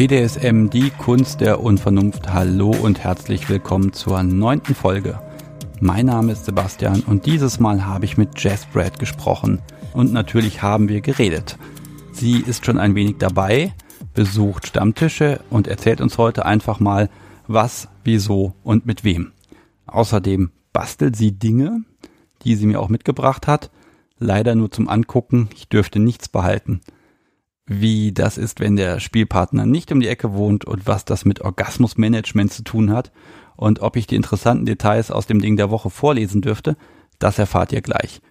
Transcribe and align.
BDSM, 0.00 0.70
die 0.70 0.88
Kunst 0.88 1.42
der 1.42 1.60
Unvernunft. 1.60 2.32
Hallo 2.32 2.70
und 2.70 3.00
herzlich 3.00 3.50
willkommen 3.50 3.92
zur 3.92 4.22
neunten 4.22 4.74
Folge. 4.74 5.20
Mein 5.78 6.06
Name 6.06 6.32
ist 6.32 6.46
Sebastian 6.46 7.00
und 7.02 7.26
dieses 7.26 7.60
Mal 7.60 7.84
habe 7.84 8.06
ich 8.06 8.16
mit 8.16 8.42
Jess 8.42 8.64
Brad 8.64 8.98
gesprochen. 8.98 9.60
Und 9.92 10.10
natürlich 10.10 10.62
haben 10.62 10.88
wir 10.88 11.02
geredet. 11.02 11.58
Sie 12.12 12.40
ist 12.40 12.64
schon 12.64 12.78
ein 12.78 12.94
wenig 12.94 13.16
dabei, 13.18 13.74
besucht 14.14 14.68
Stammtische 14.68 15.40
und 15.50 15.68
erzählt 15.68 16.00
uns 16.00 16.16
heute 16.16 16.46
einfach 16.46 16.80
mal, 16.80 17.10
was, 17.46 17.86
wieso 18.02 18.54
und 18.62 18.86
mit 18.86 19.04
wem. 19.04 19.32
Außerdem 19.86 20.50
bastelt 20.72 21.14
sie 21.14 21.32
Dinge, 21.32 21.84
die 22.44 22.54
sie 22.54 22.64
mir 22.64 22.80
auch 22.80 22.88
mitgebracht 22.88 23.46
hat. 23.46 23.70
Leider 24.18 24.54
nur 24.54 24.70
zum 24.70 24.88
Angucken, 24.88 25.50
ich 25.54 25.68
dürfte 25.68 25.98
nichts 25.98 26.30
behalten 26.30 26.80
wie 27.72 28.10
das 28.10 28.36
ist, 28.36 28.58
wenn 28.58 28.74
der 28.74 28.98
Spielpartner 28.98 29.64
nicht 29.64 29.92
um 29.92 30.00
die 30.00 30.08
Ecke 30.08 30.32
wohnt 30.32 30.64
und 30.64 30.88
was 30.88 31.04
das 31.04 31.24
mit 31.24 31.40
Orgasmusmanagement 31.40 32.52
zu 32.52 32.64
tun 32.64 32.90
hat 32.90 33.12
und 33.54 33.80
ob 33.80 33.94
ich 33.94 34.08
die 34.08 34.16
interessanten 34.16 34.66
Details 34.66 35.12
aus 35.12 35.28
dem 35.28 35.40
Ding 35.40 35.56
der 35.56 35.70
Woche 35.70 35.88
vorlesen 35.88 36.42
dürfte, 36.42 36.76
das 37.20 37.38
erfahrt 37.38 37.72
ihr 37.72 37.80
gleich. 37.80 38.22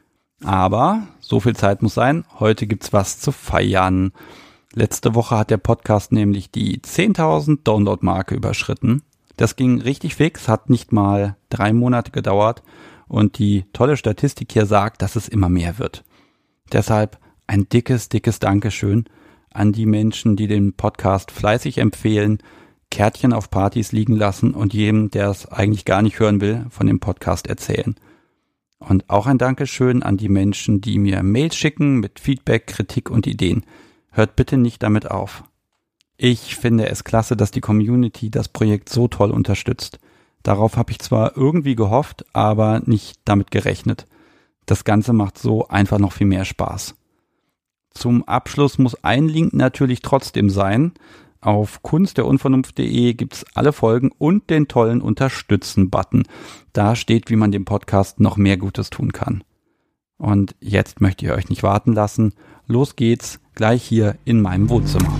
Aber 0.44 1.08
so 1.22 1.40
viel 1.40 1.56
Zeit 1.56 1.82
muss 1.82 1.94
sein, 1.94 2.26
heute 2.38 2.68
gibt's 2.68 2.92
was 2.92 3.22
zu 3.22 3.32
feiern. 3.32 4.12
Letzte 4.74 5.16
Woche 5.16 5.38
hat 5.38 5.52
der 5.52 5.58
Podcast 5.58 6.12
nämlich 6.12 6.52
die 6.52 6.80
10.000 6.80 7.60
Download-Marke 7.64 8.36
überschritten. 8.36 9.04
Das 9.38 9.56
ging 9.56 9.80
richtig 9.80 10.16
fix, 10.16 10.50
hat 10.50 10.70
nicht 10.70 10.92
mal 10.92 11.38
drei 11.48 11.72
Monate 11.72 12.12
gedauert 12.12 12.62
und 13.08 13.40
die 13.40 13.64
tolle 13.72 13.96
Statistik 13.96 14.52
hier 14.52 14.66
sagt, 14.66 15.02
dass 15.02 15.16
es 15.16 15.30
immer 15.30 15.48
mehr 15.48 15.80
wird. 15.80 16.04
Deshalb 16.74 17.18
ein 17.48 17.70
dickes, 17.70 18.10
dickes 18.10 18.40
Dankeschön 18.40 19.06
an 19.54 19.72
die 19.72 19.86
Menschen, 19.86 20.36
die 20.36 20.48
den 20.48 20.74
Podcast 20.74 21.32
fleißig 21.32 21.78
empfehlen, 21.78 22.40
Kärtchen 22.92 23.34
auf 23.34 23.50
Partys 23.50 23.92
liegen 23.92 24.16
lassen 24.16 24.54
und 24.54 24.74
jedem, 24.74 25.12
der 25.12 25.30
es 25.30 25.46
eigentlich 25.48 25.86
gar 25.86 26.02
nicht 26.02 26.20
hören 26.20 26.42
will, 26.42 26.66
von 26.70 26.88
dem 26.88 27.00
Podcast 27.00 27.48
erzählen. 27.48 27.96
Und 28.80 29.10
auch 29.10 29.28
ein 29.28 29.38
Dankeschön 29.38 30.04
an 30.04 30.18
die 30.18 30.30
Menschen, 30.30 30.82
die 30.82 30.98
mir 30.98 31.22
Mails 31.22 31.56
schicken 31.56 32.00
mit 32.00 32.20
Feedback, 32.20 32.68
Kritik 32.68 33.10
und 33.10 33.28
Ideen. 33.28 33.66
Hört 34.12 34.36
bitte 34.36 34.58
nicht 34.58 34.82
damit 34.82 35.12
auf. 35.12 35.44
Ich 36.18 36.56
finde 36.56 36.90
es 36.90 37.04
klasse, 37.04 37.38
dass 37.38 37.52
die 37.52 37.62
Community 37.62 38.30
das 38.30 38.48
Projekt 38.50 38.90
so 38.90 39.08
toll 39.08 39.32
unterstützt. 39.32 40.00
Darauf 40.44 40.78
habe 40.78 40.92
ich 40.92 41.00
zwar 41.00 41.38
irgendwie 41.38 41.76
gehofft, 41.76 42.26
aber 42.34 42.82
nicht 42.86 43.20
damit 43.26 43.52
gerechnet. 43.52 44.06
Das 44.66 44.84
Ganze 44.84 45.14
macht 45.14 45.38
so 45.38 45.68
einfach 45.68 46.00
noch 46.00 46.14
viel 46.14 46.28
mehr 46.28 46.46
Spaß. 46.46 46.96
Zum 47.92 48.24
Abschluss 48.28 48.78
muss 48.78 49.04
ein 49.04 49.28
Link 49.28 49.54
natürlich 49.54 50.02
trotzdem 50.02 50.50
sein. 50.50 50.94
Auf 51.42 51.82
kunstderunvernunft.de 51.84 53.14
gibt's 53.14 53.46
alle 53.56 53.72
Folgen 53.72 54.12
und 54.18 54.50
den 54.50 54.68
tollen 54.68 55.02
Unterstützen-Button. 55.02 56.24
Da 56.74 56.96
steht, 56.96 57.30
wie 57.30 57.36
man 57.36 57.52
dem 57.52 57.66
Podcast 57.66 58.20
noch 58.20 58.38
mehr 58.38 58.58
Gutes 58.58 58.90
tun 58.90 59.14
kann. 59.14 59.44
Und 60.18 60.56
jetzt 60.60 61.00
möchte 61.00 61.26
ich 61.26 61.32
euch 61.32 61.50
nicht 61.50 61.64
warten 61.64 61.94
lassen. 61.94 62.34
Los 62.68 62.98
geht's 62.98 63.40
gleich 63.56 63.84
hier 63.84 64.18
in 64.26 64.42
meinem 64.42 64.70
Wohnzimmer. 64.70 65.18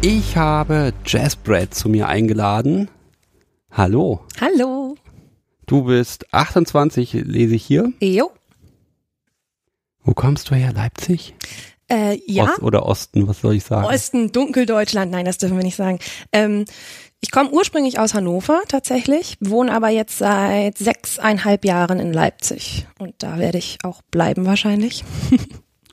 Ich 0.00 0.36
habe 0.36 0.92
Jazzbrad 1.06 1.74
zu 1.74 1.88
mir 1.88 2.08
eingeladen. 2.08 2.88
Hallo. 3.70 4.20
Hallo. 4.40 4.96
Du 5.66 5.84
bist 5.84 6.32
28, 6.32 7.12
lese 7.12 7.54
ich 7.54 7.64
hier. 7.64 7.92
Jo. 8.00 8.30
Wo 10.02 10.12
kommst 10.12 10.50
du 10.50 10.54
her? 10.54 10.72
Leipzig? 10.72 11.34
Äh, 11.88 12.18
ja. 12.26 12.44
Ost 12.44 12.62
oder 12.62 12.86
Osten, 12.86 13.26
was 13.26 13.40
soll 13.40 13.54
ich 13.54 13.64
sagen? 13.64 13.86
Osten, 13.86 14.32
Dunkeldeutschland, 14.32 15.10
nein, 15.10 15.24
das 15.24 15.38
dürfen 15.38 15.56
wir 15.56 15.64
nicht 15.64 15.76
sagen. 15.76 15.98
Ähm, 16.32 16.64
ich 17.20 17.30
komme 17.30 17.50
ursprünglich 17.50 17.98
aus 17.98 18.12
Hannover 18.12 18.62
tatsächlich, 18.68 19.36
wohne 19.40 19.72
aber 19.72 19.88
jetzt 19.88 20.18
seit 20.18 20.76
sechseinhalb 20.76 21.64
Jahren 21.64 21.98
in 21.98 22.12
Leipzig. 22.12 22.86
Und 22.98 23.14
da 23.18 23.38
werde 23.38 23.56
ich 23.58 23.78
auch 23.82 24.02
bleiben 24.10 24.46
wahrscheinlich. 24.46 25.04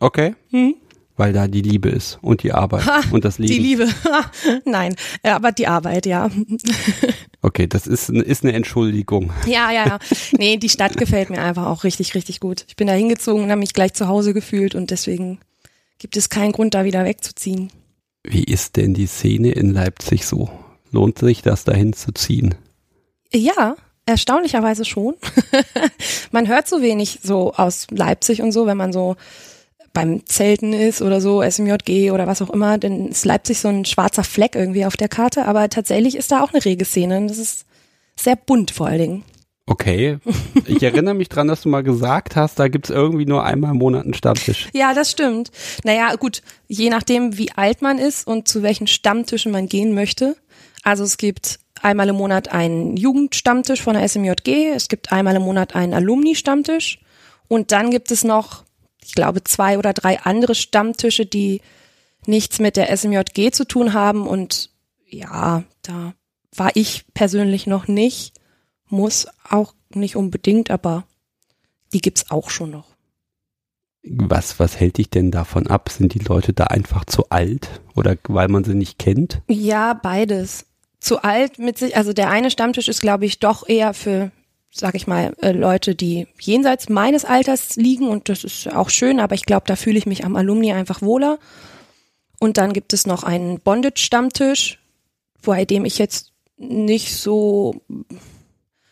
Okay. 0.04 0.34
Hm? 0.50 0.74
Weil 1.18 1.34
da 1.34 1.48
die 1.48 1.62
Liebe 1.62 1.90
ist 1.90 2.20
und 2.22 2.44
die 2.44 2.54
Arbeit 2.54 2.86
ha, 2.86 3.02
und 3.12 3.26
das 3.26 3.38
Leben. 3.38 3.54
Die 3.54 3.60
Liebe, 3.60 3.88
nein, 4.66 4.96
aber 5.24 5.52
die 5.52 5.68
Arbeit, 5.68 6.06
ja. 6.06 6.30
Okay, 7.44 7.66
das 7.66 7.88
ist, 7.88 8.10
ist 8.10 8.44
eine 8.44 8.54
Entschuldigung. 8.54 9.34
Ja, 9.48 9.72
ja, 9.72 9.88
ja. 9.88 10.00
Nee, 10.38 10.58
die 10.58 10.70
Stadt 10.70 10.96
gefällt 10.96 11.32
mir 11.32 11.42
einfach 11.42 11.66
auch 11.66 11.84
richtig, 11.84 12.14
richtig 12.14 12.40
gut. 12.40 12.66
Ich 12.68 12.76
bin 12.76 12.86
da 12.86 12.94
hingezogen 12.94 13.44
und 13.44 13.50
habe 13.50 13.60
mich 13.60 13.74
gleich 13.74 13.94
zu 13.94 14.08
Hause 14.08 14.36
gefühlt 14.36 14.76
und 14.76 14.92
deswegen 14.92 15.40
gibt 15.98 16.18
es 16.18 16.30
keinen 16.30 16.52
Grund, 16.52 16.76
da 16.76 16.86
wieder 16.86 17.04
wegzuziehen. 17.04 17.72
Wie 18.24 18.44
ist 18.44 18.76
denn 18.78 18.94
die 18.94 19.08
Szene 19.08 19.52
in 19.54 19.74
Leipzig 19.74 20.28
so? 20.28 20.52
Lohnt 20.92 21.18
sich 21.18 21.42
das 21.42 21.64
dahin 21.64 21.94
zu 21.94 22.12
ziehen? 22.12 22.54
Ja, 23.34 23.76
erstaunlicherweise 24.06 24.86
schon. 24.86 25.16
man 26.32 26.48
hört 26.48 26.68
so 26.68 26.82
wenig 26.82 27.20
so 27.24 27.54
aus 27.54 27.88
Leipzig 27.90 28.42
und 28.42 28.52
so, 28.52 28.68
wenn 28.68 28.78
man 28.78 28.94
so 28.94 29.16
beim 29.94 30.26
Zelten 30.26 30.74
ist 30.74 31.02
oder 31.02 31.22
so, 31.22 31.42
SMJG 31.42 32.12
oder 32.12 32.28
was 32.28 32.42
auch 32.42 32.50
immer, 32.50 32.78
dann 32.78 33.10
ist 33.10 33.26
Leipzig 33.26 33.60
so 33.60 33.68
ein 33.68 33.86
schwarzer 33.86 34.24
Fleck 34.24 34.56
irgendwie 34.56 34.86
auf 34.86 34.98
der 34.98 35.10
Karte, 35.10 35.46
aber 35.46 35.70
tatsächlich 35.70 36.16
ist 36.16 36.32
da 36.32 36.44
auch 36.44 36.54
eine 36.54 36.64
rege 36.64 36.86
Szene. 36.86 37.26
Das 37.28 37.38
ist 37.38 37.66
sehr 38.16 38.36
bunt 38.36 38.72
vor 38.72 38.88
allen 38.88 39.00
Dingen. 39.00 39.24
Okay. 39.66 40.18
Ich 40.68 40.84
erinnere 40.84 41.16
mich 41.16 41.28
dran, 41.28 41.48
dass 41.48 41.62
du 41.62 41.70
mal 41.70 41.84
gesagt 41.84 42.36
hast, 42.36 42.60
da 42.60 42.68
gibt's 42.68 42.90
irgendwie 42.90 43.26
nur 43.26 43.44
einmal 43.44 43.72
im 43.72 43.78
Monat 43.78 44.06
einen 44.06 44.14
Stammtisch. 44.14 44.70
Ja, 44.74 44.94
das 44.94 45.12
stimmt. 45.12 45.52
Naja, 45.84 46.16
gut, 46.16 46.42
je 46.68 46.90
nachdem, 46.90 47.38
wie 47.38 47.52
alt 47.52 47.82
man 47.82 47.98
ist 47.98 48.26
und 48.26 48.48
zu 48.48 48.64
welchen 48.64 48.88
Stammtischen 48.88 49.52
man 49.52 49.68
gehen 49.68 49.94
möchte. 49.94 50.38
Also 50.84 51.04
es 51.04 51.18
gibt 51.18 51.60
einmal 51.82 52.10
im 52.10 52.16
Monat 52.16 52.52
einen 52.52 52.96
Jugendstammtisch 52.96 53.82
von 53.82 53.96
der 53.96 54.08
SMJG, 54.08 54.72
es 54.74 54.88
gibt 54.88 55.12
einmal 55.12 55.36
im 55.36 55.42
Monat 55.42 55.76
einen 55.76 55.94
Alumni-Stammtisch 55.94 57.00
und 57.48 57.72
dann 57.72 57.92
gibt 57.92 58.12
es 58.12 58.24
noch 58.24 58.64
ich 59.04 59.14
glaube, 59.14 59.44
zwei 59.44 59.78
oder 59.78 59.94
drei 59.94 60.20
andere 60.22 60.56
Stammtische, 60.56 61.26
die 61.26 61.62
nichts 62.26 62.60
mit 62.60 62.78
der 62.78 62.96
SMJG 62.96 63.52
zu 63.52 63.66
tun 63.66 63.94
haben. 63.94 64.28
Und 64.28 64.70
ja, 65.08 65.64
da 65.82 66.14
war 66.56 66.72
ich 66.76 67.06
persönlich 67.14 67.68
noch 67.68 67.88
nicht, 67.88 68.34
muss 68.88 69.28
auch 69.50 69.74
nicht 69.94 70.16
unbedingt, 70.16 70.70
aber 70.72 71.06
die 71.94 72.02
gibt's 72.02 72.30
auch 72.30 72.50
schon 72.50 72.72
noch. 72.72 72.92
Was, 74.04 74.60
was 74.60 74.80
hält 74.80 74.98
dich 74.98 75.10
denn 75.10 75.30
davon 75.30 75.68
ab? 75.68 75.90
Sind 75.90 76.16
die 76.16 76.20
Leute 76.20 76.54
da 76.54 76.66
einfach 76.66 77.06
zu 77.06 77.30
alt 77.30 77.82
oder 77.96 78.18
weil 78.28 78.48
man 78.48 78.64
sie 78.64 78.74
nicht 78.74 78.98
kennt? 78.98 79.42
Ja, 79.48 79.94
beides. 79.94 80.66
Zu 81.00 81.24
alt 81.24 81.60
mit 81.60 81.78
sich, 81.78 81.96
also 81.96 82.12
der 82.12 82.30
eine 82.30 82.50
Stammtisch 82.50 82.88
ist, 82.88 83.02
glaube 83.02 83.26
ich, 83.26 83.40
doch 83.40 83.68
eher 83.68 83.94
für 83.94 84.32
sag 84.72 84.96
ich 84.96 85.06
mal, 85.06 85.36
äh, 85.42 85.52
Leute, 85.52 85.96
die 85.96 86.28
jenseits 86.40 86.90
meines 86.90 87.26
Alters 87.26 87.76
liegen 87.76 88.08
und 88.08 88.30
das 88.30 88.44
ist 88.44 88.74
auch 88.74 88.90
schön, 88.90 89.20
aber 89.20 89.36
ich 89.36 89.46
glaube, 89.46 89.66
da 89.68 89.76
fühle 89.76 89.98
ich 89.98 90.06
mich 90.06 90.24
am 90.24 90.36
Alumni 90.36 90.72
einfach 90.72 91.02
wohler. 91.02 91.40
Und 92.40 92.58
dann 92.58 92.74
gibt 92.74 92.94
es 92.94 93.06
noch 93.06 93.24
einen 93.24 93.60
Bondage-Stammtisch, 93.60 94.80
bei 95.44 95.66
dem 95.66 95.86
ich 95.86 95.98
jetzt 95.98 96.32
nicht 96.58 97.16
so, 97.16 97.82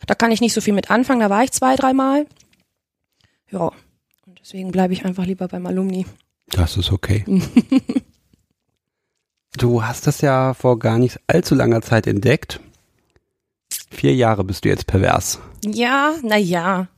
da 0.06 0.14
kann 0.14 0.30
ich 0.30 0.40
nicht 0.40 0.52
so 0.52 0.60
viel 0.60 0.74
mit 0.74 0.90
anfangen, 0.90 1.20
da 1.20 1.30
war 1.30 1.42
ich 1.42 1.52
zwei, 1.52 1.74
dreimal. 1.76 2.26
Ja, 3.50 3.72
und 4.26 4.38
deswegen 4.40 4.70
bleibe 4.70 4.92
ich 4.92 5.04
einfach 5.04 5.24
lieber 5.24 5.48
beim 5.48 5.66
Alumni. 5.66 6.06
Das 6.50 6.76
ist 6.76 6.92
okay. 6.92 7.24
du 9.56 9.82
hast 9.82 10.06
das 10.06 10.20
ja 10.20 10.54
vor 10.54 10.78
gar 10.78 10.98
nicht 10.98 11.18
allzu 11.26 11.54
langer 11.54 11.82
Zeit 11.82 12.06
entdeckt 12.06 12.60
Vier 13.90 14.14
Jahre 14.14 14.44
bist 14.44 14.64
du 14.64 14.68
jetzt 14.68 14.86
pervers. 14.86 15.40
Ja, 15.64 16.14
na 16.22 16.36
ja. 16.36 16.88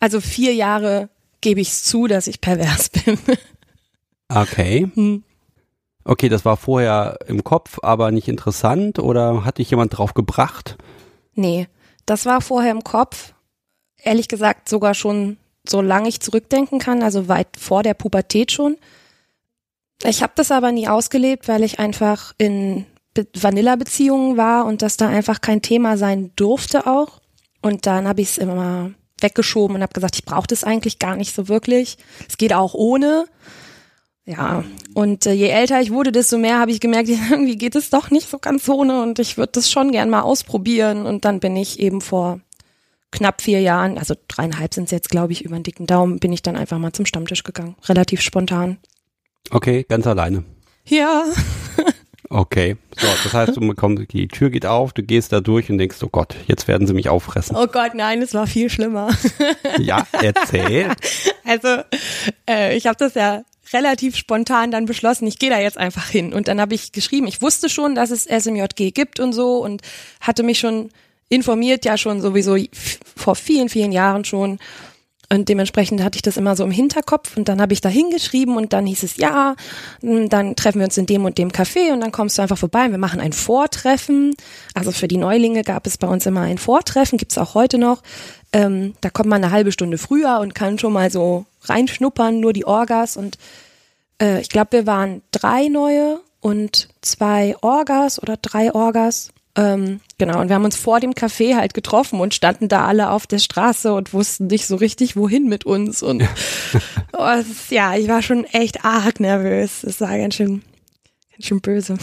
Also 0.00 0.20
vier 0.20 0.54
Jahre 0.54 1.08
gebe 1.40 1.60
ich 1.60 1.68
es 1.68 1.82
zu, 1.82 2.06
dass 2.06 2.26
ich 2.26 2.40
pervers 2.40 2.88
bin. 3.04 3.18
Okay. 4.28 4.90
Hm. 4.94 5.24
Okay, 6.04 6.28
das 6.28 6.44
war 6.44 6.56
vorher 6.56 7.18
im 7.26 7.44
Kopf, 7.44 7.78
aber 7.82 8.10
nicht 8.12 8.28
interessant 8.28 8.98
oder 8.98 9.44
hat 9.44 9.58
dich 9.58 9.70
jemand 9.70 9.96
drauf 9.96 10.14
gebracht? 10.14 10.78
Nee, 11.34 11.68
das 12.06 12.24
war 12.24 12.40
vorher 12.40 12.70
im 12.70 12.82
Kopf. 12.82 13.34
Ehrlich 13.98 14.28
gesagt 14.28 14.68
sogar 14.68 14.94
schon, 14.94 15.36
solange 15.68 16.08
ich 16.08 16.20
zurückdenken 16.20 16.78
kann, 16.78 17.02
also 17.02 17.28
weit 17.28 17.48
vor 17.58 17.82
der 17.82 17.94
Pubertät 17.94 18.52
schon. 18.52 18.76
Ich 20.04 20.22
habe 20.22 20.32
das 20.36 20.50
aber 20.50 20.72
nie 20.72 20.88
ausgelebt, 20.88 21.48
weil 21.48 21.62
ich 21.62 21.78
einfach 21.78 22.32
in 22.38 22.86
Vanilla-Beziehungen 23.34 24.36
war 24.36 24.66
und 24.66 24.82
dass 24.82 24.96
da 24.96 25.08
einfach 25.08 25.40
kein 25.40 25.62
Thema 25.62 25.96
sein 25.96 26.32
durfte 26.36 26.86
auch. 26.86 27.20
Und 27.62 27.86
dann 27.86 28.06
habe 28.06 28.20
ich 28.20 28.30
es 28.30 28.38
immer 28.38 28.92
weggeschoben 29.20 29.76
und 29.76 29.82
habe 29.82 29.92
gesagt, 29.92 30.16
ich 30.16 30.24
brauche 30.24 30.46
das 30.46 30.64
eigentlich 30.64 30.98
gar 30.98 31.16
nicht 31.16 31.34
so 31.34 31.48
wirklich. 31.48 31.96
Es 32.28 32.36
geht 32.36 32.52
auch 32.52 32.74
ohne. 32.74 33.26
Ja, 34.24 34.62
und 34.94 35.24
äh, 35.24 35.32
je 35.32 35.48
älter 35.48 35.80
ich 35.80 35.90
wurde, 35.90 36.12
desto 36.12 36.36
mehr 36.36 36.58
habe 36.58 36.70
ich 36.70 36.80
gemerkt, 36.80 37.08
irgendwie 37.30 37.56
geht 37.56 37.74
es 37.74 37.90
doch 37.90 38.10
nicht 38.10 38.28
so 38.28 38.38
ganz 38.38 38.68
ohne 38.68 39.02
und 39.02 39.18
ich 39.18 39.38
würde 39.38 39.52
das 39.52 39.70
schon 39.70 39.90
gern 39.90 40.10
mal 40.10 40.20
ausprobieren. 40.20 41.06
Und 41.06 41.24
dann 41.24 41.40
bin 41.40 41.56
ich 41.56 41.80
eben 41.80 42.00
vor 42.00 42.40
knapp 43.10 43.40
vier 43.40 43.60
Jahren, 43.60 43.96
also 43.96 44.14
dreieinhalb 44.28 44.74
sind 44.74 44.84
es 44.84 44.90
jetzt, 44.90 45.10
glaube 45.10 45.32
ich, 45.32 45.44
über 45.44 45.56
den 45.56 45.62
dicken 45.62 45.86
Daumen, 45.86 46.18
bin 46.18 46.32
ich 46.32 46.42
dann 46.42 46.56
einfach 46.56 46.78
mal 46.78 46.92
zum 46.92 47.06
Stammtisch 47.06 47.42
gegangen. 47.42 47.74
Relativ 47.86 48.20
spontan. 48.20 48.78
Okay, 49.50 49.84
ganz 49.88 50.06
alleine. 50.06 50.44
Ja. 50.84 51.24
Okay, 52.30 52.76
so, 52.96 53.06
das 53.24 53.32
heißt, 53.32 53.56
du 53.56 53.60
bekommst, 53.60 54.12
die 54.12 54.28
Tür 54.28 54.50
geht 54.50 54.66
auf, 54.66 54.92
du 54.92 55.02
gehst 55.02 55.32
da 55.32 55.40
durch 55.40 55.70
und 55.70 55.78
denkst, 55.78 55.96
oh 56.02 56.08
Gott, 56.08 56.36
jetzt 56.46 56.68
werden 56.68 56.86
sie 56.86 56.92
mich 56.92 57.08
auffressen. 57.08 57.56
Oh 57.56 57.66
Gott, 57.66 57.94
nein, 57.94 58.20
es 58.20 58.34
war 58.34 58.46
viel 58.46 58.70
schlimmer. 58.70 59.10
Ja, 59.78 60.06
erzähl. 60.12 60.90
Also, 61.44 61.82
äh, 62.48 62.76
ich 62.76 62.86
habe 62.86 62.96
das 62.98 63.14
ja 63.14 63.42
relativ 63.72 64.16
spontan 64.16 64.70
dann 64.70 64.86
beschlossen, 64.86 65.26
ich 65.26 65.38
gehe 65.38 65.50
da 65.50 65.58
jetzt 65.58 65.78
einfach 65.78 66.08
hin. 66.08 66.32
Und 66.32 66.48
dann 66.48 66.60
habe 66.60 66.74
ich 66.74 66.92
geschrieben, 66.92 67.26
ich 67.26 67.40
wusste 67.40 67.68
schon, 67.68 67.94
dass 67.94 68.10
es 68.10 68.24
SMJG 68.24 68.90
gibt 68.92 69.20
und 69.20 69.32
so 69.32 69.58
und 69.58 69.82
hatte 70.20 70.42
mich 70.42 70.58
schon 70.58 70.90
informiert, 71.28 71.84
ja 71.84 71.96
schon 71.96 72.20
sowieso 72.20 72.56
vor 73.16 73.36
vielen, 73.36 73.68
vielen 73.68 73.92
Jahren 73.92 74.24
schon. 74.24 74.58
Und 75.30 75.50
dementsprechend 75.50 76.02
hatte 76.02 76.16
ich 76.16 76.22
das 76.22 76.38
immer 76.38 76.56
so 76.56 76.64
im 76.64 76.70
Hinterkopf 76.70 77.36
und 77.36 77.50
dann 77.50 77.60
habe 77.60 77.74
ich 77.74 77.82
da 77.82 77.90
hingeschrieben 77.90 78.56
und 78.56 78.72
dann 78.72 78.86
hieß 78.86 79.02
es, 79.02 79.18
ja, 79.18 79.56
dann 80.00 80.56
treffen 80.56 80.78
wir 80.78 80.86
uns 80.86 80.96
in 80.96 81.04
dem 81.04 81.26
und 81.26 81.36
dem 81.36 81.50
Café 81.50 81.92
und 81.92 82.00
dann 82.00 82.12
kommst 82.12 82.38
du 82.38 82.42
einfach 82.42 82.56
vorbei 82.56 82.86
und 82.86 82.92
wir 82.92 82.98
machen 82.98 83.20
ein 83.20 83.34
Vortreffen. 83.34 84.34
Also 84.72 84.90
für 84.90 85.06
die 85.06 85.18
Neulinge 85.18 85.64
gab 85.64 85.86
es 85.86 85.98
bei 85.98 86.08
uns 86.08 86.24
immer 86.24 86.40
ein 86.40 86.56
Vortreffen, 86.56 87.18
gibt's 87.18 87.36
auch 87.36 87.54
heute 87.54 87.76
noch. 87.76 88.02
Ähm, 88.54 88.94
da 89.02 89.10
kommt 89.10 89.28
man 89.28 89.44
eine 89.44 89.52
halbe 89.52 89.70
Stunde 89.70 89.98
früher 89.98 90.38
und 90.40 90.54
kann 90.54 90.78
schon 90.78 90.94
mal 90.94 91.10
so 91.10 91.44
reinschnuppern, 91.64 92.40
nur 92.40 92.54
die 92.54 92.64
Orgas 92.64 93.18
und 93.18 93.36
äh, 94.22 94.40
ich 94.40 94.48
glaube, 94.48 94.72
wir 94.72 94.86
waren 94.86 95.20
drei 95.30 95.68
neue 95.68 96.20
und 96.40 96.88
zwei 97.02 97.54
Orgas 97.60 98.22
oder 98.22 98.38
drei 98.38 98.72
Orgas 98.72 99.30
ähm, 99.58 99.98
genau, 100.18 100.40
und 100.40 100.48
wir 100.48 100.54
haben 100.54 100.64
uns 100.64 100.76
vor 100.76 101.00
dem 101.00 101.14
Café 101.14 101.56
halt 101.56 101.74
getroffen 101.74 102.20
und 102.20 102.32
standen 102.32 102.68
da 102.68 102.86
alle 102.86 103.10
auf 103.10 103.26
der 103.26 103.40
Straße 103.40 103.92
und 103.92 104.12
wussten 104.12 104.46
nicht 104.46 104.68
so 104.68 104.76
richtig, 104.76 105.16
wohin 105.16 105.48
mit 105.48 105.66
uns. 105.66 106.00
Und 106.00 106.22
oh, 107.12 107.40
ist, 107.40 107.72
ja, 107.72 107.96
ich 107.96 108.06
war 108.06 108.22
schon 108.22 108.44
echt 108.44 108.84
arg 108.84 109.18
nervös. 109.18 109.82
Es 109.82 110.00
war 110.00 110.16
ganz 110.16 110.36
schön, 110.36 110.62
ganz 111.32 111.44
schön 111.44 111.60
böse. 111.60 111.96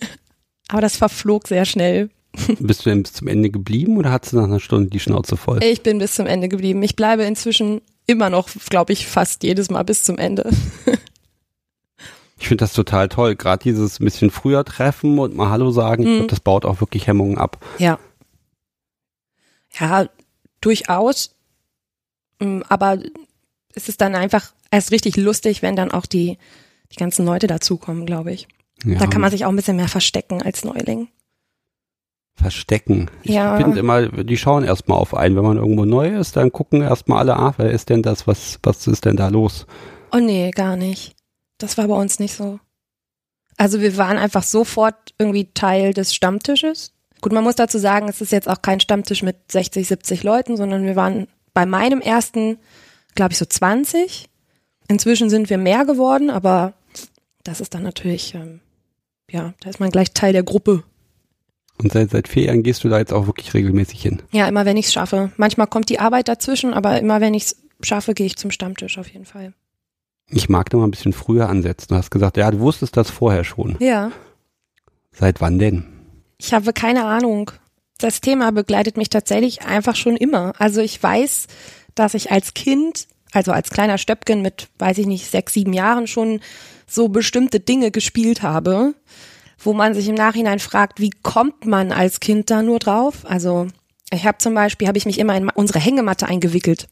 Aber 0.68 0.82
das 0.82 0.98
verflog 0.98 1.48
sehr 1.48 1.64
schnell. 1.64 2.10
Bist 2.58 2.84
du 2.84 2.90
denn 2.90 3.02
bis 3.02 3.14
zum 3.14 3.26
Ende 3.26 3.48
geblieben 3.48 3.96
oder 3.96 4.12
hattest 4.12 4.34
du 4.34 4.36
nach 4.36 4.44
einer 4.44 4.60
Stunde 4.60 4.90
die 4.90 5.00
Schnauze 5.00 5.38
voll? 5.38 5.64
Ich 5.64 5.82
bin 5.82 5.96
bis 5.96 6.14
zum 6.14 6.26
Ende 6.26 6.48
geblieben. 6.48 6.82
Ich 6.82 6.94
bleibe 6.94 7.22
inzwischen 7.22 7.80
immer 8.06 8.28
noch, 8.28 8.50
glaube 8.68 8.92
ich, 8.92 9.06
fast 9.06 9.44
jedes 9.44 9.70
Mal 9.70 9.82
bis 9.84 10.04
zum 10.04 10.18
Ende. 10.18 10.50
Ich 12.42 12.48
finde 12.48 12.64
das 12.64 12.72
total 12.72 13.08
toll. 13.08 13.36
Gerade 13.36 13.62
dieses 13.62 14.00
ein 14.00 14.04
bisschen 14.04 14.32
früher 14.32 14.64
treffen 14.64 15.20
und 15.20 15.36
mal 15.36 15.50
Hallo 15.50 15.70
sagen, 15.70 16.22
mhm. 16.22 16.26
das 16.26 16.40
baut 16.40 16.64
auch 16.64 16.80
wirklich 16.80 17.06
Hemmungen 17.06 17.38
ab. 17.38 17.64
Ja. 17.78 18.00
Ja, 19.78 20.08
durchaus. 20.60 21.36
Mm, 22.40 22.62
aber 22.68 22.98
es 23.76 23.88
ist 23.88 24.00
dann 24.00 24.16
einfach 24.16 24.54
erst 24.72 24.90
richtig 24.90 25.16
lustig, 25.16 25.62
wenn 25.62 25.76
dann 25.76 25.92
auch 25.92 26.04
die, 26.04 26.36
die 26.90 26.96
ganzen 26.96 27.24
Leute 27.24 27.46
dazukommen, 27.46 28.06
glaube 28.06 28.32
ich. 28.32 28.48
Ja. 28.84 28.98
Da 28.98 29.06
kann 29.06 29.20
man 29.20 29.30
sich 29.30 29.44
auch 29.44 29.50
ein 29.50 29.56
bisschen 29.56 29.76
mehr 29.76 29.86
verstecken 29.86 30.42
als 30.42 30.64
Neuling. 30.64 31.06
Verstecken. 32.34 33.08
Ich 33.22 33.34
ja. 33.34 33.56
finde 33.56 33.78
immer, 33.78 34.08
die 34.08 34.36
schauen 34.36 34.64
erstmal 34.64 34.98
auf 34.98 35.14
einen. 35.14 35.36
Wenn 35.36 35.44
man 35.44 35.58
irgendwo 35.58 35.84
neu 35.84 36.08
ist, 36.08 36.34
dann 36.34 36.50
gucken 36.50 36.82
erstmal 36.82 37.20
alle, 37.20 37.36
ah, 37.36 37.54
wer 37.56 37.70
ist 37.70 37.88
denn 37.88 38.02
das? 38.02 38.26
Was, 38.26 38.58
was 38.64 38.88
ist 38.88 39.04
denn 39.04 39.16
da 39.16 39.28
los? 39.28 39.64
Oh 40.10 40.18
nee, 40.18 40.50
gar 40.50 40.74
nicht. 40.74 41.14
Das 41.62 41.78
war 41.78 41.86
bei 41.86 41.94
uns 41.94 42.18
nicht 42.18 42.34
so. 42.34 42.58
Also 43.56 43.80
wir 43.80 43.96
waren 43.96 44.18
einfach 44.18 44.42
sofort 44.42 45.14
irgendwie 45.16 45.52
Teil 45.54 45.94
des 45.94 46.12
Stammtisches. 46.12 46.92
Gut, 47.20 47.32
man 47.32 47.44
muss 47.44 47.54
dazu 47.54 47.78
sagen, 47.78 48.08
es 48.08 48.20
ist 48.20 48.32
jetzt 48.32 48.48
auch 48.48 48.62
kein 48.62 48.80
Stammtisch 48.80 49.22
mit 49.22 49.36
60, 49.52 49.86
70 49.86 50.24
Leuten, 50.24 50.56
sondern 50.56 50.84
wir 50.84 50.96
waren 50.96 51.28
bei 51.54 51.64
meinem 51.64 52.00
ersten, 52.00 52.58
glaube 53.14 53.32
ich, 53.32 53.38
so 53.38 53.44
20. 53.44 54.28
Inzwischen 54.88 55.30
sind 55.30 55.50
wir 55.50 55.58
mehr 55.58 55.84
geworden, 55.84 56.30
aber 56.30 56.72
das 57.44 57.60
ist 57.60 57.74
dann 57.74 57.84
natürlich, 57.84 58.34
ähm, 58.34 58.58
ja, 59.30 59.54
da 59.60 59.70
ist 59.70 59.78
man 59.78 59.90
gleich 59.90 60.12
Teil 60.12 60.32
der 60.32 60.42
Gruppe. 60.42 60.82
Und 61.78 61.92
seit, 61.92 62.10
seit 62.10 62.26
vier 62.26 62.46
Jahren 62.46 62.64
gehst 62.64 62.82
du 62.82 62.88
da 62.88 62.98
jetzt 62.98 63.12
auch 63.12 63.26
wirklich 63.28 63.54
regelmäßig 63.54 64.02
hin? 64.02 64.20
Ja, 64.32 64.48
immer 64.48 64.64
wenn 64.64 64.76
ich 64.76 64.86
es 64.86 64.92
schaffe. 64.92 65.30
Manchmal 65.36 65.68
kommt 65.68 65.90
die 65.90 66.00
Arbeit 66.00 66.26
dazwischen, 66.26 66.74
aber 66.74 66.98
immer 66.98 67.20
wenn 67.20 67.34
ich 67.34 67.44
es 67.44 67.56
schaffe, 67.82 68.14
gehe 68.14 68.26
ich 68.26 68.36
zum 68.36 68.50
Stammtisch 68.50 68.98
auf 68.98 69.06
jeden 69.08 69.26
Fall. 69.26 69.54
Ich 70.32 70.48
mag 70.48 70.70
da 70.70 70.78
mal 70.78 70.84
ein 70.84 70.90
bisschen 70.90 71.12
früher 71.12 71.48
ansetzen. 71.48 71.88
Du 71.90 71.94
hast 71.94 72.10
gesagt, 72.10 72.38
ja, 72.38 72.50
du 72.50 72.60
wusstest 72.60 72.96
das 72.96 73.10
vorher 73.10 73.44
schon. 73.44 73.76
Ja. 73.80 74.10
Seit 75.12 75.40
wann 75.42 75.58
denn? 75.58 75.84
Ich 76.38 76.54
habe 76.54 76.72
keine 76.72 77.04
Ahnung. 77.04 77.50
Das 77.98 78.20
Thema 78.22 78.50
begleitet 78.50 78.96
mich 78.96 79.10
tatsächlich 79.10 79.62
einfach 79.62 79.94
schon 79.94 80.16
immer. 80.16 80.54
Also 80.58 80.80
ich 80.80 81.00
weiß, 81.00 81.46
dass 81.94 82.14
ich 82.14 82.32
als 82.32 82.54
Kind, 82.54 83.06
also 83.32 83.52
als 83.52 83.70
kleiner 83.70 83.98
Stöpken 83.98 84.40
mit, 84.40 84.68
weiß 84.78 84.98
ich 84.98 85.06
nicht, 85.06 85.30
sechs, 85.30 85.52
sieben 85.52 85.74
Jahren 85.74 86.06
schon 86.06 86.40
so 86.86 87.08
bestimmte 87.08 87.60
Dinge 87.60 87.90
gespielt 87.90 88.42
habe, 88.42 88.94
wo 89.58 89.74
man 89.74 89.94
sich 89.94 90.08
im 90.08 90.14
Nachhinein 90.14 90.58
fragt, 90.58 90.98
wie 90.98 91.10
kommt 91.10 91.66
man 91.66 91.92
als 91.92 92.20
Kind 92.20 92.50
da 92.50 92.62
nur 92.62 92.78
drauf? 92.78 93.24
Also 93.24 93.68
ich 94.10 94.26
habe 94.26 94.38
zum 94.38 94.54
Beispiel, 94.54 94.88
habe 94.88 94.98
ich 94.98 95.06
mich 95.06 95.18
immer 95.18 95.36
in 95.36 95.50
unsere 95.50 95.78
Hängematte 95.78 96.26
eingewickelt 96.26 96.88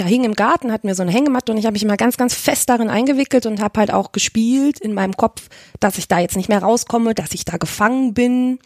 da 0.00 0.06
hing 0.06 0.24
im 0.24 0.34
Garten, 0.34 0.72
hatten 0.72 0.88
wir 0.88 0.94
so 0.94 1.02
eine 1.02 1.12
Hängematte 1.12 1.52
und 1.52 1.58
ich 1.58 1.66
habe 1.66 1.74
mich 1.74 1.82
immer 1.82 1.96
ganz, 1.96 2.16
ganz 2.16 2.34
fest 2.34 2.68
darin 2.68 2.88
eingewickelt 2.88 3.46
und 3.46 3.60
habe 3.60 3.80
halt 3.80 3.92
auch 3.92 4.12
gespielt 4.12 4.80
in 4.80 4.94
meinem 4.94 5.16
Kopf, 5.16 5.48
dass 5.78 5.98
ich 5.98 6.08
da 6.08 6.18
jetzt 6.18 6.36
nicht 6.36 6.48
mehr 6.48 6.62
rauskomme, 6.62 7.14
dass 7.14 7.34
ich 7.34 7.44
da 7.44 7.58
gefangen 7.58 8.14
bin. 8.14 8.58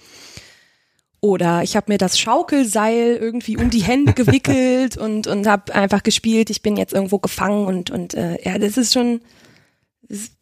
Oder 1.20 1.62
ich 1.62 1.74
habe 1.74 1.90
mir 1.90 1.98
das 1.98 2.18
Schaukelseil 2.18 3.16
irgendwie 3.16 3.56
um 3.56 3.70
die 3.70 3.82
Hände 3.82 4.12
gewickelt 4.14 4.96
und, 4.96 5.26
und 5.26 5.46
habe 5.46 5.74
einfach 5.74 6.02
gespielt, 6.02 6.50
ich 6.50 6.62
bin 6.62 6.76
jetzt 6.76 6.92
irgendwo 6.92 7.18
gefangen 7.18 7.66
und, 7.66 7.90
und 7.90 8.14
äh, 8.14 8.38
ja, 8.44 8.58
das 8.58 8.76
ist 8.76 8.92
schon. 8.92 9.20
Das 10.02 10.18
ist, 10.18 10.32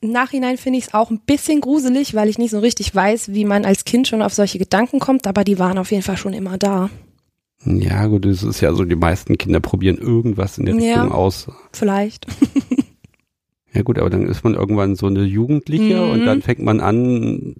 Im 0.00 0.12
Nachhinein 0.12 0.56
finde 0.56 0.78
ich 0.78 0.86
es 0.86 0.94
auch 0.94 1.10
ein 1.10 1.20
bisschen 1.20 1.60
gruselig, 1.60 2.14
weil 2.14 2.28
ich 2.28 2.38
nicht 2.38 2.52
so 2.52 2.60
richtig 2.60 2.94
weiß, 2.94 3.34
wie 3.34 3.44
man 3.44 3.64
als 3.64 3.84
Kind 3.84 4.08
schon 4.08 4.22
auf 4.22 4.32
solche 4.32 4.58
Gedanken 4.58 5.00
kommt, 5.00 5.26
aber 5.26 5.44
die 5.44 5.58
waren 5.58 5.78
auf 5.78 5.90
jeden 5.90 6.04
Fall 6.04 6.16
schon 6.16 6.32
immer 6.32 6.56
da. 6.56 6.88
Ja, 7.64 8.06
gut, 8.06 8.24
es 8.24 8.42
ist 8.42 8.60
ja 8.60 8.72
so, 8.72 8.84
die 8.84 8.96
meisten 8.96 9.36
Kinder 9.36 9.60
probieren 9.60 9.98
irgendwas 9.98 10.56
in 10.56 10.66
der 10.66 10.74
Richtung 10.76 10.90
ja, 10.90 11.10
aus. 11.10 11.48
Vielleicht. 11.72 12.26
ja 13.72 13.82
gut, 13.82 13.98
aber 13.98 14.08
dann 14.08 14.26
ist 14.26 14.42
man 14.44 14.54
irgendwann 14.54 14.96
so 14.96 15.06
eine 15.06 15.24
Jugendliche 15.24 16.00
mhm. 16.00 16.10
und 16.10 16.24
dann 16.24 16.40
fängt 16.40 16.62
man 16.62 16.80
an, 16.80 17.56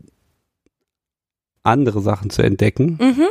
andere 1.62 2.00
Sachen 2.00 2.30
zu 2.30 2.42
entdecken. 2.42 2.98
Mhm. 3.00 3.26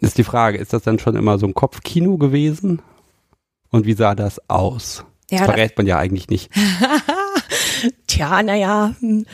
Ist 0.00 0.16
die 0.16 0.24
Frage, 0.24 0.58
ist 0.58 0.72
das 0.72 0.82
dann 0.82 0.98
schon 0.98 1.16
immer 1.16 1.38
so 1.38 1.46
ein 1.46 1.54
Kopfkino 1.54 2.16
gewesen? 2.16 2.80
Und 3.70 3.84
wie 3.84 3.94
sah 3.94 4.14
das 4.14 4.48
aus? 4.48 5.04
Ja, 5.30 5.40
das 5.40 5.48
verrät 5.48 5.76
man 5.76 5.86
ja 5.86 5.98
eigentlich 5.98 6.28
nicht. 6.28 6.50
Tja, 8.06 8.42
naja, 8.42 8.94
hm 9.00 9.26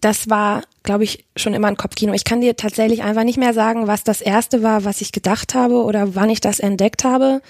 das 0.00 0.30
war, 0.30 0.62
glaube 0.84 1.04
ich, 1.04 1.24
schon 1.36 1.54
immer 1.54 1.68
ein 1.68 1.76
Kopfkino. 1.76 2.12
Ich 2.12 2.24
kann 2.24 2.40
dir 2.40 2.56
tatsächlich 2.56 3.02
einfach 3.02 3.24
nicht 3.24 3.38
mehr 3.38 3.52
sagen, 3.52 3.86
was 3.86 4.04
das 4.04 4.20
erste 4.20 4.62
war, 4.62 4.84
was 4.84 5.00
ich 5.00 5.12
gedacht 5.12 5.54
habe 5.54 5.82
oder 5.82 6.14
wann 6.14 6.30
ich 6.30 6.40
das 6.40 6.60
entdeckt 6.60 7.04
habe. 7.04 7.42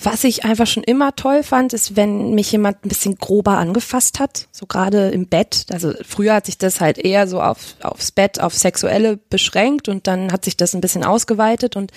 Was 0.00 0.22
ich 0.22 0.44
einfach 0.44 0.68
schon 0.68 0.84
immer 0.84 1.16
toll 1.16 1.42
fand, 1.42 1.72
ist, 1.72 1.96
wenn 1.96 2.32
mich 2.32 2.52
jemand 2.52 2.84
ein 2.84 2.88
bisschen 2.88 3.16
grober 3.16 3.58
angefasst 3.58 4.20
hat, 4.20 4.46
so 4.52 4.66
gerade 4.66 5.08
im 5.08 5.26
Bett. 5.26 5.66
Also 5.72 5.92
früher 6.08 6.34
hat 6.34 6.46
sich 6.46 6.56
das 6.56 6.80
halt 6.80 6.98
eher 6.98 7.26
so 7.26 7.42
auf, 7.42 7.74
aufs 7.82 8.12
Bett, 8.12 8.40
auf 8.40 8.54
Sexuelle 8.54 9.16
beschränkt 9.16 9.88
und 9.88 10.06
dann 10.06 10.30
hat 10.30 10.44
sich 10.44 10.56
das 10.56 10.74
ein 10.74 10.80
bisschen 10.80 11.02
ausgeweitet 11.02 11.74
und 11.74 11.90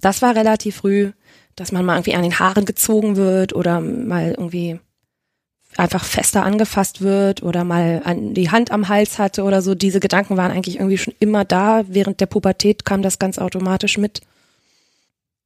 das 0.00 0.22
war 0.22 0.36
relativ 0.36 0.76
früh, 0.76 1.10
dass 1.56 1.72
man 1.72 1.84
mal 1.84 1.96
irgendwie 1.96 2.14
an 2.14 2.22
den 2.22 2.38
Haaren 2.38 2.66
gezogen 2.66 3.16
wird 3.16 3.52
oder 3.52 3.80
mal 3.80 4.30
irgendwie 4.30 4.78
einfach 5.76 6.04
fester 6.04 6.44
angefasst 6.44 7.00
wird 7.00 7.42
oder 7.42 7.64
mal 7.64 8.02
an 8.04 8.34
die 8.34 8.50
Hand 8.50 8.70
am 8.70 8.88
Hals 8.88 9.18
hatte 9.18 9.42
oder 9.42 9.62
so. 9.62 9.74
Diese 9.74 10.00
Gedanken 10.00 10.36
waren 10.36 10.52
eigentlich 10.52 10.76
irgendwie 10.76 10.98
schon 10.98 11.14
immer 11.18 11.44
da. 11.44 11.84
Während 11.88 12.20
der 12.20 12.26
Pubertät 12.26 12.84
kam 12.84 13.02
das 13.02 13.18
ganz 13.18 13.38
automatisch 13.38 13.98
mit. 13.98 14.20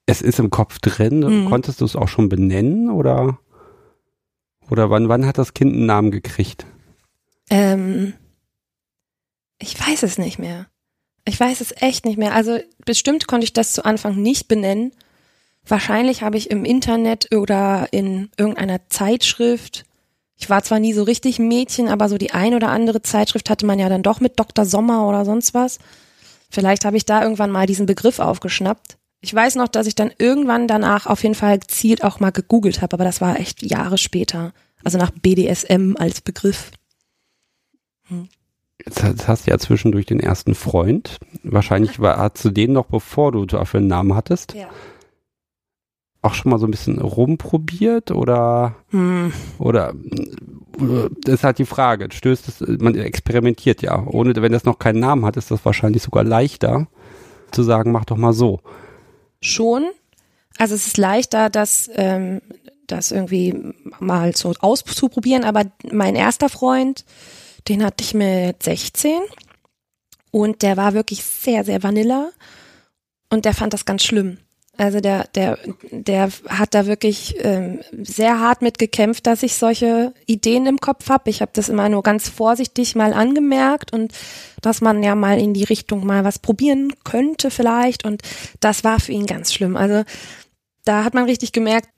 Es 0.06 0.23
ist 0.23 0.38
im 0.38 0.50
Kopf 0.50 0.78
drin. 0.78 1.20
Mhm. 1.20 1.49
Konntest 1.49 1.80
du 1.80 1.85
es 1.85 1.97
auch 1.97 2.08
schon 2.08 2.28
benennen 2.28 2.90
oder 2.90 3.38
oder 4.70 4.90
wann 4.90 5.08
wann 5.08 5.26
hat 5.26 5.38
das 5.38 5.54
Kind 5.54 5.75
einen 5.75 5.87
Namen 5.87 6.11
gekriegt? 6.11 6.66
Ähm, 7.50 8.14
ich 9.58 9.78
weiß 9.78 10.02
es 10.02 10.18
nicht 10.18 10.38
mehr. 10.38 10.66
Ich 11.25 11.38
weiß 11.38 11.61
es 11.61 11.75
echt 11.80 12.04
nicht 12.04 12.18
mehr. 12.18 12.35
Also 12.35 12.58
bestimmt 12.85 13.26
konnte 13.26 13.44
ich 13.44 13.52
das 13.52 13.73
zu 13.73 13.85
Anfang 13.85 14.16
nicht 14.16 14.49
benennen. 14.49 14.92
Wahrscheinlich 15.66 16.23
habe 16.23 16.38
ich 16.38 16.50
im 16.50 16.64
Internet 16.64 17.35
oder 17.35 17.88
in 17.90 18.30
irgendeiner 18.38 18.88
Zeitschrift 18.88 19.85
ich 20.38 20.49
war 20.49 20.62
zwar 20.62 20.78
nie 20.78 20.92
so 20.92 21.02
richtig 21.02 21.40
Mädchen, 21.40 21.88
aber 21.88 22.09
so 22.09 22.16
die 22.16 22.30
ein 22.30 22.54
oder 22.54 22.68
andere 22.68 23.02
Zeitschrift 23.02 23.50
hatte 23.50 23.66
man 23.66 23.80
ja 23.80 23.88
dann 23.88 24.04
doch 24.04 24.21
mit 24.21 24.38
Dr. 24.38 24.64
Sommer 24.64 25.09
oder 25.09 25.25
sonst 25.25 25.52
was. 25.52 25.78
Vielleicht 26.49 26.85
habe 26.85 26.97
ich 26.97 27.04
da 27.04 27.23
irgendwann 27.23 27.50
mal 27.50 27.66
diesen 27.66 27.87
Begriff 27.87 28.21
aufgeschnappt. 28.21 28.97
Ich 29.21 29.35
weiß 29.35 29.57
noch, 29.57 29.66
dass 29.66 29.88
ich 29.88 29.97
dann 29.97 30.12
irgendwann 30.16 30.68
danach 30.68 31.07
auf 31.07 31.25
jeden 31.25 31.35
Fall 31.35 31.59
gezielt 31.59 32.04
auch 32.04 32.21
mal 32.21 32.30
gegoogelt 32.30 32.83
habe, 32.83 32.95
aber 32.95 33.04
das 33.04 33.21
war 33.21 33.38
echt 33.40 33.62
Jahre 33.62 33.99
später. 33.99 34.52
Also 34.85 34.97
nach 34.97 35.11
BDSM 35.11 35.97
als 35.99 36.21
Begriff. 36.21 36.71
Hm. 38.04 38.28
Jetzt 38.87 39.26
hast 39.26 39.47
du 39.47 39.50
ja 39.50 39.59
zwischendurch 39.59 40.07
den 40.07 40.21
ersten 40.21 40.54
Freund. 40.54 41.18
Wahrscheinlich 41.42 41.99
war, 41.99 42.16
hast 42.16 42.45
du 42.45 42.50
den 42.50 42.73
noch, 42.73 42.87
bevor 42.87 43.33
du 43.33 43.45
dafür 43.45 43.78
einen 43.78 43.88
Namen 43.88 44.14
hattest. 44.14 44.54
Ja. 44.54 44.68
Auch 46.21 46.35
schon 46.35 46.51
mal 46.51 46.59
so 46.59 46.67
ein 46.67 46.71
bisschen 46.71 47.01
rumprobiert 47.01 48.11
oder, 48.11 48.75
Hm. 48.91 49.33
oder, 49.59 49.91
äh, 49.91 51.09
das 51.23 51.35
ist 51.37 51.45
halt 51.45 51.59
die 51.59 51.65
Frage. 51.65 52.09
Stößt 52.13 52.49
es, 52.49 52.61
man 52.81 52.95
experimentiert 52.97 53.83
ja. 53.83 54.05
Ohne, 54.07 54.35
wenn 54.37 54.53
das 54.53 54.65
noch 54.65 54.79
keinen 54.79 55.01
Namen 55.01 55.25
hat, 55.25 55.37
ist 55.37 55.51
das 55.51 55.65
wahrscheinlich 55.65 56.03
sogar 56.03 56.25
leichter 56.25 56.89
zu 57.53 57.63
sagen, 57.63 57.93
mach 57.93 58.05
doch 58.05 58.17
mal 58.17 58.33
so. 58.33 58.61
Schon. 59.41 59.85
Also 60.59 60.75
es 60.75 60.89
ist 60.89 60.97
leichter, 60.99 61.51
das, 61.51 61.89
ähm, 61.95 62.41
das 62.89 63.13
irgendwie 63.13 63.75
mal 64.01 64.35
so 64.35 64.53
auszuprobieren, 64.61 65.45
aber 65.45 65.65
mein 65.93 66.17
erster 66.17 66.49
Freund, 66.49 67.05
den 67.69 67.85
hatte 67.85 68.03
ich 68.03 68.15
mit 68.15 68.63
16 68.63 69.13
und 70.33 70.63
der 70.63 70.77
war 70.77 70.95
wirklich 70.95 71.23
sehr, 71.23 71.65
sehr 71.65 71.83
vanilla 71.83 72.31
und 73.31 73.45
der 73.45 73.55
fand 73.55 73.73
das 73.73 73.85
ganz 73.85 74.03
schlimm. 74.03 74.39
Also 74.78 75.00
der, 75.00 75.25
der, 75.35 75.58
der 75.90 76.30
hat 76.49 76.73
da 76.73 76.87
wirklich 76.87 77.35
ähm, 77.40 77.80
sehr 78.00 78.38
hart 78.38 78.62
mit 78.62 78.78
gekämpft, 78.78 79.26
dass 79.26 79.42
ich 79.42 79.56
solche 79.56 80.14
Ideen 80.25 80.66
im 80.66 80.78
Kopf 80.78 81.11
habe. 81.11 81.30
Ich 81.30 81.42
habe 81.42 81.50
das 81.52 81.68
immer 81.68 81.88
nur 81.88 82.04
ganz 82.04 82.28
vorsichtig 82.28 82.94
mal 82.94 83.12
angemerkt 83.12 83.92
und 83.92 84.12
dass 84.62 84.80
man 84.80 85.02
ja 85.02 85.16
mal 85.16 85.40
in 85.40 85.52
die 85.52 85.64
Richtung 85.64 86.06
mal 86.06 86.23
was 86.23 86.38
probieren 86.38 86.92
könnte 87.02 87.50
vielleicht. 87.50 88.04
Und 88.04 88.23
das 88.61 88.85
war 88.85 89.00
für 89.00 89.11
ihn 89.11 89.26
ganz 89.26 89.52
schlimm. 89.52 89.76
Also 89.76 90.04
da 90.85 91.02
hat 91.02 91.12
man 91.12 91.25
richtig 91.25 91.50
gemerkt, 91.50 91.88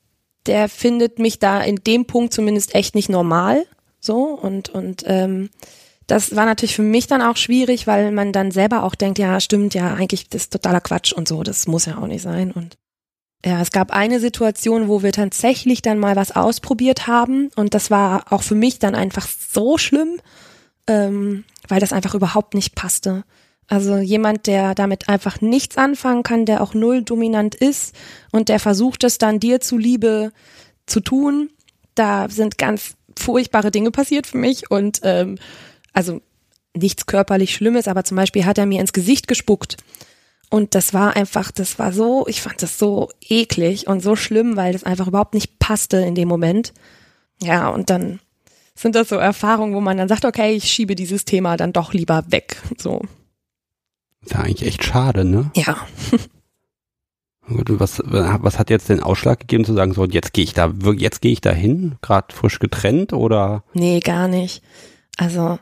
der 0.47 0.71
findet 0.71 1.19
mich 1.19 1.39
da 1.39 1.61
in 1.61 1.77
dem 1.77 2.07
Punkt 2.07 2.33
zumindest 2.33 2.75
echt 2.75 2.95
nicht 2.95 3.11
normal. 3.11 3.67
So 4.01 4.25
und 4.25 4.71
und 4.71 5.05
ähm, 5.07 5.51
das 6.11 6.35
war 6.35 6.45
natürlich 6.45 6.75
für 6.75 6.83
mich 6.83 7.07
dann 7.07 7.23
auch 7.23 7.37
schwierig, 7.37 7.87
weil 7.87 8.11
man 8.11 8.33
dann 8.33 8.51
selber 8.51 8.83
auch 8.83 8.95
denkt, 8.95 9.19
ja, 9.19 9.39
stimmt, 9.39 9.75
ja, 9.75 9.95
eigentlich 9.95 10.29
das 10.29 10.43
ist 10.43 10.53
totaler 10.53 10.81
Quatsch 10.81 11.13
und 11.13 11.29
so, 11.29 11.43
das 11.43 11.69
muss 11.69 11.87
ja 11.87 11.99
auch 11.99 12.07
nicht 12.07 12.23
sein. 12.23 12.51
Und 12.51 12.77
ja, 13.45 13.61
es 13.61 13.71
gab 13.71 13.93
eine 13.93 14.19
Situation, 14.19 14.89
wo 14.89 15.03
wir 15.03 15.13
tatsächlich 15.13 15.83
dann 15.83 15.99
mal 15.99 16.17
was 16.17 16.35
ausprobiert 16.35 17.07
haben 17.07 17.51
und 17.55 17.75
das 17.75 17.91
war 17.91 18.33
auch 18.33 18.43
für 18.43 18.57
mich 18.57 18.81
dann 18.81 18.95
einfach 18.95 19.27
so 19.29 19.79
schlimm, 19.79 20.21
ähm, 20.89 21.45
weil 21.69 21.81
das 21.81 21.93
einfach 21.93 22.15
überhaupt 22.15 22.55
nicht 22.55 22.75
passte. 22.75 23.25
Also 23.69 23.99
jemand, 23.99 24.49
der 24.49 24.75
damit 24.75 25.09
einfach 25.09 25.41
nichts 25.41 25.79
anfangen 25.79 26.25
kann, 26.25 26.45
der 26.45 26.61
auch 26.61 26.75
null 26.75 27.03
dominant 27.05 27.55
ist 27.55 27.95
und 28.33 28.49
der 28.49 28.59
versucht 28.59 29.05
es 29.05 29.19
dann 29.19 29.39
dir 29.39 29.61
zuliebe 29.61 30.33
zu 30.87 30.99
tun, 30.99 31.51
da 31.95 32.29
sind 32.29 32.59
ganz 32.59 32.97
furchtbare 33.17 33.71
Dinge 33.71 33.93
passiert 33.93 34.27
für 34.27 34.39
mich 34.39 34.71
und 34.73 35.01
ähm, 35.05 35.39
also 35.93 36.21
nichts 36.75 37.07
körperlich 37.07 37.55
Schlimmes, 37.55 37.89
aber 37.89 38.05
zum 38.05 38.17
Beispiel 38.17 38.45
hat 38.45 38.59
er 38.59 38.67
mir 38.67 38.81
ins 38.81 38.93
Gesicht 38.93 39.29
gespuckt. 39.29 39.77
Und 40.51 40.75
das 40.75 40.93
war 40.93 41.17
einfach, 41.17 41.53
das 41.53 41.79
war 41.79 41.93
so, 41.93 42.27
ich 42.27 42.43
fand 42.43 42.63
das 42.63 42.79
so 42.79 43.09
eklig 43.21 43.87
und 43.87 44.03
so 44.03 44.17
schlimm, 44.17 44.57
weil 44.57 44.73
das 44.73 44.85
einfach 44.85 45.07
überhaupt 45.07 45.35
nicht 45.35 45.59
passte 45.61 45.99
in 45.99 46.15
dem 46.15 46.29
Moment. 46.29 46.73
Ja, 47.41 47.69
und 47.69 47.89
dann 47.89 48.19
sind 48.75 48.95
das 48.95 49.09
so 49.09 49.17
Erfahrungen, 49.17 49.75
wo 49.75 49.81
man 49.81 49.97
dann 49.97 50.09
sagt, 50.09 50.25
okay, 50.25 50.53
ich 50.53 50.65
schiebe 50.65 50.95
dieses 50.95 51.25
Thema 51.25 51.57
dann 51.57 51.73
doch 51.73 51.93
lieber 51.93 52.25
weg. 52.29 52.61
So. 52.79 53.03
Ist 54.23 54.33
ja 54.33 54.41
eigentlich 54.41 54.67
echt 54.67 54.85
schade, 54.85 55.25
ne? 55.25 55.51
Ja. 55.55 55.87
Was, 57.47 58.01
was 58.05 58.59
hat 58.59 58.71
jetzt 58.71 58.89
den 58.89 59.03
Ausschlag 59.03 59.41
gegeben 59.41 59.65
zu 59.65 59.75
sagen, 59.75 59.93
so, 59.93 60.05
jetzt 60.05 60.33
gehe 60.33 60.45
ich 60.45 60.55
da, 60.55 60.73
jetzt 60.97 61.21
gehe 61.21 61.33
ich 61.33 61.41
da 61.41 61.51
hin, 61.51 61.97
gerade 62.01 62.35
frisch 62.35 62.59
getrennt 62.59 63.13
oder? 63.13 63.65
Nee, 63.73 64.01
gar 64.01 64.29
nicht. 64.29 64.63
Also, 65.17 65.59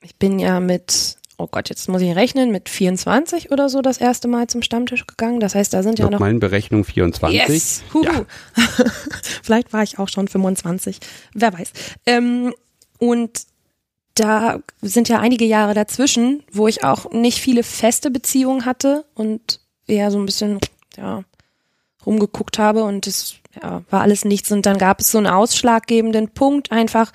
ich 0.00 0.16
bin 0.16 0.38
ja 0.38 0.60
mit, 0.60 1.16
oh 1.38 1.46
Gott, 1.46 1.68
jetzt 1.68 1.88
muss 1.88 2.02
ich 2.02 2.14
rechnen, 2.14 2.50
mit 2.50 2.68
24 2.68 3.50
oder 3.50 3.68
so 3.68 3.82
das 3.82 3.98
erste 3.98 4.28
Mal 4.28 4.46
zum 4.46 4.62
Stammtisch 4.62 5.06
gegangen. 5.06 5.40
Das 5.40 5.54
heißt, 5.54 5.72
da 5.72 5.82
sind 5.82 5.98
ja 5.98 6.06
Nach 6.06 6.12
noch 6.12 6.20
meinen 6.20 6.40
Berechnungen 6.40 6.84
24. 6.84 7.38
Yes! 7.38 7.82
Huhu. 7.92 8.04
Ja. 8.04 8.24
Vielleicht 9.42 9.72
war 9.72 9.82
ich 9.82 9.98
auch 9.98 10.08
schon 10.08 10.28
25. 10.28 10.98
Wer 11.34 11.52
weiß. 11.52 11.72
Ähm, 12.06 12.54
und 12.98 13.42
da 14.14 14.60
sind 14.82 15.08
ja 15.08 15.20
einige 15.20 15.44
Jahre 15.44 15.74
dazwischen, 15.74 16.42
wo 16.52 16.66
ich 16.66 16.82
auch 16.82 17.10
nicht 17.12 17.40
viele 17.40 17.62
feste 17.62 18.10
Beziehungen 18.10 18.64
hatte 18.64 19.04
und 19.14 19.60
eher 19.86 20.10
so 20.10 20.18
ein 20.18 20.26
bisschen, 20.26 20.58
ja, 20.96 21.24
rumgeguckt 22.04 22.58
habe 22.58 22.84
und 22.84 23.06
es 23.06 23.36
ja, 23.62 23.82
war 23.90 24.00
alles 24.02 24.24
nichts. 24.24 24.50
Und 24.50 24.66
dann 24.66 24.78
gab 24.78 25.00
es 25.00 25.10
so 25.10 25.18
einen 25.18 25.26
ausschlaggebenden 25.26 26.30
Punkt 26.30 26.72
einfach, 26.72 27.12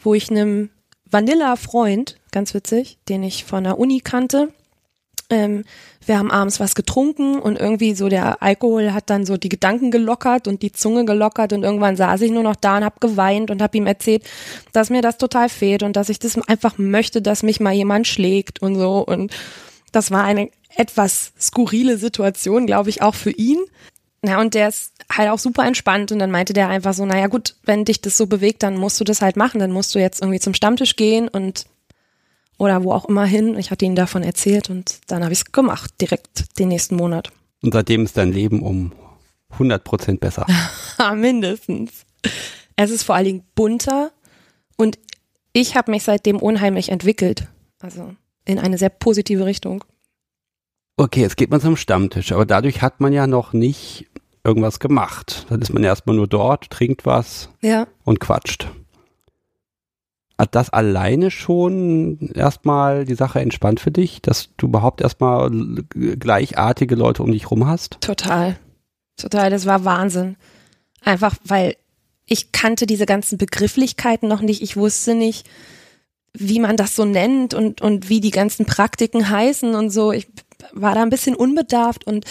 wo 0.00 0.14
ich 0.14 0.30
einem 0.30 0.70
Vanilla-Freund, 1.12 2.18
ganz 2.30 2.54
witzig, 2.54 2.98
den 3.08 3.22
ich 3.22 3.44
von 3.44 3.64
der 3.64 3.78
Uni 3.78 4.00
kannte, 4.00 4.48
ähm, 5.32 5.64
wir 6.04 6.18
haben 6.18 6.30
abends 6.30 6.60
was 6.60 6.74
getrunken 6.74 7.38
und 7.38 7.58
irgendwie 7.58 7.94
so 7.94 8.08
der 8.08 8.42
Alkohol 8.42 8.92
hat 8.92 9.08
dann 9.08 9.24
so 9.24 9.36
die 9.36 9.48
Gedanken 9.48 9.90
gelockert 9.90 10.46
und 10.46 10.62
die 10.62 10.72
Zunge 10.72 11.04
gelockert 11.04 11.52
und 11.52 11.62
irgendwann 11.62 11.96
saß 11.96 12.20
ich 12.20 12.30
nur 12.30 12.42
noch 12.42 12.56
da 12.56 12.76
und 12.76 12.84
hab 12.84 13.00
geweint 13.00 13.50
und 13.50 13.62
hab 13.62 13.74
ihm 13.74 13.86
erzählt, 13.86 14.24
dass 14.72 14.90
mir 14.90 15.00
das 15.00 15.18
total 15.18 15.48
fehlt 15.48 15.82
und 15.82 15.96
dass 15.96 16.10
ich 16.10 16.18
das 16.18 16.36
einfach 16.48 16.76
möchte, 16.76 17.22
dass 17.22 17.42
mich 17.42 17.60
mal 17.60 17.72
jemand 17.72 18.06
schlägt 18.06 18.60
und 18.60 18.74
so 18.74 18.98
und 19.06 19.32
das 19.90 20.10
war 20.10 20.24
eine 20.24 20.50
etwas 20.76 21.32
skurrile 21.40 21.96
Situation, 21.96 22.66
glaube 22.66 22.90
ich, 22.90 23.02
auch 23.02 23.14
für 23.14 23.30
ihn. 23.30 23.58
Ja, 24.24 24.40
und 24.40 24.54
der 24.54 24.68
ist 24.68 24.91
halt 25.16 25.30
auch 25.30 25.38
super 25.38 25.64
entspannt 25.66 26.12
und 26.12 26.18
dann 26.18 26.30
meinte 26.30 26.52
der 26.52 26.68
einfach 26.68 26.94
so, 26.94 27.04
naja 27.04 27.26
gut, 27.26 27.56
wenn 27.64 27.84
dich 27.84 28.00
das 28.00 28.16
so 28.16 28.26
bewegt, 28.26 28.62
dann 28.62 28.76
musst 28.76 29.00
du 29.00 29.04
das 29.04 29.22
halt 29.22 29.36
machen, 29.36 29.60
dann 29.60 29.72
musst 29.72 29.94
du 29.94 29.98
jetzt 29.98 30.20
irgendwie 30.20 30.40
zum 30.40 30.54
Stammtisch 30.54 30.96
gehen 30.96 31.28
und 31.28 31.66
oder 32.58 32.84
wo 32.84 32.92
auch 32.92 33.06
immer 33.06 33.24
hin. 33.24 33.58
Ich 33.58 33.70
hatte 33.70 33.84
ihm 33.84 33.94
davon 33.94 34.22
erzählt 34.22 34.70
und 34.70 35.00
dann 35.08 35.22
habe 35.22 35.32
ich 35.32 35.40
es 35.40 35.52
gemacht, 35.52 36.00
direkt 36.00 36.58
den 36.58 36.68
nächsten 36.68 36.96
Monat. 36.96 37.32
Und 37.62 37.72
seitdem 37.72 38.04
ist 38.04 38.16
dein 38.16 38.32
Leben 38.32 38.62
um 38.62 38.92
100 39.50 39.84
Prozent 39.84 40.20
besser. 40.20 40.46
Mindestens. 41.14 42.04
Es 42.76 42.90
ist 42.90 43.02
vor 43.02 43.14
allen 43.14 43.24
Dingen 43.24 43.44
bunter 43.54 44.12
und 44.76 44.98
ich 45.52 45.76
habe 45.76 45.90
mich 45.90 46.04
seitdem 46.04 46.38
unheimlich 46.38 46.88
entwickelt. 46.90 47.48
Also 47.80 48.14
in 48.44 48.58
eine 48.58 48.78
sehr 48.78 48.88
positive 48.88 49.44
Richtung. 49.44 49.84
Okay, 50.96 51.20
jetzt 51.20 51.36
geht 51.36 51.50
man 51.50 51.60
zum 51.60 51.76
Stammtisch, 51.76 52.32
aber 52.32 52.46
dadurch 52.46 52.82
hat 52.82 53.00
man 53.00 53.12
ja 53.12 53.26
noch 53.26 53.52
nicht 53.52 54.06
irgendwas 54.44 54.80
gemacht. 54.80 55.46
Dann 55.50 55.60
ist 55.62 55.72
man 55.72 55.84
erstmal 55.84 56.16
nur 56.16 56.26
dort, 56.28 56.70
trinkt 56.70 57.06
was 57.06 57.48
Ja. 57.60 57.86
und 58.04 58.20
quatscht. 58.20 58.68
Hat 60.38 60.54
das 60.54 60.70
alleine 60.70 61.30
schon 61.30 62.30
erstmal 62.34 63.04
die 63.04 63.14
Sache 63.14 63.40
entspannt 63.40 63.78
für 63.78 63.92
dich, 63.92 64.22
dass 64.22 64.48
du 64.56 64.66
überhaupt 64.66 65.00
erstmal 65.00 65.50
gleichartige 65.90 66.94
Leute 66.96 67.22
um 67.22 67.30
dich 67.30 67.50
rum 67.50 67.66
hast? 67.66 67.98
Total. 68.00 68.58
Total, 69.16 69.50
das 69.50 69.66
war 69.66 69.84
Wahnsinn. 69.84 70.36
Einfach, 71.02 71.36
weil 71.44 71.76
ich 72.26 72.50
kannte 72.50 72.86
diese 72.86 73.06
ganzen 73.06 73.38
Begrifflichkeiten 73.38 74.28
noch 74.28 74.40
nicht. 74.40 74.62
Ich 74.62 74.76
wusste 74.76 75.14
nicht, 75.14 75.48
wie 76.34 76.60
man 76.60 76.76
das 76.76 76.96
so 76.96 77.04
nennt 77.04 77.54
und, 77.54 77.80
und 77.82 78.08
wie 78.08 78.20
die 78.20 78.30
ganzen 78.30 78.64
Praktiken 78.66 79.28
heißen 79.28 79.74
und 79.74 79.90
so. 79.90 80.12
Ich 80.12 80.28
war 80.72 80.94
da 80.94 81.02
ein 81.02 81.10
bisschen 81.10 81.34
unbedarft 81.34 82.06
und 82.06 82.24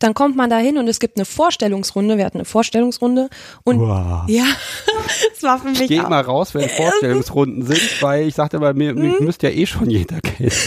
dann 0.00 0.12
kommt 0.14 0.36
man 0.36 0.50
da 0.50 0.58
hin 0.58 0.76
und 0.78 0.88
es 0.88 0.98
gibt 1.00 1.16
eine 1.16 1.24
Vorstellungsrunde. 1.24 2.18
Wir 2.18 2.24
hatten 2.26 2.38
eine 2.38 2.44
Vorstellungsrunde 2.44 3.28
und 3.64 3.80
Wow. 3.80 4.22
ja, 4.28 4.44
es 5.36 5.42
war 5.42 5.58
für 5.60 5.68
mich 5.68 5.82
Ich 5.82 5.88
gehe 5.88 6.04
auch- 6.04 6.08
mal 6.10 6.20
raus, 6.22 6.54
wenn 6.54 6.68
Vorstellungsrunden 6.68 7.62
sind, 7.66 8.02
weil 8.02 8.26
ich 8.28 8.34
sagte, 8.34 8.58
bei 8.58 8.72
mir, 8.74 8.94
mich 8.94 9.18
Mhm. 9.20 9.26
müsste 9.26 9.48
ja 9.48 9.54
eh 9.54 9.66
schon 9.66 9.88
jeder 9.90 10.20
kennen. 10.20 10.50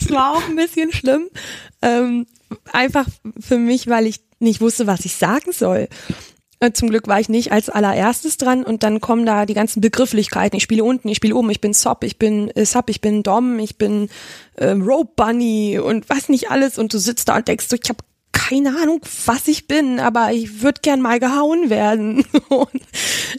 Es 0.00 0.10
war 0.10 0.32
auch 0.36 0.42
ein 0.48 0.56
bisschen 0.56 0.92
schlimm. 0.92 1.28
Ähm, 1.82 2.26
einfach 2.72 3.06
für 3.38 3.58
mich, 3.58 3.86
weil 3.88 4.06
ich 4.06 4.20
nicht 4.40 4.60
wusste, 4.60 4.86
was 4.88 5.04
ich 5.04 5.14
sagen 5.16 5.52
soll. 5.52 5.88
Äh, 6.60 6.72
Zum 6.72 6.90
Glück 6.90 7.06
war 7.06 7.20
ich 7.20 7.28
nicht 7.28 7.52
als 7.52 7.68
allererstes 7.68 8.36
dran 8.36 8.64
und 8.64 8.82
dann 8.82 9.00
kommen 9.00 9.24
da 9.24 9.46
die 9.46 9.54
ganzen 9.54 9.80
Begrifflichkeiten. 9.80 10.56
Ich 10.56 10.64
spiele 10.64 10.84
unten, 10.84 11.08
ich 11.08 11.16
spiele 11.16 11.36
oben, 11.36 11.50
ich 11.50 11.60
bin 11.60 11.72
Sop, 11.72 12.02
ich 12.04 12.18
bin 12.18 12.50
äh, 12.50 12.64
Sub, 12.64 12.90
ich 12.90 13.00
bin 13.00 13.22
Dom, 13.22 13.58
ich 13.58 13.78
bin 13.78 14.08
äh, 14.56 14.70
Rope 14.70 15.12
Bunny 15.16 15.78
und 15.78 16.08
was 16.08 16.28
nicht 16.28 16.50
alles. 16.50 16.78
Und 16.78 16.92
du 16.92 16.98
sitzt 16.98 17.28
da 17.28 17.36
und 17.36 17.48
denkst 17.48 17.66
so, 17.68 17.76
ich 17.80 17.88
habe 17.88 18.04
keine 18.32 18.76
Ahnung, 18.80 19.00
was 19.26 19.46
ich 19.46 19.68
bin, 19.68 20.00
aber 20.00 20.32
ich 20.32 20.62
würde 20.62 20.80
gern 20.80 21.00
mal 21.00 21.20
gehauen 21.20 21.70
werden. 21.70 22.24
und, 22.48 22.82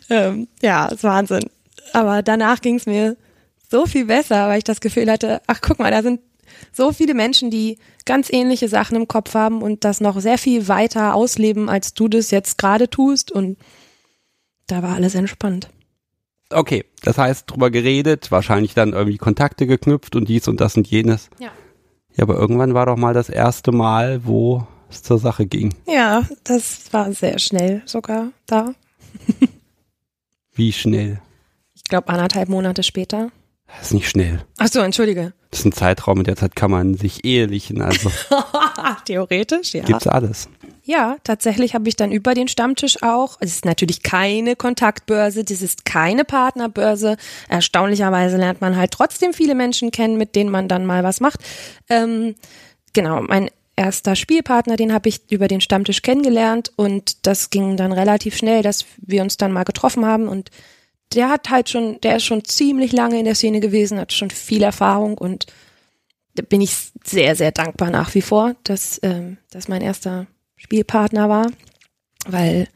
ähm, 0.09 0.47
ja, 0.61 0.88
ist 0.88 1.03
Wahnsinn. 1.03 1.49
Aber 1.93 2.21
danach 2.21 2.61
ging 2.61 2.75
es 2.75 2.85
mir 2.85 3.17
so 3.69 3.85
viel 3.85 4.05
besser, 4.05 4.47
weil 4.47 4.59
ich 4.59 4.63
das 4.63 4.81
Gefühl 4.81 5.09
hatte, 5.11 5.41
ach 5.47 5.61
guck 5.61 5.79
mal, 5.79 5.91
da 5.91 6.01
sind 6.03 6.21
so 6.71 6.91
viele 6.91 7.13
Menschen, 7.13 7.49
die 7.49 7.77
ganz 8.09 8.33
ähnliche 8.33 8.67
Sachen 8.67 8.97
im 8.97 9.07
Kopf 9.07 9.35
haben 9.35 9.61
und 9.61 9.85
das 9.85 10.01
noch 10.01 10.19
sehr 10.19 10.39
viel 10.39 10.67
weiter 10.67 11.13
ausleben, 11.13 11.69
als 11.69 11.93
du 11.93 12.07
das 12.07 12.31
jetzt 12.31 12.57
gerade 12.57 12.89
tust. 12.89 13.31
Und 13.31 13.59
da 14.65 14.81
war 14.81 14.95
alles 14.95 15.13
entspannt. 15.13 15.69
Okay, 16.49 16.85
das 17.03 17.19
heißt, 17.19 17.51
drüber 17.51 17.69
geredet, 17.69 18.31
wahrscheinlich 18.31 18.73
dann 18.73 18.93
irgendwie 18.93 19.19
Kontakte 19.19 19.67
geknüpft 19.67 20.15
und 20.15 20.27
dies 20.27 20.47
und 20.47 20.59
das 20.59 20.75
und 20.75 20.87
jenes. 20.87 21.29
Ja. 21.37 21.51
Ja, 22.15 22.23
aber 22.23 22.33
irgendwann 22.33 22.73
war 22.73 22.87
doch 22.87 22.97
mal 22.97 23.13
das 23.13 23.29
erste 23.29 23.71
Mal, 23.71 24.25
wo 24.25 24.65
es 24.89 25.03
zur 25.03 25.19
Sache 25.19 25.45
ging. 25.45 25.75
Ja, 25.85 26.27
das 26.43 26.91
war 26.91 27.13
sehr 27.13 27.37
schnell 27.37 27.83
sogar 27.85 28.31
da. 28.47 28.73
Wie 30.53 30.73
schnell? 30.73 31.21
Ich 31.75 31.83
glaube 31.83 32.09
anderthalb 32.09 32.49
Monate 32.49 32.81
später. 32.81 33.29
Das 33.67 33.81
ist 33.83 33.93
nicht 33.93 34.09
schnell. 34.09 34.43
Ach 34.57 34.67
so, 34.67 34.79
entschuldige. 34.79 35.33
Das 35.51 35.62
ist 35.62 35.65
ein 35.65 35.72
Zeitraum, 35.72 36.20
in 36.20 36.25
der 36.25 36.36
Zeit 36.36 36.56
kann 36.56 36.70
man 36.70 36.94
sich 36.94 37.25
ehelichen, 37.25 37.82
also 37.82 38.12
Theoretisch, 39.06 39.74
ja. 39.74 39.84
gibt's 39.84 40.06
alles. 40.06 40.48
Ja, 40.84 41.18
tatsächlich 41.24 41.74
habe 41.74 41.89
ich 41.89 41.96
dann 41.96 42.12
über 42.12 42.34
den 42.34 42.48
Stammtisch 42.48 43.01
auch. 43.01 43.38
Es 43.39 43.53
ist 43.53 43.65
natürlich 43.65 44.03
keine 44.03 44.56
Kontaktbörse, 44.56 45.44
das 45.44 45.62
ist 45.62 45.86
keine 45.86 46.24
Partnerbörse. 46.24 47.18
Erstaunlicherweise 47.48 48.38
lernt 48.38 48.62
man 48.62 48.75
halt 48.75 48.91
trotzdem 48.91 49.34
viele 49.34 49.56
Menschen 49.56 49.91
kennen, 49.91 50.18
mit 50.18 50.36
denen 50.36 50.51
man 50.51 50.68
dann 50.68 50.86
mal 50.86 51.03
was 51.03 51.20
macht. 51.20 51.39
Ähm, 51.89 52.36
genau, 52.94 53.22
mein 53.22 53.50
erster 53.75 54.15
Spielpartner, 54.15 54.75
den 54.75 54.94
habe 54.94 55.10
ich 55.10 55.32
über 55.32 55.48
den 55.48 55.62
Stammtisch 55.62 56.01
kennengelernt 56.01 56.72
und 56.75 57.25
das 57.25 57.50
ging 57.50 57.77
dann 57.77 57.91
relativ 57.91 58.36
schnell, 58.36 58.62
dass 58.62 58.86
wir 58.98 59.22
uns 59.22 59.38
dann 59.38 59.51
mal 59.51 59.63
getroffen 59.63 60.06
haben 60.06 60.27
und 60.27 60.51
der 61.13 61.29
hat 61.29 61.49
halt 61.49 61.69
schon, 61.69 61.99
der 62.01 62.17
ist 62.17 62.25
schon 62.25 62.45
ziemlich 62.45 62.91
lange 62.91 63.19
in 63.19 63.25
der 63.25 63.35
Szene 63.35 63.59
gewesen, 63.59 63.99
hat 63.99 64.13
schon 64.13 64.29
viel 64.29 64.63
Erfahrung 64.63 65.17
und 65.17 65.47
da 66.35 66.43
bin 66.43 66.61
ich 66.61 66.75
sehr, 67.03 67.35
sehr 67.35 67.51
dankbar 67.51 67.89
nach 67.89 68.13
wie 68.15 68.21
vor, 68.21 68.55
dass, 68.63 68.99
ähm, 69.03 69.37
dass 69.49 69.67
mein 69.67 69.81
erster 69.81 70.27
Spielpartner 70.55 71.27
war, 71.27 71.47
weil 72.27 72.67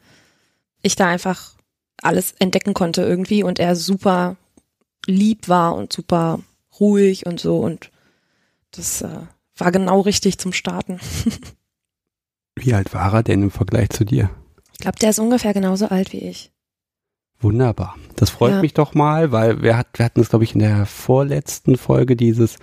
ich 0.82 0.96
da 0.96 1.06
einfach 1.06 1.54
alles 2.02 2.32
entdecken 2.38 2.74
konnte 2.74 3.02
irgendwie 3.02 3.42
und 3.42 3.58
er 3.58 3.76
super 3.76 4.36
lieb 5.06 5.48
war 5.48 5.74
und 5.74 5.92
super 5.92 6.40
ruhig 6.80 7.26
und 7.26 7.40
so 7.40 7.58
und 7.60 7.90
das 8.72 9.02
äh, 9.02 9.20
war 9.56 9.70
genau 9.70 10.00
richtig 10.00 10.38
zum 10.38 10.52
Starten. 10.52 10.98
Wie 12.56 12.74
alt 12.74 12.92
war 12.92 13.14
er 13.14 13.22
denn 13.22 13.42
im 13.42 13.50
Vergleich 13.50 13.90
zu 13.90 14.04
dir? 14.04 14.30
Ich 14.72 14.78
glaube, 14.78 14.98
der 14.98 15.10
ist 15.10 15.18
ungefähr 15.18 15.54
genauso 15.54 15.86
alt 15.86 16.12
wie 16.12 16.18
ich. 16.18 16.50
Wunderbar. 17.40 17.96
Das 18.16 18.30
freut 18.30 18.52
Ja. 18.52 18.60
mich 18.62 18.72
doch 18.72 18.94
mal, 18.94 19.30
weil 19.32 19.60
wir, 19.62 19.76
hat, 19.76 19.88
wir 19.94 20.04
hatten 20.06 20.20
es, 20.20 20.30
glaube 20.30 20.44
ich, 20.44 20.54
in 20.54 20.60
der 20.60 20.86
vorletzten 20.86 21.76
Folge 21.76 22.16
dieses, 22.16 22.56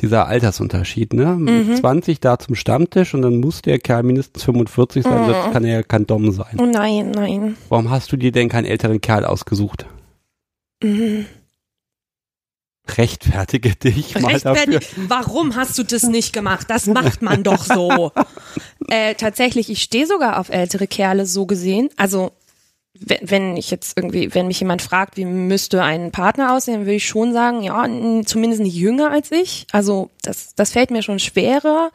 dieser 0.00 0.26
Altersunterschied, 0.26 1.14
ne? 1.14 1.36
Mhm. 1.36 1.76
20 1.76 2.20
da 2.20 2.38
zum 2.38 2.54
Stammtisch 2.54 3.14
und 3.14 3.22
dann 3.22 3.36
muss 3.40 3.62
der 3.62 3.78
Kerl 3.78 4.02
mindestens 4.02 4.42
45 4.44 5.04
sein, 5.04 5.22
Mhm. 5.22 5.26
sonst 5.32 5.52
kann 5.52 5.64
er 5.64 5.74
ja 5.76 5.82
kein 5.82 6.06
Dom 6.06 6.32
sein. 6.32 6.56
Oh 6.58 6.66
nein, 6.66 7.12
nein. 7.12 7.56
Warum 7.70 7.88
hast 7.90 8.12
du 8.12 8.16
dir 8.16 8.32
denn 8.32 8.48
keinen 8.50 8.66
älteren 8.66 9.00
Kerl 9.00 9.24
ausgesucht? 9.24 9.86
Mhm. 10.82 11.24
Rechtfertige 12.98 13.74
dich 13.74 14.14
mal 14.20 14.38
dafür. 14.38 14.52
Rechtfertig. 14.72 14.88
Warum 15.08 15.56
hast 15.56 15.76
du 15.78 15.82
das 15.82 16.04
nicht 16.04 16.32
gemacht? 16.32 16.66
Das 16.68 16.86
macht 16.86 17.20
man 17.22 17.42
doch 17.42 17.64
so. 17.64 18.12
äh, 18.88 19.14
tatsächlich, 19.14 19.70
ich 19.70 19.82
stehe 19.82 20.06
sogar 20.06 20.38
auf 20.38 20.50
ältere 20.50 20.86
Kerle 20.86 21.26
so 21.26 21.46
gesehen. 21.46 21.88
Also 21.96 22.32
wenn, 23.00 23.30
wenn 23.30 23.56
ich 23.56 23.70
jetzt 23.70 23.96
irgendwie, 23.96 24.34
wenn 24.34 24.46
mich 24.46 24.60
jemand 24.60 24.82
fragt, 24.82 25.16
wie 25.16 25.24
müsste 25.24 25.82
ein 25.82 26.12
Partner 26.12 26.54
aussehen, 26.54 26.80
würde 26.80 26.94
ich 26.94 27.06
schon 27.06 27.32
sagen, 27.32 27.62
ja, 27.62 27.84
zumindest 28.24 28.62
nicht 28.62 28.76
jünger 28.76 29.10
als 29.10 29.32
ich. 29.32 29.66
Also 29.72 30.10
das, 30.22 30.54
das 30.54 30.72
fällt 30.72 30.90
mir 30.90 31.02
schon 31.02 31.18
schwerer. 31.18 31.90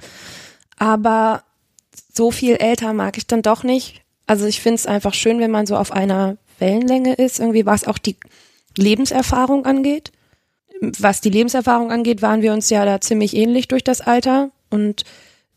Aber 0.77 1.43
so 2.13 2.31
viel 2.31 2.55
älter 2.55 2.93
mag 2.93 3.17
ich 3.17 3.27
dann 3.27 3.41
doch 3.41 3.63
nicht. 3.63 4.01
Also 4.27 4.45
ich 4.45 4.61
finde 4.61 4.75
es 4.75 4.87
einfach 4.87 5.13
schön, 5.13 5.39
wenn 5.39 5.51
man 5.51 5.65
so 5.65 5.75
auf 5.75 5.91
einer 5.91 6.37
Wellenlänge 6.59 7.13
ist, 7.13 7.39
irgendwie 7.39 7.65
was 7.65 7.87
auch 7.87 7.97
die 7.97 8.17
Lebenserfahrung 8.77 9.65
angeht 9.65 10.11
was 10.81 11.21
die 11.21 11.29
Lebenserfahrung 11.29 11.91
angeht, 11.91 12.21
waren 12.21 12.41
wir 12.41 12.53
uns 12.53 12.69
ja 12.69 12.83
da 12.85 12.99
ziemlich 12.99 13.35
ähnlich 13.35 13.67
durch 13.67 13.83
das 13.83 14.01
Alter. 14.01 14.49
Und 14.69 15.03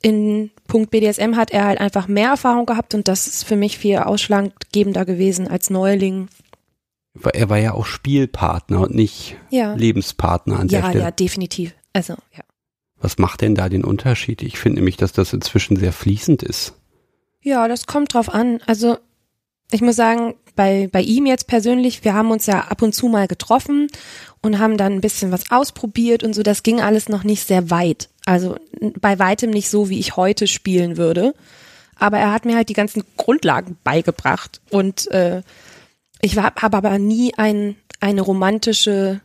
in 0.02 0.50
Punkt 0.66 0.90
BDSM 0.90 1.36
hat 1.36 1.50
er 1.50 1.64
halt 1.66 1.80
einfach 1.80 2.08
mehr 2.08 2.30
Erfahrung 2.30 2.66
gehabt 2.66 2.94
und 2.94 3.06
das 3.08 3.26
ist 3.26 3.44
für 3.44 3.56
mich 3.56 3.78
viel 3.78 3.98
ausschlaggebender 3.98 5.04
gewesen 5.04 5.46
als 5.48 5.70
Neuling. 5.70 6.28
Er 7.32 7.48
war 7.48 7.58
ja 7.58 7.74
auch 7.74 7.86
Spielpartner 7.86 8.80
und 8.80 8.94
nicht 8.94 9.36
Ja. 9.50 9.74
Lebenspartner 9.74 10.58
an 10.58 10.68
der 10.68 10.80
Ja, 10.80 10.88
Stelle. 10.88 11.04
ja, 11.04 11.10
definitiv. 11.10 11.74
Also, 11.92 12.14
ja. 12.36 12.42
Was 12.96 13.18
macht 13.18 13.42
denn 13.42 13.54
da 13.54 13.68
den 13.68 13.84
Unterschied? 13.84 14.42
Ich 14.42 14.58
finde 14.58 14.76
nämlich, 14.76 14.96
dass 14.96 15.12
das 15.12 15.32
inzwischen 15.32 15.76
sehr 15.76 15.92
fließend 15.92 16.42
ist. 16.42 16.74
Ja, 17.42 17.68
das 17.68 17.86
kommt 17.86 18.14
drauf 18.14 18.30
an. 18.32 18.60
Also, 18.66 18.96
ich 19.70 19.80
muss 19.80 19.96
sagen, 19.96 20.34
bei, 20.56 20.88
bei 20.90 21.02
ihm 21.02 21.26
jetzt 21.26 21.46
persönlich, 21.46 22.04
wir 22.04 22.14
haben 22.14 22.30
uns 22.30 22.46
ja 22.46 22.60
ab 22.60 22.82
und 22.82 22.94
zu 22.94 23.08
mal 23.08 23.26
getroffen 23.26 23.88
und 24.40 24.58
haben 24.58 24.76
dann 24.76 24.92
ein 24.92 25.00
bisschen 25.00 25.32
was 25.32 25.50
ausprobiert 25.50 26.22
und 26.22 26.34
so. 26.34 26.42
Das 26.42 26.62
ging 26.62 26.80
alles 26.80 27.08
noch 27.08 27.24
nicht 27.24 27.46
sehr 27.46 27.70
weit. 27.70 28.08
Also 28.24 28.56
bei 29.00 29.18
weitem 29.18 29.50
nicht 29.50 29.68
so, 29.68 29.88
wie 29.88 29.98
ich 29.98 30.16
heute 30.16 30.46
spielen 30.46 30.96
würde. 30.96 31.34
Aber 31.96 32.18
er 32.18 32.32
hat 32.32 32.44
mir 32.44 32.56
halt 32.56 32.68
die 32.68 32.74
ganzen 32.74 33.04
Grundlagen 33.16 33.76
beigebracht. 33.84 34.60
Und 34.70 35.10
äh, 35.10 35.42
ich 36.20 36.36
habe 36.36 36.60
hab 36.60 36.74
aber 36.74 36.98
nie 36.98 37.34
ein, 37.36 37.76
eine 38.00 38.22
romantische, 38.22 39.20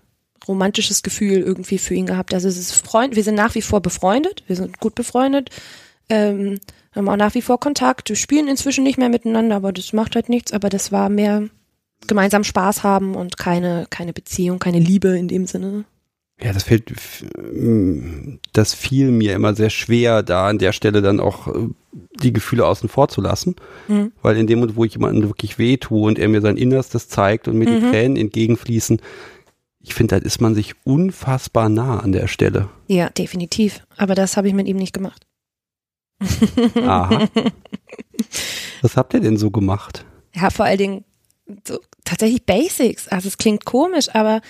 romantisches 0.47 1.03
Gefühl 1.03 1.41
irgendwie 1.41 1.77
für 1.77 1.93
ihn 1.93 2.05
gehabt. 2.05 2.33
Also 2.33 2.47
es 2.47 2.57
ist 2.57 2.71
Freund, 2.71 3.15
wir 3.15 3.23
sind 3.23 3.35
nach 3.35 3.55
wie 3.55 3.61
vor 3.61 3.81
befreundet, 3.81 4.43
wir 4.47 4.55
sind 4.55 4.79
gut 4.79 4.95
befreundet. 4.95 5.49
Ähm, 6.09 6.59
haben 6.93 7.07
auch 7.09 7.17
nach 7.17 7.35
wie 7.35 7.41
vor 7.41 7.59
Kontakt. 7.59 8.09
Wir 8.09 8.15
spielen 8.15 8.47
inzwischen 8.47 8.83
nicht 8.83 8.97
mehr 8.97 9.09
miteinander, 9.09 9.55
aber 9.55 9.71
das 9.71 9.93
macht 9.93 10.15
halt 10.15 10.29
nichts. 10.29 10.51
Aber 10.53 10.69
das 10.69 10.91
war 10.91 11.09
mehr 11.09 11.43
gemeinsam 12.07 12.43
Spaß 12.43 12.83
haben 12.83 13.15
und 13.15 13.37
keine, 13.37 13.85
keine 13.89 14.13
Beziehung, 14.13 14.59
keine 14.59 14.79
Liebe 14.79 15.09
in 15.17 15.27
dem 15.27 15.45
Sinne. 15.47 15.85
Ja, 16.41 16.53
das 16.53 16.63
fällt, 16.63 16.89
f- 16.91 17.25
m, 17.37 18.39
das 18.53 18.73
fiel 18.73 19.11
mir 19.11 19.33
immer 19.35 19.53
sehr 19.55 19.69
schwer, 19.69 20.23
da 20.23 20.47
an 20.47 20.57
der 20.57 20.71
Stelle 20.71 21.01
dann 21.01 21.19
auch 21.19 21.47
äh, 21.49 21.67
die 22.23 22.31
Gefühle 22.31 22.65
außen 22.65 22.87
vor 22.87 23.09
zu 23.09 23.19
lassen. 23.19 23.55
Mhm. 23.89 24.13
Weil 24.21 24.37
in 24.37 24.47
dem 24.47 24.59
Moment, 24.59 24.77
wo 24.77 24.85
ich 24.85 24.93
jemandem 24.93 25.29
wirklich 25.29 25.57
weh 25.57 25.75
tue 25.75 26.07
und 26.07 26.17
er 26.17 26.29
mir 26.29 26.39
sein 26.39 26.55
Innerstes 26.55 27.09
zeigt 27.09 27.49
und 27.49 27.57
mir 27.57 27.65
die 27.65 27.85
Mhm. 27.85 27.91
Tränen 27.91 28.17
entgegenfließen, 28.17 29.01
ich 29.81 29.93
finde, 29.93 30.17
da 30.19 30.25
ist 30.25 30.39
man 30.39 30.55
sich 30.55 30.75
unfassbar 30.85 31.67
nah 31.69 31.99
an 31.99 32.13
der 32.13 32.27
Stelle. 32.27 32.69
Ja, 32.87 33.09
definitiv. 33.09 33.81
Aber 33.97 34.15
das 34.15 34.37
habe 34.37 34.47
ich 34.47 34.53
mit 34.53 34.67
ihm 34.67 34.77
nicht 34.77 34.93
gemacht. 34.93 35.25
Aha. 36.75 37.27
Was 38.81 38.97
habt 38.97 39.13
ihr 39.13 39.19
denn 39.19 39.37
so 39.37 39.51
gemacht? 39.51 40.05
Ja, 40.33 40.49
vor 40.49 40.65
allen 40.65 40.77
Dingen 40.77 41.05
so, 41.67 41.79
tatsächlich 42.05 42.45
Basics. 42.45 43.07
Also 43.07 43.27
es 43.27 43.37
klingt 43.37 43.65
komisch, 43.65 44.13
aber 44.13 44.41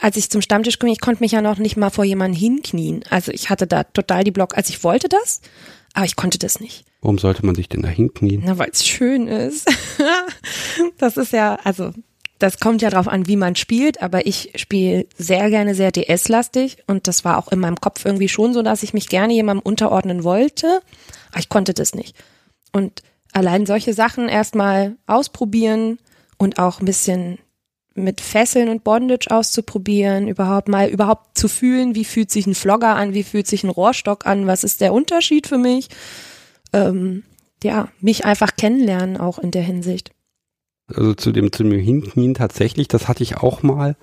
als 0.00 0.16
ich 0.16 0.30
zum 0.30 0.42
Stammtisch 0.42 0.78
kam, 0.78 0.90
ich 0.90 1.00
konnte 1.00 1.22
mich 1.22 1.32
ja 1.32 1.42
noch 1.42 1.58
nicht 1.58 1.76
mal 1.76 1.90
vor 1.90 2.04
jemanden 2.04 2.36
hinknien. 2.36 3.04
Also 3.10 3.32
ich 3.32 3.50
hatte 3.50 3.66
da 3.66 3.84
total 3.84 4.24
die 4.24 4.30
Block, 4.30 4.56
also 4.56 4.70
ich 4.70 4.82
wollte 4.84 5.08
das, 5.08 5.40
aber 5.94 6.06
ich 6.06 6.16
konnte 6.16 6.38
das 6.38 6.60
nicht. 6.60 6.84
Warum 7.00 7.18
sollte 7.18 7.44
man 7.44 7.54
sich 7.54 7.68
denn 7.68 7.82
da 7.82 7.88
hinknien? 7.88 8.42
Na, 8.44 8.58
weil 8.58 8.70
es 8.70 8.86
schön 8.86 9.28
ist. 9.28 9.70
das 10.98 11.16
ist 11.16 11.32
ja, 11.32 11.56
also 11.64 11.92
das 12.38 12.58
kommt 12.60 12.82
ja 12.82 12.90
drauf 12.90 13.08
an, 13.08 13.26
wie 13.26 13.36
man 13.36 13.56
spielt, 13.56 14.02
aber 14.02 14.26
ich 14.26 14.52
spiele 14.56 15.06
sehr 15.16 15.48
gerne 15.48 15.74
sehr 15.74 15.90
DS-lastig 15.90 16.78
und 16.86 17.08
das 17.08 17.24
war 17.24 17.38
auch 17.38 17.50
in 17.50 17.60
meinem 17.60 17.76
Kopf 17.76 18.04
irgendwie 18.04 18.28
schon 18.28 18.52
so, 18.52 18.62
dass 18.62 18.82
ich 18.82 18.92
mich 18.92 19.08
gerne 19.08 19.32
jemandem 19.32 19.62
unterordnen 19.62 20.22
wollte, 20.24 20.80
ich 21.38 21.48
konnte 21.48 21.74
das 21.74 21.94
nicht. 21.94 22.16
Und 22.72 23.02
allein 23.32 23.66
solche 23.66 23.94
Sachen 23.94 24.28
erstmal 24.28 24.96
ausprobieren 25.06 25.98
und 26.38 26.58
auch 26.58 26.80
ein 26.80 26.86
bisschen 26.86 27.38
mit 27.94 28.20
Fesseln 28.20 28.68
und 28.68 28.84
Bondage 28.84 29.30
auszuprobieren, 29.30 30.28
überhaupt 30.28 30.68
mal 30.68 30.88
überhaupt 30.88 31.38
zu 31.38 31.48
fühlen, 31.48 31.94
wie 31.94 32.04
fühlt 32.04 32.30
sich 32.30 32.46
ein 32.46 32.54
Flogger 32.54 32.94
an, 32.94 33.14
wie 33.14 33.22
fühlt 33.22 33.46
sich 33.46 33.64
ein 33.64 33.70
Rohrstock 33.70 34.26
an, 34.26 34.46
was 34.46 34.64
ist 34.64 34.80
der 34.80 34.92
Unterschied 34.92 35.46
für 35.46 35.58
mich? 35.58 35.88
Ähm, 36.72 37.24
ja, 37.62 37.88
mich 38.00 38.24
einfach 38.24 38.56
kennenlernen 38.56 39.16
auch 39.16 39.38
in 39.38 39.50
der 39.50 39.62
Hinsicht. 39.62 40.10
Also 40.88 41.14
zu 41.14 41.32
dem, 41.32 41.50
zu 41.52 41.62
dem 41.64 41.78
Hinknien 41.78 42.34
tatsächlich, 42.34 42.86
das 42.88 43.08
hatte 43.08 43.22
ich 43.22 43.38
auch 43.38 43.62
mal. 43.62 43.96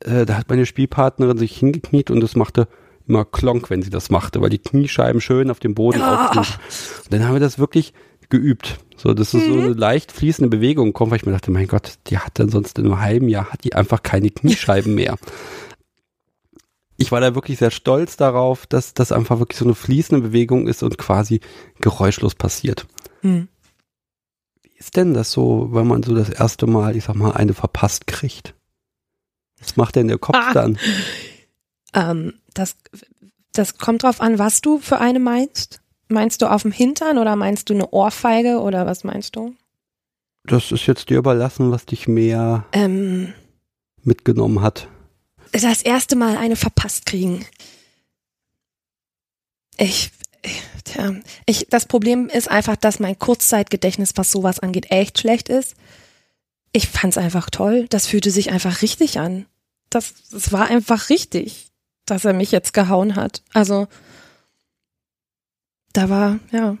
Äh, 0.00 0.24
da 0.24 0.36
hat 0.38 0.48
meine 0.48 0.64
Spielpartnerin 0.64 1.36
sich 1.36 1.56
hingekniet 1.56 2.10
und 2.10 2.22
es 2.22 2.36
machte 2.36 2.68
immer 3.06 3.24
Klonk, 3.24 3.70
wenn 3.70 3.82
sie 3.82 3.90
das 3.90 4.10
machte, 4.10 4.40
weil 4.40 4.50
die 4.50 4.58
Kniescheiben 4.58 5.20
schön 5.20 5.50
auf 5.50 5.60
dem 5.60 5.74
Boden 5.74 6.00
Ah. 6.00 6.26
aufknien. 6.26 6.46
Und 7.04 7.12
dann 7.12 7.24
haben 7.24 7.34
wir 7.34 7.40
das 7.40 7.58
wirklich 7.58 7.92
geübt. 8.30 8.78
So, 8.96 9.12
dass 9.12 9.34
es 9.34 9.44
so 9.44 9.52
eine 9.52 9.72
leicht 9.74 10.12
fließende 10.12 10.48
Bewegung 10.48 10.92
kommt, 10.92 11.10
weil 11.10 11.18
ich 11.18 11.26
mir 11.26 11.32
dachte, 11.32 11.50
mein 11.50 11.66
Gott, 11.66 11.94
die 12.06 12.18
hat 12.18 12.38
dann 12.38 12.48
sonst 12.48 12.78
in 12.78 12.86
einem 12.86 13.00
halben 13.00 13.28
Jahr 13.28 13.50
hat 13.50 13.64
die 13.64 13.74
einfach 13.74 14.02
keine 14.02 14.30
Kniescheiben 14.30 14.94
mehr. 14.94 15.16
Ich 16.96 17.10
war 17.10 17.20
da 17.20 17.34
wirklich 17.34 17.58
sehr 17.58 17.72
stolz 17.72 18.16
darauf, 18.16 18.66
dass 18.66 18.94
das 18.94 19.10
einfach 19.10 19.40
wirklich 19.40 19.58
so 19.58 19.64
eine 19.64 19.74
fließende 19.74 20.28
Bewegung 20.28 20.68
ist 20.68 20.84
und 20.84 20.96
quasi 20.96 21.40
geräuschlos 21.80 22.36
passiert. 22.36 22.86
Hm. 23.22 23.48
Wie 24.62 24.76
ist 24.78 24.96
denn 24.96 25.12
das 25.12 25.32
so, 25.32 25.70
wenn 25.72 25.88
man 25.88 26.04
so 26.04 26.14
das 26.14 26.30
erste 26.30 26.68
Mal, 26.68 26.94
ich 26.94 27.02
sag 27.02 27.16
mal, 27.16 27.32
eine 27.32 27.52
verpasst 27.52 28.06
kriegt? 28.06 28.54
Was 29.58 29.76
macht 29.76 29.96
denn 29.96 30.06
der 30.06 30.18
Kopf 30.18 30.36
Ah. 30.38 30.52
dann? 30.52 30.78
Ähm, 31.94 32.34
das, 32.54 32.76
das 33.52 33.78
kommt 33.78 34.02
drauf 34.02 34.20
an, 34.20 34.38
was 34.38 34.60
du 34.60 34.78
für 34.78 34.98
eine 34.98 35.18
meinst. 35.18 35.80
Meinst 36.08 36.42
du 36.42 36.50
auf 36.50 36.62
dem 36.62 36.72
Hintern 36.72 37.18
oder 37.18 37.34
meinst 37.36 37.70
du 37.70 37.74
eine 37.74 37.90
Ohrfeige 37.90 38.60
oder 38.60 38.86
was 38.86 39.04
meinst 39.04 39.36
du? 39.36 39.54
Das 40.44 40.70
ist 40.72 40.86
jetzt 40.86 41.08
dir 41.08 41.18
überlassen, 41.18 41.70
was 41.70 41.86
dich 41.86 42.06
mehr 42.06 42.64
Ähm, 42.72 43.32
mitgenommen 44.02 44.60
hat. 44.60 44.88
das 45.52 45.82
erste 45.82 46.16
Mal 46.16 46.36
eine 46.36 46.56
verpasst 46.56 47.06
kriegen. 47.06 47.46
Ich, 49.78 50.10
tja, 50.84 51.14
ich, 51.46 51.66
das 51.70 51.86
Problem 51.86 52.28
ist 52.28 52.50
einfach, 52.50 52.76
dass 52.76 53.00
mein 53.00 53.18
Kurzzeitgedächtnis, 53.18 54.12
was 54.16 54.30
sowas 54.30 54.60
angeht, 54.60 54.90
echt 54.90 55.18
schlecht 55.18 55.48
ist. 55.48 55.74
Ich 56.72 56.88
fand's 56.88 57.18
einfach 57.18 57.50
toll. 57.50 57.86
Das 57.88 58.06
fühlte 58.06 58.30
sich 58.30 58.50
einfach 58.50 58.82
richtig 58.82 59.18
an. 59.18 59.46
das, 59.90 60.12
das 60.30 60.52
war 60.52 60.66
einfach 60.66 61.08
richtig, 61.08 61.68
dass 62.06 62.24
er 62.24 62.32
mich 62.32 62.52
jetzt 62.52 62.72
gehauen 62.74 63.16
hat. 63.16 63.42
Also 63.52 63.86
da 65.92 66.08
war, 66.10 66.38
ja. 66.52 66.76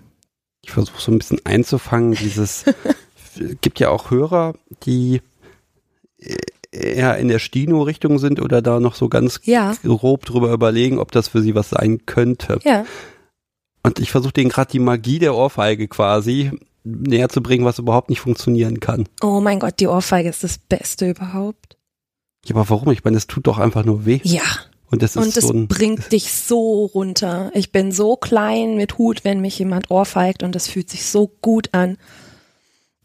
Ich 0.62 0.72
versuche 0.72 1.00
so 1.00 1.12
ein 1.12 1.18
bisschen 1.18 1.44
einzufangen, 1.44 2.14
dieses, 2.14 2.64
gibt 3.60 3.80
ja 3.80 3.90
auch 3.90 4.10
Hörer, 4.10 4.54
die 4.84 5.20
eher 6.74 7.18
in 7.18 7.28
der 7.28 7.38
Stino-Richtung 7.38 8.18
sind 8.18 8.40
oder 8.40 8.60
da 8.60 8.80
noch 8.80 8.94
so 8.94 9.08
ganz 9.08 9.40
ja. 9.44 9.74
grob 9.84 10.24
drüber 10.24 10.52
überlegen, 10.52 10.98
ob 10.98 11.12
das 11.12 11.28
für 11.28 11.40
sie 11.40 11.54
was 11.54 11.70
sein 11.70 12.06
könnte. 12.06 12.58
Ja. 12.64 12.84
Und 13.82 13.98
ich 13.98 14.10
versuche 14.10 14.32
denen 14.32 14.50
gerade 14.50 14.72
die 14.72 14.78
Magie 14.78 15.18
der 15.18 15.34
Ohrfeige 15.34 15.88
quasi 15.88 16.50
näher 16.82 17.28
zu 17.28 17.42
bringen, 17.42 17.64
was 17.64 17.78
überhaupt 17.78 18.10
nicht 18.10 18.20
funktionieren 18.20 18.80
kann. 18.80 19.08
Oh 19.22 19.40
mein 19.40 19.58
Gott, 19.58 19.80
die 19.80 19.86
Ohrfeige 19.86 20.28
ist 20.28 20.44
das 20.44 20.58
Beste 20.58 21.10
überhaupt. 21.10 21.76
Ja, 22.44 22.56
aber 22.56 22.68
warum? 22.68 22.90
Ich 22.90 23.04
meine, 23.04 23.16
es 23.16 23.26
tut 23.26 23.46
doch 23.46 23.58
einfach 23.58 23.84
nur 23.84 24.04
weh. 24.04 24.20
Ja. 24.22 24.42
Und 24.90 25.02
das 25.02 25.16
ist 25.16 25.22
Und 25.22 25.36
es 25.36 25.46
so 25.46 25.52
ein, 25.52 25.68
bringt 25.68 26.12
dich 26.12 26.32
so 26.32 26.86
runter. 26.86 27.50
Ich 27.54 27.72
bin 27.72 27.92
so 27.92 28.16
klein 28.16 28.76
mit 28.76 28.98
Hut, 28.98 29.24
wenn 29.24 29.40
mich 29.40 29.58
jemand 29.58 29.90
ohrfeigt 29.90 30.42
und 30.42 30.54
das 30.54 30.68
fühlt 30.68 30.90
sich 30.90 31.06
so 31.06 31.30
gut 31.40 31.70
an. 31.72 31.98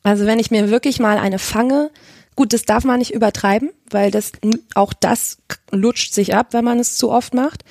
Also 0.04 0.26
wenn 0.26 0.40
ich 0.40 0.52
mir 0.52 0.70
wirklich 0.70 1.00
mal 1.00 1.18
eine 1.18 1.40
fange, 1.40 1.92
gut, 2.36 2.54
das 2.54 2.64
darf 2.64 2.84
man 2.84 3.00
nicht 3.00 3.14
übertreiben, 3.14 3.72
weil 3.90 4.12
das 4.12 4.32
auch 4.76 4.94
das 4.94 5.38
lutscht 5.72 6.14
sich 6.14 6.36
ab, 6.36 6.54
wenn 6.54 6.64
man 6.64 6.80
es 6.80 6.98
zu 6.98 7.12
oft 7.12 7.34
macht. 7.34 7.64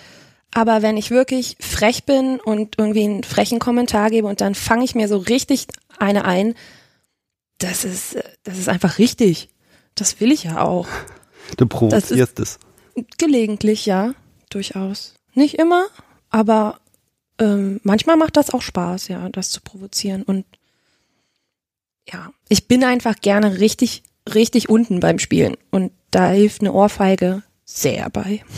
Aber 0.52 0.82
wenn 0.82 0.96
ich 0.96 1.10
wirklich 1.10 1.56
frech 1.60 2.04
bin 2.04 2.40
und 2.40 2.76
irgendwie 2.78 3.04
einen 3.04 3.24
frechen 3.24 3.58
Kommentar 3.58 4.10
gebe 4.10 4.26
und 4.26 4.40
dann 4.40 4.54
fange 4.54 4.84
ich 4.84 4.94
mir 4.94 5.08
so 5.08 5.18
richtig 5.18 5.66
eine 5.98 6.24
ein, 6.24 6.54
das 7.58 7.84
ist, 7.84 8.16
das 8.44 8.58
ist 8.58 8.68
einfach 8.68 8.98
richtig. 8.98 9.48
Das 9.94 10.20
will 10.20 10.32
ich 10.32 10.44
ja 10.44 10.62
auch. 10.62 10.86
du 11.56 11.66
provozierst 11.66 12.40
es. 12.40 12.58
Gelegentlich, 13.18 13.86
ja, 13.86 14.14
durchaus. 14.50 15.14
Nicht 15.34 15.54
immer, 15.54 15.86
aber 16.30 16.80
ähm, 17.38 17.80
manchmal 17.82 18.16
macht 18.16 18.36
das 18.36 18.50
auch 18.50 18.62
Spaß, 18.62 19.08
ja, 19.08 19.28
das 19.28 19.50
zu 19.50 19.60
provozieren. 19.60 20.22
Und 20.22 20.44
ja, 22.10 22.32
ich 22.48 22.66
bin 22.66 22.84
einfach 22.84 23.16
gerne 23.20 23.60
richtig, 23.60 24.02
richtig 24.32 24.68
unten 24.68 25.00
beim 25.00 25.18
Spielen. 25.18 25.56
Und 25.70 25.92
da 26.10 26.30
hilft 26.30 26.62
eine 26.62 26.72
Ohrfeige 26.72 27.42
sehr 27.64 28.08
bei. 28.10 28.42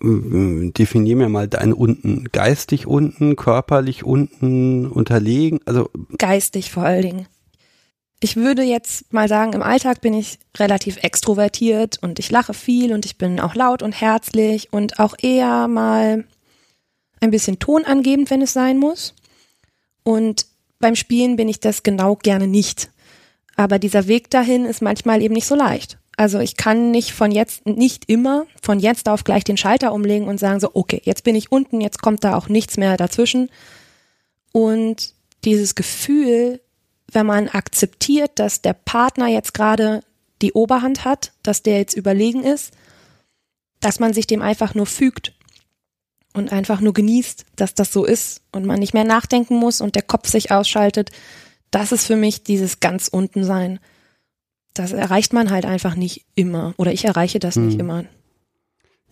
Definier 0.00 1.16
mir 1.16 1.28
mal 1.28 1.48
dein 1.48 1.72
unten. 1.72 2.24
Geistig 2.30 2.86
unten, 2.86 3.36
körperlich 3.36 4.04
unten, 4.04 4.86
unterlegen, 4.86 5.60
also 5.64 5.90
Geistig 6.18 6.70
vor 6.70 6.82
allen 6.84 7.02
Dingen. 7.02 7.26
Ich 8.24 8.36
würde 8.36 8.62
jetzt 8.62 9.12
mal 9.12 9.28
sagen, 9.28 9.52
im 9.52 9.62
Alltag 9.62 10.00
bin 10.00 10.14
ich 10.14 10.38
relativ 10.56 10.96
extrovertiert 11.02 11.98
und 12.00 12.18
ich 12.18 12.30
lache 12.30 12.54
viel 12.54 12.94
und 12.94 13.04
ich 13.04 13.18
bin 13.18 13.38
auch 13.38 13.54
laut 13.54 13.82
und 13.82 14.00
herzlich 14.00 14.72
und 14.72 14.98
auch 14.98 15.14
eher 15.20 15.68
mal 15.68 16.24
ein 17.20 17.30
bisschen 17.30 17.58
tonangebend, 17.58 18.30
wenn 18.30 18.40
es 18.40 18.54
sein 18.54 18.78
muss. 18.78 19.14
Und 20.04 20.46
beim 20.78 20.96
Spielen 20.96 21.36
bin 21.36 21.50
ich 21.50 21.60
das 21.60 21.82
genau 21.82 22.16
gerne 22.16 22.46
nicht. 22.46 22.88
Aber 23.56 23.78
dieser 23.78 24.08
Weg 24.08 24.30
dahin 24.30 24.64
ist 24.64 24.80
manchmal 24.80 25.20
eben 25.20 25.34
nicht 25.34 25.46
so 25.46 25.54
leicht. 25.54 25.98
Also 26.16 26.38
ich 26.38 26.56
kann 26.56 26.92
nicht 26.92 27.12
von 27.12 27.30
jetzt, 27.30 27.66
nicht 27.66 28.08
immer 28.08 28.46
von 28.62 28.80
jetzt 28.80 29.06
auf 29.10 29.24
gleich 29.24 29.44
den 29.44 29.58
Schalter 29.58 29.92
umlegen 29.92 30.28
und 30.28 30.40
sagen 30.40 30.60
so, 30.60 30.70
okay, 30.72 31.02
jetzt 31.04 31.24
bin 31.24 31.36
ich 31.36 31.52
unten, 31.52 31.82
jetzt 31.82 32.00
kommt 32.00 32.24
da 32.24 32.38
auch 32.38 32.48
nichts 32.48 32.78
mehr 32.78 32.96
dazwischen. 32.96 33.50
Und 34.50 35.12
dieses 35.44 35.74
Gefühl, 35.74 36.62
wenn 37.14 37.26
man 37.26 37.48
akzeptiert, 37.48 38.32
dass 38.36 38.62
der 38.62 38.72
Partner 38.72 39.28
jetzt 39.28 39.54
gerade 39.54 40.00
die 40.42 40.52
Oberhand 40.52 41.04
hat, 41.04 41.32
dass 41.42 41.62
der 41.62 41.78
jetzt 41.78 41.94
überlegen 41.94 42.42
ist, 42.44 42.72
dass 43.80 44.00
man 44.00 44.12
sich 44.12 44.26
dem 44.26 44.42
einfach 44.42 44.74
nur 44.74 44.86
fügt 44.86 45.34
und 46.32 46.52
einfach 46.52 46.80
nur 46.80 46.92
genießt, 46.92 47.46
dass 47.56 47.74
das 47.74 47.92
so 47.92 48.04
ist 48.04 48.42
und 48.52 48.66
man 48.66 48.80
nicht 48.80 48.94
mehr 48.94 49.04
nachdenken 49.04 49.56
muss 49.56 49.80
und 49.80 49.94
der 49.94 50.02
Kopf 50.02 50.28
sich 50.28 50.50
ausschaltet, 50.50 51.10
das 51.70 51.92
ist 51.92 52.06
für 52.06 52.16
mich 52.16 52.42
dieses 52.42 52.80
ganz 52.80 53.08
unten 53.08 53.44
sein 53.44 53.78
das 54.74 54.92
erreicht 54.92 55.32
man 55.32 55.50
halt 55.50 55.64
einfach 55.64 55.94
nicht 55.94 56.26
immer. 56.34 56.74
Oder 56.76 56.92
ich 56.92 57.04
erreiche 57.04 57.38
das 57.38 57.56
nicht 57.56 57.74
Hm. 57.74 57.80
immer. 57.80 58.04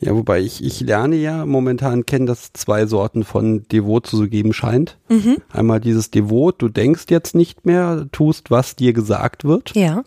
Ja, 0.03 0.15
wobei 0.17 0.41
ich, 0.41 0.63
ich 0.65 0.81
lerne 0.81 1.17
ja 1.17 1.47
momentan 1.47 2.05
kennen, 2.07 2.27
dass 2.27 2.43
es 2.43 2.53
zwei 2.55 2.87
Sorten 2.87 3.23
von 3.25 3.67
Devot 3.69 4.07
zu 4.07 4.29
geben 4.29 4.53
scheint. 4.53 4.99
Mhm. 5.09 5.37
Einmal 5.51 5.81
dieses 5.81 6.11
Devot, 6.11 6.61
du 6.61 6.69
denkst 6.69 7.05
jetzt 7.09 7.35
nicht 7.37 7.65
mehr, 7.65 8.09
tust, 8.11 8.51
was 8.51 8.75
dir 8.75 8.93
gesagt 8.93 9.45
wird. 9.45 9.75
Ja, 9.77 10.03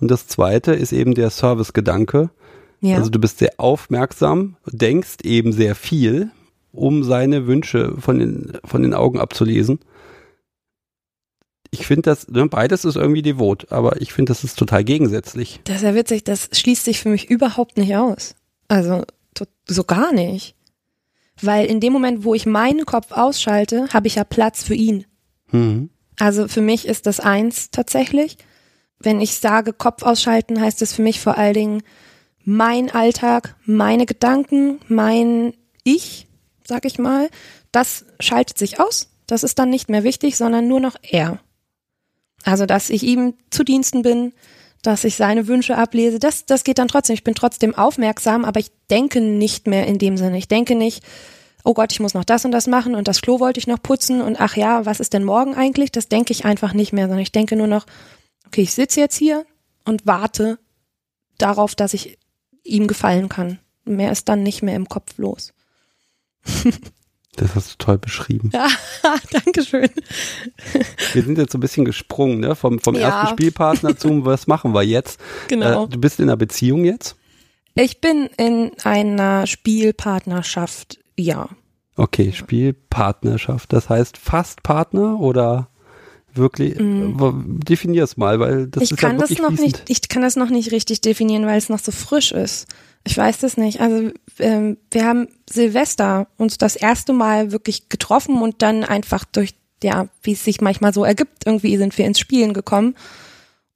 Und 0.00 0.10
das 0.10 0.28
zweite 0.28 0.72
ist 0.72 0.92
eben 0.92 1.14
der 1.14 1.30
Service-Gedanke. 1.30 2.30
ja. 2.80 2.96
Also 2.96 3.10
du 3.10 3.18
bist 3.18 3.38
sehr 3.38 3.52
aufmerksam, 3.58 4.56
denkst 4.66 5.16
eben 5.24 5.52
sehr 5.52 5.74
viel, 5.74 6.30
um 6.72 7.02
seine 7.02 7.48
Wünsche 7.48 7.94
von 7.98 8.20
den, 8.20 8.52
von 8.64 8.82
den 8.82 8.94
Augen 8.94 9.18
abzulesen. 9.18 9.80
Ich 11.72 11.86
finde 11.86 12.02
das, 12.02 12.28
ne, 12.28 12.46
beides 12.46 12.84
ist 12.84 12.96
irgendwie 12.96 13.22
devot, 13.22 13.70
aber 13.70 14.00
ich 14.00 14.12
finde, 14.12 14.30
das 14.30 14.42
ist 14.44 14.58
total 14.58 14.82
gegensätzlich. 14.84 15.60
das 15.64 15.76
ist 15.78 15.82
ja 15.82 15.94
witzig, 15.94 16.24
das 16.24 16.48
schließt 16.52 16.84
sich 16.84 17.00
für 17.00 17.08
mich 17.08 17.30
überhaupt 17.30 17.76
nicht 17.76 17.96
aus. 17.96 18.34
Also 18.68 19.02
to- 19.44 19.50
so 19.66 19.84
gar 19.84 20.12
nicht. 20.12 20.54
Weil 21.42 21.66
in 21.66 21.80
dem 21.80 21.92
Moment, 21.92 22.24
wo 22.24 22.34
ich 22.34 22.46
meinen 22.46 22.84
Kopf 22.84 23.12
ausschalte, 23.12 23.88
habe 23.92 24.06
ich 24.06 24.16
ja 24.16 24.24
Platz 24.24 24.62
für 24.62 24.74
ihn. 24.74 25.06
Mhm. 25.50 25.90
Also 26.18 26.48
für 26.48 26.60
mich 26.60 26.86
ist 26.86 27.06
das 27.06 27.18
eins 27.20 27.70
tatsächlich. 27.70 28.36
Wenn 28.98 29.20
ich 29.20 29.36
sage 29.36 29.72
Kopf 29.72 30.02
ausschalten, 30.02 30.60
heißt 30.60 30.82
es 30.82 30.92
für 30.92 31.02
mich 31.02 31.20
vor 31.20 31.38
allen 31.38 31.54
Dingen 31.54 31.82
mein 32.44 32.90
Alltag, 32.90 33.56
meine 33.64 34.04
Gedanken, 34.06 34.80
mein 34.88 35.54
Ich, 35.84 36.26
sag 36.64 36.84
ich 36.84 36.98
mal, 36.98 37.30
das 37.72 38.04
schaltet 38.18 38.58
sich 38.58 38.80
aus. 38.80 39.08
Das 39.26 39.42
ist 39.44 39.58
dann 39.58 39.70
nicht 39.70 39.88
mehr 39.88 40.04
wichtig, 40.04 40.36
sondern 40.36 40.68
nur 40.68 40.80
noch 40.80 40.96
er. 41.02 41.40
Also, 42.44 42.66
dass 42.66 42.90
ich 42.90 43.02
ihm 43.02 43.34
zu 43.50 43.64
Diensten 43.64 44.02
bin, 44.02 44.32
dass 44.82 45.04
ich 45.04 45.16
seine 45.16 45.46
Wünsche 45.46 45.76
ablese, 45.76 46.18
das, 46.18 46.46
das 46.46 46.64
geht 46.64 46.78
dann 46.78 46.88
trotzdem. 46.88 47.14
Ich 47.14 47.24
bin 47.24 47.34
trotzdem 47.34 47.74
aufmerksam, 47.74 48.44
aber 48.44 48.60
ich 48.60 48.70
denke 48.90 49.20
nicht 49.20 49.66
mehr 49.66 49.86
in 49.86 49.98
dem 49.98 50.16
Sinne. 50.16 50.38
Ich 50.38 50.48
denke 50.48 50.74
nicht, 50.74 51.04
oh 51.64 51.74
Gott, 51.74 51.92
ich 51.92 52.00
muss 52.00 52.14
noch 52.14 52.24
das 52.24 52.44
und 52.44 52.52
das 52.52 52.66
machen 52.66 52.94
und 52.94 53.08
das 53.08 53.20
Klo 53.20 53.40
wollte 53.40 53.60
ich 53.60 53.66
noch 53.66 53.82
putzen 53.82 54.22
und 54.22 54.40
ach 54.40 54.56
ja, 54.56 54.86
was 54.86 55.00
ist 55.00 55.12
denn 55.12 55.24
morgen 55.24 55.54
eigentlich? 55.54 55.92
Das 55.92 56.08
denke 56.08 56.32
ich 56.32 56.44
einfach 56.44 56.72
nicht 56.72 56.92
mehr, 56.92 57.04
sondern 57.04 57.20
ich 57.20 57.32
denke 57.32 57.56
nur 57.56 57.66
noch, 57.66 57.86
okay, 58.46 58.62
ich 58.62 58.72
sitze 58.72 59.00
jetzt 59.00 59.16
hier 59.16 59.44
und 59.84 60.06
warte 60.06 60.58
darauf, 61.38 61.74
dass 61.74 61.94
ich 61.94 62.18
ihm 62.64 62.86
gefallen 62.86 63.28
kann. 63.28 63.58
Mehr 63.84 64.12
ist 64.12 64.28
dann 64.28 64.42
nicht 64.42 64.62
mehr 64.62 64.76
im 64.76 64.88
Kopf 64.88 65.18
los. 65.18 65.52
Das 67.40 67.54
hast 67.54 67.72
du 67.72 67.78
toll 67.78 67.96
beschrieben. 67.98 68.50
Ja, 68.52 68.68
Dankeschön. 69.32 69.88
Wir 71.14 71.22
sind 71.22 71.38
jetzt 71.38 71.52
so 71.52 71.58
ein 71.58 71.62
bisschen 71.62 71.86
gesprungen, 71.86 72.40
ne? 72.40 72.54
Vom, 72.54 72.78
vom 72.80 72.94
Ja. 72.94 73.08
ersten 73.08 73.28
Spielpartner 73.34 73.96
zum, 73.96 74.26
was 74.26 74.46
machen 74.46 74.74
wir 74.74 74.82
jetzt? 74.82 75.18
Genau. 75.48 75.84
Äh, 75.84 75.88
du 75.88 75.98
bist 75.98 76.20
in 76.20 76.26
einer 76.26 76.36
Beziehung 76.36 76.84
jetzt? 76.84 77.16
Ich 77.74 78.00
bin 78.02 78.28
in 78.36 78.72
einer 78.84 79.46
Spielpartnerschaft, 79.46 80.98
ja. 81.16 81.48
Okay, 81.96 82.32
Spielpartnerschaft. 82.32 83.72
Das 83.72 83.88
heißt 83.88 84.18
fast 84.18 84.62
Partner 84.62 85.18
oder 85.20 85.68
wirklich? 86.34 86.78
Äh, 86.78 87.14
Definier 87.64 88.04
es 88.04 88.16
mal, 88.16 88.38
weil 88.40 88.66
das 88.66 88.80
Mhm. 88.80 88.84
ich 88.84 88.90
ist 88.92 88.98
kann 88.98 89.12
ja 89.12 89.18
das 89.18 89.30
wirklich 89.30 89.42
noch 89.48 89.56
fließend. 89.56 89.88
nicht, 89.88 89.90
ich 90.04 90.08
kann 90.08 90.22
das 90.22 90.36
noch 90.36 90.50
nicht 90.50 90.72
richtig 90.72 91.00
definieren, 91.00 91.46
weil 91.46 91.58
es 91.58 91.68
noch 91.68 91.78
so 91.78 91.90
frisch 91.92 92.32
ist. 92.32 92.66
Ich 93.04 93.16
weiß 93.16 93.38
das 93.38 93.56
nicht. 93.56 93.80
Also 93.80 94.10
ähm, 94.38 94.76
wir 94.90 95.04
haben 95.04 95.28
Silvester 95.48 96.28
uns 96.36 96.58
das 96.58 96.76
erste 96.76 97.12
Mal 97.12 97.52
wirklich 97.52 97.88
getroffen 97.88 98.40
und 98.42 98.62
dann 98.62 98.84
einfach 98.84 99.24
durch, 99.24 99.54
ja, 99.82 100.08
wie 100.22 100.32
es 100.32 100.44
sich 100.44 100.60
manchmal 100.60 100.92
so 100.92 101.04
ergibt, 101.04 101.46
irgendwie 101.46 101.76
sind 101.76 101.96
wir 101.96 102.06
ins 102.06 102.20
Spielen 102.20 102.52
gekommen. 102.52 102.94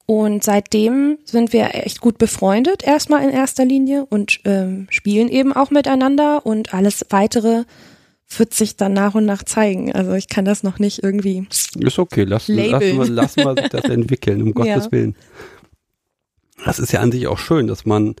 Und 0.07 0.43
seitdem 0.43 1.17
sind 1.25 1.51
wir 1.51 1.73
echt 1.73 1.99
gut 1.99 2.19
befreundet, 2.19 2.83
erstmal 2.83 3.23
in 3.23 3.31
erster 3.31 3.65
Linie 3.65 4.05
und 4.05 4.39
ähm, 4.45 4.85
spielen 4.91 5.29
eben 5.29 5.51
auch 5.51 5.71
miteinander 5.71 6.45
und 6.45 6.75
alles 6.75 7.07
weitere 7.09 7.63
wird 8.37 8.53
sich 8.53 8.75
dann 8.75 8.93
nach 8.93 9.15
und 9.15 9.25
nach 9.25 9.43
zeigen. 9.43 9.91
Also 9.93 10.13
ich 10.13 10.27
kann 10.27 10.45
das 10.45 10.61
noch 10.61 10.77
nicht 10.77 11.03
irgendwie. 11.03 11.47
Ist 11.79 11.97
okay, 11.97 12.23
lass, 12.23 12.47
Labeln. 12.47 12.97
wir, 12.99 13.09
lassen 13.09 13.43
wir 13.43 13.55
sich 13.55 13.69
das 13.69 13.83
entwickeln, 13.85 14.41
um 14.43 14.47
Ja. 14.49 14.75
Gottes 14.75 14.91
Willen. 14.91 15.15
Das 16.63 16.77
ist 16.79 16.91
ja 16.91 16.99
an 17.01 17.11
sich 17.11 17.25
auch 17.27 17.39
schön, 17.39 17.65
dass 17.67 17.85
man 17.85 18.15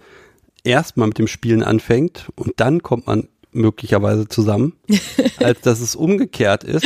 erstmal 0.65 1.07
mit 1.07 1.17
dem 1.17 1.27
Spielen 1.27 1.63
anfängt 1.63 2.29
und 2.35 2.53
dann 2.57 2.83
kommt 2.83 3.07
man 3.07 3.27
möglicherweise 3.51 4.27
zusammen, 4.27 4.73
als 5.37 5.61
dass 5.61 5.79
es 5.79 5.95
umgekehrt 5.95 6.63
ist. 6.63 6.85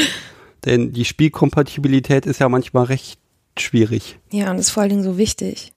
Denn 0.65 0.91
die 0.91 1.05
Spielkompatibilität 1.05 2.25
ist 2.25 2.39
ja 2.39 2.49
manchmal 2.49 2.85
recht 2.85 3.19
schwierig. 3.57 4.19
Ja, 4.31 4.51
und 4.51 4.59
ist 4.59 4.69
vor 4.69 4.81
allen 4.81 4.89
Dingen 4.91 5.03
so 5.03 5.17
wichtig. 5.17 5.73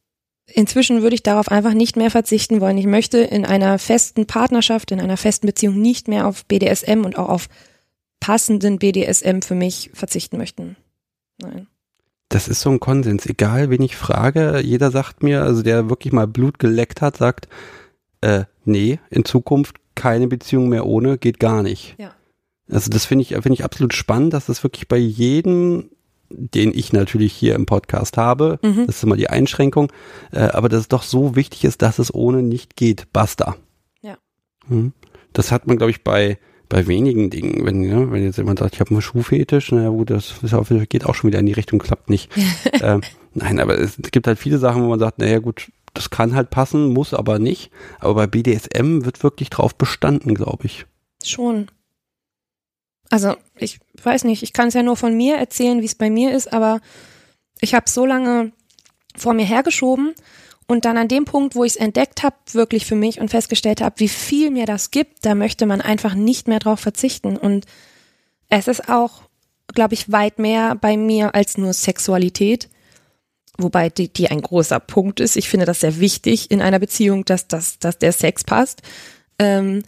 Inzwischen 0.46 1.02
würde 1.02 1.14
ich 1.14 1.22
darauf 1.22 1.48
einfach 1.48 1.72
nicht 1.72 1.96
mehr 1.96 2.10
verzichten 2.10 2.60
wollen. 2.60 2.76
Ich 2.76 2.86
möchte 2.86 3.18
in 3.18 3.46
einer 3.46 3.78
festen 3.78 4.26
Partnerschaft, 4.26 4.90
in 4.90 5.00
einer 5.00 5.16
festen 5.16 5.46
Beziehung 5.46 5.80
nicht 5.80 6.08
mehr 6.08 6.26
auf 6.26 6.44
BDSM 6.46 7.04
und 7.04 7.16
auch 7.16 7.28
auf 7.28 7.48
passenden 8.20 8.78
BDSM 8.78 9.40
für 9.40 9.54
mich 9.54 9.90
verzichten 9.94 10.36
möchten. 10.36 10.76
Nein. 11.40 11.68
Das 12.28 12.48
ist 12.48 12.60
so 12.60 12.70
ein 12.70 12.80
Konsens. 12.80 13.26
Egal, 13.26 13.70
wen 13.70 13.82
ich 13.82 13.96
frage, 13.96 14.60
jeder 14.60 14.90
sagt 14.90 15.22
mir, 15.22 15.42
also 15.42 15.62
der 15.62 15.90
wirklich 15.90 16.12
mal 16.12 16.26
Blut 16.26 16.58
geleckt 16.58 17.02
hat, 17.02 17.18
sagt, 17.18 17.48
äh, 18.22 18.44
nee, 18.64 18.98
in 19.10 19.24
Zukunft 19.24 19.76
keine 19.94 20.26
Beziehung 20.26 20.68
mehr 20.68 20.86
ohne, 20.86 21.18
geht 21.18 21.38
gar 21.38 21.62
nicht. 21.62 21.94
Ja. 21.98 22.12
Also 22.70 22.90
das 22.90 23.04
finde 23.04 23.22
ich, 23.22 23.28
finde 23.28 23.52
ich 23.52 23.64
absolut 23.64 23.92
spannend, 23.92 24.32
dass 24.32 24.46
das 24.46 24.62
wirklich 24.64 24.88
bei 24.88 24.96
jedem, 24.96 25.90
den 26.30 26.72
ich 26.74 26.92
natürlich 26.94 27.34
hier 27.34 27.54
im 27.54 27.66
Podcast 27.66 28.16
habe, 28.16 28.58
Mhm. 28.62 28.86
das 28.86 28.96
ist 28.96 29.04
immer 29.04 29.16
die 29.16 29.28
Einschränkung, 29.28 29.92
äh, 30.32 30.38
aber 30.40 30.68
dass 30.70 30.80
es 30.80 30.88
doch 30.88 31.02
so 31.02 31.36
wichtig 31.36 31.64
ist, 31.64 31.82
dass 31.82 31.98
es 31.98 32.14
ohne 32.14 32.42
nicht 32.42 32.76
geht. 32.76 33.12
Basta. 33.12 33.56
Ja. 34.00 34.16
Mhm. 34.68 34.92
Das 35.34 35.52
hat 35.52 35.66
man, 35.66 35.76
glaube 35.76 35.90
ich, 35.90 36.02
bei 36.02 36.38
bei 36.68 36.86
wenigen 36.86 37.28
Dingen, 37.28 37.66
wenn, 37.66 37.82
ja, 37.82 38.10
wenn 38.10 38.24
jetzt 38.24 38.38
jemand 38.38 38.58
sagt, 38.60 38.74
ich 38.76 38.80
habe 38.80 38.92
einen 38.92 39.02
Schuhfetisch, 39.02 39.72
naja 39.72 39.90
gut, 39.90 40.08
das 40.08 40.36
geht 40.88 41.04
auch 41.04 41.14
schon 41.14 41.28
wieder 41.28 41.38
in 41.40 41.44
die 41.44 41.52
Richtung, 41.52 41.78
klappt 41.78 42.08
nicht. 42.08 42.30
ähm, 42.80 43.02
nein, 43.34 43.60
aber 43.60 43.78
es 43.78 43.98
gibt 44.10 44.26
halt 44.26 44.38
viele 44.38 44.56
Sachen, 44.56 44.82
wo 44.82 44.88
man 44.88 44.98
sagt, 44.98 45.18
naja 45.18 45.38
gut, 45.40 45.70
das 45.94 46.10
kann 46.10 46.34
halt 46.34 46.50
passen, 46.50 46.92
muss 46.92 47.14
aber 47.14 47.38
nicht. 47.38 47.70
Aber 48.00 48.14
bei 48.14 48.26
BDSM 48.26 49.04
wird 49.04 49.22
wirklich 49.22 49.50
drauf 49.50 49.74
bestanden, 49.74 50.34
glaube 50.34 50.66
ich. 50.66 50.86
Schon. 51.24 51.70
Also, 53.10 53.36
ich 53.56 53.78
weiß 54.02 54.24
nicht, 54.24 54.42
ich 54.42 54.52
kann 54.52 54.68
es 54.68 54.74
ja 54.74 54.82
nur 54.82 54.96
von 54.96 55.14
mir 55.14 55.36
erzählen, 55.36 55.80
wie 55.82 55.86
es 55.86 55.94
bei 55.94 56.08
mir 56.08 56.32
ist, 56.32 56.52
aber 56.52 56.80
ich 57.60 57.74
habe 57.74 57.88
so 57.88 58.06
lange 58.06 58.52
vor 59.16 59.34
mir 59.34 59.44
hergeschoben 59.44 60.14
und 60.66 60.86
dann 60.86 60.96
an 60.96 61.08
dem 61.08 61.26
Punkt, 61.26 61.54
wo 61.54 61.64
ich 61.64 61.72
es 61.72 61.76
entdeckt 61.76 62.22
habe, 62.22 62.36
wirklich 62.52 62.86
für 62.86 62.94
mich 62.94 63.20
und 63.20 63.28
festgestellt 63.28 63.82
habe, 63.82 64.00
wie 64.00 64.08
viel 64.08 64.50
mir 64.50 64.64
das 64.64 64.90
gibt, 64.90 65.26
da 65.26 65.34
möchte 65.34 65.66
man 65.66 65.82
einfach 65.82 66.14
nicht 66.14 66.48
mehr 66.48 66.58
drauf 66.58 66.80
verzichten. 66.80 67.36
Und 67.36 67.66
es 68.48 68.68
ist 68.68 68.88
auch, 68.88 69.22
glaube 69.74 69.92
ich, 69.92 70.10
weit 70.10 70.38
mehr 70.38 70.74
bei 70.74 70.96
mir 70.96 71.34
als 71.34 71.58
nur 71.58 71.74
Sexualität. 71.74 72.70
Wobei 73.62 73.88
die, 73.90 74.12
die 74.12 74.30
ein 74.30 74.42
großer 74.42 74.80
Punkt 74.80 75.20
ist. 75.20 75.36
Ich 75.36 75.48
finde 75.48 75.66
das 75.66 75.80
sehr 75.80 76.00
wichtig 76.00 76.50
in 76.50 76.60
einer 76.60 76.78
Beziehung, 76.78 77.24
dass, 77.24 77.48
dass, 77.48 77.78
dass 77.78 77.98
der 77.98 78.12
Sex 78.12 78.44
passt. 78.44 78.82
Ähm, 79.38 79.82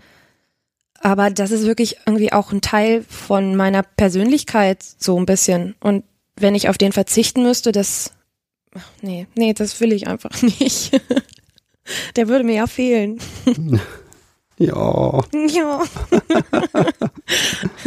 aber 1.01 1.31
das 1.31 1.51
ist 1.51 1.67
wirklich 1.67 1.99
irgendwie 2.07 2.33
auch 2.33 2.51
ein 2.53 2.63
Teil 2.63 3.05
von 3.09 3.57
meiner 3.57 3.83
Persönlichkeit, 3.83 4.83
so 4.83 5.19
ein 5.19 5.27
bisschen. 5.27 5.75
Und 5.81 6.05
wenn 6.37 6.55
ich 6.55 6.69
auf 6.69 6.79
den 6.79 6.93
verzichten 6.93 7.43
müsste, 7.43 7.73
das, 7.73 8.13
ach, 8.75 8.89
nee, 9.03 9.27
nee, 9.35 9.53
das 9.53 9.81
will 9.81 9.93
ich 9.93 10.07
einfach 10.07 10.43
nicht. 10.61 11.01
Der 12.17 12.29
würde 12.29 12.45
mir 12.45 12.55
ja 12.55 12.67
fehlen. 12.67 13.21
Ja. 14.57 15.21
Ja. 15.33 15.83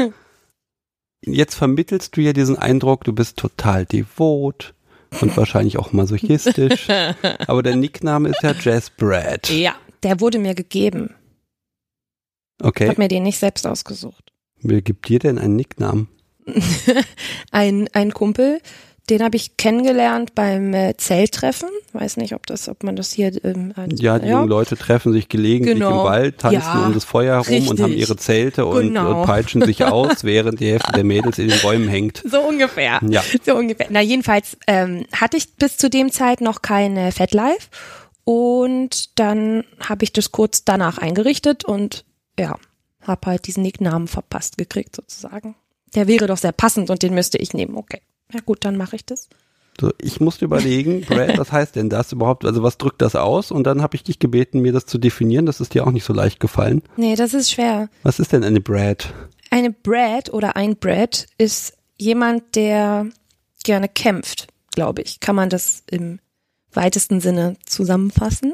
Jetzt 1.22 1.56
vermittelst 1.56 2.18
du 2.18 2.22
ja 2.22 2.34
diesen 2.34 2.58
Eindruck, 2.58 3.06
du 3.06 3.14
bist 3.14 3.38
total 3.38 3.86
devot 3.86 4.74
und 5.22 5.36
wahrscheinlich 5.38 5.78
auch 5.78 5.94
masochistisch. 5.94 6.88
aber 7.48 7.64
der 7.64 7.76
Nickname 7.76 8.30
ist 8.30 8.42
ja 8.44 8.54
Jazz 8.60 8.90
Brad. 8.90 9.50
Ja, 9.50 9.76
der 10.04 10.20
wurde 10.20 10.40
mir 10.40 10.56
gegeben. 10.56 11.16
Ich 12.60 12.66
Okay. 12.66 12.90
habe 12.90 13.02
mir 13.02 13.08
den 13.08 13.24
nicht 13.24 13.38
selbst 13.38 13.68
ausgesucht. 13.68 14.32
Wer 14.62 14.82
gibt 14.82 15.08
dir 15.10 15.20
denn 15.20 15.38
einen 15.38 15.56
Nicknamen? 15.56 16.08
ein, 17.52 17.88
ein 17.94 18.14
Kumpel, 18.14 18.62
den 19.10 19.24
habe 19.24 19.38
ich 19.38 19.56
kennengelernt 19.58 20.36
beim 20.36 20.74
äh, 20.74 20.96
Zelttreffen. 20.98 21.70
Weiß 21.94 22.18
nicht, 22.18 22.34
ob 22.34 22.46
das, 22.46 22.68
ob 22.68 22.84
man 22.84 22.96
das 22.96 23.12
hier 23.12 23.32
ähm, 23.46 23.72
als- 23.76 24.02
Ja, 24.02 24.20
die 24.20 24.28
jungen 24.28 24.50
Leute 24.50 24.76
treffen 24.76 25.14
sich 25.14 25.30
gelegentlich 25.30 25.76
Genau. 25.78 26.02
im 26.02 26.06
Wald, 26.06 26.38
tanzen 26.40 26.60
Ja, 26.62 26.86
um 26.88 26.94
das 26.94 27.06
Feuer 27.06 27.42
herum 27.44 27.68
und 27.70 27.80
haben 27.80 27.86
richtig. 27.92 28.02
ihre 28.10 28.18
Zelte 28.18 28.66
und, 28.66 28.82
Genau. 28.90 29.22
und 29.22 29.26
peitschen 29.26 29.62
sich 29.64 29.84
aus, 29.86 30.24
während 30.24 30.60
die 30.60 30.70
Hälfte 30.72 30.92
der 30.92 31.04
Mädels 31.06 31.38
in 31.40 31.48
den 31.48 31.60
Bäumen 31.62 31.88
hängt. 31.88 32.22
So 32.30 32.42
ungefähr. 32.42 33.00
Ja. 33.10 33.24
So 33.46 33.56
ungefähr. 33.56 33.88
Na, 33.90 34.02
jedenfalls 34.02 34.58
ähm, 34.68 35.06
hatte 35.14 35.38
ich 35.38 35.54
bis 35.56 35.78
zu 35.78 35.90
dem 35.90 36.12
Zeit 36.12 36.42
noch 36.42 36.62
keine 36.62 37.12
FetLife 37.14 37.68
und 38.26 39.18
dann 39.20 39.64
habe 39.80 40.04
ich 40.04 40.12
das 40.12 40.32
kurz 40.32 40.66
danach 40.66 40.98
eingerichtet 40.98 41.64
und 41.64 42.04
ja, 42.38 42.56
habe 43.02 43.28
halt 43.28 43.48
diesen 43.48 43.64
Nicknamen 43.64 44.08
verpasst 44.10 44.58
gekriegt 44.58 44.96
sozusagen. 44.96 45.56
Der 45.96 46.08
wäre 46.08 46.28
doch 46.28 46.38
sehr 46.38 46.52
passend 46.52 46.90
und 46.90 47.02
den 47.04 47.14
müsste 47.14 47.38
ich 47.38 47.54
nehmen. 47.54 47.78
Okay. 47.78 48.02
Ja 48.34 48.40
gut, 48.46 48.66
dann 48.66 48.78
mache 48.78 48.96
ich 48.96 49.06
das. 49.06 49.30
So, 49.80 49.92
ich 50.02 50.20
musste 50.20 50.46
überlegen, 50.46 51.02
Brad, 51.08 51.38
was 51.38 51.52
heißt 51.52 51.76
denn 51.76 51.90
das 51.90 52.12
überhaupt? 52.12 52.46
Also 52.46 52.64
was 52.64 52.78
drückt 52.78 53.02
das 53.02 53.16
aus? 53.16 53.52
Und 53.52 53.66
dann 53.66 53.82
habe 53.82 53.96
ich 53.96 54.04
dich 54.04 54.20
gebeten, 54.20 54.62
mir 54.62 54.74
das 54.74 54.86
zu 54.86 54.98
definieren. 54.98 55.46
Das 55.46 55.62
ist 55.62 55.74
dir 55.74 55.86
auch 55.86 55.92
nicht 55.92 56.04
so 56.04 56.14
leicht 56.14 56.40
gefallen. 56.40 56.82
Nee, 56.96 57.16
das 57.16 57.34
ist 57.34 57.52
schwer. 57.52 57.90
Was 58.04 58.20
ist 58.20 58.34
denn 58.34 58.44
eine 58.44 58.62
Brad? 58.62 59.14
Eine 59.50 59.72
Brad 59.72 60.34
oder 60.34 60.56
ein 60.56 60.76
Brad 60.78 61.28
ist 61.38 61.74
jemand, 61.98 62.56
der 62.56 63.08
gerne 63.64 63.88
kämpft, 63.88 64.48
glaube 64.74 65.02
ich. 65.02 65.20
Kann 65.20 65.36
man 65.36 65.50
das 65.50 65.84
im 65.90 66.20
weitesten 66.74 67.22
Sinne 67.22 67.56
zusammenfassen. 67.66 68.54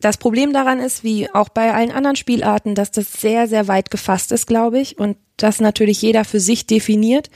Das 0.00 0.18
Problem 0.18 0.52
daran 0.52 0.78
ist, 0.78 1.04
wie 1.04 1.30
auch 1.32 1.48
bei 1.48 1.72
allen 1.72 1.90
anderen 1.90 2.16
Spielarten, 2.16 2.74
dass 2.74 2.90
das 2.90 3.12
sehr, 3.12 3.48
sehr 3.48 3.66
weit 3.66 3.90
gefasst 3.90 4.30
ist, 4.32 4.46
glaube 4.46 4.78
ich, 4.78 4.98
und 4.98 5.16
das 5.36 5.60
natürlich 5.60 6.02
jeder 6.02 6.24
für 6.24 6.40
sich 6.40 6.66
definiert. 6.66 7.30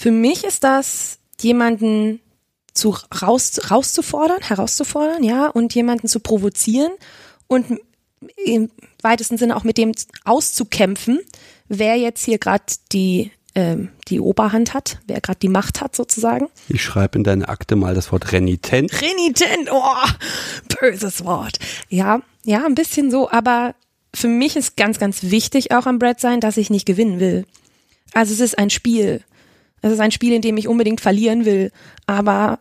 Für 0.00 0.12
mich 0.12 0.44
ist 0.44 0.64
das 0.64 1.18
jemanden 1.42 2.20
zu 2.72 2.96
raus, 3.20 3.60
rauszufordern, 3.70 4.40
herauszufordern, 4.40 5.22
ja, 5.22 5.48
und 5.48 5.74
jemanden 5.74 6.08
zu 6.08 6.20
provozieren 6.20 6.90
und 7.48 7.66
im 8.42 8.70
weitesten 9.02 9.36
Sinne 9.36 9.54
auch 9.54 9.62
mit 9.62 9.76
dem 9.76 9.92
auszukämpfen, 10.24 11.20
wer 11.68 11.96
jetzt 11.96 12.24
hier 12.24 12.38
gerade 12.38 12.64
die 12.92 13.30
ähm, 13.54 13.90
die 14.08 14.20
Oberhand 14.20 14.72
hat, 14.72 15.00
wer 15.06 15.20
gerade 15.20 15.40
die 15.40 15.50
Macht 15.50 15.82
hat 15.82 15.94
sozusagen. 15.94 16.48
Ich 16.70 16.82
schreibe 16.82 17.18
in 17.18 17.24
deine 17.24 17.50
Akte 17.50 17.76
mal 17.76 17.94
das 17.94 18.10
Wort 18.10 18.32
renitent. 18.32 19.02
Renitent, 19.02 19.68
oh, 19.70 20.08
böses 20.80 21.26
Wort. 21.26 21.58
Ja, 21.90 22.22
ja, 22.44 22.64
ein 22.64 22.74
bisschen 22.74 23.10
so, 23.10 23.30
aber 23.30 23.74
für 24.14 24.28
mich 24.28 24.56
ist 24.56 24.78
ganz, 24.78 24.98
ganz 24.98 25.24
wichtig 25.24 25.72
auch 25.72 25.84
am 25.84 25.98
Brett 25.98 26.20
sein, 26.20 26.40
dass 26.40 26.56
ich 26.56 26.70
nicht 26.70 26.86
gewinnen 26.86 27.20
will. 27.20 27.44
Also 28.14 28.32
es 28.32 28.40
ist 28.40 28.58
ein 28.58 28.70
Spiel. 28.70 29.22
Es 29.82 29.92
ist 29.92 30.00
ein 30.00 30.10
Spiel, 30.10 30.32
in 30.32 30.42
dem 30.42 30.56
ich 30.56 30.68
unbedingt 30.68 31.00
verlieren 31.00 31.44
will, 31.44 31.70
aber 32.06 32.58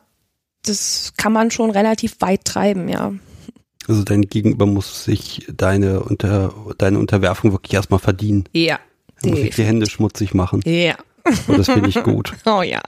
das 0.63 1.13
kann 1.17 1.34
man 1.34 1.51
schon 1.51 1.71
relativ 1.71 2.17
weit 2.19 2.45
treiben, 2.45 2.89
ja. 2.89 3.13
Also 3.88 4.03
dein 4.03 4.23
Gegenüber 4.23 4.65
muss 4.65 5.05
sich 5.05 5.47
deine, 5.51 6.01
unter, 6.01 6.53
deine 6.77 6.99
Unterwerfung 6.99 7.51
wirklich 7.51 7.73
erstmal 7.73 7.99
verdienen. 7.99 8.45
Ja. 8.53 8.79
Er 9.21 9.29
muss 9.29 9.39
sich 9.39 9.55
die 9.55 9.63
Hände 9.63 9.89
schmutzig 9.89 10.34
machen. 10.34 10.62
Ja. 10.65 10.95
Und 11.47 11.58
das 11.58 11.67
finde 11.67 11.89
ich 11.89 12.01
gut. 12.03 12.34
Oh 12.45 12.62
ja. 12.62 12.82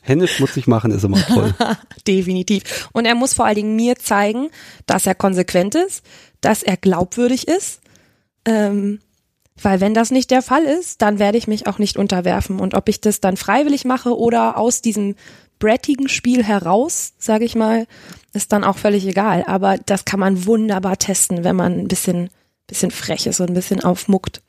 Hände 0.00 0.26
schmutzig 0.26 0.66
machen 0.66 0.90
ist 0.90 1.04
immer 1.04 1.24
toll. 1.26 1.54
Definitiv. 2.06 2.88
Und 2.92 3.04
er 3.04 3.14
muss 3.14 3.34
vor 3.34 3.46
allen 3.46 3.56
Dingen 3.56 3.76
mir 3.76 3.96
zeigen, 3.96 4.48
dass 4.86 5.06
er 5.06 5.14
konsequent 5.14 5.74
ist, 5.74 6.04
dass 6.40 6.62
er 6.62 6.76
glaubwürdig 6.76 7.46
ist. 7.48 7.80
Ähm, 8.44 9.00
weil 9.60 9.80
wenn 9.80 9.94
das 9.94 10.10
nicht 10.10 10.30
der 10.30 10.42
Fall 10.42 10.64
ist, 10.64 11.02
dann 11.02 11.18
werde 11.18 11.38
ich 11.38 11.46
mich 11.46 11.66
auch 11.66 11.78
nicht 11.78 11.96
unterwerfen. 11.96 12.58
Und 12.58 12.74
ob 12.74 12.88
ich 12.88 13.00
das 13.00 13.20
dann 13.20 13.36
freiwillig 13.36 13.84
mache 13.84 14.16
oder 14.16 14.56
aus 14.56 14.82
diesem 14.82 15.14
brattigen 15.58 16.08
Spiel 16.08 16.42
heraus, 16.42 17.12
sage 17.18 17.44
ich 17.44 17.54
mal, 17.54 17.86
ist 18.32 18.52
dann 18.52 18.64
auch 18.64 18.78
völlig 18.78 19.06
egal. 19.06 19.44
Aber 19.46 19.78
das 19.78 20.04
kann 20.04 20.20
man 20.20 20.46
wunderbar 20.46 20.98
testen, 20.98 21.44
wenn 21.44 21.56
man 21.56 21.78
ein 21.78 21.88
bisschen, 21.88 22.30
bisschen 22.66 22.90
frech 22.90 23.26
ist 23.26 23.40
und 23.40 23.50
ein 23.50 23.54
bisschen 23.54 23.80
aufmuckt. 23.84 24.42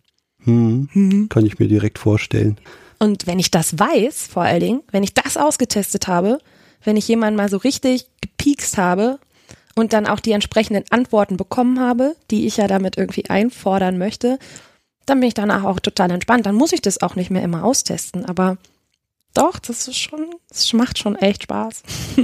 Hm, 0.45 1.27
kann 1.29 1.45
ich 1.45 1.59
mir 1.59 1.67
direkt 1.67 1.99
vorstellen. 1.99 2.57
Und 2.99 3.27
wenn 3.27 3.39
ich 3.39 3.51
das 3.51 3.77
weiß, 3.77 4.27
vor 4.27 4.43
allen 4.43 4.59
Dingen, 4.59 4.83
wenn 4.91 5.03
ich 5.03 5.13
das 5.13 5.37
ausgetestet 5.37 6.07
habe, 6.07 6.39
wenn 6.83 6.97
ich 6.97 7.07
jemanden 7.07 7.37
mal 7.37 7.49
so 7.49 7.57
richtig 7.57 8.07
gepiekst 8.21 8.77
habe 8.77 9.19
und 9.75 9.93
dann 9.93 10.07
auch 10.07 10.19
die 10.19 10.31
entsprechenden 10.31 10.83
Antworten 10.89 11.37
bekommen 11.37 11.79
habe, 11.79 12.15
die 12.31 12.45
ich 12.45 12.57
ja 12.57 12.67
damit 12.67 12.97
irgendwie 12.97 13.29
einfordern 13.29 13.97
möchte, 13.97 14.39
dann 15.05 15.19
bin 15.19 15.27
ich 15.27 15.33
danach 15.33 15.63
auch 15.63 15.79
total 15.79 16.11
entspannt. 16.11 16.45
Dann 16.45 16.55
muss 16.55 16.73
ich 16.73 16.81
das 16.81 17.01
auch 17.01 17.15
nicht 17.15 17.29
mehr 17.29 17.43
immer 17.43 17.63
austesten. 17.63 18.25
Aber 18.25 18.57
doch, 19.33 19.59
das 19.59 19.87
ist 19.87 19.97
schon, 19.97 20.35
das 20.49 20.71
macht 20.73 20.97
schon 20.97 21.15
echt 21.15 21.43
Spaß. 21.43 21.83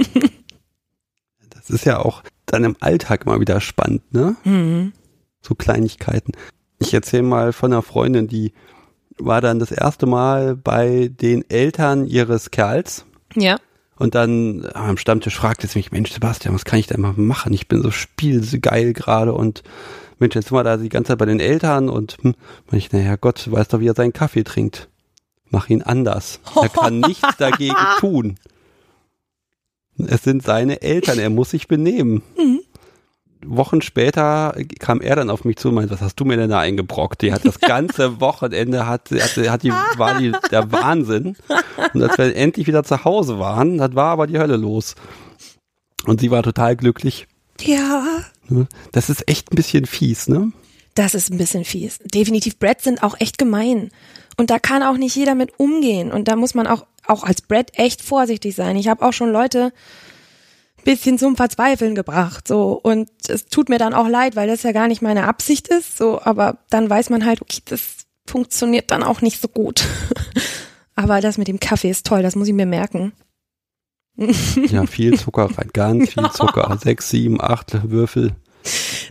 Das 1.52 1.68
ist 1.68 1.84
ja 1.84 1.98
auch 2.00 2.22
dann 2.46 2.64
im 2.64 2.76
Alltag 2.80 3.26
mal 3.26 3.38
wieder 3.38 3.60
spannend, 3.60 4.12
ne? 4.12 4.34
Mhm. 4.44 4.92
So 5.40 5.54
Kleinigkeiten. 5.54 6.32
Ich 6.80 6.92
erzähle 6.92 7.22
mal 7.22 7.52
von 7.52 7.72
einer 7.72 7.82
Freundin, 7.82 8.26
die 8.26 8.52
war 9.18 9.40
dann 9.40 9.58
das 9.58 9.70
erste 9.70 10.06
Mal 10.06 10.56
bei 10.56 11.10
den 11.12 11.48
Eltern 11.48 12.06
ihres 12.06 12.50
Kerls. 12.50 13.04
Ja. 13.36 13.58
Und 13.96 14.14
dann 14.14 14.66
am 14.72 14.96
Stammtisch 14.96 15.36
fragte 15.36 15.66
sie 15.66 15.78
mich, 15.78 15.92
Mensch, 15.92 16.10
Sebastian, 16.10 16.54
was 16.54 16.64
kann 16.64 16.78
ich 16.78 16.86
da 16.86 16.98
mal 16.98 17.12
machen? 17.12 17.52
Ich 17.52 17.68
bin 17.68 17.82
so 17.82 17.90
spielgeil 17.90 18.92
gerade 18.92 19.34
und 19.34 19.62
Mensch, 20.20 20.34
jetzt 20.34 20.48
sind 20.48 20.56
wir 20.56 20.64
da 20.64 20.76
die 20.76 20.88
ganze 20.88 21.08
Zeit 21.08 21.18
bei 21.18 21.24
den 21.26 21.40
Eltern 21.40 21.88
und 21.88 22.18
hm, 22.20 22.34
ich, 22.72 22.92
naja 22.92 23.16
Gott, 23.16 23.46
du 23.46 23.52
weißt 23.52 23.72
doch, 23.72 23.80
wie 23.80 23.88
er 23.88 23.94
seinen 23.94 24.12
Kaffee 24.12 24.44
trinkt. 24.44 24.88
Mach 25.48 25.68
ihn 25.68 25.82
anders. 25.82 26.40
Er 26.54 26.68
kann 26.68 27.00
nichts 27.06 27.36
dagegen 27.38 27.74
tun. 27.98 28.38
Es 29.98 30.22
sind 30.22 30.42
seine 30.42 30.82
Eltern, 30.82 31.18
er 31.18 31.30
muss 31.30 31.50
sich 31.50 31.68
benehmen. 31.68 32.22
Wochen 33.44 33.80
später 33.80 34.54
kam 34.78 35.00
er 35.00 35.16
dann 35.16 35.30
auf 35.30 35.44
mich 35.44 35.56
zu 35.56 35.68
und 35.68 35.74
meinte, 35.76 35.90
was 35.90 36.02
hast 36.02 36.16
du 36.16 36.24
mir 36.24 36.36
denn 36.36 36.50
da 36.50 36.60
eingebrockt? 36.60 37.22
Die 37.22 37.32
hat 37.32 37.44
das 37.44 37.58
ganze 37.60 38.20
Wochenende 38.20 38.86
hat, 38.86 39.10
hat, 39.10 39.36
hat 39.36 39.62
die, 39.62 39.72
war 39.72 40.18
die 40.18 40.32
der 40.50 40.70
Wahnsinn. 40.70 41.36
Und 41.94 42.02
als 42.02 42.18
wir 42.18 42.36
endlich 42.36 42.66
wieder 42.66 42.84
zu 42.84 43.04
Hause 43.04 43.38
waren, 43.38 43.78
das 43.78 43.94
war 43.94 44.10
aber 44.10 44.26
die 44.26 44.38
Hölle 44.38 44.56
los. 44.56 44.94
Und 46.06 46.20
sie 46.20 46.30
war 46.30 46.42
total 46.42 46.76
glücklich, 46.76 47.26
Ja. 47.60 48.04
Ne? 48.50 48.66
Das 48.92 49.10
ist 49.10 49.28
echt 49.28 49.52
ein 49.52 49.56
bisschen 49.56 49.86
fies, 49.86 50.28
ne? 50.28 50.52
Das 50.94 51.14
ist 51.14 51.30
ein 51.30 51.38
bisschen 51.38 51.64
fies. 51.64 51.98
Definitiv, 52.04 52.58
Brett 52.58 52.82
sind 52.82 53.02
auch 53.02 53.18
echt 53.20 53.38
gemein. 53.38 53.90
Und 54.36 54.50
da 54.50 54.58
kann 54.58 54.82
auch 54.82 54.96
nicht 54.96 55.14
jeder 55.14 55.34
mit 55.34 55.58
umgehen. 55.58 56.10
Und 56.10 56.28
da 56.28 56.36
muss 56.36 56.54
man 56.54 56.66
auch, 56.66 56.86
auch 57.06 57.24
als 57.24 57.42
Brett 57.42 57.70
echt 57.74 58.02
vorsichtig 58.02 58.54
sein. 58.54 58.76
Ich 58.76 58.88
habe 58.88 59.04
auch 59.04 59.12
schon 59.12 59.30
Leute 59.30 59.72
bisschen 60.84 61.18
zum 61.18 61.36
Verzweifeln 61.36 61.94
gebracht, 61.94 62.48
so. 62.48 62.72
Und 62.82 63.10
es 63.28 63.46
tut 63.46 63.68
mir 63.68 63.78
dann 63.78 63.94
auch 63.94 64.08
leid, 64.08 64.36
weil 64.36 64.48
das 64.48 64.62
ja 64.62 64.72
gar 64.72 64.88
nicht 64.88 65.02
meine 65.02 65.26
Absicht 65.26 65.68
ist, 65.68 65.96
so. 65.96 66.20
Aber 66.22 66.58
dann 66.70 66.88
weiß 66.88 67.10
man 67.10 67.24
halt, 67.24 67.42
okay, 67.42 67.60
das 67.66 68.06
funktioniert 68.26 68.90
dann 68.90 69.02
auch 69.02 69.20
nicht 69.20 69.40
so 69.40 69.48
gut. 69.48 69.84
aber 70.94 71.20
das 71.20 71.38
mit 71.38 71.48
dem 71.48 71.60
Kaffee 71.60 71.90
ist 71.90 72.06
toll, 72.06 72.22
das 72.22 72.36
muss 72.36 72.48
ich 72.48 72.54
mir 72.54 72.66
merken. 72.66 73.12
Ja, 74.70 74.86
viel 74.86 75.18
Zucker 75.18 75.48
rein, 75.56 75.70
ganz 75.72 76.10
viel 76.10 76.30
Zucker. 76.30 76.78
Sechs, 76.82 77.10
sieben, 77.10 77.40
acht 77.40 77.90
Würfel. 77.90 78.36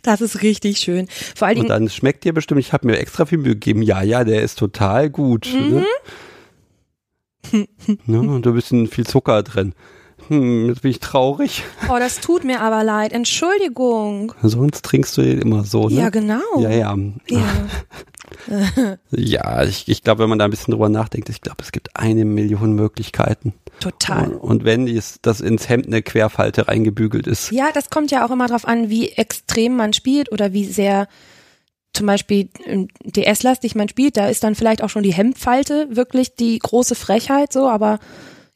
Das 0.04 0.22
ist 0.22 0.44
richtig 0.44 0.78
schön. 0.78 1.08
Vor 1.36 1.48
allen 1.48 1.56
Dingen. 1.56 1.66
Und 1.66 1.70
dann 1.70 1.90
schmeckt 1.90 2.24
dir 2.24 2.34
bestimmt, 2.34 2.60
ich 2.60 2.74
habe 2.74 2.88
mir 2.88 3.00
extra 3.00 3.26
viel 3.26 3.40
Mühe 3.40 3.54
gegeben. 3.54 3.82
Ja, 3.82 4.02
ja, 4.02 4.24
der 4.24 4.44
ist 4.44 4.60
total 4.60 5.10
gut. 5.10 5.48
Ne? 5.54 5.86
Mhm. 7.52 7.68
Ne? 8.06 8.20
Und 8.20 8.46
da 8.46 8.52
bisschen 8.52 8.88
viel 8.88 9.08
Zucker 9.08 9.42
drin. 9.44 9.74
Hm, 10.30 10.70
jetzt 10.70 10.82
bin 10.84 10.92
ich 10.92 11.00
traurig. 11.00 11.64
Oh, 11.90 11.98
das 12.00 12.20
tut 12.20 12.44
mir 12.44 12.62
aber 12.62 12.84
leid. 12.84 13.14
Entschuldigung. 13.14 14.34
Sonst 14.42 14.86
trinkst 14.86 15.18
du 15.18 15.22
immer 15.22 15.64
so, 15.64 15.90
ne? 15.90 15.96
Ja, 15.96 16.10
genau. 16.10 16.40
Ja, 16.60 16.70
ja. 16.70 16.96
Ja. 17.30 17.44
Ja, 19.12 19.64
ich, 19.64 19.88
ich 19.88 20.04
glaube, 20.04 20.24
wenn 20.24 20.30
man 20.30 20.40
da 20.40 20.46
ein 20.46 20.52
bisschen 20.52 20.72
drüber 20.72 20.90
nachdenkt, 20.90 21.30
ich 21.30 21.42
glaube, 21.42 21.62
es 21.62 21.72
gibt 21.72 21.96
eine 21.96 22.26
Million 22.26 22.74
Möglichkeiten. 22.74 23.54
Total. 23.80 24.34
Und 24.34 24.64
wenn 24.66 24.86
dies, 24.86 25.20
das 25.22 25.42
ins 25.42 25.70
Hemd 25.70 25.88
eine 25.88 26.02
Querfalte 26.02 26.68
reingebügelt 26.68 27.28
ist. 27.28 27.52
Ja, 27.52 27.70
das 27.74 27.90
kommt 27.90 28.12
ja 28.12 28.26
auch 28.26 28.32
immer 28.32 28.48
drauf 28.48 28.68
an, 28.68 28.90
wie 28.90 29.10
extrem 29.10 29.76
man 29.76 29.94
spielt 29.94 30.32
oder 30.32 30.54
wie 30.54 30.66
sehr 30.66 31.08
zum 31.94 32.06
Beispiel 32.06 32.50
ähm, 32.66 32.88
DS-lastig 33.04 33.76
man 33.76 33.90
spielt. 33.90 34.18
Da 34.18 34.28
ist 34.28 34.44
dann 34.44 34.56
vielleicht 34.56 34.84
auch 34.84 34.90
schon 34.90 35.04
die 35.04 35.14
Hemdfalte 35.14 35.88
wirklich 35.92 36.36
die 36.36 36.60
große 36.60 36.96
Frechheit 36.96 37.52
so, 37.52 37.68
aber 37.68 38.00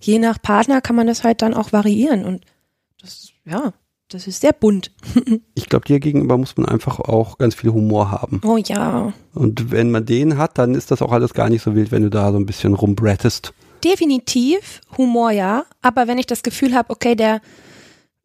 je 0.06 0.20
nach 0.20 0.42
Partner 0.42 0.82
kann 0.82 0.96
man 0.96 1.08
das 1.08 1.24
halt 1.24 1.42
dann 1.42 1.54
auch 1.54 1.72
variieren 1.72 2.26
und 2.26 2.46
das, 3.02 3.30
ja, 3.46 3.74
das 4.10 4.28
ist 4.28 4.42
sehr 4.42 4.54
bunt. 4.54 4.92
Ich 5.56 5.70
glaube, 5.70 5.86
dir 5.86 6.00
gegenüber 6.00 6.38
muss 6.38 6.58
man 6.58 6.68
einfach 6.68 7.00
auch 7.00 7.38
ganz 7.38 7.56
viel 7.56 7.72
Humor 7.72 8.12
haben. 8.12 8.42
Oh 8.44 8.58
ja. 8.58 9.14
Und 9.34 9.72
wenn 9.72 9.92
man 9.92 10.06
den 10.06 10.38
hat, 10.38 10.58
dann 10.58 10.76
ist 10.76 10.92
das 10.92 11.02
auch 11.02 11.12
alles 11.12 11.34
gar 11.34 11.50
nicht 11.50 11.64
so 11.64 11.74
wild, 11.74 11.92
wenn 11.92 12.04
du 12.04 12.10
da 12.10 12.32
so 12.32 12.38
ein 12.38 12.46
bisschen 12.46 12.74
rumbrettest. 12.74 13.54
Definitiv 13.84 14.82
Humor 14.98 15.32
ja, 15.32 15.66
aber 15.82 16.08
wenn 16.08 16.18
ich 16.18 16.28
das 16.28 16.44
Gefühl 16.44 16.76
habe, 16.76 16.90
okay, 16.90 17.16
der 17.16 17.42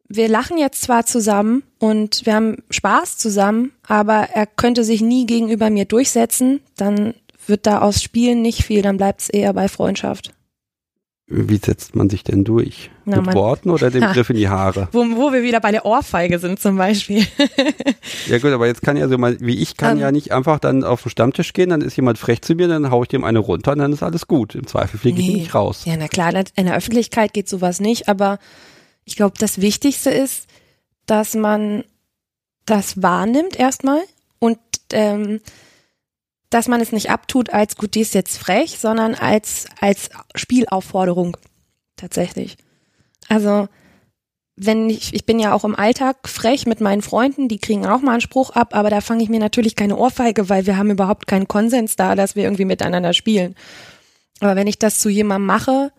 wir 0.07 0.27
lachen 0.27 0.57
jetzt 0.57 0.81
zwar 0.81 1.05
zusammen 1.05 1.63
und 1.77 2.25
wir 2.25 2.35
haben 2.35 2.57
Spaß 2.71 3.17
zusammen, 3.17 3.71
aber 3.87 4.29
er 4.33 4.47
könnte 4.47 4.83
sich 4.83 5.01
nie 5.01 5.25
gegenüber 5.25 5.69
mir 5.69 5.85
durchsetzen, 5.85 6.61
dann 6.77 7.13
wird 7.45 7.67
da 7.67 7.81
aus 7.81 8.01
Spielen 8.01 8.41
nicht 8.41 8.63
viel, 8.63 8.81
dann 8.81 8.97
bleibt 8.97 9.21
es 9.21 9.29
eher 9.29 9.53
bei 9.53 9.67
Freundschaft. 9.67 10.33
Wie 11.31 11.57
setzt 11.57 11.95
man 11.95 12.09
sich 12.09 12.23
denn 12.23 12.43
durch? 12.43 12.89
Na, 13.05 13.17
Mit 13.17 13.27
man- 13.27 13.35
Worten 13.35 13.69
oder 13.69 13.91
dem 13.91 14.01
Griff 14.13 14.31
in 14.31 14.35
die 14.35 14.49
Haare? 14.49 14.87
Wo, 14.91 14.99
wo 15.15 15.31
wir 15.31 15.43
wieder 15.43 15.59
bei 15.59 15.71
der 15.71 15.85
Ohrfeige 15.85 16.39
sind 16.39 16.59
zum 16.59 16.75
Beispiel. 16.77 17.23
Ja 18.27 18.39
gut, 18.39 18.51
aber 18.51 18.65
jetzt 18.65 18.81
kann 18.81 18.97
ja 18.97 19.07
so 19.07 19.17
mal, 19.19 19.37
wie 19.39 19.57
ich 19.61 19.77
kann 19.77 19.97
Ähm. 19.97 20.01
ja 20.01 20.11
nicht 20.11 20.31
einfach 20.31 20.57
dann 20.59 20.83
auf 20.83 21.03
den 21.03 21.09
Stammtisch 21.11 21.53
gehen, 21.53 21.69
dann 21.69 21.81
ist 21.81 21.95
jemand 21.95 22.17
frech 22.17 22.41
zu 22.41 22.55
mir, 22.55 22.67
dann 22.67 22.89
hau 22.89 23.03
ich 23.03 23.09
dem 23.09 23.23
eine 23.23 23.39
runter 23.39 23.73
und 23.73 23.77
dann 23.79 23.93
ist 23.93 24.01
alles 24.01 24.25
gut. 24.27 24.55
Im 24.55 24.65
Zweifel 24.65 24.99
fliege 24.99 25.21
ich 25.21 25.27
Nee. 25.27 25.33
nicht 25.35 25.53
raus. 25.53 25.83
Ja, 25.85 25.93
na 25.97 26.07
klar, 26.07 26.33
in 26.55 26.65
der 26.65 26.75
Öffentlichkeit 26.75 27.31
geht 27.33 27.47
sowas 27.47 27.79
nicht, 27.79 28.07
aber 28.09 28.39
ich 29.05 29.15
glaube, 29.15 29.35
das 29.37 29.61
Wichtigste 29.61 30.09
ist, 30.09 30.47
dass 31.05 31.35
man 31.35 31.83
das 32.65 33.01
wahrnimmt 33.03 33.55
erstmal 33.59 34.01
und 34.39 34.57
ähm, 34.93 35.41
dass 36.49 36.67
man 36.67 36.81
es 36.81 36.91
nicht 36.91 37.09
abtut 37.09 37.51
als 37.51 37.75
gut, 37.75 37.95
die 37.95 38.01
ist 38.01 38.13
jetzt 38.13 38.37
frech, 38.37 38.77
sondern 38.79 39.15
als 39.15 39.65
als 39.79 40.09
Spielaufforderung 40.35 41.37
tatsächlich. 41.95 42.57
Also 43.27 43.67
wenn 44.61 44.89
ich, 44.89 45.13
ich 45.13 45.25
bin 45.25 45.39
ja 45.39 45.53
auch 45.53 45.63
im 45.63 45.75
Alltag 45.75 46.27
frech 46.27 46.65
mit 46.65 46.81
meinen 46.81 47.01
Freunden, 47.01 47.47
die 47.47 47.59
kriegen 47.59 47.85
auch 47.85 48.01
mal 48.01 48.13
einen 48.13 48.21
Spruch 48.21 48.49
ab, 48.49 48.75
aber 48.75 48.89
da 48.89 48.99
fange 48.99 49.23
ich 49.23 49.29
mir 49.29 49.39
natürlich 49.39 49.75
keine 49.75 49.95
Ohrfeige, 49.95 50.49
weil 50.49 50.65
wir 50.65 50.75
haben 50.75 50.91
überhaupt 50.91 51.27
keinen 51.27 51.47
Konsens 51.47 51.95
da, 51.95 52.13
dass 52.15 52.35
wir 52.35 52.43
irgendwie 52.43 52.65
miteinander 52.65 53.13
spielen. 53.13 53.55
Aber 54.41 54.57
wenn 54.57 54.67
ich 54.67 54.77
das 54.77 54.99
zu 54.99 55.09
jemandem 55.09 55.45
mache, 55.45 55.91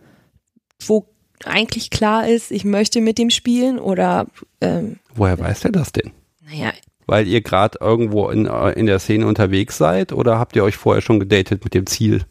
wo 0.84 1.06
eigentlich 1.44 1.88
klar 1.88 2.28
ist, 2.28 2.50
ich 2.50 2.64
möchte 2.64 3.00
mit 3.00 3.16
dem 3.16 3.30
spielen 3.30 3.78
oder 3.78 4.26
ähm, 4.60 4.98
Woher 5.14 5.38
weiß 5.38 5.60
der 5.60 5.72
das 5.72 5.92
denn? 5.92 6.12
naja, 6.42 6.72
Weil 7.10 7.26
ihr 7.26 7.40
gerade 7.40 7.78
irgendwo 7.80 8.30
in, 8.30 8.46
äh, 8.46 8.70
in 8.70 8.86
der 8.86 9.00
Szene 9.00 9.26
unterwegs 9.26 9.76
seid 9.76 10.12
oder 10.12 10.38
habt 10.38 10.54
ihr 10.54 10.62
euch 10.62 10.76
vorher 10.76 11.02
schon 11.02 11.18
gedatet 11.18 11.64
mit 11.64 11.74
dem 11.74 11.86
Ziel? 11.86 12.24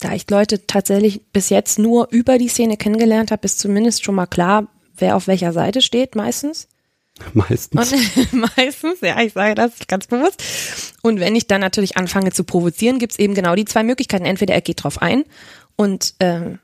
da 0.00 0.14
ich 0.14 0.28
Leute 0.28 0.66
tatsächlich 0.66 1.22
bis 1.32 1.48
jetzt 1.48 1.78
nur 1.78 2.08
über 2.10 2.38
die 2.38 2.48
Szene 2.48 2.76
kennengelernt 2.76 3.30
habe, 3.30 3.44
ist 3.44 3.60
zumindest 3.60 4.04
schon 4.04 4.16
mal 4.16 4.26
klar, 4.26 4.66
wer 4.96 5.14
auf 5.14 5.28
welcher 5.28 5.52
Seite 5.52 5.80
steht 5.80 6.16
meistens. 6.16 6.66
Meistens. 7.34 7.92
Und 7.92 8.32
meistens, 8.56 9.00
ja, 9.00 9.20
ich 9.20 9.34
sage 9.34 9.54
das 9.54 9.72
ganz 9.86 10.08
bewusst. 10.08 10.42
Und 11.02 11.20
wenn 11.20 11.36
ich 11.36 11.46
dann 11.46 11.60
natürlich 11.60 11.96
anfange 11.96 12.32
zu 12.32 12.42
provozieren, 12.42 12.98
gibt's 12.98 13.18
eben 13.18 13.34
genau 13.34 13.54
die 13.54 13.66
zwei 13.66 13.84
Möglichkeiten. 13.84 14.24
Entweder 14.24 14.54
er 14.54 14.60
geht 14.60 14.82
drauf 14.82 15.00
ein 15.00 15.22
und 15.76 16.14
ähm, 16.18 16.58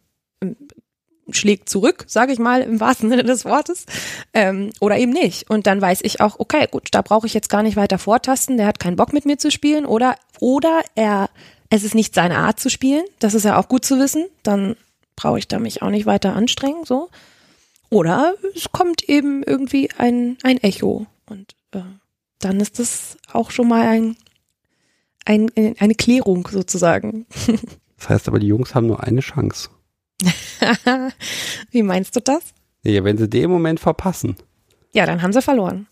schlägt 1.30 1.68
zurück, 1.68 2.04
sage 2.06 2.32
ich 2.32 2.38
mal 2.38 2.62
im 2.62 2.80
wahrsten 2.80 3.10
Sinne 3.10 3.24
des 3.24 3.44
Wortes, 3.44 3.86
ähm, 4.34 4.70
oder 4.80 4.98
eben 4.98 5.12
nicht. 5.12 5.48
Und 5.50 5.66
dann 5.66 5.80
weiß 5.80 6.00
ich 6.02 6.20
auch, 6.20 6.38
okay, 6.38 6.66
gut, 6.70 6.88
da 6.92 7.02
brauche 7.02 7.26
ich 7.26 7.34
jetzt 7.34 7.50
gar 7.50 7.62
nicht 7.62 7.76
weiter 7.76 7.98
vortasten. 7.98 8.56
Der 8.56 8.66
hat 8.66 8.80
keinen 8.80 8.96
Bock 8.96 9.12
mit 9.12 9.26
mir 9.26 9.38
zu 9.38 9.50
spielen, 9.50 9.86
oder 9.86 10.16
oder 10.40 10.82
er, 10.94 11.30
es 11.70 11.84
ist 11.84 11.94
nicht 11.94 12.14
seine 12.14 12.38
Art 12.38 12.60
zu 12.60 12.70
spielen. 12.70 13.04
Das 13.18 13.34
ist 13.34 13.44
ja 13.44 13.58
auch 13.58 13.68
gut 13.68 13.84
zu 13.84 13.98
wissen. 13.98 14.26
Dann 14.42 14.76
brauche 15.16 15.38
ich 15.38 15.48
da 15.48 15.58
mich 15.58 15.82
auch 15.82 15.90
nicht 15.90 16.06
weiter 16.06 16.34
anstrengen, 16.34 16.84
so. 16.84 17.08
Oder 17.90 18.34
es 18.54 18.70
kommt 18.70 19.08
eben 19.08 19.42
irgendwie 19.42 19.90
ein, 19.96 20.36
ein 20.42 20.58
Echo. 20.58 21.06
Und 21.26 21.54
äh, 21.72 21.80
dann 22.38 22.60
ist 22.60 22.78
das 22.78 23.16
auch 23.32 23.50
schon 23.50 23.68
mal 23.68 23.86
ein, 23.86 24.16
ein, 25.24 25.50
eine 25.78 25.94
Klärung 25.94 26.48
sozusagen. 26.50 27.26
Das 27.98 28.08
heißt 28.08 28.28
aber, 28.28 28.38
die 28.38 28.46
Jungs 28.46 28.76
haben 28.76 28.86
nur 28.86 29.02
eine 29.02 29.20
Chance. 29.20 29.70
Wie 31.70 31.82
meinst 31.82 32.16
du 32.16 32.20
das? 32.20 32.42
Ja, 32.82 33.04
wenn 33.04 33.18
sie 33.18 33.28
den 33.28 33.50
Moment 33.50 33.80
verpassen, 33.80 34.36
Ja, 34.92 35.06
dann 35.06 35.22
haben 35.22 35.32
sie 35.32 35.42
verloren. 35.42 35.86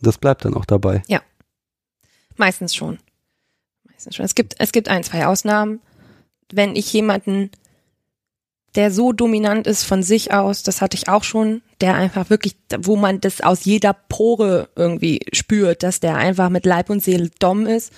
das 0.00 0.18
bleibt 0.18 0.44
dann 0.44 0.54
auch 0.54 0.64
dabei. 0.64 1.02
Meistens 2.36 2.74
schon. 2.76 2.98
Meistens 3.90 4.14
schon. 4.14 4.24
Es 4.24 4.36
gibt, 4.36 4.54
es 4.60 4.70
gibt 4.70 4.88
ein, 4.88 5.02
zwei 5.02 5.26
Ausnahmen. 5.26 5.80
Wenn 6.52 6.76
ich 6.76 6.92
jemanden, 6.92 7.50
der 8.76 8.92
so 8.92 9.12
dominant 9.12 9.66
ist 9.66 9.82
von 9.82 10.04
sich 10.04 10.32
aus, 10.32 10.62
das 10.62 10.80
hatte 10.80 10.96
ich 10.96 11.08
auch 11.08 11.24
schon, 11.24 11.62
der 11.80 11.96
einfach 11.96 12.30
wirklich, 12.30 12.54
wo 12.78 12.94
man 12.94 13.20
das 13.20 13.40
aus 13.40 13.64
jeder 13.64 13.92
Pore 13.92 14.68
irgendwie 14.76 15.18
spürt, 15.32 15.82
dass 15.82 15.98
der 15.98 16.14
einfach 16.16 16.48
mit 16.48 16.64
Leib 16.64 16.90
und 16.90 17.02
Seele 17.02 17.28
dumm 17.40 17.66
ist. 17.66 17.92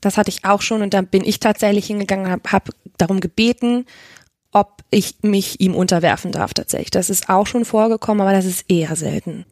Das 0.00 0.16
hatte 0.16 0.30
ich 0.30 0.44
auch 0.44 0.62
schon 0.62 0.82
und 0.82 0.94
dann 0.94 1.08
bin 1.08 1.24
ich 1.24 1.40
tatsächlich 1.40 1.86
hingegangen, 1.86 2.30
habe 2.30 2.52
hab 2.52 2.68
darum 2.98 3.18
gebeten, 3.18 3.86
ob 4.52 4.82
ich 4.90 5.16
mich 5.22 5.60
ihm 5.60 5.74
unterwerfen 5.74 6.30
darf 6.32 6.54
tatsächlich. 6.54 6.90
Das 6.90 7.10
ist 7.10 7.28
auch 7.28 7.46
schon 7.46 7.64
vorgekommen, 7.64 8.20
aber 8.20 8.32
das 8.32 8.44
ist 8.44 8.64
eher 8.70 8.94
selten. 8.96 9.44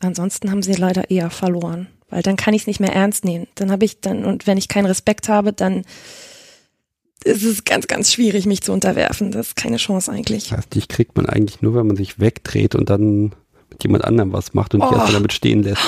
Ansonsten 0.00 0.50
haben 0.50 0.62
sie 0.62 0.74
leider 0.74 1.10
eher 1.10 1.30
verloren, 1.30 1.88
weil 2.10 2.22
dann 2.22 2.36
kann 2.36 2.54
ich 2.54 2.62
es 2.62 2.66
nicht 2.66 2.80
mehr 2.80 2.92
ernst 2.94 3.24
nehmen. 3.24 3.46
Dann 3.54 3.70
habe 3.70 3.84
ich 3.84 4.00
dann 4.00 4.24
und 4.24 4.46
wenn 4.46 4.58
ich 4.58 4.68
keinen 4.68 4.86
Respekt 4.86 5.28
habe, 5.28 5.52
dann 5.52 5.84
ist 7.24 7.42
es 7.42 7.64
ganz, 7.64 7.86
ganz 7.88 8.12
schwierig, 8.12 8.46
mich 8.46 8.62
zu 8.62 8.72
unterwerfen. 8.72 9.32
Das 9.32 9.48
ist 9.48 9.56
keine 9.56 9.76
Chance 9.76 10.10
eigentlich. 10.12 10.48
Das 10.50 10.58
heißt, 10.58 10.74
dich 10.74 10.88
kriegt 10.88 11.16
man 11.16 11.26
eigentlich 11.26 11.62
nur, 11.62 11.74
wenn 11.74 11.86
man 11.86 11.96
sich 11.96 12.20
wegdreht 12.20 12.74
und 12.74 12.90
dann 12.90 13.34
mit 13.70 13.82
jemand 13.82 14.04
anderem 14.04 14.32
was 14.32 14.54
macht 14.54 14.74
und 14.74 14.80
dich 14.82 14.90
Oh. 14.90 14.94
erstmal 14.94 15.14
damit 15.14 15.32
stehen 15.32 15.62
lässt. 15.62 15.82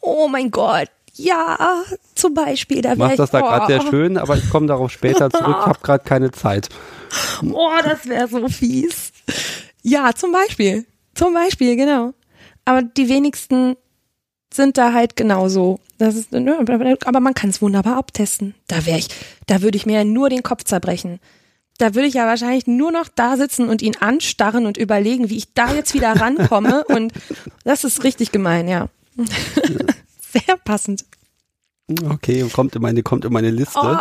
Oh 0.00 0.28
mein 0.28 0.50
Gott. 0.50 0.88
Ja, 1.14 1.82
zum 2.14 2.34
Beispiel. 2.34 2.82
Da 2.82 2.94
machst 2.94 3.12
ich, 3.12 3.16
das 3.18 3.30
da 3.30 3.40
gerade 3.40 3.64
oh, 3.64 3.66
sehr 3.66 3.90
schön, 3.90 4.16
aber 4.16 4.36
ich 4.36 4.48
komme 4.50 4.66
darauf 4.66 4.90
später 4.90 5.30
zurück, 5.30 5.56
ich 5.60 5.66
habe 5.66 5.78
gerade 5.82 6.04
keine 6.04 6.30
Zeit. 6.30 6.68
Oh, 7.50 7.70
das 7.82 8.06
wäre 8.06 8.28
so 8.28 8.48
fies. 8.48 9.12
Ja, 9.82 10.12
zum 10.14 10.32
Beispiel. 10.32 10.86
Zum 11.14 11.34
Beispiel, 11.34 11.76
genau. 11.76 12.14
Aber 12.64 12.82
die 12.82 13.08
wenigsten 13.08 13.76
sind 14.52 14.78
da 14.78 14.92
halt 14.92 15.16
genauso. 15.16 15.80
Das 15.98 16.14
ist, 16.14 16.32
ne, 16.32 16.58
aber 17.04 17.20
man 17.20 17.34
kann 17.34 17.50
es 17.50 17.60
wunderbar 17.60 17.96
abtesten. 17.96 18.54
Da 18.68 18.86
wäre 18.86 18.98
ich, 18.98 19.08
da 19.46 19.62
würde 19.62 19.76
ich 19.76 19.86
mir 19.86 19.98
ja 19.98 20.04
nur 20.04 20.30
den 20.30 20.42
Kopf 20.42 20.64
zerbrechen. 20.64 21.20
Da 21.78 21.94
würde 21.94 22.08
ich 22.08 22.14
ja 22.14 22.26
wahrscheinlich 22.26 22.66
nur 22.66 22.92
noch 22.92 23.08
da 23.08 23.36
sitzen 23.36 23.68
und 23.68 23.80
ihn 23.80 23.96
anstarren 23.96 24.66
und 24.66 24.76
überlegen, 24.76 25.30
wie 25.30 25.38
ich 25.38 25.54
da 25.54 25.72
jetzt 25.72 25.94
wieder 25.94 26.12
rankomme. 26.12 26.84
Und 26.88 27.12
das 27.64 27.84
ist 27.84 28.04
richtig 28.04 28.32
gemein, 28.32 28.68
ja. 28.68 28.88
Sehr 30.32 30.56
passend. 30.64 31.04
Okay, 32.08 32.48
kommt 32.52 32.76
in 32.76 32.82
meine, 32.82 33.02
kommt 33.02 33.24
in 33.24 33.32
meine 33.32 33.50
Liste. 33.50 33.80
Oh, 33.82 33.96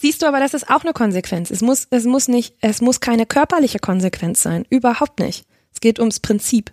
siehst 0.00 0.22
du, 0.22 0.26
aber 0.26 0.38
das 0.38 0.54
ist 0.54 0.70
auch 0.70 0.82
eine 0.84 0.92
Konsequenz. 0.92 1.50
Es 1.50 1.62
muss, 1.62 1.88
es 1.90 2.04
muss 2.04 2.28
nicht, 2.28 2.54
es 2.60 2.80
muss 2.80 3.00
keine 3.00 3.26
körperliche 3.26 3.80
Konsequenz 3.80 4.40
sein. 4.42 4.64
Überhaupt 4.70 5.18
nicht. 5.18 5.44
Es 5.72 5.80
geht 5.80 5.98
ums 5.98 6.20
Prinzip. 6.20 6.70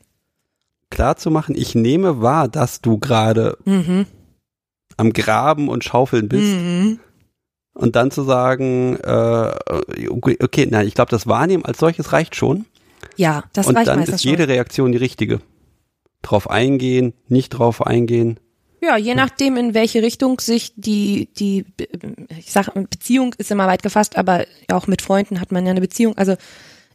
klar 0.92 1.16
zu 1.18 1.32
machen, 1.32 1.56
ich 1.56 1.74
nehme 1.74 2.22
wahr, 2.22 2.48
dass 2.48 2.82
du 2.82 3.00
gerade 3.00 3.58
Mhm. 3.66 4.06
am 4.98 5.14
Graben 5.14 5.68
und 5.70 5.84
Schaufeln 5.84 6.28
bist. 6.30 6.54
Mhm. 6.54 7.00
Und 7.74 7.96
dann 7.96 8.12
zu 8.12 8.22
sagen, 8.24 8.98
äh, 8.98 9.52
okay, 10.10 10.38
okay, 10.44 10.68
nein, 10.70 10.86
ich 10.86 10.94
glaube, 10.94 11.10
das 11.10 11.26
Wahrnehmen 11.26 11.64
als 11.66 11.80
solches 11.80 12.12
reicht 12.12 12.36
schon. 12.36 12.66
Ja, 13.16 13.46
das 13.54 13.66
und 13.68 13.78
reicht 13.78 13.88
dann 13.88 14.00
meistens 14.00 14.18
ist 14.18 14.24
jede 14.26 14.44
schon. 14.44 14.52
Reaktion 14.52 14.92
die 14.92 14.98
richtige. 15.00 15.40
Drauf 16.22 16.50
eingehen, 16.50 17.14
nicht 17.30 17.50
drauf 17.50 17.84
eingehen. 17.88 18.40
Ja, 18.84 18.98
je 18.98 19.14
nachdem, 19.14 19.58
in 19.58 19.76
welche 19.76 20.02
Richtung 20.02 20.40
sich 20.40 20.74
die, 20.76 21.30
die, 21.38 21.66
ich 22.36 22.52
sag, 22.52 22.74
Beziehung 22.74 23.36
ist 23.38 23.52
immer 23.52 23.68
weit 23.68 23.84
gefasst, 23.84 24.18
aber 24.18 24.46
auch 24.70 24.88
mit 24.88 25.04
Freunden 25.04 25.40
hat 25.40 25.52
man 25.52 25.66
ja 25.66 25.72
eine 25.72 25.82
Beziehung. 25.82 26.18
Also 26.18 26.36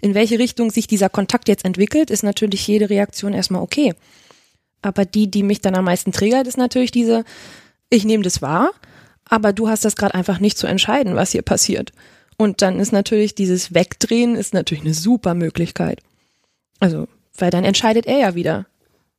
in 0.01 0.14
welche 0.14 0.41
Richtung 0.41 0.72
sich 0.72 0.89
dieser 0.89 1.09
Kontakt 1.09 1.49
jetzt 1.49 1.64
entwickelt, 1.64 2.11
ist 2.11 2.24
natürlich 2.24 2.66
jede 2.66 2.91
Reaktion 2.91 3.32
erstmal 3.32 3.62
okay. 3.62 3.95
Aber 4.82 5.05
die, 5.05 5.30
die 5.30 5.45
mich 5.45 5.61
dann 5.61 5.76
am 5.76 5.84
meisten 5.84 6.11
triggert, 6.11 6.49
ist 6.49 6.59
natürlich 6.59 6.91
diese, 6.91 7.24
ich 7.89 8.05
nehme 8.05 8.24
das 8.24 8.43
wahr, 8.43 8.72
aber 9.24 9.53
du 9.53 9.68
hast 9.68 9.84
das 9.84 9.95
gerade 9.95 10.14
einfach 10.14 10.41
nicht 10.41 10.59
zu 10.59 10.66
entscheiden, 10.66 11.14
was 11.14 11.32
hier 11.32 11.43
passiert. 11.43 11.93
Und 12.37 12.62
dann 12.62 12.80
ist 12.80 12.93
natürlich 12.93 13.37
dieses 13.37 13.74
Wegdrehen 13.74 14.34
ist 14.34 14.55
natürlich 14.55 14.84
eine 14.84 14.95
super 14.95 15.34
Möglichkeit. 15.34 16.01
Also, 16.80 17.07
weil 17.39 17.51
dann 17.51 17.64
entscheidet 17.64 18.07
er 18.07 18.18
ja 18.18 18.34
wieder. 18.34 18.66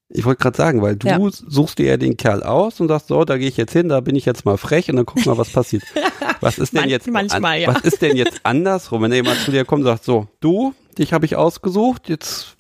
Ich 0.10 0.24
wollte 0.26 0.42
gerade 0.42 0.56
sagen, 0.58 0.82
weil 0.82 0.96
du 0.96 1.08
Ja. 1.08 1.20
suchst 1.32 1.80
dir 1.80 1.86
ja 1.88 1.98
den 1.98 2.16
Kerl 2.16 2.42
aus 2.44 2.80
und 2.80 2.88
sagst, 2.88 3.08
so, 3.10 3.26
da 3.26 3.38
gehe 3.38 3.50
ich 3.50 3.58
jetzt 3.58 3.74
hin, 3.74 3.90
da 3.90 4.00
bin 4.00 4.16
ich 4.16 4.26
jetzt 4.26 4.46
mal 4.46 4.58
frech 4.58 4.90
und 4.90 4.96
dann 4.96 5.06
guck 5.06 5.26
mal, 5.26 5.38
was 5.38 5.50
passiert. 5.52 5.84
Was 6.40 6.60
ist 6.60 6.74
denn 6.74 6.82
Man- 6.82 6.90
jetzt 6.90 7.08
manchmal, 7.10 7.60
ja. 7.62 7.74
was 7.74 7.82
ist 7.82 8.00
denn 8.02 8.16
jetzt 8.16 8.42
andersrum, 8.44 9.02
wenn 9.02 9.12
jemand 9.12 9.40
zu 9.40 9.50
dir 9.50 9.66
kommt 9.66 9.80
und 9.82 9.88
sagt, 9.88 10.04
so, 10.06 10.28
du, 10.40 10.76
dich 11.00 11.12
habe 11.12 11.26
ich 11.26 11.36
ausgesucht, 11.36 12.10
jetzt 12.10 12.56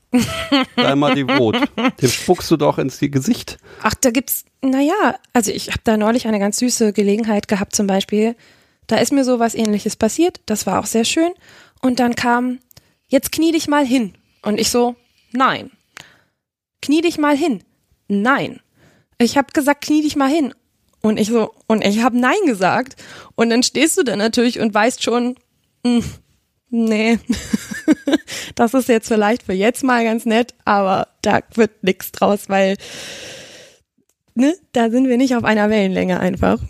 sei 0.76 0.96
mal 0.96 1.14
devot. 1.14 1.58
Dem 2.02 2.10
spuckst 2.10 2.50
du 2.50 2.58
doch 2.58 2.80
ins 2.80 2.98
Gesicht. 3.00 3.60
Ach, 3.84 3.94
da 3.94 4.10
gibt's, 4.10 4.46
naja, 4.64 5.16
also 5.34 5.52
ich 5.52 5.68
habe 5.68 5.82
da 5.84 5.96
neulich 5.96 6.26
eine 6.28 6.40
ganz 6.40 6.58
süße 6.58 6.92
Gelegenheit 6.92 7.48
gehabt 7.48 7.76
zum 7.76 7.86
Beispiel. 7.86 8.36
Da 8.88 8.96
ist 8.98 9.12
mir 9.14 9.24
so 9.24 9.38
was 9.38 9.54
ähnliches 9.54 9.96
passiert, 9.96 10.40
das 10.48 10.66
war 10.66 10.80
auch 10.80 10.88
sehr 10.88 11.06
schön. 11.06 11.30
Und 11.82 12.00
dann 12.00 12.16
kam, 12.16 12.58
jetzt 13.10 13.32
knie 13.32 13.52
dich 13.52 13.68
mal 13.68 13.86
hin. 13.86 14.14
Und 14.42 14.60
ich 14.60 14.72
so, 14.72 14.96
nein. 15.34 15.70
Knie 16.88 17.02
dich 17.02 17.18
mal 17.18 17.36
hin. 17.36 17.66
Nein. 18.08 18.62
Ich 19.18 19.38
habe 19.38 19.52
gesagt, 19.52 19.82
knie 19.82 20.04
dich 20.04 20.16
mal 20.16 20.30
hin. 20.30 20.54
Und 21.02 21.20
ich 21.20 21.28
so, 21.28 21.52
und 21.68 21.84
ich 21.84 22.02
habe 22.02 22.18
nein 22.18 22.38
gesagt. 22.46 22.96
Und 23.36 23.50
dann 23.50 23.62
stehst 23.62 23.98
du 23.98 24.04
da 24.04 24.16
natürlich 24.16 24.62
und 24.62 24.74
weißt 24.74 25.04
schon, 25.04 25.36
hm, 25.86 26.02
nee, 26.70 27.20
das 28.56 28.74
ist 28.74 28.88
jetzt 28.88 29.10
vielleicht 29.10 29.44
für 29.44 29.52
jetzt 29.52 29.84
mal 29.84 30.06
ganz 30.06 30.26
nett, 30.26 30.54
aber 30.64 31.10
da 31.22 31.42
wird 31.56 31.84
nix 31.84 32.14
draus, 32.14 32.48
weil 32.48 32.78
ne, 34.34 34.56
da 34.72 34.90
sind 34.90 35.10
wir 35.10 35.18
nicht 35.18 35.36
auf 35.36 35.44
einer 35.44 35.70
Wellenlänge 35.70 36.22
einfach. 36.22 36.62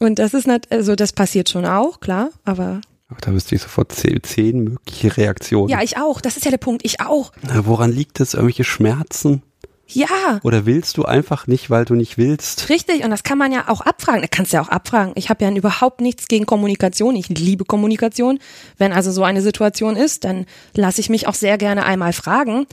Und 0.00 0.18
das 0.18 0.34
ist 0.34 0.48
nicht, 0.48 0.72
also 0.72 0.96
das 0.96 1.12
passiert 1.12 1.48
schon 1.48 1.64
auch, 1.64 2.00
klar, 2.00 2.30
aber 2.44 2.80
Ach, 3.08 3.20
Da 3.20 3.32
wüsste 3.32 3.54
ich 3.54 3.62
sofort 3.62 3.92
zehn, 3.92 4.20
zehn 4.24 4.64
mögliche 4.64 5.16
Reaktionen. 5.16 5.68
ja, 5.68 5.80
ich 5.80 5.96
auch, 5.96 6.20
das 6.20 6.36
ist 6.36 6.44
ja 6.44 6.50
der 6.50 6.58
Punkt, 6.58 6.84
ich 6.84 7.00
auch. 7.00 7.30
Na, 7.42 7.66
woran 7.66 7.92
liegt 7.92 8.18
es? 8.18 8.34
Irgendwelche 8.34 8.64
Schmerzen? 8.64 9.42
Ja, 9.92 10.40
Oder 10.42 10.66
willst 10.66 10.96
du 10.96 11.04
einfach 11.04 11.46
nicht, 11.46 11.70
weil 11.70 11.84
du 11.84 11.94
nicht 11.94 12.18
willst? 12.18 12.68
richtig, 12.68 13.04
und 13.04 13.10
das 13.10 13.22
kann 13.22 13.38
man 13.38 13.52
ja 13.52 13.68
auch 13.68 13.80
abfragen. 13.80 14.22
Da 14.22 14.28
kannst 14.28 14.52
du 14.52 14.56
ja 14.56 14.62
auch 14.62 14.68
abfragen. 14.68 15.12
Ich 15.16 15.30
habe 15.30 15.44
ja 15.44 15.50
überhaupt 15.50 16.00
nichts 16.00 16.28
gegen 16.28 16.46
Kommunikation. 16.46 17.16
Ich 17.16 17.28
liebe 17.28 17.64
Kommunikation. 17.64 18.38
Wenn 18.78 18.92
also 18.92 19.10
so 19.10 19.24
eine 19.24 19.42
Situation 19.42 19.96
ist, 19.96 20.24
dann 20.24 20.46
lasse 20.74 21.00
ich 21.00 21.10
mich 21.10 21.26
auch 21.26 21.34
sehr 21.34 21.58
gerne 21.58 21.84
einmal 21.84 22.12
fragen. 22.12 22.66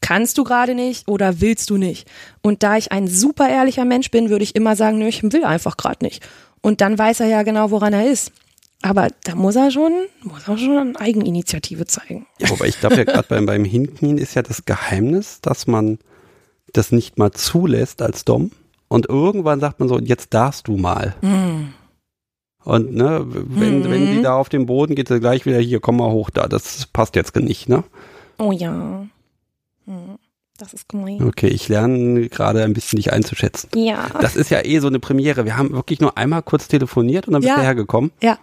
Kannst 0.00 0.36
du 0.38 0.44
gerade 0.44 0.74
nicht 0.74 1.08
oder 1.08 1.40
willst 1.40 1.70
du 1.70 1.76
nicht? 1.76 2.08
Und 2.42 2.62
da 2.62 2.76
ich 2.76 2.90
ein 2.92 3.06
super 3.06 3.48
ehrlicher 3.48 3.84
Mensch 3.84 4.10
bin, 4.10 4.30
würde 4.30 4.44
ich 4.44 4.56
immer 4.56 4.74
sagen, 4.76 4.98
nö, 4.98 5.06
ich 5.06 5.22
will 5.22 5.44
einfach 5.44 5.76
gerade 5.76 6.04
nicht. 6.04 6.22
Und 6.60 6.80
dann 6.80 6.98
weiß 6.98 7.20
er 7.20 7.26
ja 7.26 7.42
genau, 7.42 7.70
woran 7.70 7.92
er 7.92 8.10
ist. 8.10 8.32
Aber 8.82 9.08
da 9.22 9.36
muss 9.36 9.54
er 9.54 9.70
schon, 9.70 9.92
muss 10.22 10.48
er 10.48 10.58
schon 10.58 10.96
Eigeninitiative 10.96 11.86
zeigen. 11.86 12.26
Ja, 12.40 12.50
wobei 12.50 12.66
ich 12.66 12.80
glaube 12.80 12.96
ja 12.96 13.04
gerade 13.04 13.28
beim, 13.28 13.46
beim 13.46 13.64
Hinknien 13.64 14.18
ist 14.18 14.34
ja 14.34 14.42
das 14.42 14.64
Geheimnis, 14.64 15.40
dass 15.40 15.68
man 15.68 15.98
das 16.72 16.92
nicht 16.92 17.18
mal 17.18 17.30
zulässt 17.32 18.02
als 18.02 18.24
Dom. 18.24 18.50
Und 18.88 19.08
irgendwann 19.08 19.60
sagt 19.60 19.80
man 19.80 19.88
so, 19.88 19.98
jetzt 19.98 20.34
darfst 20.34 20.68
du 20.68 20.76
mal. 20.76 21.14
Und 22.64 22.92
ne, 22.94 23.24
wenn, 23.26 23.80
Mhm. 23.80 23.90
wenn 23.90 24.06
die 24.16 24.22
da 24.22 24.34
auf 24.36 24.48
dem 24.48 24.66
Boden 24.66 24.94
geht, 24.94 25.08
sie 25.08 25.18
gleich 25.20 25.46
wieder 25.46 25.58
hier, 25.58 25.80
komm 25.80 25.96
mal 25.96 26.10
hoch 26.10 26.30
da. 26.30 26.46
Das 26.46 26.86
passt 26.86 27.16
jetzt 27.16 27.34
nicht, 27.36 27.68
ne? 27.68 27.82
Oh 28.38 28.52
ja. 28.52 29.06
Hm, 29.86 30.18
Das 30.58 30.74
ist 30.74 30.88
gemein. 30.88 31.20
Okay, 31.26 31.48
ich 31.48 31.68
lerne 31.68 32.28
gerade 32.28 32.62
ein 32.62 32.72
bisschen 32.72 32.98
dich 32.98 33.12
einzuschätzen. 33.12 33.68
Ja. 33.74 34.10
Das 34.20 34.36
ist 34.36 34.50
ja 34.50 34.64
eh 34.64 34.78
so 34.78 34.86
eine 34.86 35.00
Premiere. 35.00 35.44
Wir 35.44 35.56
haben 35.56 35.72
wirklich 35.72 36.00
nur 36.00 36.16
einmal 36.16 36.42
kurz 36.42 36.68
telefoniert 36.68 37.26
und 37.26 37.32
dann 37.32 37.40
bist 37.40 37.48
Ja. 37.50 37.56
du 37.56 37.62
hergekommen. 37.62 38.12
Ja. 38.22 38.38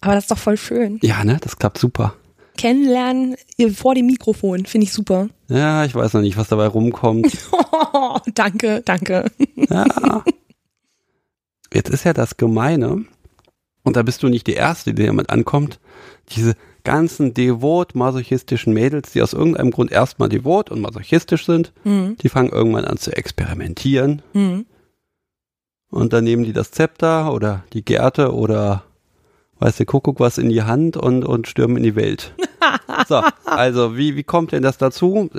Aber 0.00 0.14
das 0.14 0.24
ist 0.24 0.30
doch 0.30 0.38
voll 0.38 0.56
schön. 0.56 0.98
Ja, 1.02 1.24
ne? 1.24 1.38
Das 1.40 1.56
klappt 1.58 1.78
super. 1.78 2.14
Kennenlernen 2.60 3.36
vor 3.74 3.94
dem 3.94 4.06
Mikrofon, 4.06 4.66
finde 4.66 4.84
ich 4.84 4.92
super. 4.92 5.28
Ja, 5.48 5.84
ich 5.84 5.96
weiß 5.96 6.12
noch 6.12 6.20
nicht, 6.20 6.36
was 6.36 6.46
dabei 6.46 6.68
rumkommt. 6.68 7.36
danke, 8.34 8.82
danke. 8.84 9.24
Ja. 9.68 10.22
Jetzt 11.74 11.90
ist 11.90 12.04
ja 12.04 12.12
das 12.12 12.36
Gemeine, 12.36 13.04
und 13.82 13.96
da 13.96 14.02
bist 14.02 14.22
du 14.22 14.28
nicht 14.28 14.46
die 14.46 14.52
Erste, 14.52 14.94
die 14.94 15.06
damit 15.06 15.28
ankommt, 15.30 15.80
diese 16.28 16.54
ganzen 16.84 17.34
devot-masochistischen 17.34 18.72
Mädels, 18.72 19.10
die 19.10 19.22
aus 19.22 19.32
irgendeinem 19.32 19.72
Grund 19.72 19.90
erstmal 19.90 20.28
devot 20.28 20.70
und 20.70 20.80
masochistisch 20.80 21.46
sind, 21.46 21.72
Hm, 21.82 22.16
die 22.22 22.28
fangen 22.28 22.50
irgendwann 22.50 22.84
an 22.84 22.96
zu 22.96 23.10
experimentieren 23.10 24.22
hm. 24.34 24.66
und 25.90 26.12
dann 26.12 26.22
nehmen 26.22 26.44
die 26.44 26.52
das 26.52 26.70
Zepter 26.70 27.32
oder 27.34 27.64
die 27.72 27.84
Gerte 27.84 28.32
oder 28.32 28.84
weiß 29.60 29.76
der 29.76 29.86
Kuckuck 29.86 30.20
was 30.20 30.38
in 30.38 30.48
die 30.48 30.62
Hand 30.62 30.96
und, 30.96 31.24
und 31.24 31.48
stürmen 31.48 31.76
in 31.76 31.82
die 31.82 31.96
Welt. 31.96 32.34
So, 33.08 33.22
also 33.44 33.96
wie, 33.96 34.14
wie 34.14 34.22
kommt 34.22 34.52
denn 34.52 34.62
das 34.62 34.78
dazu, 34.78 35.30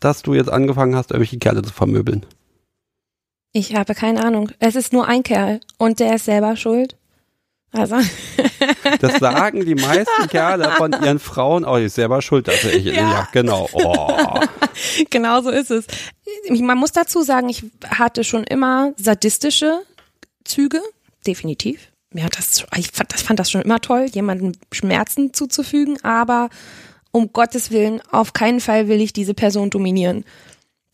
dass 0.00 0.22
du 0.22 0.34
jetzt 0.34 0.50
angefangen 0.50 0.96
hast, 0.96 1.10
irgendwelche 1.10 1.38
Kerle 1.38 1.62
zu 1.62 1.72
vermöbeln? 1.72 2.26
Ich 3.52 3.74
habe 3.74 3.94
keine 3.94 4.22
Ahnung. 4.22 4.50
Es 4.58 4.76
ist 4.76 4.92
nur 4.92 5.06
ein 5.06 5.22
Kerl 5.22 5.60
und 5.78 6.00
der 6.00 6.16
ist 6.16 6.26
selber 6.26 6.56
schuld. 6.56 6.96
Also, 7.72 7.96
Das 9.00 9.18
sagen 9.18 9.64
die 9.64 9.74
meisten 9.74 10.28
Kerle 10.28 10.70
von 10.72 10.92
ihren 10.92 11.18
Frauen, 11.18 11.64
oh, 11.64 11.76
ich 11.76 11.86
ist 11.86 11.94
selber 11.94 12.20
schuld, 12.22 12.48
dass 12.48 12.64
ich, 12.64 12.84
ja. 12.84 12.92
Ja. 12.92 13.28
genau, 13.32 13.68
oh. 13.72 14.40
genau 15.10 15.40
so 15.42 15.50
ist 15.50 15.70
es. 15.70 15.86
Man 16.48 16.78
muss 16.78 16.92
dazu 16.92 17.22
sagen, 17.22 17.48
ich 17.48 17.64
hatte 17.88 18.24
schon 18.24 18.44
immer 18.44 18.92
sadistische 18.96 19.80
Züge, 20.44 20.80
definitiv. 21.26 21.89
Mir 22.12 22.24
hat 22.24 22.36
das, 22.36 22.64
ich 22.76 22.90
fand 22.90 23.12
das, 23.12 23.22
fand 23.22 23.38
das 23.38 23.50
schon 23.50 23.62
immer 23.62 23.80
toll, 23.80 24.06
jemandem 24.12 24.52
Schmerzen 24.72 25.32
zuzufügen, 25.32 26.02
aber 26.02 26.50
um 27.12 27.32
Gottes 27.32 27.70
Willen, 27.70 28.00
auf 28.10 28.32
keinen 28.32 28.60
Fall 28.60 28.88
will 28.88 29.00
ich 29.00 29.12
diese 29.12 29.34
Person 29.34 29.70
dominieren. 29.70 30.24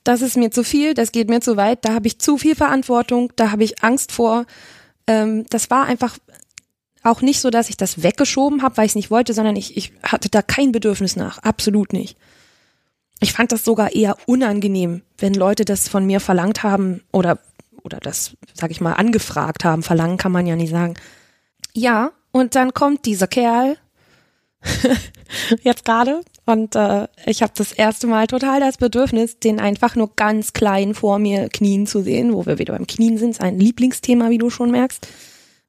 Das 0.05 0.23
ist 0.23 0.37
mir 0.37 0.51
zu 0.51 0.62
viel, 0.62 0.95
das 0.95 1.12
geht 1.12 1.29
mir 1.29 1.41
zu 1.41 1.57
weit, 1.57 1.85
da 1.85 1.95
habe 1.95 2.07
ich 2.07 2.19
zu 2.19 2.39
viel 2.39 2.55
Verantwortung, 2.55 3.33
da 3.37 3.51
habe 3.51 3.64
ich 3.64 3.83
Angst 3.83 4.12
vor. 4.12 4.47
Ähm, 5.07 5.47
das 5.51 5.71
war 5.71 5.87
einfach 5.87 6.17
auch 7.03 7.23
nicht 7.23 7.41
so, 7.41 7.51
dass 7.51 7.71
ich 7.71 7.77
das 7.77 8.03
weggeschoben 8.03 8.62
habe, 8.62 8.77
weil 8.77 8.87
ich 8.87 8.93
es 8.93 8.97
nicht 8.97 9.11
wollte, 9.11 9.33
sondern 9.33 9.57
ich, 9.57 9.77
ich 9.77 9.93
hatte 10.03 10.29
da 10.29 10.43
kein 10.43 10.73
Bedürfnis 10.73 11.17
nach, 11.17 11.39
absolut 11.39 11.93
nicht. 11.93 12.17
Ich 13.21 13.33
fand 13.33 13.53
das 13.53 13.64
sogar 13.64 13.95
eher 13.95 14.17
unangenehm, 14.27 15.03
wenn 15.19 15.35
Leute 15.35 15.64
das 15.64 15.89
von 15.89 16.05
mir 16.05 16.21
verlangt 16.21 16.62
haben 16.62 17.03
oder 17.12 17.39
oder 17.87 17.99
das, 17.99 18.37
sag 18.53 18.70
ich 18.70 18.80
mal, 18.80 18.93
angefragt 18.93 19.64
haben. 19.64 19.82
Verlangen 19.82 20.18
kann 20.18 20.32
man 20.32 20.47
ja 20.47 20.57
nicht 20.57 20.70
sagen. 20.70 20.95
Ja, 21.72 22.12
und 22.32 22.55
dann 22.55 22.74
kommt 22.74 23.07
dieser 23.07 23.26
Kerl 23.26 23.78
jetzt 25.62 25.84
gerade 25.84 26.20
und 26.47 26.76
äh, 26.76 27.09
ich 27.26 27.43
habe 27.43 27.53
das 27.57 27.72
erste 27.72 28.07
Mal 28.07 28.28
total 28.28 28.61
das 28.61 28.76
Bedürfnis, 28.76 29.39
den 29.41 29.59
einfach 29.59 29.97
nur 29.97 30.14
ganz 30.14 30.53
klein 30.53 30.95
vor 30.95 31.18
mir 31.18 31.49
knien 31.49 31.87
zu 31.87 32.03
sehen, 32.03 32.32
wo 32.32 32.47
wir 32.47 32.59
wieder 32.59 32.72
beim 32.72 32.87
Knien 32.87 33.18
sind, 33.18 33.30
ist 33.30 33.41
ein 33.41 33.59
Lieblingsthema, 33.59 34.30
wie 34.30 34.39
du 34.39 34.49
schon 34.49 34.70
merkst. 34.70 35.09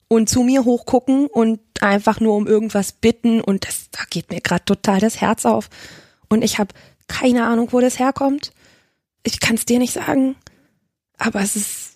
Und 0.08 0.30
zu 0.30 0.44
mir 0.44 0.64
hochgucken 0.64 1.28
und 1.28 1.60
einfach 1.82 2.20
nur 2.20 2.36
um 2.36 2.48
irgendwas 2.48 2.94
bitten 2.94 3.42
und 3.42 3.68
das, 3.68 3.90
da 3.92 4.00
geht 4.10 4.32
mir 4.32 4.40
gerade 4.40 4.64
total 4.64 5.00
das 5.00 5.20
Herz 5.20 5.46
auf. 5.46 5.70
Und 6.30 6.44
ich 6.44 6.60
habe 6.60 6.74
keine 7.08 7.46
Ahnung, 7.46 7.70
wo 7.72 7.80
das 7.82 8.00
herkommt. 8.00 8.54
Ich 9.24 9.40
kann 9.40 9.56
es 9.56 9.66
dir 9.66 9.80
nicht 9.80 9.94
sagen, 9.94 10.36
aber 11.18 11.42
es 11.42 11.56
ist, 11.56 11.87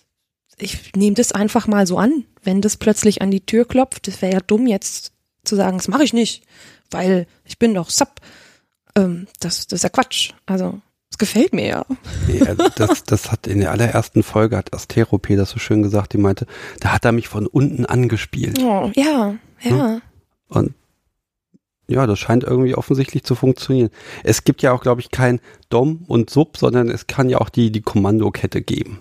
ich 0.62 0.92
nehme 0.94 1.14
das 1.14 1.32
einfach 1.32 1.66
mal 1.66 1.86
so 1.86 1.98
an, 1.98 2.24
wenn 2.42 2.60
das 2.60 2.76
plötzlich 2.76 3.22
an 3.22 3.30
die 3.30 3.44
Tür 3.44 3.66
klopft. 3.66 4.06
Das 4.06 4.22
wäre 4.22 4.34
ja 4.34 4.40
dumm 4.40 4.66
jetzt 4.66 5.12
zu 5.44 5.56
sagen, 5.56 5.78
das 5.78 5.88
mache 5.88 6.04
ich 6.04 6.12
nicht, 6.12 6.44
weil 6.90 7.26
ich 7.44 7.58
bin 7.58 7.74
doch 7.74 7.90
Sub. 7.90 8.20
Ähm, 8.96 9.26
das, 9.40 9.66
das 9.66 9.78
ist 9.78 9.82
ja 9.82 9.88
Quatsch. 9.88 10.32
Also 10.46 10.80
es 11.10 11.18
gefällt 11.18 11.52
mir 11.52 11.66
ja. 11.66 11.86
Ja, 12.28 12.54
das, 12.76 13.04
das 13.04 13.30
hat 13.30 13.46
in 13.46 13.60
der 13.60 13.72
allerersten 13.72 14.22
Folge 14.22 14.56
hat 14.56 14.72
Asterope 14.72 15.36
das 15.36 15.50
so 15.50 15.58
schön 15.58 15.82
gesagt, 15.82 16.12
die 16.12 16.18
meinte, 16.18 16.46
da 16.80 16.92
hat 16.92 17.04
er 17.04 17.12
mich 17.12 17.28
von 17.28 17.46
unten 17.46 17.84
angespielt. 17.86 18.58
Oh, 18.60 18.90
ja, 18.94 19.34
ja. 19.60 20.00
Und 20.48 20.74
Ja, 21.88 22.06
das 22.06 22.18
scheint 22.18 22.44
irgendwie 22.44 22.74
offensichtlich 22.74 23.24
zu 23.24 23.34
funktionieren. 23.34 23.90
Es 24.22 24.44
gibt 24.44 24.62
ja 24.62 24.72
auch, 24.72 24.82
glaube 24.82 25.00
ich, 25.00 25.10
kein 25.10 25.40
Dom 25.68 26.04
und 26.06 26.30
Sub, 26.30 26.56
sondern 26.56 26.88
es 26.88 27.06
kann 27.06 27.28
ja 27.28 27.38
auch 27.38 27.48
die, 27.48 27.72
die 27.72 27.82
Kommandokette 27.82 28.62
geben. 28.62 29.00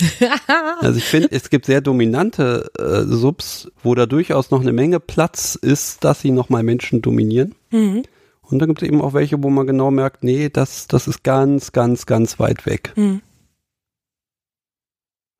also 0.80 0.98
ich 0.98 1.04
finde, 1.04 1.28
es 1.30 1.50
gibt 1.50 1.66
sehr 1.66 1.80
dominante 1.80 2.70
äh, 2.78 3.02
Subs, 3.06 3.70
wo 3.82 3.94
da 3.94 4.06
durchaus 4.06 4.50
noch 4.50 4.60
eine 4.60 4.72
Menge 4.72 5.00
Platz 5.00 5.54
ist, 5.54 6.04
dass 6.04 6.20
sie 6.20 6.30
nochmal 6.30 6.62
Menschen 6.62 7.02
dominieren. 7.02 7.54
Mhm. 7.70 8.02
Und 8.42 8.58
dann 8.58 8.68
gibt 8.68 8.82
es 8.82 8.88
eben 8.88 9.00
auch 9.00 9.14
welche, 9.14 9.42
wo 9.42 9.50
man 9.50 9.66
genau 9.66 9.90
merkt, 9.90 10.24
nee, 10.24 10.48
das, 10.48 10.88
das 10.88 11.06
ist 11.06 11.22
ganz, 11.22 11.72
ganz, 11.72 12.06
ganz 12.06 12.38
weit 12.38 12.66
weg. 12.66 12.92
Mhm. 12.96 13.22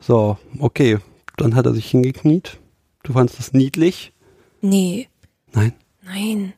So, 0.01 0.39
okay. 0.59 0.99
Dann 1.37 1.55
hat 1.55 1.67
er 1.67 1.75
sich 1.75 1.91
hingekniet. 1.91 2.59
Du 3.03 3.15
fandest 3.15 3.39
das 3.39 3.53
niedlich? 3.53 4.13
Nee. 4.61 5.09
Nein? 5.53 5.73
Nein. 6.03 6.53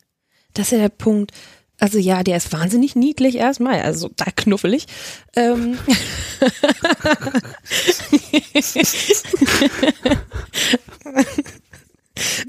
Das 0.54 0.66
ist 0.66 0.72
ja 0.72 0.78
der 0.78 0.88
Punkt. 0.88 1.32
Also 1.82 1.98
ja, 1.98 2.22
der 2.22 2.36
ist 2.36 2.52
wahnsinnig 2.52 2.94
niedlich 2.94 3.34
erstmal, 3.34 3.82
also 3.82 4.08
da 4.14 4.26
knuffelig. 4.26 4.86
Ähm. 5.34 5.76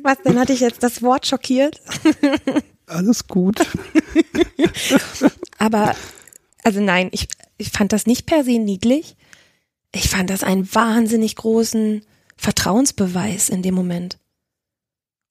Was 0.03 0.21
denn 0.23 0.39
hatte 0.39 0.53
ich 0.53 0.59
jetzt 0.59 0.83
das 0.83 1.01
Wort 1.01 1.25
schockiert? 1.25 1.81
Alles 2.85 3.27
gut. 3.27 3.59
Aber 5.57 5.95
also 6.63 6.79
nein, 6.79 7.09
ich, 7.11 7.27
ich 7.57 7.71
fand 7.71 7.91
das 7.91 8.05
nicht 8.05 8.27
per 8.27 8.43
se 8.43 8.59
niedlich. 8.59 9.15
Ich 9.95 10.09
fand 10.09 10.29
das 10.29 10.43
einen 10.43 10.71
wahnsinnig 10.75 11.37
großen 11.37 12.05
Vertrauensbeweis 12.37 13.49
in 13.49 13.63
dem 13.63 13.73
Moment. 13.73 14.19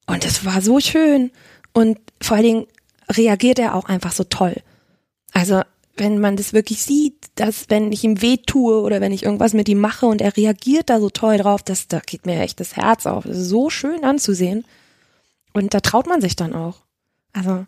Und 0.09 0.25
es 0.25 0.45
war 0.45 0.61
so 0.61 0.81
schön. 0.81 1.31
Und 1.73 2.01
vor 2.21 2.37
allen 2.37 2.47
Dingen 2.47 2.67
reagiert 3.17 3.59
er 3.59 3.75
auch 3.75 3.87
einfach 3.87 4.13
so 4.13 4.25
toll. 4.25 4.57
Also 5.33 5.63
wenn 5.97 6.19
man 6.21 6.37
das 6.37 6.53
wirklich 6.53 6.83
sieht, 6.83 7.27
dass 7.35 7.69
wenn 7.69 7.93
ich 7.93 8.05
ihm 8.05 8.23
weh 8.23 8.39
tue 8.39 8.81
oder 8.81 9.01
wenn 9.01 9.13
ich 9.13 9.25
irgendwas 9.25 9.53
mit 9.53 9.69
ihm 9.69 9.81
mache 9.81 10.07
und 10.07 10.21
er 10.21 10.37
reagiert 10.37 10.91
da 10.91 11.01
so 11.01 11.11
toll 11.11 11.37
drauf, 11.39 11.63
das, 11.63 11.89
da 11.89 12.01
geht 12.01 12.27
mir 12.27 12.41
echt 12.41 12.61
das 12.61 12.77
Herz 12.77 13.07
auf. 13.07 13.25
Das 13.25 13.37
ist 13.37 13.49
so 13.49 13.71
schön 13.71 14.05
anzusehen. 14.05 14.65
Und 15.53 15.75
da 15.75 15.81
traut 15.81 16.07
man 16.07 16.21
sich 16.21 16.35
dann 16.35 16.55
auch. 16.55 16.79
Also 17.33 17.67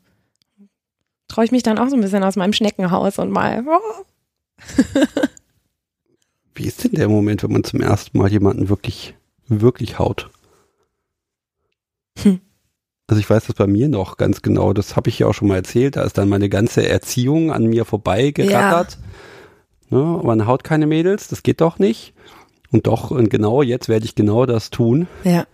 traue 1.28 1.44
ich 1.44 1.52
mich 1.52 1.62
dann 1.62 1.78
auch 1.78 1.88
so 1.88 1.96
ein 1.96 2.00
bisschen 2.00 2.24
aus 2.24 2.36
meinem 2.36 2.52
Schneckenhaus 2.52 3.18
und 3.18 3.30
mal. 3.30 3.64
Oh. 3.66 4.04
Wie 6.54 6.66
ist 6.66 6.84
denn 6.84 6.92
der 6.92 7.08
Moment, 7.08 7.42
wenn 7.42 7.52
man 7.52 7.64
zum 7.64 7.80
ersten 7.80 8.16
Mal 8.16 8.30
jemanden 8.30 8.68
wirklich, 8.68 9.14
wirklich 9.48 9.98
haut? 9.98 10.30
Hm. 12.20 12.40
Also 13.06 13.20
ich 13.20 13.28
weiß 13.28 13.46
das 13.46 13.56
bei 13.56 13.66
mir 13.66 13.88
noch 13.88 14.16
ganz 14.16 14.40
genau, 14.40 14.72
das 14.72 14.96
habe 14.96 15.10
ich 15.10 15.18
ja 15.18 15.26
auch 15.26 15.34
schon 15.34 15.48
mal 15.48 15.56
erzählt, 15.56 15.96
da 15.96 16.02
ist 16.02 16.16
dann 16.16 16.28
meine 16.28 16.48
ganze 16.48 16.88
Erziehung 16.88 17.52
an 17.52 17.66
mir 17.66 17.84
vorbei 17.84 18.30
gerattert. 18.30 18.98
Ja. 19.90 19.98
Ne, 19.98 20.20
man 20.22 20.46
haut 20.46 20.64
keine 20.64 20.86
Mädels, 20.86 21.28
das 21.28 21.42
geht 21.42 21.60
doch 21.60 21.78
nicht. 21.78 22.14
Und 22.72 22.86
doch, 22.86 23.10
und 23.10 23.28
genau 23.28 23.62
jetzt 23.62 23.88
werde 23.88 24.06
ich 24.06 24.14
genau 24.14 24.46
das 24.46 24.70
tun. 24.70 25.06
Ja. 25.22 25.46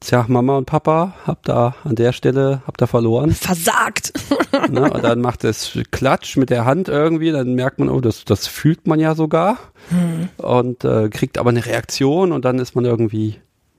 Tja, 0.00 0.24
Mama 0.28 0.56
und 0.56 0.64
Papa, 0.64 1.14
hab 1.26 1.42
da 1.42 1.74
an 1.84 1.96
der 1.96 2.12
Stelle, 2.12 2.62
hab 2.66 2.76
da 2.78 2.86
verloren. 2.86 3.32
Versagt. 3.32 4.12
Ne, 4.70 4.90
und 4.90 5.04
dann 5.04 5.20
macht 5.20 5.44
es 5.44 5.78
Klatsch 5.92 6.36
mit 6.36 6.50
der 6.50 6.64
Hand 6.64 6.88
irgendwie, 6.88 7.30
dann 7.30 7.54
merkt 7.54 7.78
man, 7.78 7.88
oh, 7.88 8.00
das, 8.00 8.24
das 8.24 8.46
fühlt 8.46 8.86
man 8.86 8.98
ja 8.98 9.14
sogar. 9.14 9.58
Hm. 9.90 10.28
Und 10.36 10.84
äh, 10.84 11.08
kriegt 11.10 11.38
aber 11.38 11.50
eine 11.50 11.64
Reaktion 11.64 12.32
und 12.32 12.44
dann 12.44 12.58
ist 12.58 12.74
man 12.74 12.84
irgendwie 12.84 13.36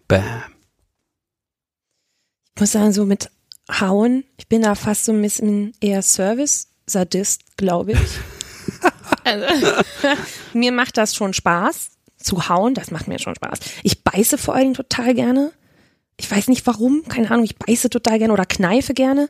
Bam 0.08 0.24
muss 2.60 2.72
sagen, 2.72 2.94
so 2.94 3.06
mit 3.06 3.30
Hauen, 3.70 4.24
ich 4.38 4.48
bin 4.48 4.62
da 4.62 4.76
fast 4.76 5.06
so 5.06 5.12
ein 5.12 5.22
bisschen 5.22 5.74
eher 5.80 6.02
Service-Sadist, 6.02 7.58
glaube 7.58 7.94
ich. 7.94 8.00
also, 9.24 9.46
mir 10.54 10.72
macht 10.72 10.98
das 10.98 11.16
schon 11.16 11.34
Spaß 11.34 11.92
zu 12.18 12.50
hauen, 12.50 12.74
das 12.74 12.92
macht 12.92 13.08
mir 13.08 13.20
schon 13.20 13.36
Spaß. 13.36 13.60
Ich 13.84 14.04
beiße 14.04 14.38
vor 14.38 14.56
allen 14.56 14.74
Dingen 14.74 14.76
total 14.76 15.14
gerne. 15.14 15.52
Ich 16.18 16.30
weiß 16.30 16.50
nicht 16.50 16.68
warum, 16.68 17.04
keine 17.08 17.32
Ahnung, 17.32 17.46
ich 17.46 17.58
beiße 17.58 17.90
total 17.90 18.20
gerne 18.20 18.34
oder 18.34 18.46
kneife 18.46 18.94
gerne. 18.94 19.30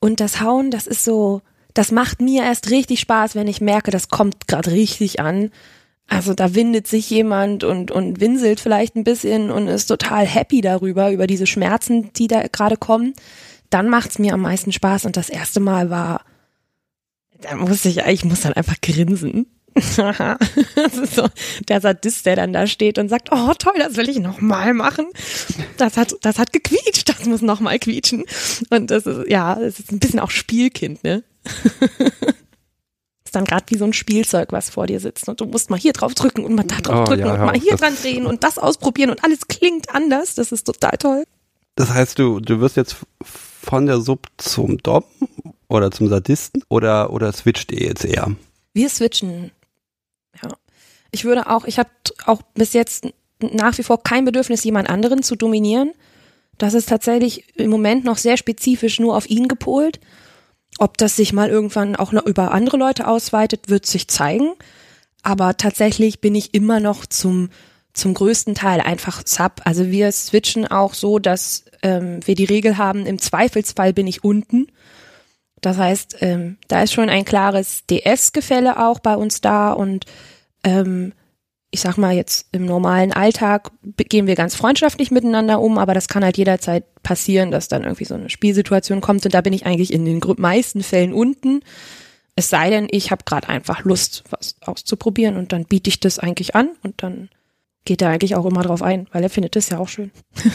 Und 0.00 0.20
das 0.20 0.40
Hauen, 0.40 0.70
das 0.70 0.86
ist 0.86 1.04
so, 1.04 1.42
das 1.74 1.90
macht 1.90 2.20
mir 2.20 2.44
erst 2.44 2.70
richtig 2.70 3.00
Spaß, 3.00 3.34
wenn 3.34 3.48
ich 3.48 3.60
merke, 3.60 3.90
das 3.90 4.08
kommt 4.08 4.48
gerade 4.48 4.70
richtig 4.70 5.20
an. 5.20 5.50
Also 6.10 6.34
da 6.34 6.56
windet 6.56 6.88
sich 6.88 7.08
jemand 7.08 7.62
und, 7.62 7.92
und 7.92 8.20
winselt 8.20 8.58
vielleicht 8.58 8.96
ein 8.96 9.04
bisschen 9.04 9.52
und 9.52 9.68
ist 9.68 9.86
total 9.86 10.26
happy 10.26 10.60
darüber, 10.60 11.12
über 11.12 11.28
diese 11.28 11.46
Schmerzen, 11.46 12.12
die 12.14 12.26
da 12.26 12.42
gerade 12.48 12.76
kommen. 12.76 13.14
Dann 13.70 13.88
macht's 13.88 14.18
mir 14.18 14.34
am 14.34 14.40
meisten 14.40 14.72
Spaß. 14.72 15.04
Und 15.04 15.16
das 15.16 15.28
erste 15.28 15.60
Mal 15.60 15.88
war, 15.88 16.24
da 17.40 17.54
musste 17.54 17.88
ich, 17.88 17.98
ich 17.98 18.24
muss 18.24 18.40
dann 18.40 18.54
einfach 18.54 18.80
grinsen. 18.82 19.46
das 19.74 20.98
ist 21.00 21.14
so 21.14 21.28
der 21.68 21.80
Sadist, 21.80 22.26
der 22.26 22.34
dann 22.34 22.52
da 22.52 22.66
steht 22.66 22.98
und 22.98 23.08
sagt, 23.08 23.28
oh 23.30 23.52
toll, 23.56 23.74
das 23.78 23.96
will 23.96 24.08
ich 24.08 24.18
nochmal 24.18 24.74
machen. 24.74 25.06
Das 25.76 25.96
hat, 25.96 26.16
das 26.22 26.40
hat 26.40 26.52
gequietscht, 26.52 27.08
das 27.08 27.24
muss 27.26 27.40
nochmal 27.40 27.78
quietschen. 27.78 28.24
Und 28.70 28.90
das 28.90 29.06
ist, 29.06 29.28
ja, 29.28 29.54
das 29.54 29.78
ist 29.78 29.92
ein 29.92 30.00
bisschen 30.00 30.18
auch 30.18 30.32
Spielkind, 30.32 31.04
ne? 31.04 31.22
ist 33.30 33.36
dann 33.36 33.44
gerade 33.44 33.64
wie 33.68 33.78
so 33.78 33.84
ein 33.84 33.92
Spielzeug, 33.92 34.48
was 34.50 34.70
vor 34.70 34.88
dir 34.88 34.98
sitzt 34.98 35.28
und 35.28 35.40
du 35.40 35.44
musst 35.44 35.70
mal 35.70 35.78
hier 35.78 35.92
drauf 35.92 36.14
drücken 36.14 36.44
und 36.44 36.52
mal 36.56 36.64
da 36.64 36.80
drauf 36.80 37.02
oh, 37.02 37.04
drücken 37.04 37.26
ja, 37.26 37.34
und 37.34 37.40
mal 37.40 37.54
hier 37.54 37.76
dran 37.76 37.94
drehen 37.94 38.26
und 38.26 38.42
das 38.42 38.58
ausprobieren 38.58 39.10
und 39.10 39.22
alles 39.22 39.46
klingt 39.46 39.94
anders. 39.94 40.34
Das 40.34 40.50
ist 40.50 40.64
total 40.64 40.98
toll. 40.98 41.24
Das 41.76 41.90
heißt, 41.90 42.18
du, 42.18 42.40
du 42.40 42.60
wirst 42.60 42.76
jetzt 42.76 42.96
von 43.22 43.86
der 43.86 44.00
Sub 44.00 44.26
zum 44.36 44.78
Dom 44.78 45.04
oder 45.68 45.92
zum 45.92 46.08
Sadisten 46.08 46.64
oder, 46.68 47.12
oder 47.12 47.32
switcht 47.32 47.70
ihr 47.70 47.86
jetzt 47.86 48.04
eher? 48.04 48.34
Wir 48.74 48.88
switchen. 48.88 49.52
Ja. 50.42 50.50
Ich 51.12 51.24
würde 51.24 51.48
auch, 51.48 51.66
ich 51.66 51.78
habe 51.78 51.90
auch 52.26 52.42
bis 52.54 52.72
jetzt 52.72 53.06
nach 53.38 53.78
wie 53.78 53.84
vor 53.84 54.02
kein 54.02 54.24
Bedürfnis, 54.24 54.64
jemand 54.64 54.90
anderen 54.90 55.22
zu 55.22 55.36
dominieren. 55.36 55.92
Das 56.58 56.74
ist 56.74 56.88
tatsächlich 56.88 57.44
im 57.54 57.70
Moment 57.70 58.04
noch 58.04 58.18
sehr 58.18 58.36
spezifisch 58.36 58.98
nur 58.98 59.16
auf 59.16 59.30
ihn 59.30 59.46
gepolt. 59.46 60.00
Ob 60.80 60.96
das 60.96 61.14
sich 61.14 61.34
mal 61.34 61.50
irgendwann 61.50 61.94
auch 61.94 62.10
noch 62.10 62.24
über 62.24 62.52
andere 62.52 62.78
Leute 62.78 63.06
ausweitet, 63.06 63.68
wird 63.68 63.84
sich 63.84 64.08
zeigen. 64.08 64.54
Aber 65.22 65.58
tatsächlich 65.58 66.22
bin 66.22 66.34
ich 66.34 66.54
immer 66.54 66.80
noch 66.80 67.04
zum, 67.04 67.50
zum 67.92 68.14
größten 68.14 68.54
Teil 68.54 68.80
einfach 68.80 69.20
Sub. 69.26 69.60
Also 69.64 69.90
wir 69.90 70.10
switchen 70.10 70.66
auch 70.66 70.94
so, 70.94 71.18
dass 71.18 71.66
ähm, 71.82 72.20
wir 72.24 72.34
die 72.34 72.46
Regel 72.46 72.78
haben, 72.78 73.04
im 73.04 73.18
Zweifelsfall 73.18 73.92
bin 73.92 74.06
ich 74.06 74.24
unten. 74.24 74.68
Das 75.60 75.76
heißt, 75.76 76.16
ähm, 76.20 76.56
da 76.68 76.82
ist 76.82 76.94
schon 76.94 77.10
ein 77.10 77.26
klares 77.26 77.84
DS-Gefälle 77.84 78.82
auch 78.82 79.00
bei 79.00 79.16
uns 79.16 79.42
da 79.42 79.72
und 79.72 80.06
ähm, 80.64 81.12
ich 81.70 81.80
sag 81.80 81.96
mal 81.96 82.14
jetzt 82.14 82.48
im 82.52 82.66
normalen 82.66 83.12
Alltag 83.12 83.70
gehen 83.96 84.26
wir 84.26 84.34
ganz 84.34 84.56
freundschaftlich 84.56 85.10
miteinander 85.10 85.60
um, 85.60 85.78
aber 85.78 85.94
das 85.94 86.08
kann 86.08 86.24
halt 86.24 86.36
jederzeit 86.36 86.84
passieren, 87.02 87.50
dass 87.50 87.68
dann 87.68 87.84
irgendwie 87.84 88.04
so 88.04 88.14
eine 88.14 88.28
Spielsituation 88.28 89.00
kommt 89.00 89.24
und 89.24 89.34
da 89.34 89.40
bin 89.40 89.52
ich 89.52 89.66
eigentlich 89.66 89.92
in 89.92 90.04
den 90.04 90.20
meisten 90.38 90.82
Fällen 90.82 91.12
unten. 91.12 91.60
Es 92.34 92.50
sei 92.50 92.70
denn, 92.70 92.88
ich 92.90 93.10
habe 93.10 93.24
gerade 93.24 93.48
einfach 93.48 93.84
Lust, 93.84 94.24
was 94.30 94.56
auszuprobieren 94.62 95.36
und 95.36 95.52
dann 95.52 95.64
biete 95.64 95.88
ich 95.88 96.00
das 96.00 96.18
eigentlich 96.18 96.56
an 96.56 96.70
und 96.82 97.02
dann 97.02 97.28
geht 97.84 98.02
er 98.02 98.08
eigentlich 98.10 98.34
auch 98.34 98.46
immer 98.46 98.62
drauf 98.62 98.82
ein, 98.82 99.06
weil 99.12 99.22
er 99.22 99.30
findet 99.30 99.54
es 99.56 99.68
ja 99.68 99.78
auch 99.78 99.88
schön. 99.88 100.10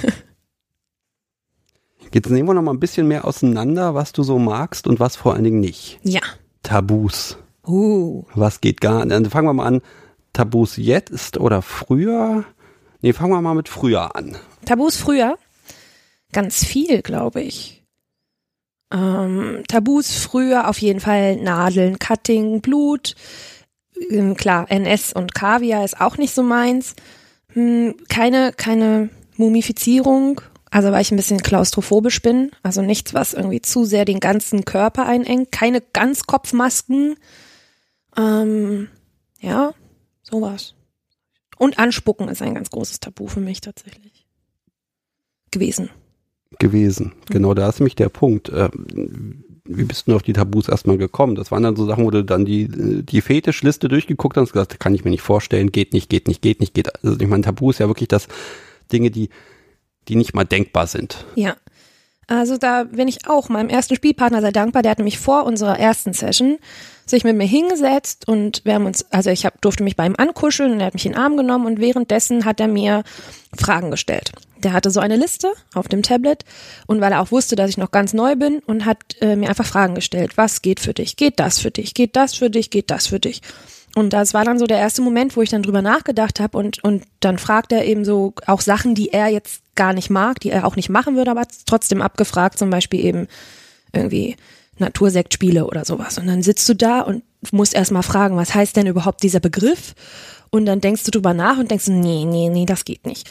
Jetzt 2.13 2.29
nehmen 2.29 2.47
wir 2.47 2.53
noch 2.53 2.61
mal 2.61 2.71
ein 2.73 2.79
bisschen 2.79 3.07
mehr 3.07 3.25
auseinander, 3.25 3.93
was 3.93 4.11
du 4.13 4.23
so 4.23 4.37
magst 4.37 4.87
und 4.87 4.99
was 4.99 5.15
vor 5.15 5.33
allen 5.33 5.43
Dingen 5.43 5.59
nicht. 5.59 5.99
Ja. 6.03 6.21
Tabus. 6.63 7.37
Uh. 7.65 8.23
Was 8.35 8.61
geht 8.61 8.79
gar 8.79 9.05
nicht? 9.05 9.11
Dann 9.11 9.25
fangen 9.25 9.47
wir 9.47 9.53
mal 9.53 9.65
an. 9.65 9.81
Tabus 10.35 10.75
jetzt 10.75 11.37
oder 11.37 11.61
früher? 11.61 12.43
Nee, 13.01 13.13
fangen 13.13 13.31
wir 13.31 13.41
mal 13.41 13.55
mit 13.55 13.69
früher 13.69 14.17
an. 14.17 14.35
Tabus 14.65 14.97
früher? 14.97 15.37
Ganz 16.33 16.65
viel, 16.65 17.01
glaube 17.01 17.41
ich. 17.41 17.85
Ähm, 18.91 19.63
Tabus 19.69 20.17
früher 20.17 20.67
auf 20.67 20.79
jeden 20.79 20.99
Fall 20.99 21.37
Nadeln, 21.37 21.99
Cutting, 21.99 22.59
Blut. 22.59 23.15
Ähm, 24.09 24.35
klar, 24.35 24.69
NS 24.69 25.13
und 25.13 25.33
Kaviar 25.33 25.85
ist 25.85 26.01
auch 26.01 26.17
nicht 26.17 26.35
so 26.35 26.43
meins. 26.43 26.95
Hm, 27.53 27.95
keine, 28.09 28.51
keine 28.51 29.09
Mumifizierung, 29.37 30.41
also 30.69 30.91
weil 30.91 31.01
ich 31.01 31.11
ein 31.11 31.17
bisschen 31.17 31.41
klaustrophobisch 31.43 32.21
bin. 32.21 32.51
Also 32.61 32.81
nichts, 32.81 33.13
was 33.13 33.33
irgendwie 33.33 33.61
zu 33.61 33.85
sehr 33.85 34.03
den 34.03 34.19
ganzen 34.19 34.65
Körper 34.65 35.05
einengt. 35.05 35.53
Keine 35.53 35.79
Ganzkopfmasken. 35.79 37.15
Ähm, 38.17 38.89
ja, 39.39 39.73
Sowas. 40.29 40.73
Und 41.57 41.79
Anspucken 41.79 42.27
ist 42.27 42.41
ein 42.41 42.55
ganz 42.55 42.69
großes 42.69 42.99
Tabu 42.99 43.27
für 43.27 43.39
mich 43.39 43.61
tatsächlich. 43.61 44.25
Gewesen. 45.51 45.89
Gewesen. 46.59 47.13
Genau, 47.29 47.53
da 47.53 47.69
ist 47.69 47.79
nämlich 47.79 47.95
der 47.95 48.09
Punkt. 48.09 48.51
Ähm, 48.53 49.43
wie 49.65 49.83
bist 49.83 50.07
du 50.07 50.15
auf 50.15 50.21
die 50.21 50.33
Tabus 50.33 50.69
erstmal 50.69 50.97
gekommen? 50.97 51.35
Das 51.35 51.51
waren 51.51 51.63
dann 51.63 51.75
so 51.75 51.85
Sachen, 51.85 52.05
wo 52.05 52.11
du 52.11 52.23
dann 52.23 52.45
die, 52.45 52.67
die 53.03 53.21
Fetischliste 53.21 53.87
durchgeguckt 53.87 54.37
hast 54.37 54.49
und 54.49 54.53
gesagt, 54.53 54.79
kann 54.79 54.93
ich 54.93 55.03
mir 55.03 55.11
nicht 55.11 55.21
vorstellen, 55.21 55.71
geht 55.71 55.93
nicht, 55.93 56.09
geht 56.09 56.27
nicht, 56.27 56.41
geht 56.41 56.59
nicht, 56.59 56.73
geht. 56.73 57.03
Also 57.03 57.19
ich 57.19 57.27
meine, 57.27 57.43
Tabu 57.43 57.71
ist 57.71 57.79
ja 57.79 57.87
wirklich 57.87 58.07
das 58.07 58.27
Dinge, 58.91 59.11
die, 59.11 59.29
die 60.07 60.15
nicht 60.15 60.35
mal 60.35 60.43
denkbar 60.43 60.87
sind. 60.87 61.25
Ja. 61.35 61.55
Also 62.27 62.57
da 62.57 62.85
bin 62.85 63.07
ich 63.07 63.27
auch 63.27 63.49
meinem 63.49 63.69
ersten 63.69 63.95
Spielpartner 63.95 64.41
sehr 64.41 64.51
dankbar. 64.51 64.81
Der 64.81 64.91
hat 64.91 64.97
nämlich 64.97 65.19
vor 65.19 65.45
unserer 65.45 65.79
ersten 65.79 66.13
Session 66.13 66.57
sich 67.05 67.23
mit 67.23 67.35
mir 67.35 67.45
hingesetzt 67.45 68.27
und 68.27 68.61
wir 68.65 68.73
haben 68.73 68.87
uns, 68.87 69.05
also 69.11 69.29
ich 69.29 69.45
hab, 69.45 69.61
durfte 69.61 69.83
mich 69.83 69.95
bei 69.95 70.07
ihm 70.07 70.15
ankuscheln 70.17 70.73
und 70.73 70.79
er 70.79 70.87
hat 70.87 70.95
mich 70.95 71.05
in 71.05 71.11
den 71.11 71.21
Arm 71.21 71.37
genommen 71.37 71.67
und 71.67 71.79
währenddessen 71.79 72.45
hat 72.45 72.59
er 72.59 72.67
mir 72.67 73.03
Fragen 73.55 73.91
gestellt. 73.91 74.31
Der 74.57 74.73
hatte 74.73 74.89
so 74.89 74.99
eine 74.99 75.15
Liste 75.15 75.51
auf 75.75 75.87
dem 75.87 76.01
Tablet 76.01 76.43
und 76.87 77.01
weil 77.01 77.11
er 77.11 77.21
auch 77.21 77.31
wusste, 77.31 77.55
dass 77.55 77.69
ich 77.69 77.77
noch 77.77 77.91
ganz 77.91 78.13
neu 78.13 78.35
bin 78.35 78.59
und 78.65 78.85
hat 78.85 78.97
äh, 79.21 79.35
mir 79.35 79.49
einfach 79.49 79.65
Fragen 79.65 79.93
gestellt. 79.93 80.37
Was 80.37 80.63
geht 80.63 80.79
für 80.79 80.95
dich? 80.95 81.15
Geht 81.15 81.39
das 81.39 81.59
für 81.59 81.69
dich? 81.69 81.93
Geht 81.93 82.15
das 82.15 82.33
für 82.33 82.49
dich? 82.49 82.71
Geht 82.71 82.89
das 82.89 83.05
für 83.05 83.19
dich? 83.19 83.41
Und 83.95 84.11
das 84.11 84.33
war 84.33 84.43
dann 84.43 84.59
so 84.59 84.67
der 84.67 84.77
erste 84.77 85.01
Moment, 85.01 85.37
wo 85.37 85.41
ich 85.41 85.49
dann 85.49 85.63
drüber 85.63 85.81
nachgedacht 85.81 86.41
habe 86.41 86.57
und, 86.57 86.83
und 86.83 87.05
dann 87.21 87.37
fragt 87.37 87.71
er 87.71 87.85
eben 87.85 88.03
so 88.03 88.33
auch 88.45 88.59
Sachen, 88.59 88.93
die 88.93 89.13
er 89.13 89.29
jetzt 89.29 89.63
gar 89.73 89.93
nicht 89.93 90.09
mag, 90.09 90.41
die 90.41 90.51
er 90.51 90.67
auch 90.67 90.75
nicht 90.75 90.89
machen 90.89 91.15
würde, 91.15 91.31
aber 91.31 91.43
trotzdem 91.65 92.01
abgefragt, 92.01 92.59
zum 92.59 92.69
Beispiel 92.69 93.03
eben 93.03 93.27
irgendwie 93.93 94.35
Natursektspiele 94.79 95.65
oder 95.65 95.85
sowas. 95.85 96.17
Und 96.17 96.27
dann 96.27 96.43
sitzt 96.43 96.67
du 96.67 96.75
da 96.75 96.99
und 96.99 97.23
musst 97.51 97.73
erstmal 97.73 98.03
fragen, 98.03 98.35
was 98.35 98.53
heißt 98.53 98.75
denn 98.75 98.87
überhaupt 98.87 99.23
dieser 99.23 99.39
Begriff? 99.39 99.95
Und 100.49 100.65
dann 100.65 100.81
denkst 100.81 101.03
du 101.05 101.11
drüber 101.11 101.33
nach 101.33 101.57
und 101.57 101.71
denkst, 101.71 101.87
nee, 101.87 102.25
nee, 102.25 102.49
nee, 102.49 102.65
das 102.65 102.83
geht 102.83 103.05
nicht. 103.05 103.29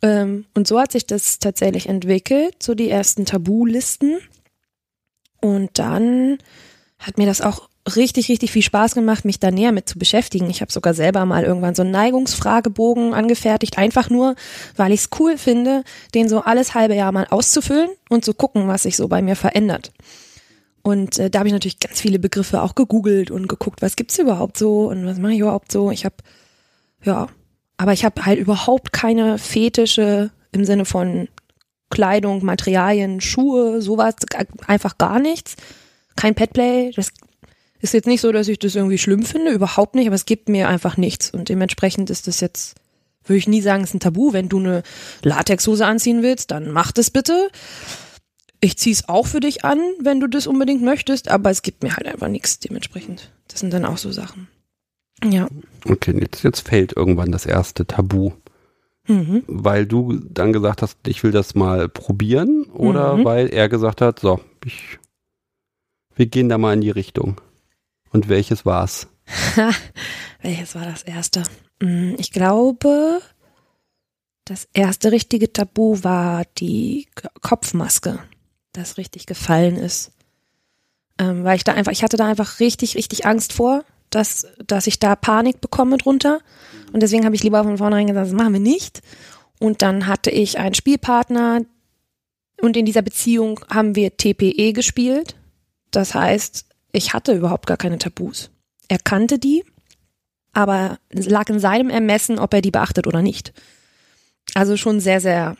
Ähm, 0.00 0.46
und 0.54 0.66
so 0.66 0.80
hat 0.80 0.92
sich 0.92 1.06
das 1.06 1.38
tatsächlich 1.38 1.90
entwickelt, 1.90 2.62
so 2.62 2.74
die 2.74 2.88
ersten 2.88 3.26
Tabulisten. 3.26 4.18
Und 5.42 5.78
dann 5.78 6.38
hat 6.98 7.18
mir 7.18 7.26
das 7.26 7.42
auch 7.42 7.68
richtig, 7.94 8.28
richtig 8.28 8.50
viel 8.50 8.62
Spaß 8.62 8.94
gemacht, 8.94 9.24
mich 9.24 9.38
da 9.38 9.50
näher 9.50 9.72
mit 9.72 9.88
zu 9.88 9.98
beschäftigen. 9.98 10.50
Ich 10.50 10.60
habe 10.60 10.72
sogar 10.72 10.94
selber 10.94 11.24
mal 11.24 11.44
irgendwann 11.44 11.74
so 11.74 11.82
einen 11.82 11.92
Neigungsfragebogen 11.92 13.14
angefertigt, 13.14 13.78
einfach 13.78 14.10
nur, 14.10 14.34
weil 14.76 14.92
ich 14.92 15.00
es 15.00 15.10
cool 15.20 15.38
finde, 15.38 15.84
den 16.14 16.28
so 16.28 16.40
alles 16.40 16.74
halbe 16.74 16.94
Jahr 16.94 17.12
mal 17.12 17.26
auszufüllen 17.30 17.90
und 18.08 18.24
zu 18.24 18.34
gucken, 18.34 18.66
was 18.66 18.84
sich 18.84 18.96
so 18.96 19.08
bei 19.08 19.22
mir 19.22 19.36
verändert. 19.36 19.92
Und 20.82 21.18
äh, 21.18 21.30
da 21.30 21.40
habe 21.40 21.48
ich 21.48 21.52
natürlich 21.52 21.80
ganz 21.80 22.00
viele 22.00 22.18
Begriffe 22.18 22.62
auch 22.62 22.74
gegoogelt 22.74 23.30
und 23.30 23.48
geguckt, 23.48 23.82
was 23.82 23.96
gibt's 23.96 24.18
überhaupt 24.18 24.56
so 24.56 24.88
und 24.88 25.04
was 25.06 25.18
mache 25.18 25.32
ich 25.32 25.40
überhaupt 25.40 25.70
so. 25.70 25.90
Ich 25.90 26.04
habe 26.04 26.16
ja, 27.02 27.28
aber 27.76 27.92
ich 27.92 28.04
habe 28.04 28.24
halt 28.24 28.38
überhaupt 28.38 28.92
keine 28.92 29.38
Fetische 29.38 30.30
im 30.52 30.64
Sinne 30.64 30.84
von 30.84 31.28
Kleidung, 31.90 32.44
Materialien, 32.44 33.20
Schuhe, 33.20 33.80
sowas, 33.80 34.14
einfach 34.66 34.98
gar 34.98 35.18
nichts. 35.18 35.56
Kein 36.16 36.34
Petplay, 36.34 36.92
das 36.94 37.12
ist 37.80 37.94
jetzt 37.94 38.06
nicht 38.06 38.20
so, 38.20 38.32
dass 38.32 38.48
ich 38.48 38.58
das 38.58 38.74
irgendwie 38.74 38.98
schlimm 38.98 39.22
finde, 39.22 39.52
überhaupt 39.52 39.94
nicht, 39.94 40.06
aber 40.06 40.14
es 40.14 40.26
gibt 40.26 40.48
mir 40.48 40.68
einfach 40.68 40.96
nichts. 40.96 41.30
Und 41.30 41.48
dementsprechend 41.48 42.10
ist 42.10 42.26
das 42.26 42.40
jetzt, 42.40 42.76
würde 43.24 43.38
ich 43.38 43.48
nie 43.48 43.60
sagen, 43.60 43.82
es 43.82 43.90
ist 43.90 43.94
ein 43.94 44.00
Tabu. 44.00 44.32
Wenn 44.32 44.48
du 44.48 44.58
eine 44.58 44.82
Latexhose 45.22 45.86
anziehen 45.86 46.22
willst, 46.22 46.50
dann 46.50 46.70
mach 46.70 46.92
das 46.92 47.10
bitte. 47.10 47.48
Ich 48.60 48.78
zieh's 48.78 49.08
auch 49.08 49.26
für 49.26 49.40
dich 49.40 49.64
an, 49.64 49.78
wenn 50.00 50.20
du 50.20 50.26
das 50.26 50.46
unbedingt 50.46 50.82
möchtest, 50.82 51.28
aber 51.28 51.50
es 51.50 51.62
gibt 51.62 51.82
mir 51.82 51.96
halt 51.96 52.06
einfach 52.06 52.28
nichts 52.28 52.58
dementsprechend. 52.58 53.30
Das 53.48 53.60
sind 53.60 53.72
dann 53.72 53.84
auch 53.84 53.98
so 53.98 54.10
Sachen. 54.10 54.48
Ja. 55.24 55.48
Okay, 55.88 56.18
jetzt, 56.18 56.42
jetzt 56.42 56.66
fällt 56.66 56.96
irgendwann 56.96 57.32
das 57.32 57.46
erste 57.46 57.86
Tabu. 57.86 58.32
Mhm. 59.08 59.44
Weil 59.46 59.86
du 59.86 60.20
dann 60.28 60.52
gesagt 60.52 60.82
hast, 60.82 60.98
ich 61.06 61.22
will 61.22 61.30
das 61.30 61.54
mal 61.54 61.88
probieren 61.88 62.64
oder 62.64 63.16
mhm. 63.16 63.24
weil 63.24 63.48
er 63.48 63.68
gesagt 63.68 64.00
hat, 64.00 64.18
so, 64.18 64.40
ich, 64.64 64.98
wir 66.16 66.26
gehen 66.26 66.48
da 66.48 66.58
mal 66.58 66.74
in 66.74 66.80
die 66.80 66.90
Richtung. 66.90 67.40
Und 68.12 68.28
welches 68.28 68.64
war's? 68.64 69.08
welches 70.42 70.74
war 70.74 70.84
das 70.84 71.02
erste? 71.02 71.42
Mm, 71.80 72.14
ich 72.18 72.32
glaube, 72.32 73.20
das 74.44 74.68
erste 74.72 75.12
richtige 75.12 75.52
Tabu 75.52 76.02
war 76.02 76.44
die 76.58 77.08
Kopfmaske, 77.42 78.18
das 78.72 78.96
richtig 78.96 79.26
gefallen 79.26 79.76
ist. 79.76 80.12
Ähm, 81.18 81.44
weil 81.44 81.56
ich 81.56 81.64
da 81.64 81.72
einfach, 81.72 81.92
ich 81.92 82.02
hatte 82.02 82.16
da 82.16 82.26
einfach 82.26 82.60
richtig, 82.60 82.96
richtig 82.96 83.26
Angst 83.26 83.52
vor, 83.52 83.84
dass, 84.10 84.46
dass 84.64 84.86
ich 84.86 84.98
da 84.98 85.16
Panik 85.16 85.60
bekomme 85.60 85.98
drunter. 85.98 86.40
Und 86.92 87.02
deswegen 87.02 87.24
habe 87.24 87.34
ich 87.34 87.42
lieber 87.42 87.64
von 87.64 87.78
vornherein 87.78 88.06
gesagt, 88.06 88.26
das 88.26 88.34
machen 88.34 88.52
wir 88.52 88.60
nicht. 88.60 89.02
Und 89.58 89.82
dann 89.82 90.06
hatte 90.06 90.30
ich 90.30 90.58
einen 90.58 90.74
Spielpartner 90.74 91.62
und 92.60 92.76
in 92.76 92.86
dieser 92.86 93.02
Beziehung 93.02 93.60
haben 93.68 93.96
wir 93.96 94.16
TPE 94.16 94.72
gespielt. 94.72 95.36
Das 95.90 96.14
heißt, 96.14 96.65
ich 96.96 97.12
hatte 97.12 97.34
überhaupt 97.34 97.66
gar 97.66 97.76
keine 97.76 97.98
Tabus. 97.98 98.50
Er 98.88 98.98
kannte 98.98 99.38
die, 99.38 99.64
aber 100.54 100.98
es 101.10 101.28
lag 101.28 101.48
in 101.50 101.60
seinem 101.60 101.90
Ermessen, 101.90 102.38
ob 102.38 102.54
er 102.54 102.62
die 102.62 102.70
beachtet 102.70 103.06
oder 103.06 103.20
nicht. 103.20 103.52
Also 104.54 104.78
schon 104.78 105.00
sehr, 105.00 105.20
sehr 105.20 105.56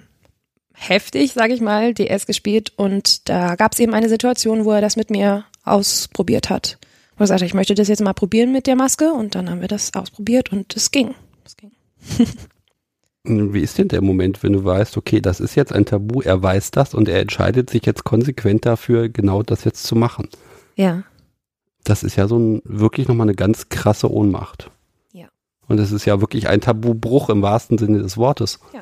heftig, 0.73 1.35
sage 1.35 1.53
ich 1.53 1.61
mal, 1.61 1.93
DS 1.93 2.25
gespielt. 2.25 2.73
Und 2.77 3.29
da 3.29 3.57
gab 3.57 3.75
es 3.75 3.81
eben 3.81 3.93
eine 3.93 4.09
Situation, 4.09 4.65
wo 4.65 4.73
er 4.73 4.81
das 4.81 4.97
mit 4.97 5.11
mir 5.11 5.45
ausprobiert 5.65 6.49
hat. 6.49 6.79
Wo 7.19 7.25
er 7.25 7.27
sagte, 7.27 7.45
ich 7.45 7.55
möchte 7.55 7.75
das 7.75 7.89
jetzt 7.89 8.03
mal 8.03 8.15
probieren 8.15 8.53
mit 8.53 8.67
der 8.67 8.77
Maske. 8.77 9.13
Und 9.13 9.35
dann 9.35 9.51
haben 9.51 9.61
wir 9.61 9.69
das 9.69 9.93
ausprobiert 9.95 10.53
und 10.53 10.75
es 10.75 10.91
ging. 10.91 11.15
Es 11.45 11.57
ging. 11.59 11.73
Wie 13.53 13.61
ist 13.61 13.77
denn 13.77 13.89
der 13.89 14.03
Moment, 14.03 14.43
wenn 14.43 14.55
du 14.55 14.65
weißt, 14.65 14.97
okay, 14.97 15.21
das 15.21 15.41
ist 15.41 15.55
jetzt 15.55 15.73
ein 15.73 15.85
Tabu, 15.85 16.23
er 16.23 16.43
weiß 16.43 16.71
das 16.71 16.95
und 16.95 17.09
er 17.09 17.21
entscheidet 17.21 17.69
sich 17.69 17.85
jetzt 17.85 18.05
konsequent 18.05 18.65
dafür, 18.65 19.11
genau 19.11 19.43
das 19.43 19.65
jetzt 19.65 19.83
zu 19.83 19.97
machen? 19.97 20.29
Ja 20.77 21.03
das 21.89 22.03
ist 22.03 22.17
ja 22.17 22.29
so 22.29 22.39
ein, 22.39 22.63
wirklich 22.65 23.09
nochmal 23.09 23.27
eine 23.27 23.35
ganz 23.35 23.69
krasse 23.69 24.11
Ohnmacht. 24.11 24.71
Ja. 25.13 25.27
Und 25.69 25.79
es 25.79 25.93
ist 25.93 26.05
ja 26.05 26.21
wirklich 26.21 26.49
ein 26.49 26.61
Tabubruch 26.61 27.31
im 27.31 27.43
wahrsten 27.43 27.79
Sinne 27.79 27.99
des 27.99 28.17
Wortes. 28.17 28.61
Ja. 28.73 28.81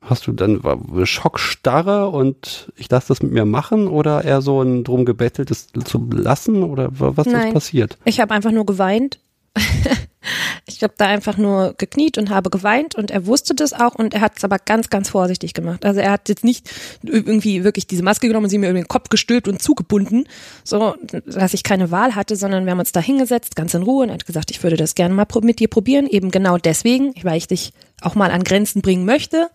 Hast 0.00 0.26
du 0.26 0.32
dann 0.32 0.60
Schockstarre 1.04 2.08
und 2.08 2.72
ich 2.76 2.90
lasse 2.90 3.08
das 3.08 3.22
mit 3.22 3.32
mir 3.32 3.46
machen 3.46 3.88
oder 3.88 4.22
eher 4.22 4.42
so 4.42 4.60
ein 4.60 4.84
drum 4.84 5.06
gebetteltes 5.06 5.68
zu 5.68 6.10
lassen 6.12 6.62
oder 6.62 6.88
was 6.92 7.26
Nein. 7.26 7.48
ist 7.48 7.54
passiert? 7.54 7.98
Ich 8.04 8.20
habe 8.20 8.34
einfach 8.34 8.52
nur 8.52 8.66
geweint 8.66 9.18
ich 10.66 10.82
habe 10.82 10.94
da 10.96 11.06
einfach 11.06 11.36
nur 11.36 11.74
gekniet 11.78 12.18
und 12.18 12.30
habe 12.30 12.50
geweint 12.50 12.94
und 12.94 13.10
er 13.10 13.26
wusste 13.26 13.54
das 13.54 13.72
auch 13.72 13.94
und 13.94 14.14
er 14.14 14.20
hat 14.20 14.36
es 14.36 14.44
aber 14.44 14.58
ganz, 14.58 14.90
ganz 14.90 15.10
vorsichtig 15.10 15.54
gemacht. 15.54 15.84
Also 15.84 16.00
er 16.00 16.12
hat 16.12 16.28
jetzt 16.28 16.44
nicht 16.44 16.70
irgendwie 17.02 17.64
wirklich 17.64 17.86
diese 17.86 18.02
Maske 18.02 18.26
genommen 18.26 18.44
und 18.44 18.50
sie 18.50 18.58
mir 18.58 18.70
über 18.70 18.78
den 18.78 18.88
Kopf 18.88 19.08
gestülpt 19.08 19.48
und 19.48 19.62
zugebunden, 19.62 20.28
so 20.64 20.94
dass 21.26 21.54
ich 21.54 21.62
keine 21.62 21.90
Wahl 21.90 22.14
hatte, 22.14 22.36
sondern 22.36 22.64
wir 22.64 22.72
haben 22.72 22.80
uns 22.80 22.92
da 22.92 23.00
hingesetzt, 23.00 23.56
ganz 23.56 23.74
in 23.74 23.82
Ruhe 23.82 24.04
und 24.04 24.08
er 24.10 24.14
hat 24.14 24.26
gesagt, 24.26 24.50
ich 24.50 24.62
würde 24.62 24.76
das 24.76 24.94
gerne 24.94 25.14
mal 25.14 25.26
mit 25.42 25.60
dir 25.60 25.68
probieren, 25.68 26.06
eben 26.06 26.30
genau 26.30 26.58
deswegen, 26.58 27.14
weil 27.22 27.38
ich 27.38 27.48
dich 27.48 27.72
auch 28.00 28.14
mal 28.14 28.30
an 28.30 28.44
Grenzen 28.44 28.82
bringen 28.82 29.04
möchte 29.04 29.50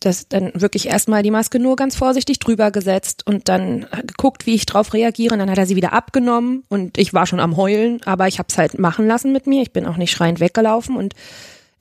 das 0.00 0.28
dann 0.28 0.50
wirklich 0.54 0.88
erstmal 0.88 1.22
die 1.22 1.30
Maske 1.30 1.58
nur 1.58 1.76
ganz 1.76 1.94
vorsichtig 1.94 2.38
drüber 2.38 2.70
gesetzt 2.70 3.26
und 3.26 3.48
dann 3.48 3.86
geguckt, 4.06 4.46
wie 4.46 4.54
ich 4.54 4.64
drauf 4.64 4.94
reagiere. 4.94 5.34
Und 5.34 5.40
dann 5.40 5.50
hat 5.50 5.58
er 5.58 5.66
sie 5.66 5.76
wieder 5.76 5.92
abgenommen 5.92 6.64
und 6.68 6.96
ich 6.96 7.12
war 7.12 7.26
schon 7.26 7.38
am 7.38 7.56
Heulen, 7.58 8.02
aber 8.04 8.26
ich 8.26 8.38
habe 8.38 8.48
es 8.48 8.56
halt 8.56 8.78
machen 8.78 9.06
lassen 9.06 9.32
mit 9.32 9.46
mir. 9.46 9.60
Ich 9.60 9.72
bin 9.72 9.86
auch 9.86 9.98
nicht 9.98 10.10
schreiend 10.10 10.40
weggelaufen 10.40 10.96
und 10.96 11.14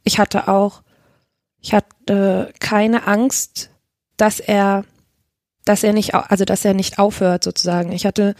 ich 0.04 0.20
hatte 0.20 0.50
auch, 0.50 0.84
ich 1.62 1.74
hatte 1.74 2.54
keine 2.60 3.08
Angst, 3.08 3.70
dass 4.18 4.42
er, 4.42 4.84
dass 5.64 5.84
er 5.84 5.94
nicht, 5.94 6.14
also 6.14 6.44
dass 6.44 6.66
er 6.66 6.74
nicht 6.74 7.00
aufhört 7.00 7.46
sozusagen. 7.46 7.94
Ich 7.94 8.06
hatte, 8.06 8.36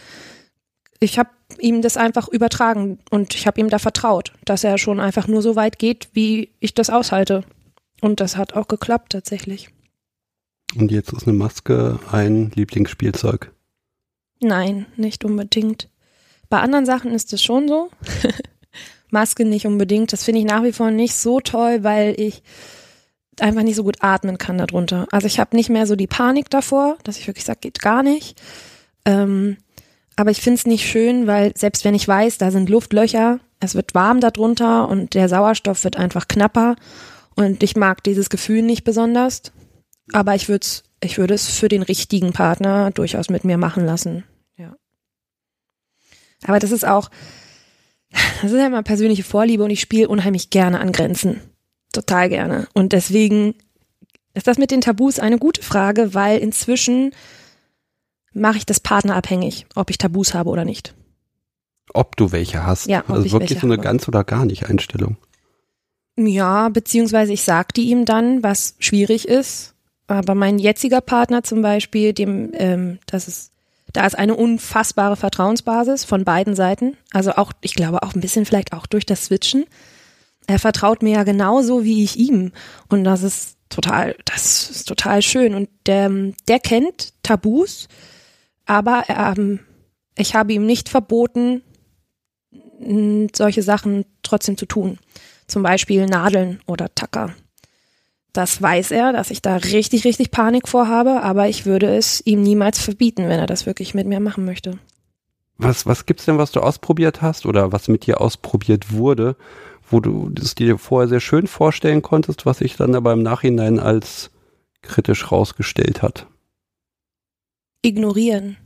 ich 1.00 1.18
habe 1.18 1.30
ihm 1.58 1.80
das 1.80 1.96
einfach 1.96 2.28
übertragen 2.28 2.98
und 3.10 3.34
ich 3.34 3.46
habe 3.46 3.60
ihm 3.60 3.70
da 3.70 3.78
vertraut, 3.78 4.32
dass 4.44 4.62
er 4.62 4.76
schon 4.76 5.00
einfach 5.00 5.26
nur 5.26 5.40
so 5.40 5.56
weit 5.56 5.78
geht, 5.78 6.10
wie 6.12 6.50
ich 6.60 6.74
das 6.74 6.90
aushalte. 6.90 7.44
Und 8.00 8.20
das 8.20 8.36
hat 8.36 8.54
auch 8.54 8.68
geklappt 8.68 9.12
tatsächlich. 9.12 9.70
Und 10.76 10.90
jetzt 10.90 11.12
ist 11.12 11.26
eine 11.26 11.36
Maske 11.36 11.98
ein 12.10 12.52
Lieblingsspielzeug? 12.54 13.52
Nein, 14.40 14.86
nicht 14.96 15.24
unbedingt. 15.24 15.88
Bei 16.48 16.60
anderen 16.60 16.86
Sachen 16.86 17.12
ist 17.12 17.32
es 17.32 17.42
schon 17.42 17.68
so. 17.68 17.90
Maske 19.10 19.44
nicht 19.44 19.66
unbedingt. 19.66 20.12
Das 20.12 20.24
finde 20.24 20.40
ich 20.40 20.46
nach 20.46 20.62
wie 20.62 20.72
vor 20.72 20.90
nicht 20.90 21.14
so 21.14 21.40
toll, 21.40 21.82
weil 21.82 22.18
ich 22.18 22.42
einfach 23.40 23.62
nicht 23.62 23.76
so 23.76 23.84
gut 23.84 23.98
atmen 24.00 24.38
kann 24.38 24.58
darunter. 24.58 25.06
Also 25.10 25.26
ich 25.26 25.40
habe 25.40 25.56
nicht 25.56 25.70
mehr 25.70 25.86
so 25.86 25.96
die 25.96 26.06
Panik 26.06 26.50
davor, 26.50 26.96
dass 27.04 27.18
ich 27.18 27.26
wirklich 27.26 27.44
sage, 27.44 27.60
geht 27.60 27.80
gar 27.80 28.02
nicht. 28.02 28.40
Ähm, 29.04 29.56
aber 30.16 30.30
ich 30.30 30.40
finde 30.40 30.58
es 30.58 30.66
nicht 30.66 30.86
schön, 30.86 31.26
weil 31.26 31.52
selbst 31.56 31.84
wenn 31.84 31.94
ich 31.94 32.06
weiß, 32.06 32.38
da 32.38 32.50
sind 32.50 32.68
Luftlöcher, 32.68 33.40
es 33.58 33.74
wird 33.74 33.94
warm 33.94 34.20
darunter 34.20 34.88
und 34.88 35.14
der 35.14 35.28
Sauerstoff 35.28 35.84
wird 35.84 35.96
einfach 35.96 36.28
knapper 36.28 36.76
und 37.36 37.62
ich 37.62 37.76
mag 37.76 38.02
dieses 38.04 38.30
Gefühl 38.30 38.62
nicht 38.62 38.84
besonders, 38.84 39.42
aber 40.12 40.34
ich 40.34 40.48
würde 40.48 40.66
ich 41.02 41.18
würde 41.18 41.34
es 41.34 41.48
für 41.48 41.68
den 41.68 41.82
richtigen 41.82 42.32
Partner 42.32 42.90
durchaus 42.90 43.30
mit 43.30 43.44
mir 43.44 43.56
machen 43.56 43.84
lassen. 43.84 44.24
Ja. 44.56 44.76
Aber 46.44 46.58
das 46.58 46.70
ist 46.70 46.86
auch, 46.86 47.10
das 48.42 48.52
ist 48.52 48.58
ja 48.58 48.66
immer 48.66 48.82
persönliche 48.82 49.24
Vorliebe 49.24 49.64
und 49.64 49.70
ich 49.70 49.80
spiele 49.80 50.08
unheimlich 50.08 50.50
gerne 50.50 50.80
an 50.80 50.92
Grenzen. 50.92 51.40
Total 51.92 52.28
gerne. 52.28 52.68
Und 52.74 52.92
deswegen 52.92 53.54
ist 54.34 54.46
das 54.46 54.58
mit 54.58 54.70
den 54.70 54.80
Tabus 54.80 55.18
eine 55.18 55.38
gute 55.38 55.62
Frage, 55.62 56.14
weil 56.14 56.38
inzwischen 56.38 57.12
mache 58.32 58.58
ich 58.58 58.66
das 58.66 58.78
Partner 58.80 59.16
abhängig, 59.16 59.66
ob 59.74 59.90
ich 59.90 59.98
Tabus 59.98 60.34
habe 60.34 60.50
oder 60.50 60.64
nicht. 60.64 60.94
Ob 61.92 62.16
du 62.16 62.30
welche 62.30 62.64
hast. 62.64 62.86
Ja, 62.86 63.04
also 63.08 63.24
ich 63.24 63.32
wirklich 63.32 63.58
so 63.58 63.66
eine 63.66 63.74
habe. 63.74 63.82
ganz 63.82 64.06
oder 64.06 64.22
gar 64.22 64.44
nicht 64.44 64.66
Einstellung. 64.66 65.16
Ja, 66.16 66.68
beziehungsweise 66.68 67.32
ich 67.32 67.42
sagte 67.44 67.80
ihm 67.80 68.04
dann, 68.04 68.42
was 68.42 68.74
schwierig 68.78 69.26
ist, 69.28 69.74
Aber 70.10 70.34
mein 70.34 70.58
jetziger 70.58 71.00
Partner 71.00 71.44
zum 71.44 71.62
Beispiel, 71.62 72.12
dem, 72.12 72.50
ähm, 72.54 72.98
das 73.06 73.28
ist, 73.28 73.52
da 73.92 74.04
ist 74.04 74.18
eine 74.18 74.34
unfassbare 74.34 75.14
Vertrauensbasis 75.14 76.04
von 76.04 76.24
beiden 76.24 76.56
Seiten. 76.56 76.96
Also 77.12 77.32
auch, 77.32 77.52
ich 77.60 77.74
glaube 77.74 78.02
auch 78.02 78.14
ein 78.14 78.20
bisschen 78.20 78.44
vielleicht 78.44 78.72
auch 78.72 78.86
durch 78.86 79.06
das 79.06 79.26
Switchen. 79.26 79.66
Er 80.48 80.58
vertraut 80.58 81.02
mir 81.04 81.12
ja 81.12 81.22
genauso 81.22 81.84
wie 81.84 82.02
ich 82.02 82.16
ihm. 82.16 82.50
Und 82.88 83.04
das 83.04 83.22
ist 83.22 83.56
total, 83.68 84.16
das 84.24 84.68
ist 84.68 84.88
total 84.88 85.22
schön. 85.22 85.54
Und 85.54 85.68
der, 85.86 86.10
der 86.48 86.58
kennt 86.58 87.12
Tabus, 87.22 87.86
aber 88.66 89.04
ähm, 89.08 89.60
ich 90.16 90.34
habe 90.34 90.52
ihm 90.52 90.66
nicht 90.66 90.88
verboten, 90.88 91.62
solche 93.32 93.62
Sachen 93.62 94.06
trotzdem 94.24 94.56
zu 94.56 94.66
tun. 94.66 94.98
Zum 95.50 95.64
Beispiel 95.64 96.06
Nadeln 96.06 96.60
oder 96.68 96.94
Tacker. 96.94 97.34
Das 98.32 98.62
weiß 98.62 98.92
er, 98.92 99.12
dass 99.12 99.32
ich 99.32 99.42
da 99.42 99.56
richtig, 99.56 100.04
richtig 100.04 100.30
Panik 100.30 100.68
vorhabe, 100.68 101.22
aber 101.22 101.48
ich 101.48 101.66
würde 101.66 101.92
es 101.96 102.24
ihm 102.24 102.40
niemals 102.44 102.78
verbieten, 102.78 103.28
wenn 103.28 103.40
er 103.40 103.48
das 103.48 103.66
wirklich 103.66 103.92
mit 103.92 104.06
mir 104.06 104.20
machen 104.20 104.44
möchte. 104.44 104.78
Was, 105.58 105.86
was 105.86 106.06
gibt's 106.06 106.26
denn, 106.26 106.38
was 106.38 106.52
du 106.52 106.60
ausprobiert 106.60 107.20
hast 107.20 107.46
oder 107.46 107.72
was 107.72 107.88
mit 107.88 108.06
dir 108.06 108.20
ausprobiert 108.20 108.92
wurde, 108.92 109.34
wo 109.90 109.98
du 109.98 110.32
es 110.40 110.54
dir 110.54 110.78
vorher 110.78 111.08
sehr 111.08 111.18
schön 111.18 111.48
vorstellen 111.48 112.00
konntest, 112.00 112.46
was 112.46 112.58
sich 112.58 112.76
dann 112.76 112.94
aber 112.94 113.12
im 113.12 113.24
Nachhinein 113.24 113.80
als 113.80 114.30
kritisch 114.82 115.32
rausgestellt 115.32 116.00
hat? 116.00 116.28
Ignorieren. 117.82 118.56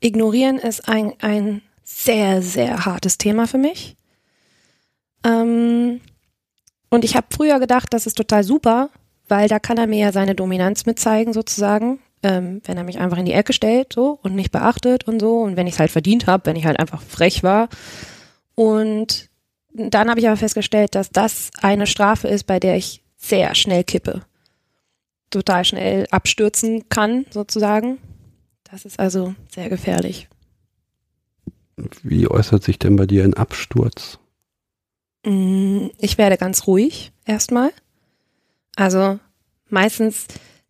Ignorieren 0.00 0.58
ist 0.58 0.86
ein, 0.86 1.14
ein 1.20 1.62
sehr, 1.82 2.42
sehr 2.42 2.84
hartes 2.84 3.16
Thema 3.16 3.46
für 3.46 3.56
mich. 3.56 3.96
Ähm, 5.24 6.00
und 6.90 7.04
ich 7.04 7.16
habe 7.16 7.26
früher 7.30 7.60
gedacht, 7.60 7.88
das 7.92 8.06
ist 8.06 8.16
total 8.16 8.44
super, 8.44 8.90
weil 9.28 9.48
da 9.48 9.58
kann 9.58 9.78
er 9.78 9.86
mir 9.86 9.98
ja 9.98 10.12
seine 10.12 10.34
Dominanz 10.34 10.86
mitzeigen 10.86 11.32
sozusagen, 11.32 11.98
ähm, 12.22 12.62
wenn 12.64 12.76
er 12.76 12.84
mich 12.84 12.98
einfach 12.98 13.18
in 13.18 13.26
die 13.26 13.32
Ecke 13.32 13.52
stellt 13.52 13.92
so 13.92 14.18
und 14.22 14.34
mich 14.34 14.50
beachtet 14.50 15.06
und 15.06 15.20
so 15.20 15.40
und 15.40 15.56
wenn 15.56 15.66
ich 15.66 15.74
es 15.74 15.80
halt 15.80 15.90
verdient 15.90 16.26
habe, 16.26 16.46
wenn 16.46 16.56
ich 16.56 16.66
halt 16.66 16.78
einfach 16.78 17.02
frech 17.02 17.42
war. 17.42 17.68
Und 18.54 19.28
dann 19.74 20.08
habe 20.08 20.18
ich 20.20 20.26
aber 20.26 20.36
festgestellt, 20.36 20.94
dass 20.94 21.10
das 21.10 21.50
eine 21.60 21.86
Strafe 21.86 22.28
ist, 22.28 22.44
bei 22.44 22.58
der 22.58 22.76
ich 22.76 23.02
sehr 23.16 23.54
schnell 23.54 23.84
kippe, 23.84 24.22
total 25.30 25.64
schnell 25.64 26.06
abstürzen 26.10 26.88
kann 26.88 27.26
sozusagen. 27.30 27.98
Das 28.70 28.84
ist 28.84 28.98
also 28.98 29.34
sehr 29.54 29.68
gefährlich. 29.68 30.28
Wie 32.02 32.28
äußert 32.28 32.64
sich 32.64 32.78
denn 32.78 32.96
bei 32.96 33.06
dir 33.06 33.24
ein 33.24 33.34
Absturz? 33.34 34.18
Mm, 35.28 35.88
ich 35.98 36.16
werde 36.16 36.38
ganz 36.38 36.66
ruhig 36.66 37.12
erstmal. 37.26 37.70
Also 38.76 39.18
meistens 39.68 40.26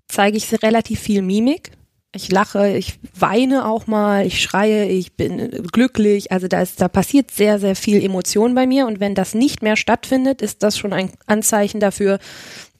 zeige 0.09 0.37
ich 0.37 0.63
relativ 0.63 1.01
viel 1.01 1.23
Mimik. 1.23 1.71
Ich 2.13 2.33
lache, 2.33 2.77
ich 2.77 2.99
weine 3.15 3.67
auch 3.67 3.87
mal, 3.87 4.27
ich 4.27 4.41
schreie, 4.41 4.89
ich 4.89 5.13
bin 5.13 5.51
glücklich. 5.71 6.33
Also 6.33 6.49
da, 6.49 6.63
ist, 6.63 6.81
da 6.81 6.89
passiert 6.89 7.31
sehr, 7.31 7.61
sehr 7.61 7.77
viel 7.77 8.03
Emotion 8.03 8.55
bei 8.55 8.67
mir. 8.67 8.87
Und 8.87 8.99
wenn 8.99 9.15
das 9.15 9.35
nicht 9.35 9.63
mehr 9.63 9.77
stattfindet, 9.77 10.43
ist 10.43 10.63
das 10.63 10.77
schon 10.77 10.93
ein 10.93 11.13
Anzeichen 11.27 11.79
dafür, 11.79 12.19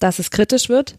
dass 0.01 0.19
es 0.19 0.31
kritisch 0.31 0.69
wird. 0.69 0.97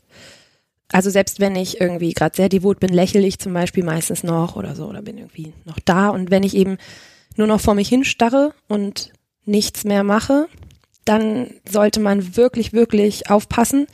Also 0.91 1.09
selbst 1.09 1.39
wenn 1.39 1.55
ich 1.55 1.81
irgendwie 1.81 2.13
gerade 2.13 2.35
sehr 2.35 2.49
devot 2.49 2.79
bin, 2.79 2.93
lächle 2.93 3.25
ich 3.27 3.39
zum 3.39 3.53
Beispiel 3.53 3.83
meistens 3.83 4.23
noch 4.23 4.55
oder 4.55 4.75
so 4.75 4.85
oder 4.85 5.01
bin 5.01 5.17
irgendwie 5.17 5.53
noch 5.65 5.79
da. 5.79 6.09
Und 6.09 6.31
wenn 6.31 6.43
ich 6.43 6.55
eben 6.55 6.77
nur 7.35 7.47
noch 7.47 7.59
vor 7.59 7.73
mich 7.73 7.89
hinstarre 7.89 8.53
und 8.67 9.11
nichts 9.49 9.83
mehr 9.83 10.03
mache, 10.03 10.47
dann 11.05 11.51
sollte 11.67 11.99
man 11.99 12.37
wirklich, 12.37 12.71
wirklich 12.73 13.29
aufpassen 13.29 13.87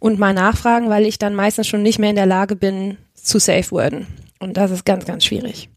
und 0.00 0.18
mal 0.18 0.34
nachfragen, 0.34 0.88
weil 0.88 1.06
ich 1.06 1.18
dann 1.18 1.34
meistens 1.34 1.66
schon 1.66 1.82
nicht 1.82 1.98
mehr 1.98 2.10
in 2.10 2.16
der 2.16 2.26
Lage 2.26 2.56
bin 2.56 2.98
zu 3.14 3.38
safe 3.38 3.70
worden. 3.70 4.06
Und 4.38 4.56
das 4.56 4.70
ist 4.70 4.84
ganz, 4.84 5.04
ganz 5.04 5.24
schwierig. 5.24 5.68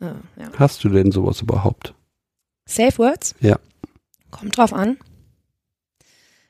Ja, 0.00 0.16
ja. 0.36 0.50
Hast 0.58 0.82
du 0.82 0.88
denn 0.88 1.12
sowas 1.12 1.40
überhaupt? 1.40 1.94
Safe 2.66 2.96
Words? 2.98 3.34
Ja. 3.40 3.58
Kommt 4.30 4.56
drauf 4.56 4.72
an. 4.72 4.96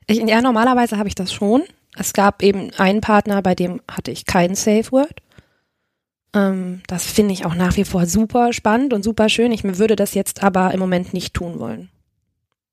Ich, 0.06 0.18
ja, 0.18 0.40
normalerweise 0.40 0.98
habe 0.98 1.08
ich 1.08 1.14
das 1.14 1.32
schon. 1.32 1.62
Es 1.96 2.12
gab 2.12 2.42
eben 2.42 2.70
einen 2.78 3.00
Partner, 3.00 3.42
bei 3.42 3.54
dem 3.54 3.80
hatte 3.90 4.10
ich 4.10 4.24
kein 4.24 4.54
Safe 4.54 4.90
Word. 4.92 5.20
Ähm, 6.32 6.82
das 6.86 7.04
finde 7.06 7.32
ich 7.32 7.44
auch 7.44 7.54
nach 7.54 7.76
wie 7.76 7.84
vor 7.84 8.06
super 8.06 8.52
spannend 8.52 8.92
und 8.92 9.02
super 9.02 9.28
schön. 9.28 9.52
Ich 9.52 9.64
würde 9.64 9.96
das 9.96 10.14
jetzt 10.14 10.42
aber 10.42 10.72
im 10.72 10.80
Moment 10.80 11.12
nicht 11.12 11.34
tun 11.34 11.58
wollen. 11.58 11.88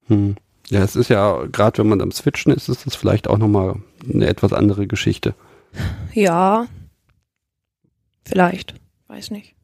Hm. 0.08 0.36
Ja, 0.70 0.84
es 0.84 0.96
ist 0.96 1.10
ja, 1.10 1.46
gerade 1.46 1.78
wenn 1.78 1.88
man 1.88 2.02
am 2.02 2.12
Switchen 2.12 2.52
ist, 2.52 2.68
ist 2.68 2.86
es 2.86 2.96
vielleicht 2.96 3.28
auch 3.28 3.38
nochmal 3.38 3.76
eine 4.04 4.28
etwas 4.28 4.52
andere 4.52 4.86
Geschichte. 4.86 5.34
Ja, 6.14 6.68
vielleicht, 8.26 8.76
weiß 9.08 9.32
nicht. 9.32 9.56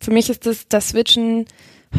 Für 0.00 0.10
mich 0.10 0.30
ist 0.30 0.46
das, 0.46 0.68
das 0.68 0.90
Switchen 0.90 1.46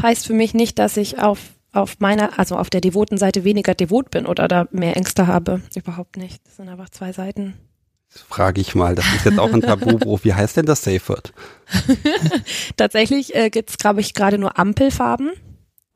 heißt 0.02 0.26
für 0.26 0.34
mich 0.34 0.54
nicht, 0.54 0.80
dass 0.80 0.98
ich 0.98 1.20
auf, 1.20 1.40
auf 1.72 2.00
meiner, 2.00 2.40
also 2.40 2.58
auf 2.58 2.70
der 2.70 2.82
devoten 2.82 3.18
Seite 3.18 3.44
weniger 3.44 3.76
devot 3.76 4.10
bin 4.10 4.26
oder 4.26 4.48
da 4.48 4.68
mehr 4.72 4.98
Ängste 4.98 5.28
habe. 5.28 5.62
Überhaupt 5.76 6.18
nicht. 6.18 6.46
Das 6.46 6.58
sind 6.58 6.70
einfach 6.70 6.90
zwei 6.90 7.12
Seiten 7.14 7.54
frage 8.18 8.62
ich 8.62 8.76
mal, 8.76 8.96
das 8.96 9.06
ist 9.16 9.26
jetzt 9.26 9.40
auch 9.40 9.52
ein 9.52 9.62
Tabubruch. 9.62 10.22
Wie 10.24 10.34
heißt 10.34 10.58
denn 10.58 10.66
das 10.66 10.84
Safe 10.84 11.08
Word? 11.08 11.34
Tatsächlich 12.78 13.36
äh, 13.36 13.50
gibt 13.50 13.70
es, 13.70 13.78
glaube 13.78 14.02
ich, 14.02 14.14
gerade 14.14 14.38
nur 14.38 14.58
Ampelfarben. 14.58 15.32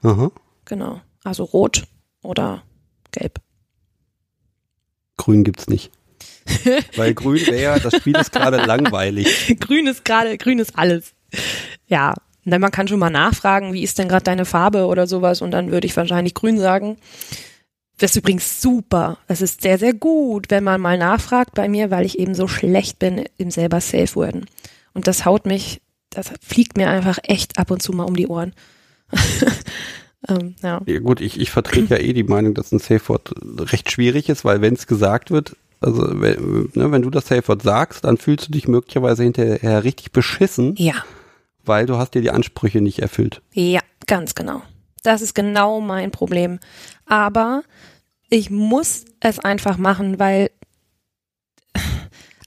Aha. 0.01 0.31
Genau. 0.65 1.01
Also 1.23 1.43
rot 1.43 1.83
oder 2.21 2.63
gelb. 3.11 3.39
Grün 5.17 5.43
gibt's 5.43 5.67
nicht. 5.67 5.91
Weil 6.95 7.13
grün 7.13 7.45
wäre, 7.47 7.79
das 7.79 7.95
Spiel 7.95 8.15
ist 8.15 8.31
gerade 8.31 8.57
langweilig. 8.65 9.57
Grün 9.59 9.87
ist 9.87 10.05
gerade, 10.05 10.37
grün 10.37 10.59
ist 10.59 10.77
alles. 10.77 11.13
Ja. 11.87 12.13
Und 12.45 12.51
dann 12.51 12.61
man 12.61 12.71
kann 12.71 12.87
schon 12.87 12.99
mal 12.99 13.09
nachfragen, 13.09 13.73
wie 13.73 13.83
ist 13.83 13.99
denn 13.99 14.07
gerade 14.07 14.23
deine 14.23 14.45
Farbe 14.45 14.85
oder 14.85 15.07
sowas 15.07 15.41
und 15.41 15.51
dann 15.51 15.71
würde 15.71 15.85
ich 15.85 15.95
wahrscheinlich 15.95 16.33
grün 16.33 16.57
sagen. 16.57 16.97
Das 17.99 18.11
ist 18.11 18.17
übrigens 18.17 18.61
super. 18.61 19.17
Es 19.27 19.41
ist 19.41 19.61
sehr, 19.61 19.77
sehr 19.77 19.93
gut, 19.93 20.49
wenn 20.49 20.63
man 20.63 20.79
mal 20.79 20.97
nachfragt 20.97 21.53
bei 21.53 21.67
mir, 21.67 21.91
weil 21.91 22.05
ich 22.05 22.17
eben 22.17 22.33
so 22.33 22.47
schlecht 22.47 22.97
bin 22.97 23.25
im 23.37 23.51
selber 23.51 23.81
Safe 23.81 24.15
Worden. 24.15 24.45
Und 24.93 25.07
das 25.07 25.25
haut 25.25 25.45
mich, 25.45 25.81
das 26.09 26.31
fliegt 26.41 26.77
mir 26.77 26.89
einfach 26.89 27.19
echt 27.23 27.59
ab 27.59 27.71
und 27.71 27.81
zu 27.81 27.91
mal 27.91 28.05
um 28.05 28.15
die 28.15 28.27
Ohren. 28.27 28.53
ähm, 30.29 30.55
ja. 30.63 30.81
ja. 30.85 30.99
Gut, 30.99 31.19
ich, 31.19 31.39
ich 31.39 31.51
vertrete 31.51 31.95
ja 31.95 32.01
eh 32.01 32.13
die 32.13 32.23
Meinung, 32.23 32.53
dass 32.53 32.71
ein 32.71 32.79
Safe 32.79 33.07
Word 33.09 33.33
recht 33.71 33.91
schwierig 33.91 34.29
ist, 34.29 34.45
weil 34.45 34.61
wenn 34.61 34.75
es 34.75 34.87
gesagt 34.87 35.29
wird, 35.29 35.57
also 35.81 36.07
wenn, 36.21 36.69
ne, 36.73 36.91
wenn 36.91 37.01
du 37.01 37.09
das 37.09 37.27
Safe 37.27 37.47
Word 37.49 37.61
sagst, 37.61 38.05
dann 38.05 38.17
fühlst 38.17 38.47
du 38.47 38.51
dich 38.53 38.67
möglicherweise 38.67 39.23
hinterher 39.23 39.83
richtig 39.83 40.13
beschissen. 40.13 40.75
Ja. 40.77 40.95
Weil 41.65 41.85
du 41.85 41.97
hast 41.97 42.13
dir 42.13 42.21
die 42.21 42.31
Ansprüche 42.31 42.79
nicht 42.79 42.99
erfüllt. 42.99 43.41
Ja, 43.51 43.81
ganz 44.07 44.35
genau. 44.35 44.61
Das 45.01 45.21
ist 45.21 45.33
genau 45.33 45.81
mein 45.81 46.11
Problem. 46.11 46.59
Aber 47.05 47.63
ich 48.29 48.49
muss 48.49 49.05
es 49.19 49.39
einfach 49.39 49.77
machen, 49.77 50.19
weil 50.19 50.51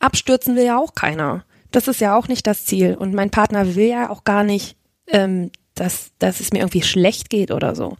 abstürzen 0.01 0.57
will 0.57 0.65
ja 0.65 0.79
auch 0.79 0.95
keiner. 0.95 1.45
Das 1.71 1.89
ist 1.89 2.01
ja 2.01 2.17
auch 2.17 2.29
nicht 2.29 2.47
das 2.47 2.65
Ziel. 2.65 2.95
Und 2.95 3.15
mein 3.15 3.31
Partner 3.31 3.75
will 3.75 3.89
ja 3.89 4.11
auch 4.11 4.25
gar 4.25 4.45
nicht, 4.45 4.77
ähm, 5.07 5.51
dass, 5.75 6.11
dass 6.19 6.41
es 6.41 6.53
mir 6.53 6.61
irgendwie 6.61 6.83
schlecht 6.83 7.31
geht 7.31 7.51
oder 7.51 7.75
so. 7.75 7.97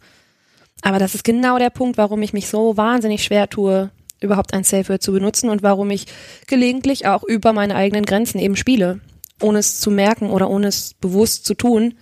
Aber 0.81 0.99
das 0.99 1.15
ist 1.15 1.23
genau 1.23 1.57
der 1.57 1.69
Punkt, 1.69 1.97
warum 1.97 2.21
ich 2.21 2.33
mich 2.33 2.49
so 2.49 2.77
wahnsinnig 2.77 3.23
schwer 3.23 3.49
tue, 3.49 3.89
überhaupt 4.19 4.53
ein 4.53 4.63
Safe 4.63 4.89
Word 4.89 5.01
zu 5.01 5.11
benutzen 5.11 5.49
und 5.49 5.63
warum 5.63 5.89
ich 5.91 6.07
gelegentlich 6.47 7.07
auch 7.07 7.23
über 7.23 7.53
meine 7.53 7.75
eigenen 7.75 8.05
Grenzen 8.05 8.39
eben 8.39 8.55
spiele, 8.55 8.99
ohne 9.41 9.59
es 9.59 9.79
zu 9.79 9.91
merken 9.91 10.29
oder 10.29 10.49
ohne 10.49 10.67
es 10.67 10.93
bewusst 10.95 11.45
zu 11.45 11.53
tun, 11.53 11.95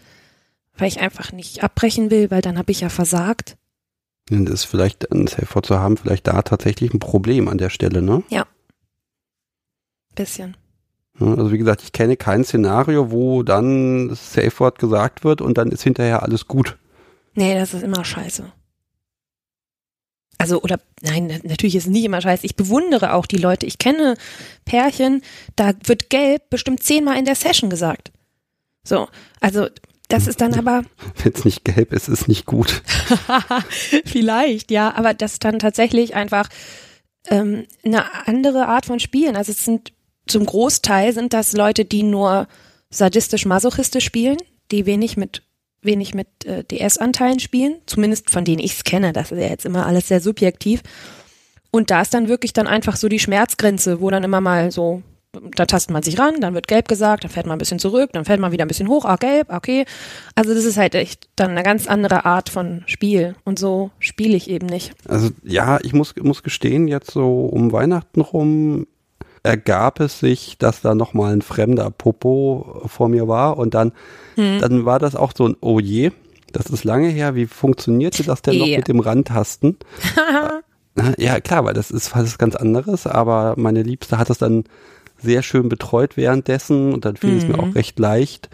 weil 0.78 0.88
ich 0.88 1.00
einfach 1.00 1.32
nicht 1.32 1.64
abbrechen 1.64 2.12
will, 2.12 2.32
weil 2.32 2.42
dann 2.42 2.58
habe 2.58 2.72
ich 2.72 2.82
ja 2.82 2.90
versagt. 2.90 3.58
Das 4.30 4.50
ist 4.50 4.64
vielleicht 4.66 5.12
ein 5.12 5.28
Safe 5.28 5.62
zu 5.62 5.80
haben, 5.80 5.98
vielleicht 5.98 6.28
da 6.28 6.42
tatsächlich 6.42 6.94
ein 6.94 7.00
Problem 7.00 7.48
an 7.48 7.58
der 7.58 7.70
Stelle, 7.70 8.02
ne? 8.02 8.24
Ja. 8.30 8.46
Bisschen. 10.16 10.56
Also 11.20 11.52
wie 11.52 11.58
gesagt, 11.58 11.84
ich 11.84 11.92
kenne 11.92 12.18
kein 12.18 12.44
Szenario, 12.44 13.12
wo 13.12 13.44
dann 13.44 14.16
Safe 14.16 14.52
Word 14.60 14.80
gesagt 14.80 15.24
wird 15.24 15.42
und 15.42 15.58
dann 15.58 15.72
ist 15.72 15.84
hinterher 15.84 16.24
alles 16.24 16.48
gut. 16.48 16.78
Nee, 17.34 17.56
das 17.56 17.74
ist 17.74 17.84
immer 17.84 18.04
scheiße. 18.04 18.52
Also, 20.38 20.62
oder 20.64 20.80
nein, 21.02 21.28
natürlich 21.44 21.76
ist 21.76 21.86
es 21.86 21.92
nicht 21.92 22.04
immer 22.04 22.20
scheiße. 22.20 22.46
Ich 22.46 22.56
bewundere 22.56 23.14
auch 23.14 23.28
die 23.28 23.38
Leute. 23.38 23.68
Ich 23.68 23.78
kenne 23.78 24.16
Pärchen, 24.66 25.22
da 25.56 25.74
wird 25.86 26.10
gelb 26.10 26.50
bestimmt 26.50 26.82
zehnmal 26.82 27.20
in 27.20 27.26
der 27.26 27.36
Session 27.36 27.70
gesagt. 27.70 28.12
So, 28.84 29.08
also 29.40 29.68
das 30.12 30.28
ist 30.28 30.42
dann 30.42 30.54
aber. 30.54 30.84
Wenn 31.24 31.34
es 31.34 31.46
nicht 31.46 31.64
gelb 31.66 31.94
ist, 31.94 32.08
ist 32.08 32.28
nicht 32.28 32.46
gut. 32.46 32.84
Vielleicht, 34.06 34.72
ja, 34.72 34.94
aber 34.94 35.14
das 35.14 35.34
ist 35.34 35.44
dann 35.44 35.60
tatsächlich 35.60 36.16
einfach 36.16 36.50
ähm, 37.28 37.66
eine 37.84 38.28
andere 38.28 38.68
Art 38.68 38.86
von 38.86 39.00
Spielen. 39.00 39.36
Also 39.36 39.52
es 39.52 39.66
sind 39.66 39.94
zum 40.28 40.46
Großteil 40.46 41.14
sind 41.14 41.34
das 41.34 41.54
Leute, 41.54 41.86
die 41.86 42.04
nur 42.04 42.48
sadistisch-masochistisch 42.90 44.06
spielen, 44.06 44.38
die 44.72 44.86
wenig 44.86 45.18
mit 45.18 45.44
wenig 45.84 46.14
mit 46.14 46.46
äh, 46.46 46.64
DS-Anteilen 46.64 47.40
spielen, 47.40 47.82
zumindest 47.88 48.30
von 48.30 48.46
denen 48.46 48.60
ich 48.60 48.74
es 48.74 48.84
kenne. 48.84 49.14
Das 49.14 49.32
ist 49.32 49.40
ja 49.40 49.48
jetzt 49.48 49.66
immer 49.66 49.88
alles 49.88 50.08
sehr 50.08 50.22
subjektiv. 50.22 50.82
Und 51.72 51.90
da 51.90 52.02
ist 52.02 52.14
dann 52.14 52.28
wirklich 52.28 52.54
dann 52.54 52.68
einfach 52.68 52.98
so 52.98 53.10
die 53.10 53.18
Schmerzgrenze, 53.18 54.00
wo 54.00 54.10
dann 54.12 54.24
immer 54.24 54.42
mal 54.42 54.72
so, 54.72 55.02
da 55.34 55.66
tastet 55.66 55.92
man 55.92 56.04
sich 56.04 56.20
ran, 56.20 56.42
dann 56.42 56.54
wird 56.54 56.68
gelb 56.68 56.88
gesagt, 56.88 57.24
dann 57.24 57.32
fährt 57.32 57.46
man 57.46 57.56
ein 57.56 57.60
bisschen 57.60 57.80
zurück, 57.80 58.10
dann 58.14 58.26
fährt 58.26 58.40
man 58.40 58.52
wieder 58.52 58.66
ein 58.66 58.68
bisschen 58.68 58.90
hoch, 58.90 59.06
ah, 59.06 59.16
gelb, 59.16 59.48
okay. 59.50 59.86
Also 60.36 60.54
das 60.54 60.66
ist 60.66 60.78
halt 60.78 60.94
echt 60.96 61.30
dann 61.36 61.52
eine 61.52 61.64
ganz 61.64 61.88
andere 61.88 62.26
Art 62.26 62.50
von 62.50 62.84
Spiel. 62.86 63.36
Und 63.46 63.58
so 63.58 63.92
spiele 64.00 64.36
ich 64.36 64.50
eben 64.50 64.68
nicht. 64.68 64.94
Also 65.08 65.30
ja, 65.44 65.80
ich 65.84 65.94
muss, 65.94 66.16
muss 66.22 66.44
gestehen, 66.44 66.88
jetzt 66.88 67.12
so 67.12 67.46
um 67.46 67.72
Weihnachten 67.72 68.22
rum 68.22 68.88
ergab 69.44 70.02
es 70.02 70.20
sich, 70.20 70.58
dass 70.58 70.82
da 70.82 70.94
nochmal 70.94 71.34
ein 71.34 71.42
fremder 71.42 71.90
Popo 71.90 72.84
vor 72.86 73.10
mir 73.10 73.28
war 73.28 73.58
und 73.58 73.74
dann, 73.74 73.94
hm. 74.36 74.60
dann 74.60 74.86
war 74.86 75.00
das 75.00 75.16
auch 75.16 75.32
so 75.36 75.48
ein 75.48 75.56
Oh 75.62 75.80
je, 75.80 76.12
das 76.52 76.66
ist 76.66 76.84
lange 76.84 77.08
her, 77.08 77.36
wie 77.36 77.48
funktionierte 77.48 78.24
das 78.24 78.42
denn 78.42 78.58
noch 78.58 78.68
mit 78.68 78.88
dem 78.88 79.00
Randtasten? 79.00 79.78
ja, 81.18 81.40
klar, 81.40 81.66
weil 81.66 81.74
das 81.74 81.90
ist 81.90 82.16
was 82.16 82.38
ganz 82.38 82.56
anderes, 82.56 83.08
aber 83.08 83.56
meine 83.58 83.82
Liebste 83.82 84.18
hat 84.18 84.30
es 84.30 84.38
dann 84.38 84.66
sehr 85.22 85.44
schön 85.44 85.70
betreut 85.70 86.18
währenddessen 86.18 86.94
und 86.94 87.06
dann 87.06 87.18
fiel 87.18 87.32
mhm. 87.32 87.38
es 87.38 87.48
mir 87.48 87.60
auch 87.60 87.66
mhm. 87.68 87.74
recht 87.74 88.00
leicht, 88.00 88.50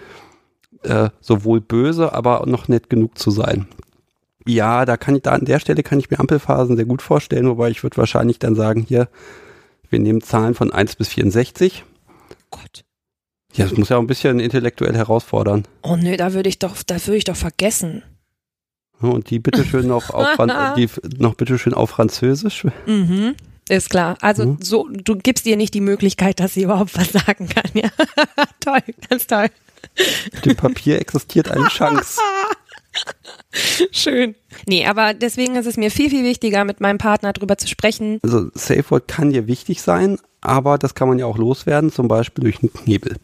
äh, 0.83 1.09
sowohl 1.21 1.61
böse, 1.61 2.13
aber 2.13 2.43
noch 2.45 2.67
nett 2.67 2.89
genug 2.89 3.17
zu 3.17 3.31
sein. 3.31 3.67
Ja, 4.45 4.85
da 4.85 4.95
kann 4.95 5.15
ich, 5.15 5.23
da 5.23 5.31
an 5.31 5.45
der 5.45 5.59
Stelle 5.59 5.83
kann 5.83 5.99
ich 5.99 6.09
mir 6.09 6.19
Ampelphasen 6.19 6.77
sehr 6.77 6.85
gut 6.85 7.01
vorstellen, 7.01 7.47
wobei 7.47 7.69
ich 7.69 7.83
würde 7.83 7.97
wahrscheinlich 7.97 8.39
dann 8.39 8.55
sagen, 8.55 8.85
hier, 8.87 9.09
wir 9.89 9.99
nehmen 9.99 10.21
Zahlen 10.21 10.53
von 10.53 10.71
1 10.71 10.95
bis 10.95 11.09
64. 11.09 11.83
Gott. 12.49 12.85
Ja, 13.53 13.65
das 13.65 13.77
muss 13.77 13.89
ja 13.89 13.97
auch 13.97 14.01
ein 14.01 14.07
bisschen 14.07 14.39
intellektuell 14.39 14.95
herausfordern. 14.95 15.63
Oh 15.81 15.95
nö, 15.95 16.15
da 16.15 16.33
würde 16.33 16.49
ich 16.49 16.59
doch, 16.59 16.75
da 16.85 16.95
würde 17.05 17.17
ich 17.17 17.23
doch 17.23 17.35
vergessen. 17.35 18.03
Und 18.99 19.29
die 19.29 19.39
bitteschön 19.39 19.87
noch 19.87 20.09
auf, 20.11 20.27
die 20.77 20.89
noch 21.17 21.35
bitteschön 21.35 21.73
auf 21.73 21.91
Französisch. 21.91 22.65
Mhm. 22.85 23.35
Ist 23.69 23.89
klar. 23.89 24.17
Also 24.21 24.45
mhm. 24.45 24.57
so, 24.61 24.87
du 24.89 25.15
gibst 25.17 25.45
ihr 25.45 25.57
nicht 25.57 25.73
die 25.73 25.81
Möglichkeit, 25.81 26.39
dass 26.39 26.53
sie 26.53 26.63
überhaupt 26.63 26.97
was 26.97 27.11
sagen 27.11 27.49
kann. 27.49 27.71
Ja, 27.73 27.89
toll, 28.59 28.81
ganz 29.09 29.27
toll. 29.27 29.47
Mit 30.33 30.45
dem 30.45 30.55
Papier 30.55 30.99
existiert 30.99 31.51
eine 31.51 31.67
Chance. 31.67 32.19
Schön. 33.91 34.35
Nee, 34.67 34.85
aber 34.85 35.13
deswegen 35.13 35.55
ist 35.55 35.65
es 35.65 35.77
mir 35.77 35.91
viel, 35.91 36.09
viel 36.09 36.23
wichtiger, 36.23 36.63
mit 36.63 36.81
meinem 36.81 36.97
Partner 36.97 37.33
drüber 37.33 37.57
zu 37.57 37.67
sprechen. 37.67 38.19
Also 38.23 38.49
Safe 38.53 38.83
Word 38.89 39.07
kann 39.07 39.31
dir 39.31 39.47
wichtig 39.47 39.81
sein, 39.81 40.17
aber 40.41 40.77
das 40.77 40.95
kann 40.95 41.07
man 41.07 41.19
ja 41.19 41.25
auch 41.25 41.37
loswerden, 41.37 41.91
zum 41.91 42.07
Beispiel 42.07 42.43
durch 42.43 42.61
einen 42.61 42.73
Knebel. 42.73 43.17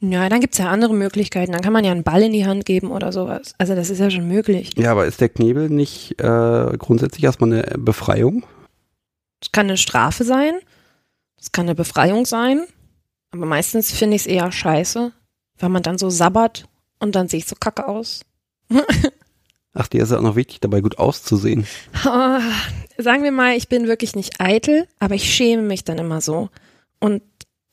Ja, 0.00 0.28
dann 0.28 0.40
gibt 0.40 0.54
es 0.54 0.58
ja 0.58 0.68
andere 0.68 0.94
Möglichkeiten. 0.94 1.52
Dann 1.52 1.62
kann 1.62 1.72
man 1.72 1.84
ja 1.84 1.92
einen 1.92 2.02
Ball 2.02 2.22
in 2.22 2.32
die 2.32 2.46
Hand 2.46 2.66
geben 2.66 2.90
oder 2.90 3.12
sowas. 3.12 3.54
Also 3.58 3.74
das 3.74 3.90
ist 3.90 4.00
ja 4.00 4.10
schon 4.10 4.28
möglich. 4.28 4.72
Ja, 4.76 4.90
aber 4.90 5.06
ist 5.06 5.20
der 5.20 5.30
Knebel 5.30 5.70
nicht 5.70 6.20
äh, 6.20 6.76
grundsätzlich 6.76 7.24
erstmal 7.24 7.52
eine 7.52 7.62
Befreiung? 7.78 8.44
Es 9.44 9.52
kann 9.52 9.66
eine 9.66 9.76
Strafe 9.76 10.24
sein. 10.24 10.54
Es 11.38 11.52
kann 11.52 11.66
eine 11.66 11.74
Befreiung 11.74 12.24
sein. 12.24 12.66
Aber 13.30 13.44
meistens 13.44 13.92
finde 13.92 14.16
ich 14.16 14.22
es 14.22 14.26
eher 14.26 14.50
scheiße, 14.50 15.12
weil 15.58 15.68
man 15.68 15.82
dann 15.82 15.98
so 15.98 16.08
sabbert 16.08 16.66
und 16.98 17.14
dann 17.14 17.28
sehe 17.28 17.40
ich 17.40 17.46
so 17.46 17.54
kacke 17.54 17.86
aus. 17.86 18.20
Ach, 19.74 19.86
dir 19.88 20.02
ist 20.02 20.10
es 20.10 20.16
auch 20.16 20.22
noch 20.22 20.36
wichtig, 20.36 20.60
dabei 20.60 20.80
gut 20.80 20.98
auszusehen. 20.98 21.66
Oh, 22.06 22.38
sagen 22.96 23.22
wir 23.22 23.32
mal, 23.32 23.54
ich 23.56 23.68
bin 23.68 23.86
wirklich 23.86 24.16
nicht 24.16 24.40
eitel, 24.40 24.88
aber 24.98 25.14
ich 25.14 25.34
schäme 25.34 25.62
mich 25.62 25.84
dann 25.84 25.98
immer 25.98 26.22
so. 26.22 26.48
Und 27.00 27.22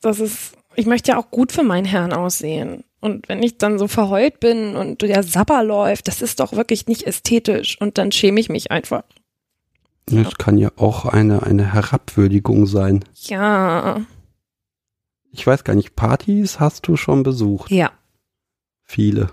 das 0.02 0.20
ist, 0.20 0.52
ich 0.74 0.84
möchte 0.84 1.12
ja 1.12 1.18
auch 1.18 1.30
gut 1.30 1.52
für 1.52 1.62
meinen 1.62 1.86
Herrn 1.86 2.12
aussehen. 2.12 2.84
Und 3.00 3.30
wenn 3.30 3.42
ich 3.42 3.56
dann 3.56 3.78
so 3.78 3.88
verheult 3.88 4.40
bin 4.40 4.76
und 4.76 5.00
der 5.00 5.22
Sabber 5.22 5.62
läuft, 5.62 6.06
das 6.06 6.20
ist 6.20 6.40
doch 6.40 6.52
wirklich 6.52 6.86
nicht 6.86 7.04
ästhetisch. 7.04 7.80
Und 7.80 7.96
dann 7.96 8.12
schäme 8.12 8.40
ich 8.40 8.50
mich 8.50 8.70
einfach. 8.70 9.04
Das 10.06 10.36
kann 10.36 10.58
ja 10.58 10.70
auch 10.76 11.06
eine, 11.06 11.42
eine 11.42 11.72
Herabwürdigung 11.72 12.66
sein. 12.66 13.04
Ja. 13.14 14.00
Ich 15.30 15.46
weiß 15.46 15.64
gar 15.64 15.74
nicht, 15.74 15.96
Partys 15.96 16.60
hast 16.60 16.86
du 16.88 16.96
schon 16.96 17.22
besucht? 17.22 17.70
Ja. 17.70 17.92
Viele. 18.84 19.30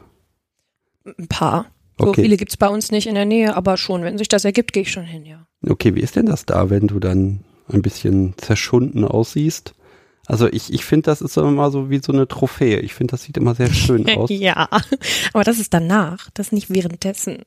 Ein 1.06 1.28
paar. 1.28 1.66
So 1.98 2.08
okay. 2.08 2.24
viele 2.24 2.38
gibt 2.38 2.52
es 2.52 2.58
bei 2.58 2.70
uns 2.70 2.92
nicht 2.92 3.08
in 3.08 3.16
der 3.16 3.26
Nähe, 3.26 3.58
aber 3.58 3.76
schon, 3.76 4.04
wenn 4.04 4.18
sich 4.18 4.30
das 4.30 4.46
ergibt, 4.46 4.72
gehe 4.72 4.84
ich 4.84 4.92
schon 4.92 5.04
hin, 5.04 5.26
ja. 5.26 5.46
Okay, 5.68 5.96
wie 5.96 6.00
ist 6.00 6.16
denn 6.16 6.28
das 6.28 6.46
da, 6.46 6.70
wenn 6.70 6.88
du 6.88 7.00
dann 7.00 7.44
ein 7.68 7.82
bisschen 7.82 8.36
zerschunden 8.38 9.04
aussiehst? 9.04 9.74
Also 10.26 10.48
ich, 10.48 10.72
ich 10.72 10.86
finde, 10.86 11.06
das 11.06 11.22
ist 11.22 11.38
immer 11.38 11.72
so 11.72 11.90
wie 11.90 12.00
so 12.02 12.14
eine 12.14 12.28
Trophäe. 12.28 12.80
Ich 12.80 12.94
finde, 12.94 13.12
das 13.12 13.24
sieht 13.24 13.36
immer 13.36 13.56
sehr 13.56 13.74
schön 13.74 14.08
aus. 14.18 14.30
ja, 14.30 14.70
aber 15.34 15.44
das 15.44 15.60
ist 15.60 15.74
danach, 15.74 16.30
das 16.36 16.48
ist 16.48 16.54
nicht 16.54 16.70
währenddessen. 16.70 17.40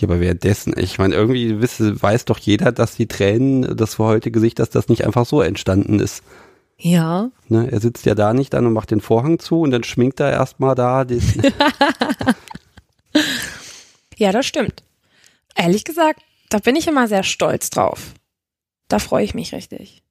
Ja, 0.00 0.08
aber 0.08 0.18
währenddessen, 0.20 0.74
ich 0.76 0.98
meine, 0.98 1.14
irgendwie 1.14 1.60
wisse, 1.60 2.00
weiß 2.02 2.24
doch 2.24 2.38
jeder, 2.38 2.72
dass 2.72 2.96
die 2.96 3.06
Tränen, 3.06 3.76
das 3.76 3.94
verheulte 3.94 4.32
Gesicht, 4.32 4.58
dass 4.58 4.70
das 4.70 4.88
nicht 4.88 5.04
einfach 5.04 5.24
so 5.24 5.40
entstanden 5.40 6.00
ist. 6.00 6.24
Ja. 6.76 7.30
Ne, 7.48 7.70
er 7.70 7.80
sitzt 7.80 8.04
ja 8.04 8.16
da 8.16 8.34
nicht 8.34 8.52
dann 8.52 8.66
und 8.66 8.72
macht 8.72 8.90
den 8.90 9.00
Vorhang 9.00 9.38
zu 9.38 9.60
und 9.60 9.70
dann 9.70 9.84
schminkt 9.84 10.18
er 10.18 10.32
erstmal 10.32 10.74
da. 10.74 11.06
ja, 14.16 14.32
das 14.32 14.46
stimmt. 14.46 14.82
Ehrlich 15.54 15.84
gesagt, 15.84 16.20
da 16.50 16.58
bin 16.58 16.74
ich 16.74 16.88
immer 16.88 17.06
sehr 17.06 17.22
stolz 17.22 17.70
drauf. 17.70 18.14
Da 18.88 18.98
freue 18.98 19.24
ich 19.24 19.34
mich 19.34 19.54
richtig. 19.54 20.02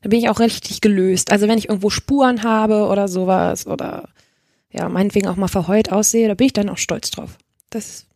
Da 0.00 0.08
bin 0.08 0.18
ich 0.18 0.30
auch 0.30 0.40
richtig 0.40 0.80
gelöst. 0.80 1.30
Also 1.30 1.46
wenn 1.48 1.58
ich 1.58 1.68
irgendwo 1.68 1.90
Spuren 1.90 2.42
habe 2.42 2.86
oder 2.88 3.08
sowas 3.08 3.66
oder 3.66 4.08
ja, 4.70 4.88
meinetwegen 4.88 5.28
auch 5.28 5.36
mal 5.36 5.48
verheult 5.48 5.92
aussehe, 5.92 6.28
da 6.28 6.34
bin 6.34 6.46
ich 6.46 6.52
dann 6.52 6.68
auch 6.68 6.78
stolz 6.78 7.10
drauf. 7.10 7.38
Das 7.70 8.06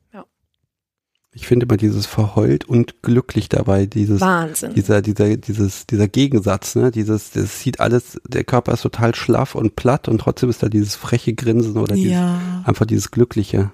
ich 1.32 1.46
finde 1.46 1.66
immer 1.66 1.76
dieses 1.76 2.06
verheult 2.06 2.64
und 2.64 3.02
glücklich 3.02 3.48
dabei, 3.48 3.86
dieses 3.86 4.20
Wahnsinn. 4.20 4.74
Dieser, 4.74 5.02
dieser, 5.02 5.36
dieses, 5.36 5.86
dieser 5.86 6.08
Gegensatz, 6.08 6.74
ne? 6.74 6.90
Dieses, 6.90 7.30
das 7.30 7.60
sieht 7.60 7.80
alles, 7.80 8.20
der 8.26 8.44
Körper 8.44 8.72
ist 8.72 8.82
total 8.82 9.14
schlaff 9.14 9.54
und 9.54 9.76
platt 9.76 10.08
und 10.08 10.18
trotzdem 10.18 10.50
ist 10.50 10.62
da 10.62 10.68
dieses 10.68 10.96
freche 10.96 11.34
Grinsen 11.34 11.76
oder 11.76 11.94
dieses, 11.94 12.12
ja. 12.12 12.62
einfach 12.64 12.86
dieses 12.86 13.10
Glückliche. 13.10 13.70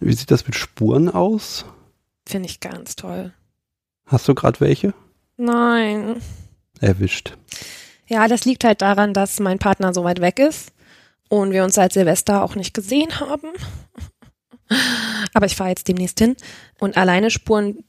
Wie 0.00 0.14
sieht 0.14 0.30
das 0.30 0.46
mit 0.46 0.56
Spuren 0.56 1.08
aus? 1.08 1.64
Finde 2.26 2.48
ich 2.48 2.60
ganz 2.60 2.96
toll. 2.96 3.32
Hast 4.06 4.26
du 4.26 4.34
gerade 4.34 4.58
welche? 4.60 4.94
Nein. 5.36 6.16
Erwischt. 6.80 7.36
Ja, 8.08 8.26
das 8.26 8.44
liegt 8.44 8.64
halt 8.64 8.82
daran, 8.82 9.14
dass 9.14 9.38
mein 9.38 9.58
Partner 9.58 9.94
so 9.94 10.02
weit 10.04 10.20
weg 10.20 10.38
ist 10.38 10.72
und 11.28 11.52
wir 11.52 11.62
uns 11.62 11.74
seit 11.74 11.92
Silvester 11.92 12.42
auch 12.42 12.56
nicht 12.56 12.74
gesehen 12.74 13.20
haben. 13.20 13.48
Aber 15.34 15.46
ich 15.46 15.56
fahre 15.56 15.70
jetzt 15.70 15.88
demnächst 15.88 16.18
hin. 16.18 16.36
Und 16.78 16.96
alleine 16.96 17.30
Spuren 17.30 17.84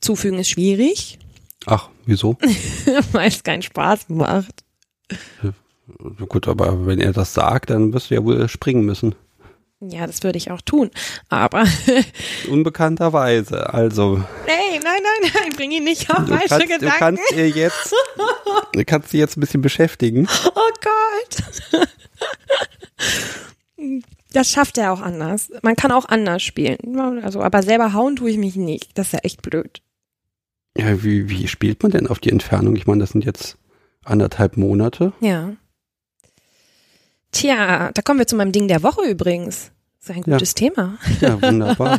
zufügen 0.00 0.38
ist 0.38 0.50
schwierig. 0.50 1.18
Ach, 1.66 1.88
wieso? 2.06 2.36
Weil 3.12 3.28
es 3.28 3.42
keinen 3.42 3.62
Spaß 3.62 4.08
macht. 4.08 4.64
Gut, 6.28 6.48
aber 6.48 6.86
wenn 6.86 7.00
er 7.00 7.12
das 7.12 7.34
sagt, 7.34 7.70
dann 7.70 7.92
wirst 7.92 8.10
du 8.10 8.14
ja 8.14 8.24
wohl 8.24 8.48
springen 8.48 8.84
müssen. 8.84 9.14
Ja, 9.80 10.06
das 10.06 10.22
würde 10.22 10.38
ich 10.38 10.50
auch 10.52 10.60
tun. 10.60 10.90
Aber. 11.28 11.64
Unbekannterweise, 12.48 13.74
also. 13.74 14.18
Nee, 14.46 14.78
nein, 14.82 15.00
nein, 15.02 15.30
nein, 15.34 15.52
bring 15.56 15.72
ihn 15.72 15.82
nicht 15.82 16.08
auf 16.08 16.28
falsche 16.28 16.48
kannst, 16.48 16.68
Gedanken. 16.68 16.78
Du 16.82 16.98
kannst 16.98 17.30
dir 17.32 17.48
jetzt, 17.48 17.94
du 18.72 18.84
kannst 18.84 19.12
dich 19.12 19.18
jetzt 19.18 19.36
ein 19.36 19.40
bisschen 19.40 19.60
beschäftigen. 19.60 20.28
Oh 20.54 20.70
Gott. 20.80 21.88
Das 24.32 24.50
schafft 24.50 24.78
er 24.78 24.92
auch 24.92 25.00
anders. 25.00 25.50
Man 25.62 25.76
kann 25.76 25.92
auch 25.92 26.06
anders 26.06 26.42
spielen. 26.42 26.98
Also, 27.22 27.42
aber 27.42 27.62
selber 27.62 27.92
hauen 27.92 28.16
tue 28.16 28.30
ich 28.30 28.38
mich 28.38 28.56
nicht. 28.56 28.96
Das 28.96 29.08
ist 29.08 29.12
ja 29.12 29.18
echt 29.22 29.42
blöd. 29.42 29.82
Ja, 30.76 31.02
wie, 31.02 31.28
wie 31.28 31.48
spielt 31.48 31.82
man 31.82 31.92
denn 31.92 32.06
auf 32.06 32.18
die 32.18 32.30
Entfernung? 32.30 32.76
Ich 32.76 32.86
meine, 32.86 33.00
das 33.00 33.10
sind 33.10 33.24
jetzt 33.24 33.58
anderthalb 34.04 34.56
Monate. 34.56 35.12
Ja. 35.20 35.54
Tja, 37.32 37.90
da 37.92 38.02
kommen 38.02 38.18
wir 38.18 38.26
zu 38.26 38.36
meinem 38.36 38.52
Ding 38.52 38.68
der 38.68 38.82
Woche 38.82 39.02
übrigens. 39.08 39.71
Das 40.04 40.16
ist 40.16 40.16
ein 40.16 40.32
gutes 40.32 40.50
ja. 40.50 40.54
Thema. 40.54 40.98
Ja, 41.20 41.40
wunderbar. 41.40 41.96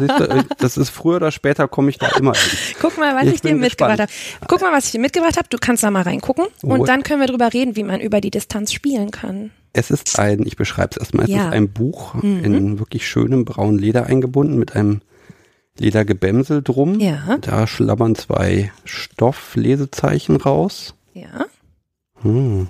Das 0.58 0.76
ist 0.76 0.90
früher 0.90 1.16
oder 1.16 1.32
später 1.32 1.70
komme 1.70 1.90
ich 1.90 1.98
da 1.98 2.08
immer 2.18 2.34
hin. 2.34 2.58
Guck 2.82 2.98
mal, 2.98 3.16
was 3.16 3.28
ich, 3.28 3.36
ich 3.36 3.42
dir 3.42 3.56
mitgebracht 3.56 4.00
habe. 4.00 4.12
Guck 4.46 4.62
mal, 4.62 4.74
was 4.74 4.88
ich 4.88 4.92
dir 4.92 5.00
mitgebracht 5.00 5.38
habe. 5.38 5.48
Du 5.50 5.58
kannst 5.58 5.84
da 5.84 5.92
mal 5.92 6.02
reingucken. 6.02 6.48
Und 6.64 6.82
oh. 6.82 6.86
dann 6.86 7.04
können 7.04 7.22
wir 7.22 7.28
drüber 7.28 7.54
reden, 7.54 7.78
wie 7.78 7.84
man 7.84 8.02
über 8.02 8.20
die 8.20 8.30
Distanz 8.30 8.74
spielen 8.74 9.12
kann. 9.12 9.52
Es 9.72 9.90
ist 9.90 10.20
ein, 10.20 10.46
ich 10.46 10.58
beschreibe 10.58 10.90
es 10.92 10.98
erstmal, 10.98 11.26
es 11.26 11.32
ja. 11.32 11.48
ist 11.48 11.54
ein 11.54 11.72
Buch 11.72 12.16
mhm. 12.16 12.44
in 12.44 12.80
wirklich 12.80 13.08
schönem 13.08 13.46
braunen 13.46 13.80
Leder 13.80 14.06
eingebunden 14.06 14.60
mit 14.60 14.76
einem 14.76 15.02
Ledergebämsel 15.80 16.62
drum. 16.62 17.00
Ja. 17.00 17.38
Da 17.40 17.68
schlabbern 17.68 18.16
zwei 18.16 18.74
Stofflesezeichen 18.84 20.36
raus. 20.36 20.94
Ja. 21.14 21.46
Hm. 22.22 22.68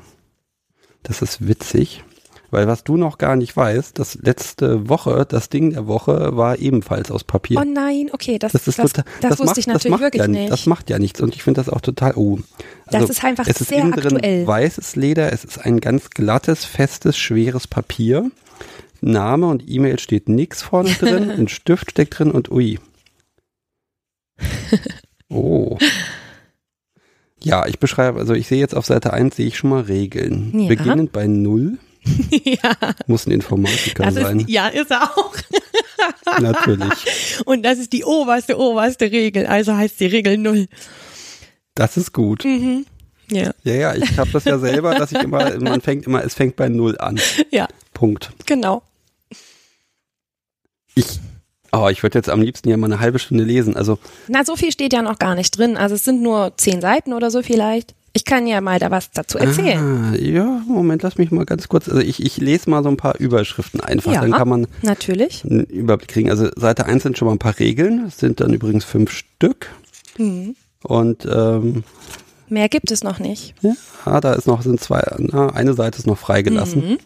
Das 1.02 1.24
ist 1.24 1.48
witzig. 1.48 2.04
Weil 2.54 2.68
was 2.68 2.84
du 2.84 2.97
noch 2.97 3.18
gar 3.18 3.36
nicht 3.36 3.58
weißt, 3.58 3.97
das 3.97 4.14
letzte 4.22 4.88
Woche, 4.88 5.26
das 5.28 5.49
Ding 5.49 5.72
der 5.72 5.88
Woche 5.88 6.38
war 6.38 6.60
ebenfalls 6.60 7.10
aus 7.10 7.24
Papier. 7.24 7.60
Oh 7.60 7.64
nein, 7.66 8.12
okay, 8.12 8.38
das, 8.38 8.51
das, 8.51 8.68
ist 8.68 8.78
das, 8.78 8.93
total, 8.93 9.12
das, 9.22 9.32
das 9.32 9.39
wusste 9.39 9.45
macht, 9.45 9.58
ich 9.58 9.68
natürlich 9.68 9.99
wirklich 9.99 10.22
ja, 10.22 10.28
nicht. 10.28 10.51
Das 10.51 10.68
macht 10.68 10.88
ja 10.91 10.99
nichts 10.99 11.20
und 11.20 11.34
ich 11.34 11.41
finde 11.41 11.62
das 11.62 11.74
auch 11.74 11.82
total, 11.82 12.14
oh. 12.16 12.38
Also, 12.86 13.08
das 13.08 13.10
ist 13.10 13.24
einfach 13.24 13.47
es 13.47 13.60
ist 13.60 13.70
sehr 13.70 13.80
innen 13.80 13.93
drin 13.93 14.18
aktuell. 14.18 14.45
weißes 14.45 14.95
Leder, 14.95 15.34
es 15.34 15.43
ist 15.43 15.66
ein 15.66 15.80
ganz 15.80 16.12
glattes, 16.12 16.64
festes, 16.64 17.18
schweres 17.18 17.66
Papier. 17.66 18.30
Name 19.01 19.47
und 19.47 19.68
E-Mail 19.68 19.97
steht 19.97 20.30
nix 20.30 20.62
vorne 20.62 20.91
drin, 20.99 21.32
ein 21.32 21.47
Stift 21.47 21.89
steckt 21.89 22.20
drin 22.20 22.30
und 22.30 22.51
ui. 22.51 22.78
Oh. 25.30 25.80
Ja, 27.41 27.66
ich 27.66 27.80
beschreibe, 27.80 28.20
also 28.20 28.36
ich 28.36 28.47
sehe 28.47 28.60
jetzt 28.60 28.76
auf 28.76 28.86
Seite 28.86 29.14
1 29.14 29.36
sehe 29.36 29.47
ich 29.47 29.58
schon 29.58 29.72
mal 29.72 29.82
Regeln. 29.82 30.51
Ja. 30.56 30.68
Beginnend 30.68 31.12
bei 31.12 31.26
Null. 31.26 31.80
ja, 32.43 32.76
Muss 33.08 33.26
ein 33.26 33.32
Informatiker 33.32 34.04
das 34.04 34.16
sein. 34.16 34.41
ist, 34.41 34.49
ja, 34.49 34.68
ist 34.68 34.91
er 34.91 35.04
auch. 35.18 35.34
Natürlich. 36.41 36.91
Und 37.45 37.64
das 37.64 37.78
ist 37.80 37.93
die 37.93 38.04
oberste, 38.04 38.58
oberste 38.58 39.12
Regel. 39.12 39.45
Also 39.47 39.76
heißt 39.76 39.99
die 39.99 40.08
Regel 40.08 40.38
null. 40.38 40.68
Das 41.76 41.97
ist 41.97 42.12
gut. 42.14 42.43
Mhm. 42.45 42.86
Ja, 43.32 43.51
Ja, 43.64 43.74
ja, 43.74 43.95
ich 43.95 44.18
habe 44.18 44.30
das 44.32 44.43
ja 44.45 44.60
selber, 44.60 44.93
dass 44.95 45.12
ich 45.12 45.20
immer, 45.20 45.58
man 45.60 45.82
fängt 45.82 46.06
immer, 46.06 46.24
es 46.24 46.34
fängt 46.34 46.56
bei 46.56 46.68
Null 46.70 46.97
an. 46.99 47.20
ja, 47.51 47.68
Punkt. 47.93 48.32
genau. 48.45 48.84
Ich, 50.95 51.06
oh, 51.72 51.88
ich 51.89 52.04
würde 52.04 52.20
jetzt 52.20 52.30
am 52.30 52.41
liebsten 52.41 52.70
ja 52.70 52.78
mal 52.78 52.88
eine 52.91 52.99
halbe 52.99 53.18
Stunde 53.18 53.43
lesen. 53.43 53.76
Also, 53.76 53.97
Na, 54.28 54.43
so 54.45 54.56
viel 54.56 54.72
steht 54.72 54.93
ja 54.93 55.01
noch 55.01 55.18
gar 55.20 55.36
nicht 55.36 55.58
drin. 55.58 55.78
Also 55.78 55.95
es 55.95 56.04
sind 56.04 56.22
nur 56.22 56.54
zehn 56.58 56.82
Seiten 56.82 57.14
oder 57.14 57.32
so 57.32 57.41
vielleicht. 57.41 57.95
Ich 58.16 58.26
kann 58.26 58.45
ja 58.45 58.61
mal 58.61 58.78
da 58.78 58.91
was 58.91 59.09
dazu 59.09 59.39
erzählen. 59.39 60.14
Ah, 60.14 60.16
ja, 60.16 60.61
Moment, 60.68 61.01
lass 61.01 61.18
mich 61.18 61.32
mal 61.32 61.45
ganz 61.45 61.68
kurz. 61.68 61.89
Also 61.89 61.99
ich, 61.99 62.24
ich 62.24 62.38
lese 62.38 62.70
mal 62.70 62.84
so 62.84 62.89
ein 62.89 62.97
paar 62.97 63.20
Überschriften 63.20 63.82
einfach. 63.82 64.14
Ja. 64.14 64.22
Dann 64.22 64.32
kann 64.32 64.47
man 64.47 64.68
Natürlich. 64.84 65.43
einen 65.43 65.64
Überblick 65.64 66.09
kriegen. 66.09 66.30
Also 66.30 66.49
Seite 66.55 66.86
1 66.86 67.01
sind 67.01 67.18
schon 67.18 67.26
mal 67.28 67.32
ein 67.32 67.39
paar 67.39 67.57
Regeln. 67.57 68.05
Es 68.07 68.20
sind 68.20 68.39
dann 68.39 68.53
übrigens 68.53 68.86
fünf 68.86 69.09
Stück. 69.09 69.70
Mhm. 70.20 70.55
Und 70.84 71.26
ähm, 71.26 71.84
Mehr 72.49 72.70
gibt 72.70 72.91
es 72.91 73.03
noch 73.03 73.18
nicht. 73.18 73.55
ja, 74.05 74.22
da 74.22 74.34
ist 74.34 74.45
noch, 74.45 74.61
sind 74.61 74.80
zwei, 74.80 75.01
na, 75.18 75.47
eine 75.47 75.74
Seite 75.74 75.97
ist 75.97 76.05
noch 76.05 76.20
freigelassen. 76.20 76.88
Mhm. 76.88 76.97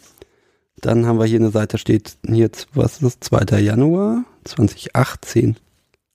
Dann 0.82 1.06
haben 1.06 1.20
wir 1.20 1.26
hier 1.26 1.40
eine 1.40 1.52
Seite, 1.52 1.78
steht 1.78 2.18
hier, 2.28 2.50
was 2.74 3.02
ist 3.02 3.04
das, 3.04 3.20
2. 3.22 3.60
Januar 3.60 4.26
2018. 4.44 5.56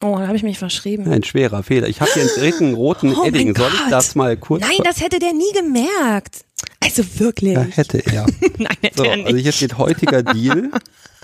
Oh, 0.03 0.17
da 0.19 0.27
habe 0.27 0.37
ich 0.37 0.43
mich 0.43 0.59
verschrieben. 0.59 1.11
Ein 1.11 1.23
schwerer 1.23 1.63
Fehler. 1.63 1.89
Ich 1.89 2.01
habe 2.01 2.11
hier 2.13 2.23
einen 2.23 2.31
dritten 2.37 2.75
roten 2.75 3.15
Oh 3.17 3.25
Edding. 3.25 3.55
Soll 3.57 3.71
ich 3.73 3.91
das 3.91 4.15
mal 4.15 4.37
kurz? 4.37 4.61
Nein, 4.63 4.79
das 4.85 5.01
hätte 5.01 5.19
der 5.19 5.33
nie 5.33 5.53
gemerkt. 5.55 6.45
Also 6.81 7.05
wirklich. 7.19 7.55
ja, 7.55 7.63
hätte 7.63 7.99
er. 7.99 8.27
Nein, 8.59 8.77
hätte 8.83 8.97
So, 8.99 9.05
er 9.05 9.17
nicht. 9.17 9.27
also 9.27 9.39
hier 9.39 9.53
steht 9.53 9.79
heutiger 9.79 10.23
Deal. 10.23 10.71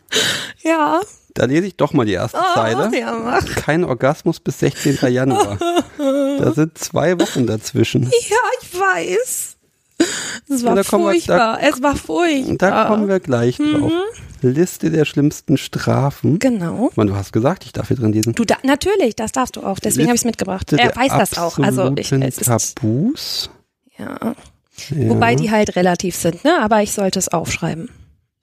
ja. 0.63 1.01
Da 1.35 1.45
lese 1.45 1.67
ich 1.67 1.77
doch 1.77 1.93
mal 1.93 2.07
die 2.07 2.13
erste 2.15 2.39
Oh, 2.39 2.55
Zeile. 2.55 2.91
ja, 2.99 3.13
mach. 3.13 3.45
Kein 3.57 3.85
Orgasmus 3.85 4.41
bis 4.41 4.59
16. 4.61 4.99
Januar. 5.13 5.59
Da 5.99 6.53
sind 6.53 6.79
zwei 6.79 7.19
Wochen 7.19 7.49
dazwischen. 7.49 8.05
Ja, 8.05 8.37
ich 8.63 8.81
weiß. 8.81 9.57
Es 10.49 10.65
war 10.65 10.77
da 10.77 10.85
furchtbar. 10.85 11.59
es 11.61 11.83
war 11.83 11.97
furchtbar. 11.97 12.57
Da 12.57 12.85
kommen 12.87 13.09
wir 13.09 13.19
gleich 13.19 13.57
drauf. 13.57 13.91
Liste 14.43 14.91
der 14.91 15.05
schlimmsten 15.05 15.57
Strafen. 15.57 16.39
Genau. 16.39 16.91
Meine, 16.97 17.11
du 17.11 17.17
hast 17.17 17.33
gesagt, 17.33 17.65
ich 17.65 17.73
darf 17.73 17.89
hier 17.89 17.97
drin 17.97 18.13
lesen. 18.13 18.35
Du 18.35 18.45
da, 18.45 18.57
natürlich, 18.63 19.17
das 19.17 19.33
darfst 19.33 19.57
du 19.57 19.63
auch. 19.63 19.79
Deswegen 19.79 20.09
habe 20.09 20.15
ich 20.15 20.21
es 20.23 20.25
mitgebracht. 20.25 20.73
Er 20.73 20.95
weiß 20.95 21.13
das 21.19 21.39
auch. 21.39 21.59
Also 21.59 21.93
ich, 21.97 22.13
es 22.13 22.39
ist, 22.39 22.77
Tabus. 22.77 23.51
ja. 23.99 24.35
Ja. 24.91 25.09
Wobei 25.09 25.35
die 25.35 25.51
halt 25.51 25.75
relativ 25.75 26.15
sind, 26.15 26.45
ne? 26.45 26.61
Aber 26.61 26.83
ich 26.83 26.93
sollte 26.93 27.19
es 27.19 27.27
aufschreiben. 27.29 27.89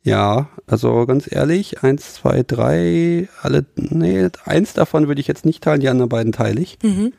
Ja, 0.04 0.50
also 0.68 1.06
ganz 1.06 1.32
ehrlich, 1.32 1.82
eins, 1.82 2.16
zwei, 2.16 2.43
drei, 2.43 3.30
alle, 3.41 3.66
nee, 3.76 4.28
eins 4.43 4.74
davon 4.74 5.08
würde 5.08 5.22
ich 5.22 5.28
jetzt 5.28 5.46
nicht 5.46 5.64
teilen, 5.64 5.80
die 5.80 5.88
anderen 5.88 6.10
beiden 6.10 6.34
teile 6.34 6.60
ich. 6.60 6.78
Mhm. 6.84 7.14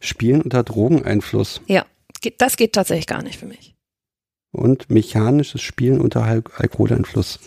Spielen 0.00 0.42
unter 0.42 0.62
Drogeneinfluss 0.64 1.62
Ja, 1.68 1.86
das 2.38 2.56
geht 2.56 2.72
tatsächlich 2.74 3.06
gar 3.06 3.22
nicht 3.22 3.38
für 3.38 3.46
mich. 3.46 3.74
und 4.52 4.90
mechanisches 4.90 5.62
Spielen 5.62 6.00
unter 6.00 6.24
Al 6.24 6.42
Alkoholeinfluss. 6.56 7.38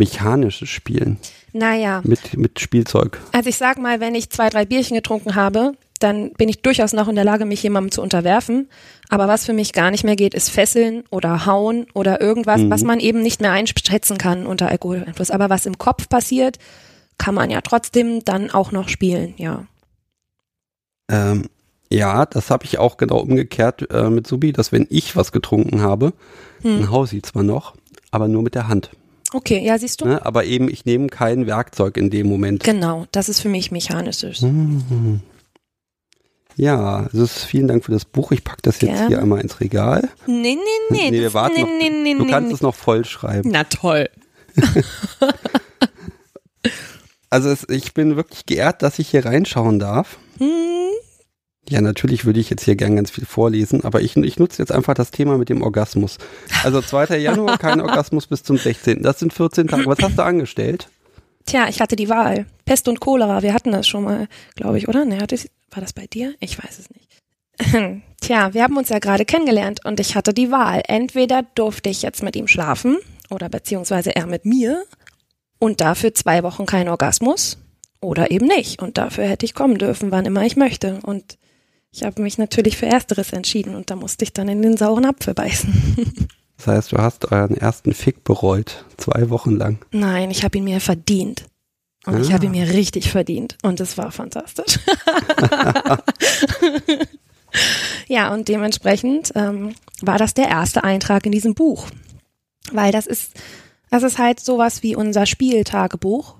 Mechanisches 0.00 0.68
Spielen 0.68 1.18
Naja, 1.52 2.00
mit, 2.04 2.36
mit 2.36 2.58
Spielzeug. 2.58 3.20
also 3.32 3.48
ich 3.48 3.56
sag 3.56 3.78
mal, 3.78 4.00
wenn 4.00 4.14
ich 4.16 4.30
zwei, 4.30 4.48
drei 4.48 4.64
Bierchen 4.64 4.96
getrunken 4.96 5.34
habe, 5.36 5.74
dann 6.00 6.32
bin 6.32 6.48
ich 6.48 6.62
durchaus 6.62 6.94
noch 6.94 7.08
in 7.08 7.14
der 7.14 7.24
Lage, 7.24 7.44
mich 7.44 7.62
jemandem 7.62 7.90
zu 7.92 8.00
unterwerfen. 8.00 8.68
Aber 9.10 9.28
was 9.28 9.44
für 9.44 9.52
mich 9.52 9.74
gar 9.74 9.90
nicht 9.90 10.02
mehr 10.02 10.16
geht, 10.16 10.32
ist 10.32 10.48
Fesseln 10.48 11.04
oder 11.10 11.44
Hauen 11.44 11.86
oder 11.92 12.20
irgendwas, 12.22 12.62
Mhm. 12.62 12.70
was 12.70 12.82
man 12.82 13.00
eben 13.00 13.20
nicht 13.22 13.40
mehr 13.42 13.52
einschätzen 13.52 14.16
kann 14.16 14.46
unter 14.46 14.68
Alkoholeinfluss. 14.70 15.30
Aber 15.30 15.50
was 15.50 15.66
im 15.66 15.76
Kopf 15.76 16.08
passiert, 16.08 16.58
kann 17.18 17.34
man 17.34 17.50
ja 17.50 17.60
trotzdem 17.60 18.24
dann 18.24 18.50
auch 18.50 18.72
noch 18.72 18.88
spielen, 18.88 19.34
ja. 19.36 19.66
Ähm, 21.10 21.50
ja, 21.90 22.24
das 22.24 22.50
habe 22.50 22.64
ich 22.64 22.78
auch 22.78 22.96
genau 22.96 23.18
umgekehrt 23.18 23.90
äh, 23.90 24.08
mit 24.08 24.26
Subi, 24.26 24.52
dass 24.52 24.72
wenn 24.72 24.86
ich 24.90 25.16
was 25.16 25.32
getrunken 25.32 25.82
habe, 25.82 26.12
Hm. 26.62 26.78
dann 26.80 26.90
hau 26.90 27.04
sie 27.04 27.20
zwar 27.20 27.42
noch, 27.42 27.74
aber 28.10 28.28
nur 28.28 28.42
mit 28.42 28.54
der 28.54 28.68
Hand. 28.68 28.90
Okay, 29.32 29.64
ja, 29.64 29.78
siehst 29.78 30.00
du? 30.00 30.06
Ne? 30.06 30.24
Aber 30.24 30.44
eben, 30.44 30.68
ich 30.68 30.84
nehme 30.84 31.06
kein 31.08 31.46
Werkzeug 31.46 31.96
in 31.96 32.10
dem 32.10 32.26
Moment. 32.28 32.64
Genau, 32.64 33.06
das 33.12 33.28
ist 33.28 33.40
für 33.40 33.48
mich 33.48 33.70
mechanisches. 33.70 34.42
Mhm. 34.42 35.20
Ja, 36.56 37.04
also 37.10 37.22
es 37.22 37.36
ist, 37.36 37.44
vielen 37.44 37.68
Dank 37.68 37.84
für 37.84 37.92
das 37.92 38.04
Buch. 38.04 38.32
Ich 38.32 38.44
packe 38.44 38.62
das 38.62 38.80
jetzt 38.80 38.90
Gerne. 38.90 39.08
hier 39.08 39.20
einmal 39.20 39.40
ins 39.40 39.60
Regal. 39.60 40.08
Nee, 40.26 40.56
nee, 40.56 40.58
nee. 40.90 41.10
Nee, 41.10 41.20
wir 41.20 41.32
warten 41.32 41.54
nee, 41.54 41.62
noch. 41.62 41.68
nee, 41.68 41.90
nee, 41.90 42.14
Du 42.14 42.24
nee, 42.24 42.30
kannst 42.30 42.48
nee. 42.48 42.54
es 42.54 42.60
noch 42.60 42.74
voll 42.74 43.04
schreiben. 43.04 43.50
Na 43.50 43.64
toll. 43.64 44.08
Also 47.32 47.48
es, 47.48 47.64
ich 47.68 47.94
bin 47.94 48.16
wirklich 48.16 48.44
geehrt, 48.44 48.82
dass 48.82 48.98
ich 48.98 49.08
hier 49.10 49.24
reinschauen 49.24 49.78
darf. 49.78 50.18
Hm, 50.38 50.48
Ja, 51.70 51.80
natürlich 51.80 52.24
würde 52.24 52.40
ich 52.40 52.50
jetzt 52.50 52.64
hier 52.64 52.74
gern 52.74 52.96
ganz 52.96 53.12
viel 53.12 53.24
vorlesen, 53.24 53.84
aber 53.84 54.00
ich, 54.00 54.16
ich 54.16 54.40
nutze 54.40 54.60
jetzt 54.60 54.72
einfach 54.72 54.94
das 54.94 55.12
Thema 55.12 55.38
mit 55.38 55.48
dem 55.48 55.62
Orgasmus. 55.62 56.18
Also 56.64 56.82
2. 56.82 57.16
Januar, 57.18 57.58
kein 57.58 57.80
Orgasmus 57.80 58.26
bis 58.26 58.42
zum 58.42 58.58
16. 58.58 59.04
Das 59.04 59.20
sind 59.20 59.32
14 59.32 59.68
Tage. 59.68 59.86
Was 59.86 60.00
hast 60.02 60.18
du 60.18 60.24
angestellt? 60.24 60.88
Tja, 61.46 61.68
ich 61.68 61.80
hatte 61.80 61.94
die 61.94 62.08
Wahl. 62.08 62.46
Pest 62.64 62.88
und 62.88 62.98
Cholera, 62.98 63.42
wir 63.42 63.54
hatten 63.54 63.70
das 63.70 63.86
schon 63.86 64.02
mal, 64.02 64.26
glaube 64.56 64.78
ich, 64.78 64.88
oder? 64.88 65.04
Ne, 65.04 65.20
hatte 65.20 65.36
ich, 65.36 65.48
war 65.70 65.80
das 65.80 65.92
bei 65.92 66.08
dir? 66.08 66.34
Ich 66.40 66.58
weiß 66.58 66.80
es 66.80 66.90
nicht. 66.90 68.02
Tja, 68.20 68.52
wir 68.52 68.64
haben 68.64 68.76
uns 68.76 68.88
ja 68.88 68.98
gerade 68.98 69.24
kennengelernt 69.24 69.84
und 69.84 70.00
ich 70.00 70.16
hatte 70.16 70.34
die 70.34 70.50
Wahl. 70.50 70.82
Entweder 70.88 71.44
durfte 71.54 71.88
ich 71.88 72.02
jetzt 72.02 72.24
mit 72.24 72.34
ihm 72.34 72.48
schlafen 72.48 72.98
oder 73.30 73.48
beziehungsweise 73.48 74.16
er 74.16 74.26
mit 74.26 74.44
mir 74.44 74.82
und 75.60 75.80
dafür 75.80 76.14
zwei 76.14 76.42
Wochen 76.42 76.66
kein 76.66 76.88
Orgasmus 76.88 77.58
oder 78.00 78.32
eben 78.32 78.46
nicht. 78.46 78.82
Und 78.82 78.98
dafür 78.98 79.26
hätte 79.26 79.46
ich 79.46 79.54
kommen 79.54 79.78
dürfen, 79.78 80.10
wann 80.10 80.26
immer 80.26 80.44
ich 80.44 80.56
möchte. 80.56 80.98
Und 81.04 81.38
ich 81.92 82.02
habe 82.04 82.22
mich 82.22 82.38
natürlich 82.38 82.76
für 82.76 82.86
Ersteres 82.86 83.32
entschieden 83.32 83.74
und 83.74 83.90
da 83.90 83.96
musste 83.96 84.24
ich 84.24 84.32
dann 84.32 84.48
in 84.48 84.62
den 84.62 84.76
sauren 84.76 85.04
Apfel 85.04 85.34
beißen. 85.34 86.28
Das 86.56 86.66
heißt, 86.66 86.92
du 86.92 86.98
hast 86.98 87.32
euren 87.32 87.56
ersten 87.56 87.94
Fick 87.94 88.22
bereut. 88.22 88.84
Zwei 88.98 89.30
Wochen 89.30 89.52
lang. 89.56 89.78
Nein, 89.92 90.30
ich 90.30 90.44
habe 90.44 90.58
ihn 90.58 90.64
mir 90.64 90.82
verdient. 90.82 91.46
Und 92.04 92.20
ich 92.20 92.28
Ah. 92.28 92.32
habe 92.34 92.44
ihn 92.44 92.50
mir 92.50 92.68
richtig 92.74 93.10
verdient. 93.10 93.56
Und 93.62 93.80
es 93.80 93.96
war 93.96 94.12
fantastisch. 94.12 94.78
ja, 98.08 98.32
und 98.32 98.48
dementsprechend 98.48 99.32
ähm, 99.34 99.74
war 100.02 100.18
das 100.18 100.34
der 100.34 100.48
erste 100.48 100.84
Eintrag 100.84 101.24
in 101.26 101.32
diesem 101.32 101.54
Buch. 101.54 101.86
Weil 102.72 102.92
das 102.92 103.06
ist, 103.06 103.32
das 103.90 104.02
ist 104.02 104.18
halt 104.18 104.38
sowas 104.40 104.82
wie 104.82 104.94
unser 104.94 105.24
Spieltagebuch. 105.24 106.36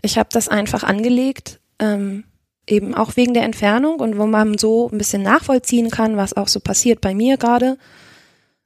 Ich 0.00 0.16
habe 0.18 0.30
das 0.32 0.48
einfach 0.48 0.82
angelegt, 0.84 1.60
ähm, 1.78 2.24
eben 2.66 2.94
auch 2.94 3.16
wegen 3.16 3.34
der 3.34 3.44
Entfernung 3.44 4.00
und 4.00 4.18
wo 4.18 4.26
man 4.26 4.58
so 4.58 4.88
ein 4.90 4.98
bisschen 4.98 5.22
nachvollziehen 5.22 5.90
kann, 5.90 6.16
was 6.16 6.36
auch 6.36 6.48
so 6.48 6.60
passiert 6.60 7.00
bei 7.00 7.14
mir 7.14 7.36
gerade 7.36 7.78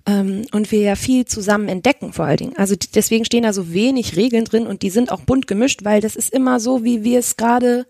ähm, 0.06 0.46
und 0.52 0.70
wir 0.70 0.80
ja 0.80 0.94
viel 0.94 1.24
zusammen 1.24 1.68
entdecken 1.68 2.12
vor 2.12 2.26
allen 2.26 2.36
Dingen. 2.36 2.56
Also 2.56 2.74
deswegen 2.94 3.24
stehen 3.24 3.42
da 3.42 3.52
so 3.52 3.72
wenig 3.72 4.16
Regeln 4.16 4.44
drin 4.44 4.66
und 4.66 4.82
die 4.82 4.90
sind 4.90 5.12
auch 5.12 5.20
bunt 5.20 5.46
gemischt, 5.46 5.84
weil 5.84 6.00
das 6.00 6.16
ist 6.16 6.32
immer 6.32 6.60
so, 6.60 6.84
wie 6.84 7.04
wir 7.04 7.18
es 7.18 7.36
gerade 7.36 7.86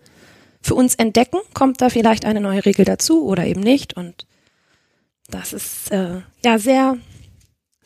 für 0.61 0.75
uns 0.75 0.95
entdecken, 0.95 1.37
kommt 1.53 1.81
da 1.81 1.89
vielleicht 1.89 2.25
eine 2.25 2.41
neue 2.41 2.65
Regel 2.65 2.85
dazu 2.85 3.25
oder 3.25 3.45
eben 3.45 3.61
nicht 3.61 3.95
und 3.95 4.25
das 5.29 5.53
ist 5.53 5.91
äh, 5.91 6.21
ja 6.43 6.57
sehr 6.57 6.97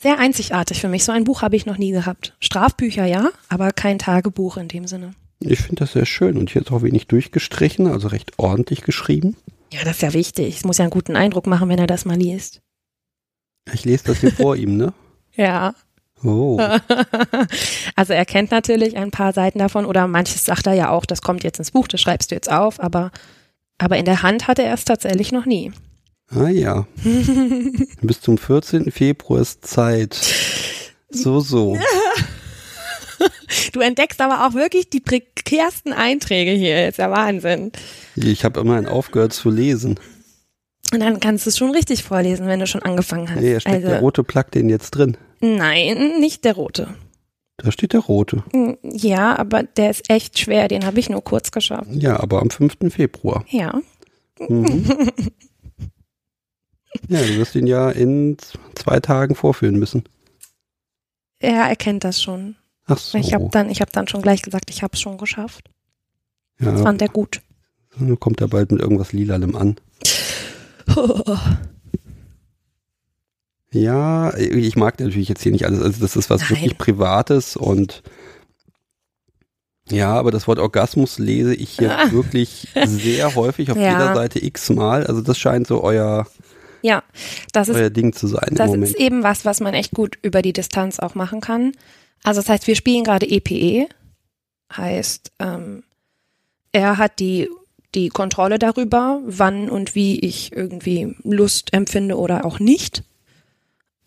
sehr 0.04 0.20
einzigartig 0.20 0.82
für 0.82 0.90
mich. 0.90 1.06
So 1.06 1.14
ein 1.14 1.24
Buch 1.24 1.42
habe 1.42 1.56
ich 1.56 1.66
noch 1.66 1.78
nie 1.78 1.92
gehabt. 1.92 2.36
Strafbücher 2.42 3.06
ja, 3.06 3.30
aber 3.48 3.72
kein 3.72 4.00
Tagebuch 4.00 4.58
in 4.58 4.68
dem 4.68 4.86
Sinne. 4.86 5.16
Ich 5.46 5.60
finde 5.60 5.82
das 5.82 5.94
sehr 5.94 6.06
schön 6.06 6.38
und 6.38 6.50
hier 6.50 6.62
ist 6.62 6.72
auch 6.72 6.82
wenig 6.82 7.08
durchgestrichen, 7.08 7.88
also 7.88 8.08
recht 8.08 8.34
ordentlich 8.38 8.82
geschrieben. 8.82 9.36
Ja, 9.72 9.84
das 9.84 9.98
ist 9.98 10.02
ja 10.02 10.14
wichtig. 10.14 10.58
Es 10.58 10.64
muss 10.64 10.78
ja 10.78 10.84
einen 10.84 10.92
guten 10.92 11.16
Eindruck 11.16 11.48
machen, 11.48 11.70
wenn 11.70 11.80
er 11.80 11.88
das 11.88 12.06
mal 12.06 12.18
liest. 12.18 12.62
Ich 13.72 13.86
lese 13.86 14.06
das 14.06 14.20
hier 14.20 14.32
vor 14.36 14.56
ihm, 14.56 14.78
ne? 14.78 14.94
Ja. 15.36 15.74
Oh. 16.24 16.58
also 17.96 18.14
er 18.14 18.26
kennt 18.26 18.52
natürlich 18.52 18.96
ein 18.96 19.12
paar 19.12 19.34
Seiten 19.34 19.60
davon 19.60 19.86
oder 19.86 20.08
manches 20.08 20.46
sagt 20.46 20.68
er 20.68 20.74
ja 20.74 20.90
auch, 20.90 21.06
das 21.06 21.22
kommt 21.22 21.44
jetzt 21.44 21.60
ins 21.60 21.72
Buch, 21.72 21.88
das 21.88 22.00
schreibst 22.00 22.32
du 22.32 22.36
jetzt 22.36 22.50
auf, 22.50 22.80
aber, 22.80 23.12
aber 23.78 23.98
in 23.98 24.06
der 24.06 24.24
Hand 24.24 24.48
hatte 24.48 24.64
er 24.64 24.74
es 24.74 24.86
tatsächlich 24.86 25.32
noch 25.32 25.46
nie. 25.46 25.74
Ah 26.30 26.50
ja. 26.50 26.88
Bis 28.02 28.22
zum 28.22 28.38
14. 28.38 28.92
Februar 28.92 29.42
ist 29.42 29.66
Zeit. 29.66 30.16
So, 31.10 31.42
so. 31.42 31.78
Du 33.74 33.80
entdeckst 33.80 34.20
aber 34.22 34.46
auch 34.48 34.54
wirklich 34.54 34.90
die 34.90 35.00
prekärsten 35.00 35.94
Einträge 35.94 36.52
hier, 36.52 36.88
ist 36.88 36.98
ja 36.98 37.10
Wahnsinn. 37.12 37.72
Ich 38.16 38.44
habe 38.46 38.60
immerhin 38.60 38.86
aufgehört 38.88 39.34
zu 39.34 39.50
lesen. 39.50 40.00
Und 40.94 41.00
dann 41.00 41.20
kannst 41.20 41.46
du 41.46 41.50
es 41.50 41.58
schon 41.58 41.72
richtig 41.72 42.04
vorlesen, 42.04 42.48
wenn 42.48 42.60
du 42.60 42.68
schon 42.68 42.84
angefangen 42.84 43.30
hast. 43.30 43.42
Nee, 43.42 43.60
steckt 43.60 43.84
der 43.84 43.94
also, 43.94 44.06
rote 44.06 44.24
Plug 44.24 44.46
den 44.54 44.70
jetzt 44.70 44.92
drin. 44.92 45.18
nein, 45.42 46.20
nicht 46.20 46.46
der 46.46 46.54
rote. 46.54 46.94
Da 47.58 47.72
steht 47.72 47.94
der 47.94 48.02
rote. 48.02 48.44
Hm, 48.52 48.78
Ja, 48.84 49.38
aber 49.38 49.64
der 49.64 49.92
ist 49.92 50.10
echt 50.10 50.40
schwer, 50.40 50.68
den 50.68 50.86
habe 50.86 51.00
ich 51.00 51.10
nur 51.10 51.24
kurz 51.24 51.52
geschafft. 51.52 51.88
Ja, 51.92 52.20
aber 52.20 52.42
am 52.42 52.50
5. 52.50 52.92
Februar. 52.92 53.46
Ja, 53.50 53.80
Mhm. 54.40 54.86
Ja, 57.08 57.22
du 57.22 57.38
wirst 57.38 57.56
ihn 57.56 57.66
ja 57.68 57.90
in 57.90 58.38
zwei 58.76 59.00
Tagen 59.00 59.34
vorführen 59.36 59.78
müssen. 59.80 60.04
Er 61.40 61.64
erkennt 61.64 62.04
das 62.04 62.22
schon. 62.22 62.56
Ach 62.86 62.98
so. 62.98 63.18
Ich 63.18 63.34
habe 63.34 63.48
dann, 63.52 63.70
ich 63.70 63.82
hab 63.82 63.92
dann 63.94 64.08
schon 64.08 64.22
gleich 64.22 64.42
gesagt, 64.42 64.70
ich 64.70 64.84
habe 64.84 64.94
es 64.94 65.02
schon 65.02 65.18
geschafft. 65.18 65.70
Das 66.60 66.78
ja, 66.80 66.84
fand 66.84 67.02
er 67.02 67.10
gut. 67.10 67.42
dann 67.98 68.20
kommt 68.20 68.42
er 68.42 68.48
bald 68.48 68.72
mit 68.72 68.82
irgendwas 68.82 69.14
Lilalem 69.14 69.56
an. 69.56 69.76
Ja, 73.72 74.36
ich 74.38 74.76
mag 74.76 75.00
natürlich 75.00 75.30
jetzt 75.30 75.42
hier 75.42 75.52
nicht 75.52 75.66
alles. 75.66 75.82
Also 75.82 76.00
das 76.00 76.16
ist 76.16 76.30
was 76.30 76.42
Nein. 76.42 76.50
wirklich 76.52 76.78
Privates 76.78 77.56
und 77.58 78.04
ja, 79.90 80.14
aber 80.14 80.30
das 80.32 80.48
Wort 80.48 80.60
Orgasmus 80.60 81.18
lese 81.20 81.56
ich 81.56 81.72
hier 81.72 81.98
Ah. 81.98 82.12
wirklich 82.12 82.68
sehr 82.86 83.34
häufig 83.36 83.72
auf 83.72 83.78
Ja. 83.78 83.92
jeder 83.94 84.14
Seite 84.14 84.44
x-mal. 84.46 85.08
Also 85.08 85.22
das 85.22 85.40
scheint 85.40 85.66
so 85.68 85.84
euer, 85.84 86.28
Ja, 86.84 87.02
das 87.52 87.68
ist 87.68 87.76
euer 87.76 87.90
Ding 87.90 88.14
zu 88.14 88.28
sein 88.28 88.50
Das 88.52 88.72
ist 88.74 88.96
eben 88.96 89.24
was, 89.24 89.44
was 89.44 89.60
man 89.60 89.74
echt 89.74 89.92
gut 89.92 90.20
über 90.22 90.42
die 90.44 90.54
Distanz 90.54 91.00
auch 91.00 91.16
machen 91.16 91.42
kann. 91.42 91.72
Also 92.24 92.42
das 92.42 92.50
heißt, 92.50 92.68
wir 92.68 92.76
spielen 92.76 93.04
gerade 93.04 93.30
EPE, 93.30 93.88
heißt, 94.76 95.32
ähm, 95.40 95.84
er 96.72 96.98
hat 96.98 97.20
die, 97.20 97.50
die 97.94 98.10
Kontrolle 98.10 98.58
darüber, 98.58 99.22
wann 99.26 99.70
und 99.70 99.94
wie 99.94 100.20
ich 100.20 100.52
irgendwie 100.54 101.16
Lust 101.24 101.74
empfinde 101.74 102.18
oder 102.18 102.46
auch 102.46 102.60
nicht. 102.60 103.04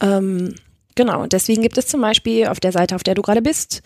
Ähm, 0.01 0.55
genau, 0.95 1.23
und 1.23 1.33
deswegen 1.33 1.63
gibt 1.63 1.79
es 1.79 1.87
zum 1.87 2.01
Beispiel 2.01 2.49
auf 2.49 2.59
der 2.59 2.73
Seite, 2.73 2.97
auf 2.97 3.03
der 3.03 3.15
du 3.15 3.23
gerade 3.23 3.43
bist, 3.43 3.83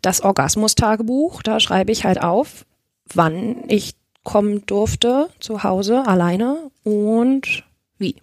das 0.00 0.22
Orgasmus-Tagebuch. 0.22 1.42
Da 1.42 1.60
schreibe 1.60 1.92
ich 1.92 2.04
halt 2.04 2.22
auf, 2.22 2.64
wann 3.12 3.64
ich 3.68 3.94
kommen 4.24 4.64
durfte 4.66 5.28
zu 5.40 5.64
Hause 5.64 6.06
alleine 6.06 6.70
und 6.84 7.64
wie. 7.98 8.16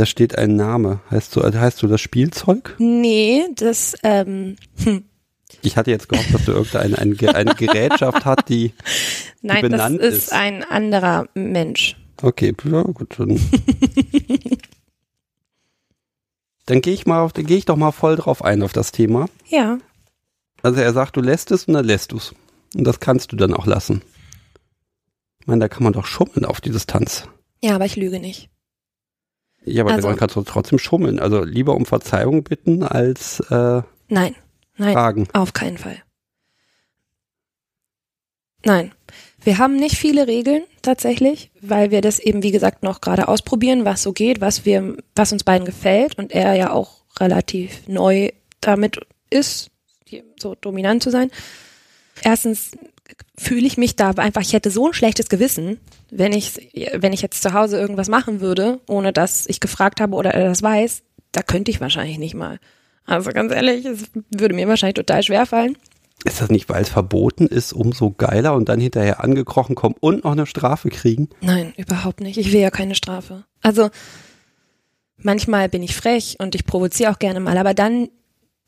Da 0.00 0.06
steht 0.06 0.38
ein 0.38 0.56
Name. 0.56 1.00
Heißt 1.10 1.36
du, 1.36 1.42
heißt 1.42 1.82
du 1.82 1.86
das 1.86 2.00
Spielzeug? 2.00 2.74
Nee, 2.78 3.44
das, 3.54 3.94
ähm, 4.02 4.56
hm, 4.82 5.04
Ich 5.60 5.76
hatte 5.76 5.90
jetzt 5.90 6.08
gehofft, 6.08 6.32
dass 6.32 6.46
du 6.46 6.52
irgendeine 6.52 6.96
eine, 6.96 7.34
eine 7.34 7.54
Gerätschaft 7.54 8.24
hat, 8.24 8.48
die. 8.48 8.72
nein, 9.42 9.60
das 9.60 9.70
benannt 9.70 10.00
ist, 10.00 10.16
ist. 10.16 10.32
ein 10.32 10.64
anderer 10.64 11.26
Mensch. 11.34 11.98
Okay, 12.22 12.54
ja, 12.64 12.80
gut, 12.80 13.18
dann. 13.18 13.38
Dann 16.64 16.80
gehe 16.80 16.94
ich 16.94 17.04
mal 17.04 17.20
auf, 17.20 17.34
dann 17.34 17.44
gehe 17.44 17.58
ich 17.58 17.66
doch 17.66 17.76
mal 17.76 17.92
voll 17.92 18.16
drauf 18.16 18.42
ein 18.42 18.62
auf 18.62 18.72
das 18.72 18.92
Thema. 18.92 19.26
Ja, 19.48 19.80
Also 20.62 20.80
er 20.80 20.94
sagt, 20.94 21.14
du 21.16 21.20
lässt 21.20 21.50
es 21.50 21.66
und 21.66 21.74
dann 21.74 21.84
lässt 21.84 22.12
du 22.12 22.16
es. 22.16 22.34
Und 22.74 22.84
das 22.84 23.00
kannst 23.00 23.32
du 23.32 23.36
dann 23.36 23.52
auch 23.52 23.66
lassen. 23.66 24.00
Ich 25.40 25.46
meine, 25.46 25.60
da 25.60 25.68
kann 25.68 25.82
man 25.84 25.92
doch 25.92 26.06
schummeln 26.06 26.46
auf 26.46 26.62
die 26.62 26.70
Distanz. 26.70 27.24
ja, 27.62 27.74
aber 27.74 27.84
ich 27.84 27.96
lüge 27.96 28.18
nicht. 28.18 28.48
Ja, 29.64 29.82
aber 29.84 29.92
Also- 29.92 30.08
man 30.08 30.16
kann 30.16 30.28
trotzdem 30.28 30.78
schummeln. 30.78 31.18
Also 31.20 31.44
lieber 31.44 31.74
um 31.74 31.86
Verzeihung 31.86 32.42
bitten 32.42 32.82
als 32.82 33.40
äh, 33.50 33.82
Nein, 34.08 34.34
nein, 34.76 34.92
fragen. 34.94 35.28
auf 35.32 35.52
keinen 35.52 35.78
Fall. 35.78 36.02
Nein, 38.64 38.92
wir 39.42 39.56
haben 39.58 39.76
nicht 39.76 39.96
viele 39.96 40.26
Regeln 40.26 40.64
tatsächlich, 40.82 41.50
weil 41.62 41.90
wir 41.90 42.02
das 42.02 42.18
eben, 42.18 42.42
wie 42.42 42.50
gesagt, 42.50 42.82
noch 42.82 43.00
gerade 43.00 43.26
ausprobieren, 43.28 43.86
was 43.86 44.02
so 44.02 44.12
geht, 44.12 44.40
was 44.42 44.66
wir, 44.66 44.96
was 45.14 45.32
uns 45.32 45.44
beiden 45.44 45.64
gefällt 45.64 46.18
und 46.18 46.32
er 46.32 46.54
ja 46.54 46.70
auch 46.72 47.00
relativ 47.18 47.86
neu 47.88 48.30
damit 48.60 49.00
ist, 49.30 49.70
hier 50.04 50.24
so 50.38 50.54
dominant 50.54 51.02
zu 51.02 51.10
sein. 51.10 51.30
Erstens 52.22 52.72
fühle 53.38 53.66
ich 53.66 53.76
mich 53.76 53.96
da 53.96 54.10
einfach, 54.10 54.42
ich 54.42 54.52
hätte 54.52 54.70
so 54.70 54.86
ein 54.86 54.92
schlechtes 54.92 55.28
Gewissen, 55.28 55.78
wenn 56.10 56.32
ich, 56.32 56.70
wenn 56.94 57.12
ich 57.12 57.22
jetzt 57.22 57.42
zu 57.42 57.52
Hause 57.52 57.78
irgendwas 57.78 58.08
machen 58.08 58.40
würde, 58.40 58.80
ohne 58.88 59.12
dass 59.12 59.46
ich 59.46 59.60
gefragt 59.60 60.00
habe 60.00 60.16
oder 60.16 60.34
er 60.34 60.48
das 60.48 60.62
weiß, 60.62 61.02
da 61.32 61.42
könnte 61.42 61.70
ich 61.70 61.80
wahrscheinlich 61.80 62.18
nicht 62.18 62.34
mal. 62.34 62.58
Also 63.04 63.30
ganz 63.30 63.52
ehrlich, 63.52 63.84
es 63.84 64.10
würde 64.30 64.54
mir 64.54 64.68
wahrscheinlich 64.68 64.94
total 64.94 65.22
schwer 65.22 65.46
fallen. 65.46 65.76
Ist 66.24 66.40
das 66.40 66.50
nicht, 66.50 66.68
weil 66.68 66.82
es 66.82 66.90
verboten 66.90 67.46
ist, 67.46 67.72
umso 67.72 68.10
geiler 68.10 68.54
und 68.54 68.68
dann 68.68 68.78
hinterher 68.78 69.24
angekrochen 69.24 69.74
kommen 69.74 69.94
und 70.00 70.24
noch 70.24 70.32
eine 70.32 70.46
Strafe 70.46 70.90
kriegen? 70.90 71.30
Nein, 71.40 71.72
überhaupt 71.76 72.20
nicht. 72.20 72.36
Ich 72.36 72.52
will 72.52 72.60
ja 72.60 72.70
keine 72.70 72.94
Strafe. 72.94 73.44
Also 73.62 73.88
manchmal 75.16 75.68
bin 75.68 75.82
ich 75.82 75.96
frech 75.96 76.36
und 76.38 76.54
ich 76.54 76.66
provoziere 76.66 77.10
auch 77.10 77.18
gerne 77.18 77.40
mal, 77.40 77.56
aber 77.56 77.72
dann, 77.72 78.08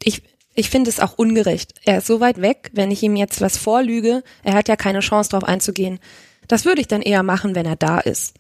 ich, 0.03 0.23
ich 0.55 0.71
finde 0.71 0.91
es 0.91 1.01
auch 1.01 1.19
ungerecht. 1.19 1.75
Er 1.85 1.99
ist 1.99 2.07
so 2.07 2.21
weit 2.21 2.41
weg, 2.41 2.71
wenn 2.75 2.91
ich 2.91 3.03
ihm 3.03 3.17
jetzt 3.17 3.41
was 3.41 3.57
vorlüge, 3.57 4.23
er 4.43 4.55
hat 4.55 4.69
ja 4.69 4.77
keine 4.77 5.01
Chance 5.01 5.31
darauf 5.31 5.49
einzugehen. 5.49 5.99
Das 6.49 6.65
würde 6.65 6.81
ich 6.81 6.89
dann 6.89 7.03
eher 7.03 7.23
machen, 7.23 7.55
wenn 7.55 7.67
er 7.67 7.77
da 7.77 7.99
ist. 7.99 8.35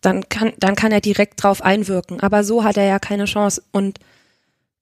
Dann 0.00 0.28
kann, 0.28 0.52
dann 0.58 0.74
kann 0.74 0.92
er 0.92 1.00
direkt 1.00 1.42
drauf 1.42 1.62
einwirken. 1.62 2.20
Aber 2.20 2.44
so 2.44 2.64
hat 2.64 2.76
er 2.76 2.84
ja 2.84 2.98
keine 2.98 3.26
Chance 3.26 3.62
und 3.72 3.98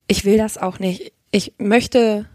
ich 0.07 0.25
will 0.25 0.39
das 0.39 0.59
auch 0.59 0.79
nicht. 0.79 1.13
Ich 1.31 1.55
möchte, 1.59 2.27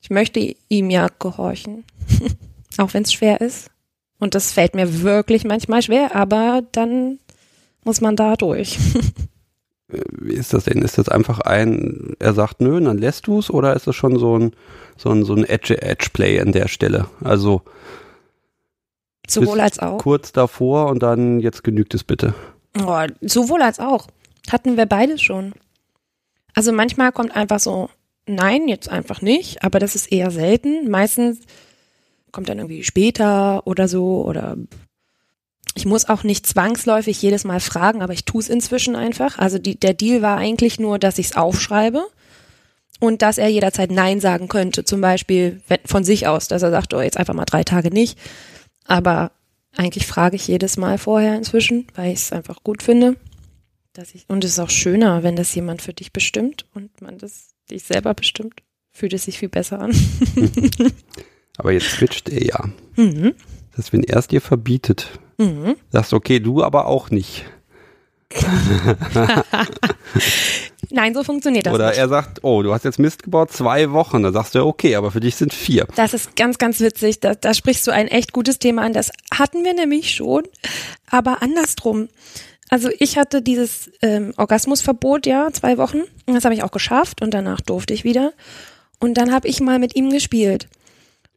ich 0.00 0.10
möchte 0.10 0.54
ihm 0.68 0.90
ja 0.90 1.08
gehorchen. 1.18 1.84
auch 2.78 2.94
wenn 2.94 3.02
es 3.02 3.12
schwer 3.12 3.40
ist. 3.40 3.70
Und 4.18 4.34
das 4.34 4.52
fällt 4.52 4.74
mir 4.74 5.02
wirklich 5.02 5.44
manchmal 5.44 5.82
schwer, 5.82 6.14
aber 6.14 6.62
dann 6.72 7.18
muss 7.84 8.00
man 8.00 8.14
da 8.14 8.36
durch. 8.36 8.78
Wie 10.10 10.34
ist 10.34 10.54
das 10.54 10.64
denn? 10.64 10.82
Ist 10.82 10.98
das 10.98 11.08
einfach 11.08 11.40
ein, 11.40 12.14
er 12.18 12.34
sagt 12.34 12.60
nö, 12.60 12.80
dann 12.80 12.98
lässt 12.98 13.26
du 13.26 13.38
es 13.38 13.50
oder 13.50 13.74
ist 13.74 13.86
das 13.86 13.96
schon 13.96 14.18
so 14.18 14.38
ein, 14.38 14.52
so 14.96 15.10
ein, 15.10 15.24
so 15.24 15.34
ein 15.34 15.44
Edge-Edge-Play 15.44 16.40
an 16.40 16.52
der 16.52 16.68
Stelle? 16.68 17.06
Also 17.22 17.62
Sowohl 19.28 19.60
als 19.60 19.78
auch. 19.78 19.98
kurz 19.98 20.32
davor 20.32 20.88
und 20.88 21.02
dann 21.02 21.40
jetzt 21.40 21.62
genügt 21.64 21.94
es 21.94 22.04
bitte. 22.04 22.34
Oh, 22.84 22.98
sowohl 23.20 23.62
als 23.62 23.78
auch. 23.80 24.08
Hatten 24.50 24.76
wir 24.76 24.86
beides 24.86 25.22
schon. 25.22 25.52
Also 26.54 26.72
manchmal 26.72 27.12
kommt 27.12 27.34
einfach 27.34 27.60
so, 27.60 27.88
nein, 28.26 28.68
jetzt 28.68 28.88
einfach 28.88 29.22
nicht, 29.22 29.62
aber 29.62 29.78
das 29.78 29.94
ist 29.94 30.10
eher 30.10 30.30
selten. 30.30 30.90
Meistens 30.90 31.40
kommt 32.30 32.48
dann 32.48 32.58
irgendwie 32.58 32.84
später 32.84 33.66
oder 33.66 33.88
so 33.88 34.24
oder 34.24 34.56
ich 35.74 35.86
muss 35.86 36.08
auch 36.08 36.22
nicht 36.22 36.46
zwangsläufig 36.46 37.20
jedes 37.20 37.44
Mal 37.44 37.60
fragen, 37.60 38.02
aber 38.02 38.12
ich 38.12 38.24
tue 38.24 38.40
es 38.40 38.48
inzwischen 38.48 38.96
einfach. 38.96 39.38
Also 39.38 39.58
die, 39.58 39.78
der 39.78 39.94
Deal 39.94 40.22
war 40.22 40.36
eigentlich 40.36 40.78
nur, 40.78 40.98
dass 40.98 41.18
ich 41.18 41.26
es 41.26 41.36
aufschreibe 41.36 42.04
und 43.00 43.22
dass 43.22 43.38
er 43.38 43.48
jederzeit 43.48 43.90
Nein 43.90 44.20
sagen 44.20 44.48
könnte. 44.48 44.84
Zum 44.84 45.00
Beispiel 45.00 45.60
von 45.84 46.04
sich 46.04 46.26
aus, 46.26 46.48
dass 46.48 46.62
er 46.62 46.70
sagt, 46.70 46.94
oh, 46.94 47.00
jetzt 47.00 47.16
einfach 47.16 47.34
mal 47.34 47.46
drei 47.46 47.64
Tage 47.64 47.90
nicht. 47.90 48.18
Aber 48.84 49.32
eigentlich 49.76 50.06
frage 50.06 50.36
ich 50.36 50.46
jedes 50.46 50.76
Mal 50.76 50.98
vorher 50.98 51.36
inzwischen, 51.36 51.86
weil 51.94 52.12
ich 52.12 52.20
es 52.20 52.32
einfach 52.32 52.62
gut 52.62 52.82
finde. 52.82 53.16
Dass 53.94 54.14
ich, 54.14 54.24
und 54.28 54.44
es 54.44 54.52
ist 54.52 54.58
auch 54.58 54.70
schöner, 54.70 55.22
wenn 55.22 55.36
das 55.36 55.54
jemand 55.54 55.82
für 55.82 55.92
dich 55.92 56.12
bestimmt 56.12 56.66
und 56.74 57.00
man 57.00 57.18
das 57.18 57.54
dich 57.70 57.84
selber 57.84 58.14
bestimmt. 58.14 58.62
Fühlt 58.90 59.14
es 59.14 59.24
sich 59.24 59.38
viel 59.38 59.48
besser 59.48 59.80
an. 59.80 59.94
Aber 61.56 61.72
jetzt 61.72 61.90
switcht 61.90 62.28
er 62.28 62.44
ja. 62.44 62.64
Mhm. 62.96 63.34
Dass 63.74 63.92
wenn 63.92 64.04
er 64.04 64.18
es 64.18 64.28
dir 64.28 64.42
verbietet, 64.42 65.18
Mhm. 65.42 65.76
sagst 65.90 66.12
du, 66.12 66.16
okay, 66.16 66.40
du 66.40 66.62
aber 66.62 66.86
auch 66.86 67.10
nicht. 67.10 67.44
Nein, 70.90 71.14
so 71.14 71.22
funktioniert 71.22 71.66
das 71.66 71.74
Oder 71.74 71.88
nicht. 71.90 71.98
er 71.98 72.08
sagt, 72.08 72.40
oh, 72.42 72.62
du 72.62 72.72
hast 72.72 72.84
jetzt 72.84 72.98
Mist 72.98 73.22
gebaut, 73.22 73.50
zwei 73.52 73.92
Wochen. 73.92 74.22
Dann 74.22 74.32
sagst 74.32 74.54
du, 74.54 74.60
ja, 74.60 74.64
okay, 74.64 74.96
aber 74.96 75.10
für 75.10 75.20
dich 75.20 75.36
sind 75.36 75.52
vier. 75.54 75.86
Das 75.96 76.12
ist 76.14 76.36
ganz, 76.36 76.58
ganz 76.58 76.80
witzig. 76.80 77.20
Da, 77.20 77.34
da 77.34 77.54
sprichst 77.54 77.86
du 77.86 77.90
ein 77.92 78.08
echt 78.08 78.32
gutes 78.32 78.58
Thema 78.58 78.82
an. 78.82 78.92
Das 78.92 79.10
hatten 79.34 79.64
wir 79.64 79.74
nämlich 79.74 80.14
schon, 80.14 80.42
aber 81.10 81.42
andersrum. 81.42 82.08
Also 82.68 82.88
ich 82.98 83.18
hatte 83.18 83.42
dieses 83.42 83.90
ähm, 84.00 84.32
Orgasmusverbot, 84.36 85.26
ja, 85.26 85.50
zwei 85.52 85.78
Wochen. 85.78 86.02
Und 86.26 86.34
Das 86.34 86.44
habe 86.44 86.54
ich 86.54 86.62
auch 86.62 86.70
geschafft 86.70 87.22
und 87.22 87.32
danach 87.34 87.60
durfte 87.60 87.92
ich 87.94 88.04
wieder. 88.04 88.32
Und 88.98 89.14
dann 89.14 89.32
habe 89.32 89.48
ich 89.48 89.60
mal 89.60 89.78
mit 89.78 89.94
ihm 89.96 90.10
gespielt. 90.10 90.68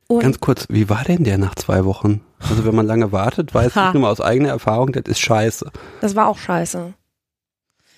Und 0.08 0.20
Ganz 0.22 0.40
kurz, 0.40 0.68
wie 0.70 0.88
war 0.90 1.04
denn 1.04 1.24
der 1.24 1.38
nach 1.38 1.56
zwei 1.56 1.84
Wochen? 1.86 2.22
Also 2.40 2.64
wenn 2.66 2.76
man 2.76 2.86
lange 2.86 3.12
wartet, 3.12 3.54
weiß 3.54 3.76
Ha. 3.76 3.88
ich 3.88 3.94
nur 3.94 4.02
mal 4.04 4.12
aus 4.12 4.22
eigener 4.22 4.50
Erfahrung, 4.50 4.92
das 4.92 5.06
ist 5.08 5.20
scheiße. 5.20 5.72
das 6.02 6.16
war 6.16 6.28
auch 6.28 6.38
scheiße. 6.38 6.94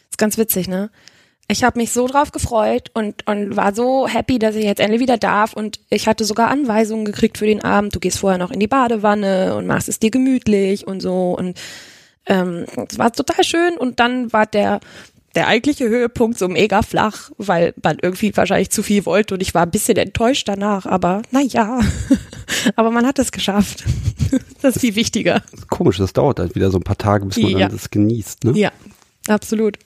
Ist 0.09 0.17
ganz 0.17 0.37
witzig, 0.37 0.67
ne? 0.69 0.89
Ich 1.49 1.63
habe 1.63 1.79
mich 1.79 1.91
so 1.91 2.07
drauf 2.07 2.31
gefreut 2.33 2.91
und, 2.93 3.25
und 3.25 3.55
war 3.55 3.73
so 3.73 4.05
happy, 4.07 4.37
dass 4.37 4.55
ich 4.55 4.65
jetzt 4.65 4.79
endlich 4.81 4.99
wieder 5.01 5.17
darf. 5.17 5.53
Und 5.53 5.79
ich 5.89 6.07
hatte 6.07 6.25
sogar 6.25 6.49
Anweisungen 6.49 7.05
gekriegt 7.05 7.37
für 7.37 7.45
den 7.45 7.63
Abend. 7.63 7.95
Du 7.95 7.99
gehst 8.01 8.19
vorher 8.19 8.37
noch 8.37 8.51
in 8.51 8.59
die 8.59 8.67
Badewanne 8.67 9.55
und 9.55 9.65
machst 9.65 9.87
es 9.87 9.99
dir 9.99 10.11
gemütlich 10.11 10.85
und 10.87 11.01
so. 11.01 11.37
Und 11.37 11.57
ähm, 12.25 12.65
es 12.89 12.99
war 12.99 13.13
total 13.13 13.45
schön. 13.45 13.77
Und 13.77 14.01
dann 14.01 14.33
war 14.33 14.45
der, 14.45 14.81
der 15.37 15.47
eigentliche 15.47 15.87
Höhepunkt 15.87 16.37
so 16.37 16.47
mega 16.49 16.81
flach, 16.81 17.29
weil 17.37 17.73
man 17.83 17.97
irgendwie 18.01 18.35
wahrscheinlich 18.35 18.71
zu 18.71 18.81
viel 18.83 19.05
wollte. 19.05 19.35
Und 19.35 19.41
ich 19.41 19.53
war 19.53 19.61
ein 19.61 19.71
bisschen 19.71 19.95
enttäuscht 19.97 20.47
danach. 20.47 20.85
Aber 20.87 21.21
naja, 21.31 21.79
aber 22.75 22.91
man 22.91 23.05
hat 23.07 23.19
es 23.19 23.31
geschafft. 23.31 23.85
Das 24.61 24.75
ist 24.75 24.81
viel 24.81 24.95
wichtiger. 24.95 25.41
Das 25.51 25.61
ist 25.61 25.67
komisch, 25.69 25.97
das 25.99 26.11
dauert 26.11 26.39
halt 26.39 26.53
wieder 26.55 26.69
so 26.71 26.79
ein 26.79 26.83
paar 26.83 26.97
Tage, 26.97 27.25
bis 27.27 27.37
man 27.37 27.51
Ja. 27.51 27.59
dann 27.69 27.71
das 27.77 27.89
genießt. 27.91 28.43
Ne? 28.43 28.51
Ja, 28.59 28.71
absolut. 29.29 29.77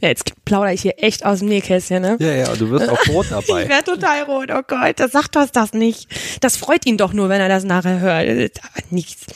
Ja, 0.00 0.08
jetzt 0.08 0.32
plaudere 0.44 0.72
ich 0.74 0.82
hier 0.82 0.94
echt 1.02 1.26
aus 1.26 1.40
dem 1.40 1.48
Nähkästchen, 1.48 2.00
ne? 2.02 2.16
Ja, 2.20 2.32
ja, 2.32 2.54
du 2.54 2.70
wirst 2.70 2.88
auch 2.88 3.08
rot 3.08 3.26
dabei. 3.30 3.64
ich 3.64 3.68
werde 3.68 3.84
total 3.92 4.22
rot, 4.22 4.50
oh 4.52 4.62
Gott, 4.66 4.98
das 5.00 5.12
sagt 5.12 5.34
das 5.36 5.52
das 5.52 5.72
nicht. 5.72 6.08
Das 6.42 6.56
freut 6.56 6.86
ihn 6.86 6.96
doch 6.98 7.12
nur, 7.12 7.28
wenn 7.28 7.40
er 7.40 7.48
das 7.48 7.64
nachher 7.64 8.00
hört. 8.00 8.60
Aber 8.62 8.82
nichts. 8.90 9.26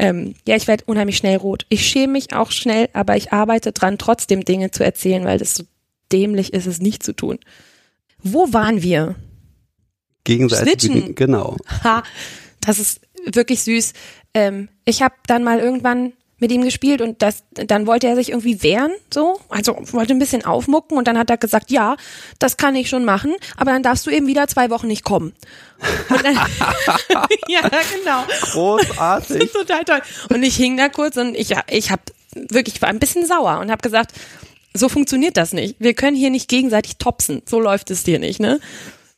Ähm, 0.00 0.34
ja, 0.48 0.56
ich 0.56 0.66
werde 0.66 0.84
unheimlich 0.86 1.18
schnell 1.18 1.36
rot. 1.36 1.66
Ich 1.68 1.86
schäme 1.86 2.14
mich 2.14 2.32
auch 2.32 2.52
schnell, 2.52 2.88
aber 2.94 3.18
ich 3.18 3.34
arbeite 3.34 3.72
dran, 3.72 3.98
trotzdem 3.98 4.46
Dinge 4.46 4.70
zu 4.70 4.82
erzählen, 4.82 5.26
weil 5.26 5.36
das 5.36 5.54
so 5.54 5.64
dämlich 6.10 6.54
ist, 6.54 6.64
es 6.64 6.80
nicht 6.80 7.02
zu 7.02 7.12
tun. 7.12 7.38
Wo 8.22 8.50
waren 8.54 8.82
wir? 8.82 9.16
Gegenseitig. 10.24 10.80
Snitchen. 10.80 11.14
Genau. 11.14 11.58
Ha, 11.84 12.02
das 12.62 12.78
ist 12.78 13.02
wirklich 13.26 13.60
süß. 13.60 13.92
Ähm, 14.32 14.70
ich 14.86 15.02
habe 15.02 15.16
dann 15.26 15.44
mal 15.44 15.58
irgendwann 15.58 16.14
mit 16.40 16.50
ihm 16.50 16.62
gespielt 16.62 17.00
und 17.00 17.22
das, 17.22 17.44
dann 17.52 17.86
wollte 17.86 18.08
er 18.08 18.16
sich 18.16 18.30
irgendwie 18.30 18.62
wehren, 18.62 18.92
so, 19.12 19.40
also 19.48 19.76
wollte 19.92 20.12
ein 20.12 20.18
bisschen 20.18 20.44
aufmucken 20.44 20.98
und 20.98 21.06
dann 21.06 21.18
hat 21.18 21.30
er 21.30 21.36
gesagt, 21.36 21.70
ja, 21.70 21.96
das 22.38 22.56
kann 22.56 22.74
ich 22.74 22.88
schon 22.88 23.04
machen, 23.04 23.34
aber 23.56 23.70
dann 23.72 23.82
darfst 23.82 24.06
du 24.06 24.10
eben 24.10 24.26
wieder 24.26 24.48
zwei 24.48 24.70
Wochen 24.70 24.88
nicht 24.88 25.04
kommen. 25.04 25.32
Und 26.08 26.24
dann, 26.24 26.34
ja, 27.48 27.60
genau. 27.60 28.24
Großartig. 28.52 29.28
Das 29.28 29.36
ist 29.46 29.52
total 29.52 29.84
toll. 29.84 30.00
Und 30.30 30.42
ich 30.42 30.56
hing 30.56 30.76
da 30.76 30.88
kurz 30.88 31.16
und 31.16 31.36
ich, 31.36 31.54
ich 31.68 31.90
habe 31.90 32.02
wirklich 32.34 32.80
war 32.80 32.88
ein 32.88 32.98
bisschen 32.98 33.26
sauer 33.26 33.58
und 33.60 33.70
habe 33.70 33.82
gesagt, 33.82 34.12
so 34.72 34.88
funktioniert 34.88 35.36
das 35.36 35.52
nicht. 35.52 35.76
Wir 35.78 35.94
können 35.94 36.16
hier 36.16 36.30
nicht 36.30 36.48
gegenseitig 36.48 36.96
topsen. 36.96 37.42
So 37.46 37.60
läuft 37.60 37.90
es 37.90 38.04
hier 38.04 38.18
nicht, 38.18 38.40
ne? 38.40 38.60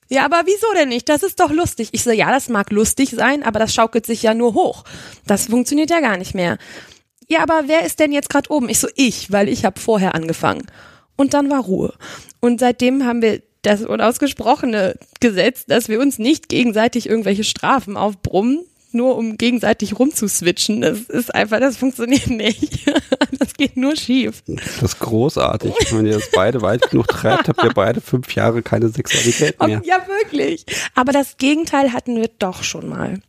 Ja, 0.09 0.25
aber 0.25 0.43
wieso 0.45 0.67
denn 0.75 0.91
nicht? 0.91 1.09
Das 1.09 1.23
ist 1.23 1.41
doch 1.41 1.51
lustig. 1.51 1.89
Ich 1.93 2.03
so, 2.05 2.11
ja, 2.11 2.31
das 2.31 2.49
mag 2.49 2.71
lustig 2.71 3.11
sein, 3.11 3.43
aber 3.43 3.59
das 3.59 3.75
schaukelt 3.75 4.05
sich 4.05 4.23
ja 4.23 4.35
nur 4.35 4.55
hoch. 4.55 4.85
Das 5.27 5.47
funktioniert 5.47 5.91
ja 5.91 6.01
gar 6.01 6.19
nicht 6.19 6.35
mehr. 6.35 6.59
Ja, 7.29 7.43
aber 7.43 7.65
wer 7.67 7.85
ist 7.85 8.01
denn 8.01 8.13
jetzt 8.13 8.29
gerade 8.29 8.51
oben? 8.51 8.69
Ich 8.69 8.79
so, 8.79 8.89
ich, 8.95 9.31
weil 9.33 9.49
ich 9.49 9.65
habe 9.65 9.81
vorher 9.81 10.15
angefangen. 10.15 10.67
Und 11.17 11.35
dann 11.35 11.51
war 11.51 11.61
Ruhe. 11.61 11.95
Und 12.41 12.61
seitdem 12.61 13.05
haben 13.05 13.23
wir 13.23 13.43
das 13.63 13.83
unausgesprochene 13.85 14.97
Gesetz, 15.21 15.67
dass 15.67 15.89
wir 15.89 16.01
uns 16.01 16.19
nicht 16.19 16.49
gegenseitig 16.49 17.09
irgendwelche 17.09 17.45
Strafen 17.45 17.97
aufbrummen, 17.97 18.65
nur 18.91 19.17
um 19.17 19.39
gegenseitig 19.39 19.99
rumzuswitchen. 19.99 20.81
Das 20.81 21.01
ist 21.01 21.35
einfach, 21.35 21.61
das 21.61 21.77
funktioniert 21.77 22.29
nicht. 22.29 22.91
Das 23.39 23.55
geht 23.55 23.77
nur 23.77 23.97
schief. 23.97 24.45
Das 24.47 24.93
ist 24.93 25.01
großartig. 25.01 25.75
Wenn 25.91 26.07
ihr 26.07 26.13
das 26.13 26.31
beide 26.33 26.63
weit 26.63 26.91
genug 26.91 27.09
treibt, 27.09 27.49
habt 27.49 27.65
ihr 27.65 27.73
beide 27.73 28.01
fünf 28.01 28.33
Jahre 28.37 28.63
keine 28.63 28.89
Sexualität 28.89 29.61
mehr. 29.61 29.83
Ja, 29.85 30.07
wirklich. 30.07 30.65
Aber 30.95 31.13
das 31.13 31.39
Gegenteil 31.39 31.93
hatten 31.93 32.17
wir 32.17 32.29
doch 32.39 32.63
schon 32.63 32.89
mal. 32.89 33.21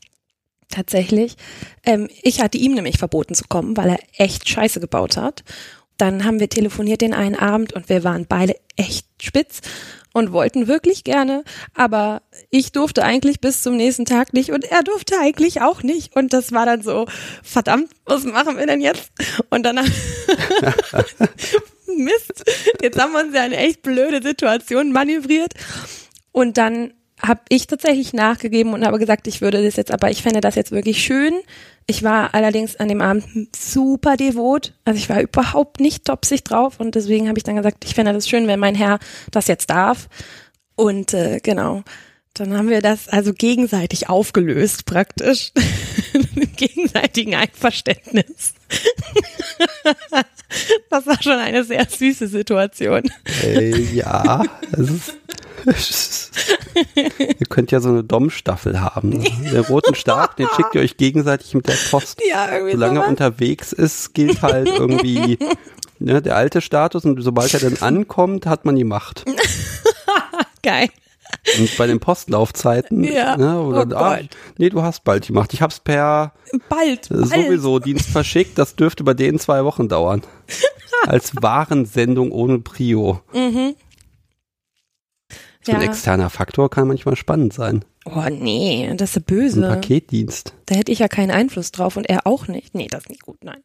Tatsächlich. 0.74 1.36
Ähm, 1.84 2.10
ich 2.24 2.42
hatte 2.42 2.58
ihm 2.58 2.74
nämlich 2.74 2.98
verboten 2.98 3.36
zu 3.36 3.44
kommen, 3.48 3.78
weil 3.78 3.90
er 3.90 4.00
echt 4.18 4.50
Scheiße 4.50 4.80
gebaut 4.80 5.18
hat. 5.18 5.44
Dann 5.98 6.24
haben 6.26 6.40
wir 6.40 6.50
telefoniert 6.50 7.02
den 7.02 7.14
einen 7.14 7.36
Abend 7.36 7.74
und 7.74 7.90
wir 7.90 8.04
waren 8.04 8.26
beide 8.28 8.56
echt 8.76 9.06
spitz 9.22 9.62
und 10.14 10.32
wollten 10.32 10.68
wirklich 10.68 11.04
gerne, 11.04 11.44
aber 11.76 12.24
ich 12.50 12.72
durfte 12.72 13.04
eigentlich 13.04 13.40
bis 13.40 13.62
zum 13.62 13.78
nächsten 13.78 14.06
Tag 14.06 14.34
nicht 14.34 14.52
und 14.52 14.64
er 14.66 14.82
durfte 14.82 15.20
eigentlich 15.20 15.62
auch 15.62 15.84
nicht 15.84 16.16
und 16.16 16.34
das 16.34 16.52
war 16.52 16.66
dann 16.66 16.82
so, 16.82 17.06
verdammt, 17.44 17.92
was 18.06 18.24
machen 18.24 18.58
wir 18.58 18.66
denn 18.66 18.82
jetzt? 18.82 19.12
Und 19.52 19.62
dann 19.64 19.76
Mist, 21.98 22.44
jetzt 22.82 23.00
haben 23.00 23.14
wir 23.14 23.22
uns 23.22 23.36
ja 23.36 23.44
eine 23.44 23.58
echt 23.58 23.84
blöde 23.84 24.24
Situation 24.24 24.92
manövriert 24.92 25.54
und 26.32 26.58
dann 26.58 26.96
habe 27.26 27.42
ich 27.50 27.68
tatsächlich 27.68 28.14
nachgegeben 28.14 28.74
und 28.74 28.86
habe 28.86 29.00
gesagt, 29.00 29.28
ich 29.28 29.42
würde 29.42 29.64
das 29.64 29.78
jetzt, 29.78 29.92
aber 29.92 30.12
ich 30.12 30.22
fände 30.22 30.42
das 30.42 30.56
jetzt 30.56 30.72
wirklich 30.72 31.04
schön. 31.04 31.34
Ich 31.88 32.04
war 32.04 32.34
allerdings 32.34 32.76
an 32.76 32.90
dem 32.90 33.02
Abend 33.02 33.56
super 33.56 34.18
devot, 34.18 34.74
also 34.86 34.98
ich 34.98 35.10
war 35.10 35.22
überhaupt 35.22 35.80
nicht 35.80 36.06
topsig 36.06 36.44
drauf 36.44 36.80
und 36.80 36.96
deswegen 36.96 37.28
habe 37.28 37.38
ich 37.38 37.44
dann 37.44 37.56
gesagt, 37.56 37.86
ich 37.86 37.96
fände 37.96 38.14
das 38.14 38.28
schön, 38.28 38.48
wenn 38.48 38.60
mein 38.60 38.76
Herr 38.76 39.00
das 39.32 39.48
jetzt 39.48 39.70
darf. 39.70 40.10
Und 40.76 41.14
äh, 41.14 41.40
genau, 41.42 41.84
dann 42.34 42.58
haben 42.58 42.70
wir 42.70 42.82
das 42.82 43.10
also 43.10 43.32
gegenseitig 43.32 44.10
aufgelöst 44.10 44.86
praktisch, 44.86 45.52
mit 46.36 46.58
gegenseitigem 46.58 47.36
Einverständnis. 47.36 48.54
das 50.90 51.06
war 51.06 51.22
schon 51.22 51.34
eine 51.34 51.64
sehr 51.64 51.86
süße 51.88 52.28
Situation. 52.28 53.04
Äh, 53.44 53.80
ja, 53.94 54.44
das 54.72 54.90
ist 54.90 55.14
ihr 56.96 57.46
könnt 57.50 57.72
ja 57.72 57.80
so 57.80 57.90
eine 57.90 58.04
Dom-Staffel 58.04 58.82
haben. 58.82 59.22
Den 59.24 59.60
roten 59.62 59.96
Stab, 59.96 60.36
den 60.38 60.48
schickt 60.56 60.76
ihr 60.76 60.82
euch 60.82 60.98
gegenseitig 60.98 61.54
mit 61.54 61.68
der 61.68 61.78
Post. 61.90 62.22
Ja, 62.30 62.52
irgendwie 62.52 62.74
Solange 62.74 63.02
er 63.02 63.08
unterwegs 63.08 63.72
ist, 63.74 64.14
gilt 64.14 64.42
halt 64.42 64.68
irgendwie 64.68 65.38
ne, 66.00 66.22
der 66.22 66.36
alte 66.36 66.62
Status 66.62 67.06
und 67.06 67.22
sobald 67.22 67.54
er 67.54 67.60
dann 67.60 67.78
ankommt, 67.78 68.46
hat 68.46 68.66
man 68.66 68.76
die 68.76 68.84
Macht. 68.84 69.26
Geil. 70.64 70.90
Und 71.60 71.78
bei 71.78 71.88
den 71.88 72.00
Postlaufzeiten, 72.00 73.04
Ja. 73.04 73.36
ne, 73.38 73.60
oder, 73.60 73.86
Oh 73.92 73.96
ah, 74.04 74.20
nee, 74.58 74.70
du 74.70 74.82
hast 74.82 75.04
bald 75.04 75.28
die 75.28 75.34
Macht. 75.34 75.54
Ich 75.54 75.62
hab's 75.62 75.80
per 75.80 76.34
Bald, 76.70 77.10
äh, 77.12 77.16
bald. 77.16 77.28
sowieso 77.30 77.80
Dienst 77.80 78.10
verschickt, 78.10 78.58
das 78.58 78.76
dürfte 78.76 79.04
bei 79.04 79.14
denen 79.14 79.40
zwei 79.40 79.64
Wochen 79.66 79.90
dauern. 79.90 80.22
Als 81.06 81.34
Warensendung 81.42 82.32
ohne 82.32 82.60
Prio. 82.60 83.22
So 85.66 85.72
ein 85.72 85.82
Ja. 85.82 85.88
externer 85.88 86.30
Faktor 86.30 86.70
kann 86.70 86.88
manchmal 86.88 87.16
spannend 87.16 87.54
sein. 87.54 87.86
Oh 88.06 88.22
nee, 88.30 88.94
das 88.98 89.12
ist 89.12 89.16
ja 89.16 89.22
Ein 89.22 89.26
böse. 89.26 89.62
Paketdienst. 89.62 90.54
Da 90.66 90.76
hätte 90.76 90.92
ich 90.92 91.00
ja 91.00 91.08
keinen 91.08 91.32
Einfluss 91.32 91.72
drauf 91.72 91.96
und 91.96 92.06
er 92.10 92.28
auch 92.28 92.48
nicht. 92.48 92.76
Nee, 92.76 92.88
das 92.90 93.04
ist 93.04 93.10
nicht 93.10 93.24
gut, 93.24 93.44
nein. 93.44 93.62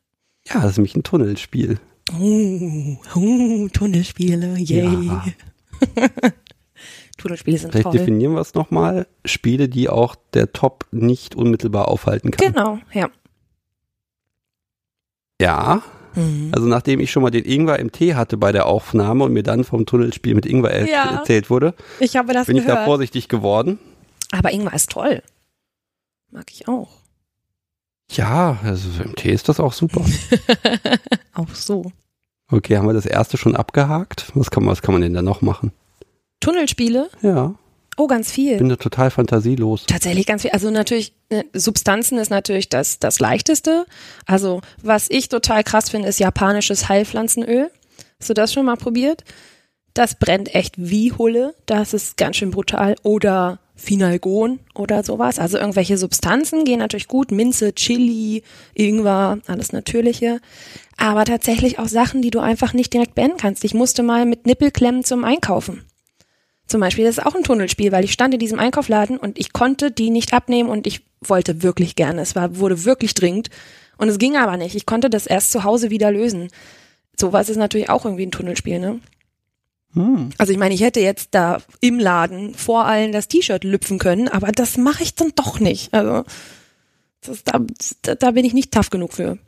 Ja, 0.46 0.60
das 0.60 0.72
ist 0.72 0.76
nämlich 0.78 0.94
ein 0.96 1.02
Tunnelspiel. 1.02 1.78
Uh, 2.18 2.96
uh, 3.16 3.68
Tunnelspiele, 3.70 4.56
yay. 4.58 5.06
Ja. 5.06 5.24
Tunnelspiele 7.18 7.58
sind 7.58 7.72
Vielleicht 7.72 7.82
toll. 7.84 7.98
definieren 7.98 8.34
wir 8.34 8.40
es 8.40 8.54
nochmal. 8.54 9.08
Spiele, 9.24 9.68
die 9.68 9.88
auch 9.88 10.14
der 10.34 10.52
Top 10.52 10.86
nicht 10.92 11.34
unmittelbar 11.34 11.88
aufhalten 11.88 12.30
kann. 12.30 12.52
Genau, 12.52 12.78
ja. 12.92 13.10
Ja, 15.40 15.82
Mhm. 16.18 16.50
also 16.54 16.66
nachdem 16.66 17.00
ich 17.00 17.10
schon 17.10 17.22
mal 17.22 17.30
den 17.30 17.44
Ingwer 17.44 17.78
im 17.78 17.92
Tee 17.92 18.14
hatte 18.14 18.36
bei 18.36 18.52
der 18.52 18.66
Aufnahme 18.66 19.24
und 19.24 19.32
mir 19.32 19.42
dann 19.42 19.64
vom 19.64 19.86
Tunnelspiel 19.86 20.34
mit 20.34 20.46
Ingwer 20.46 20.70
er 20.70 20.88
Ja. 20.88 21.04
erzählt 21.18 21.48
wurde, 21.50 21.74
Ich 22.00 22.16
habe 22.16 22.32
das 22.32 22.46
bin 22.46 22.56
ich 22.56 22.64
da 22.64 22.72
gehört. 22.72 22.86
vorsichtig 22.86 23.28
geworden. 23.28 23.78
Aber 24.32 24.52
Ingwer 24.52 24.74
ist 24.74 24.90
toll. 24.90 25.22
Mag 26.30 26.44
ich 26.50 26.68
auch. 26.68 26.88
Ja, 28.10 28.58
also 28.62 28.88
im 29.02 29.14
Tee 29.16 29.32
ist 29.32 29.48
das 29.48 29.60
auch 29.60 29.72
super. 29.72 30.02
auch 31.34 31.48
so. 31.54 31.92
Okay, 32.50 32.76
haben 32.78 32.86
wir 32.86 32.94
das 32.94 33.04
erste 33.06 33.36
schon 33.36 33.54
abgehakt? 33.54 34.32
Was 34.34 34.50
kann 34.50 34.64
man, 34.64 34.72
was 34.72 34.80
kann 34.82 34.94
man 34.94 35.02
denn 35.02 35.12
da 35.14 35.20
noch 35.22 35.42
machen? 35.42 35.72
Tunnelspiele? 36.40 37.10
Ja, 37.22 37.54
Oh, 37.98 38.06
ganz 38.06 38.30
viel. 38.30 38.58
bin 38.58 38.68
da 38.68 38.76
total 38.76 39.10
fantasielos. 39.10 39.84
Tatsächlich 39.86 40.24
ganz 40.24 40.42
viel. 40.42 40.52
Also 40.52 40.70
natürlich, 40.70 41.14
äh, 41.30 41.42
Substanzen 41.52 42.16
ist 42.18 42.30
natürlich 42.30 42.68
das, 42.68 43.00
das 43.00 43.18
leichteste. 43.18 43.86
Also 44.24 44.60
was 44.80 45.10
ich 45.10 45.28
total 45.28 45.64
krass 45.64 45.90
finde, 45.90 46.06
ist 46.06 46.20
japanisches 46.20 46.88
Heilpflanzenöl. 46.88 47.72
Hast 48.20 48.30
du 48.30 48.34
das 48.34 48.52
schon 48.52 48.66
mal 48.66 48.76
probiert? 48.76 49.24
Das 49.94 50.14
brennt 50.14 50.54
echt 50.54 50.74
wie 50.78 51.12
Hulle. 51.12 51.56
Das 51.66 51.92
ist 51.92 52.16
ganz 52.16 52.36
schön 52.36 52.52
brutal. 52.52 52.94
Oder 53.02 53.58
Finalgon 53.74 54.60
oder 54.76 55.02
sowas. 55.02 55.40
Also 55.40 55.58
irgendwelche 55.58 55.98
Substanzen 55.98 56.64
gehen 56.64 56.78
natürlich 56.78 57.08
gut. 57.08 57.32
Minze, 57.32 57.74
Chili, 57.74 58.44
Ingwer, 58.74 59.38
alles 59.48 59.72
Natürliche. 59.72 60.40
Aber 60.96 61.24
tatsächlich 61.24 61.80
auch 61.80 61.88
Sachen, 61.88 62.22
die 62.22 62.30
du 62.30 62.38
einfach 62.38 62.74
nicht 62.74 62.92
direkt 62.92 63.16
beenden 63.16 63.38
kannst. 63.38 63.64
Ich 63.64 63.74
musste 63.74 64.04
mal 64.04 64.24
mit 64.24 64.46
Nippelklemmen 64.46 65.02
zum 65.02 65.24
Einkaufen. 65.24 65.87
Zum 66.68 66.80
Beispiel, 66.80 67.06
das 67.06 67.18
ist 67.18 67.26
auch 67.26 67.34
ein 67.34 67.42
Tunnelspiel, 67.42 67.92
weil 67.92 68.04
ich 68.04 68.12
stand 68.12 68.34
in 68.34 68.40
diesem 68.40 68.58
Einkaufsladen 68.58 69.16
und 69.16 69.38
ich 69.38 69.54
konnte 69.54 69.90
die 69.90 70.10
nicht 70.10 70.34
abnehmen 70.34 70.68
und 70.68 70.86
ich 70.86 71.00
wollte 71.20 71.62
wirklich 71.62 71.96
gerne. 71.96 72.20
Es 72.20 72.36
war, 72.36 72.58
wurde 72.58 72.84
wirklich 72.84 73.14
dringend. 73.14 73.48
Und 73.96 74.08
es 74.08 74.18
ging 74.18 74.36
aber 74.36 74.56
nicht. 74.58 74.76
Ich 74.76 74.86
konnte 74.86 75.10
das 75.10 75.26
erst 75.26 75.50
zu 75.50 75.64
Hause 75.64 75.90
wieder 75.90 76.12
lösen. 76.12 76.48
Sowas 77.18 77.48
ist 77.48 77.56
natürlich 77.56 77.88
auch 77.88 78.04
irgendwie 78.04 78.26
ein 78.26 78.30
Tunnelspiel, 78.30 78.78
ne? 78.78 79.00
Hm. 79.94 80.30
Also 80.36 80.52
ich 80.52 80.58
meine, 80.58 80.74
ich 80.74 80.82
hätte 80.82 81.00
jetzt 81.00 81.28
da 81.30 81.62
im 81.80 81.98
Laden 81.98 82.54
vor 82.54 82.84
allen 82.84 83.12
das 83.12 83.28
T-Shirt 83.28 83.64
lüpfen 83.64 83.98
können, 83.98 84.28
aber 84.28 84.52
das 84.52 84.76
mache 84.76 85.02
ich 85.02 85.14
dann 85.14 85.32
doch 85.34 85.60
nicht. 85.60 85.94
Also 85.94 86.24
das, 87.22 87.42
da, 87.44 87.60
da, 88.02 88.14
da 88.14 88.30
bin 88.32 88.44
ich 88.44 88.52
nicht 88.52 88.72
tough 88.72 88.90
genug 88.90 89.14
für. 89.14 89.38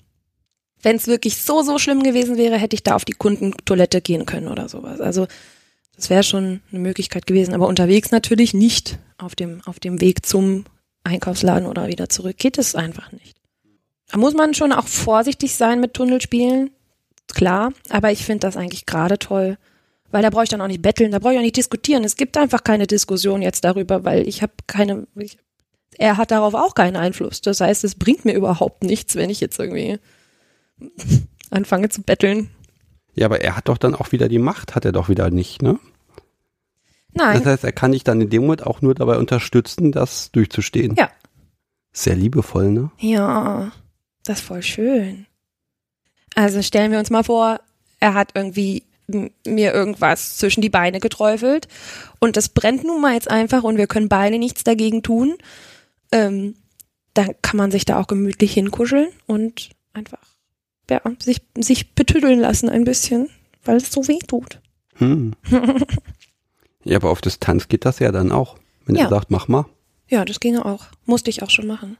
Wenn 0.82 0.96
es 0.96 1.06
wirklich 1.06 1.36
so, 1.36 1.62
so 1.62 1.78
schlimm 1.78 2.02
gewesen 2.02 2.38
wäre, 2.38 2.56
hätte 2.56 2.74
ich 2.74 2.82
da 2.82 2.94
auf 2.94 3.04
die 3.04 3.12
Kundentoilette 3.12 4.00
gehen 4.00 4.24
können 4.24 4.48
oder 4.48 4.70
sowas. 4.70 5.00
Also 5.00 5.26
das 5.96 6.10
wäre 6.10 6.22
schon 6.22 6.60
eine 6.70 6.80
Möglichkeit 6.80 7.26
gewesen. 7.26 7.54
Aber 7.54 7.68
unterwegs 7.68 8.10
natürlich 8.10 8.54
nicht 8.54 8.98
auf 9.18 9.34
dem, 9.34 9.60
auf 9.66 9.80
dem 9.80 10.00
Weg 10.00 10.24
zum 10.24 10.64
Einkaufsladen 11.04 11.66
oder 11.66 11.88
wieder 11.88 12.08
zurück. 12.08 12.36
Geht 12.38 12.58
es 12.58 12.74
einfach 12.74 13.12
nicht. 13.12 13.36
Da 14.10 14.18
muss 14.18 14.34
man 14.34 14.54
schon 14.54 14.72
auch 14.72 14.88
vorsichtig 14.88 15.54
sein 15.54 15.80
mit 15.80 15.94
Tunnelspielen. 15.94 16.70
Klar, 17.28 17.72
aber 17.90 18.10
ich 18.10 18.24
finde 18.24 18.40
das 18.40 18.56
eigentlich 18.56 18.86
gerade 18.86 19.18
toll. 19.18 19.56
Weil 20.10 20.22
da 20.22 20.30
brauche 20.30 20.42
ich 20.42 20.48
dann 20.48 20.60
auch 20.60 20.66
nicht 20.66 20.82
betteln, 20.82 21.12
da 21.12 21.20
brauche 21.20 21.34
ich 21.34 21.38
auch 21.38 21.44
nicht 21.44 21.56
diskutieren. 21.56 22.02
Es 22.02 22.16
gibt 22.16 22.36
einfach 22.36 22.64
keine 22.64 22.88
Diskussion 22.88 23.42
jetzt 23.42 23.62
darüber, 23.62 24.04
weil 24.04 24.26
ich 24.26 24.42
habe 24.42 24.52
keine, 24.66 25.06
ich, 25.14 25.38
er 25.96 26.16
hat 26.16 26.32
darauf 26.32 26.54
auch 26.54 26.74
keinen 26.74 26.96
Einfluss. 26.96 27.40
Das 27.40 27.60
heißt, 27.60 27.84
es 27.84 27.94
bringt 27.94 28.24
mir 28.24 28.34
überhaupt 28.34 28.82
nichts, 28.82 29.14
wenn 29.14 29.30
ich 29.30 29.40
jetzt 29.40 29.60
irgendwie 29.60 29.98
anfange 31.50 31.88
zu 31.90 32.02
betteln. 32.02 32.50
Ja, 33.14 33.26
aber 33.26 33.40
er 33.40 33.56
hat 33.56 33.68
doch 33.68 33.78
dann 33.78 33.94
auch 33.94 34.12
wieder 34.12 34.28
die 34.28 34.38
Macht, 34.38 34.74
hat 34.74 34.84
er 34.84 34.92
doch 34.92 35.08
wieder 35.08 35.30
nicht, 35.30 35.62
ne? 35.62 35.78
Nein. 37.12 37.38
Das 37.38 37.46
heißt, 37.46 37.64
er 37.64 37.72
kann 37.72 37.92
dich 37.92 38.04
dann 38.04 38.20
in 38.20 38.30
dem 38.30 38.42
Moment 38.42 38.66
auch 38.66 38.82
nur 38.82 38.94
dabei 38.94 39.18
unterstützen, 39.18 39.92
das 39.92 40.30
durchzustehen. 40.30 40.94
Ja. 40.96 41.10
Sehr 41.92 42.14
liebevoll, 42.14 42.70
ne? 42.70 42.90
Ja, 42.98 43.72
das 44.24 44.38
ist 44.38 44.44
voll 44.44 44.62
schön. 44.62 45.26
Also 46.36 46.62
stellen 46.62 46.92
wir 46.92 47.00
uns 47.00 47.10
mal 47.10 47.24
vor, 47.24 47.60
er 47.98 48.14
hat 48.14 48.30
irgendwie 48.34 48.84
mir 49.44 49.74
irgendwas 49.74 50.36
zwischen 50.36 50.60
die 50.60 50.70
Beine 50.70 51.00
geträufelt 51.00 51.66
und 52.20 52.36
das 52.36 52.48
brennt 52.48 52.84
nun 52.84 53.00
mal 53.00 53.14
jetzt 53.14 53.28
einfach 53.28 53.64
und 53.64 53.76
wir 53.76 53.88
können 53.88 54.08
beide 54.08 54.38
nichts 54.38 54.62
dagegen 54.62 55.02
tun. 55.02 55.36
Ähm, 56.12 56.54
dann 57.14 57.34
kann 57.42 57.56
man 57.56 57.72
sich 57.72 57.84
da 57.84 58.00
auch 58.00 58.06
gemütlich 58.06 58.52
hinkuscheln 58.52 59.08
und 59.26 59.70
einfach 59.92 60.29
ja, 60.90 61.00
sich, 61.20 61.40
sich 61.56 61.94
betüddeln 61.94 62.40
lassen 62.40 62.68
ein 62.68 62.84
bisschen, 62.84 63.30
weil 63.64 63.76
es 63.76 63.90
so 63.90 64.06
weh 64.08 64.18
tut. 64.26 64.60
Hm. 64.96 65.34
ja, 66.84 66.96
aber 66.96 67.10
auf 67.10 67.20
Distanz 67.20 67.68
geht 67.68 67.84
das 67.84 67.98
ja 68.00 68.12
dann 68.12 68.32
auch. 68.32 68.58
Wenn 68.84 68.96
Ja. 68.96 69.04
er 69.04 69.08
sagt, 69.10 69.30
mach 69.30 69.48
mal. 69.48 69.66
Ja, 70.08 70.24
das 70.24 70.40
ginge 70.40 70.64
auch. 70.64 70.86
Musste 71.06 71.30
ich 71.30 71.42
auch 71.42 71.50
schon 71.50 71.66
machen. 71.66 71.96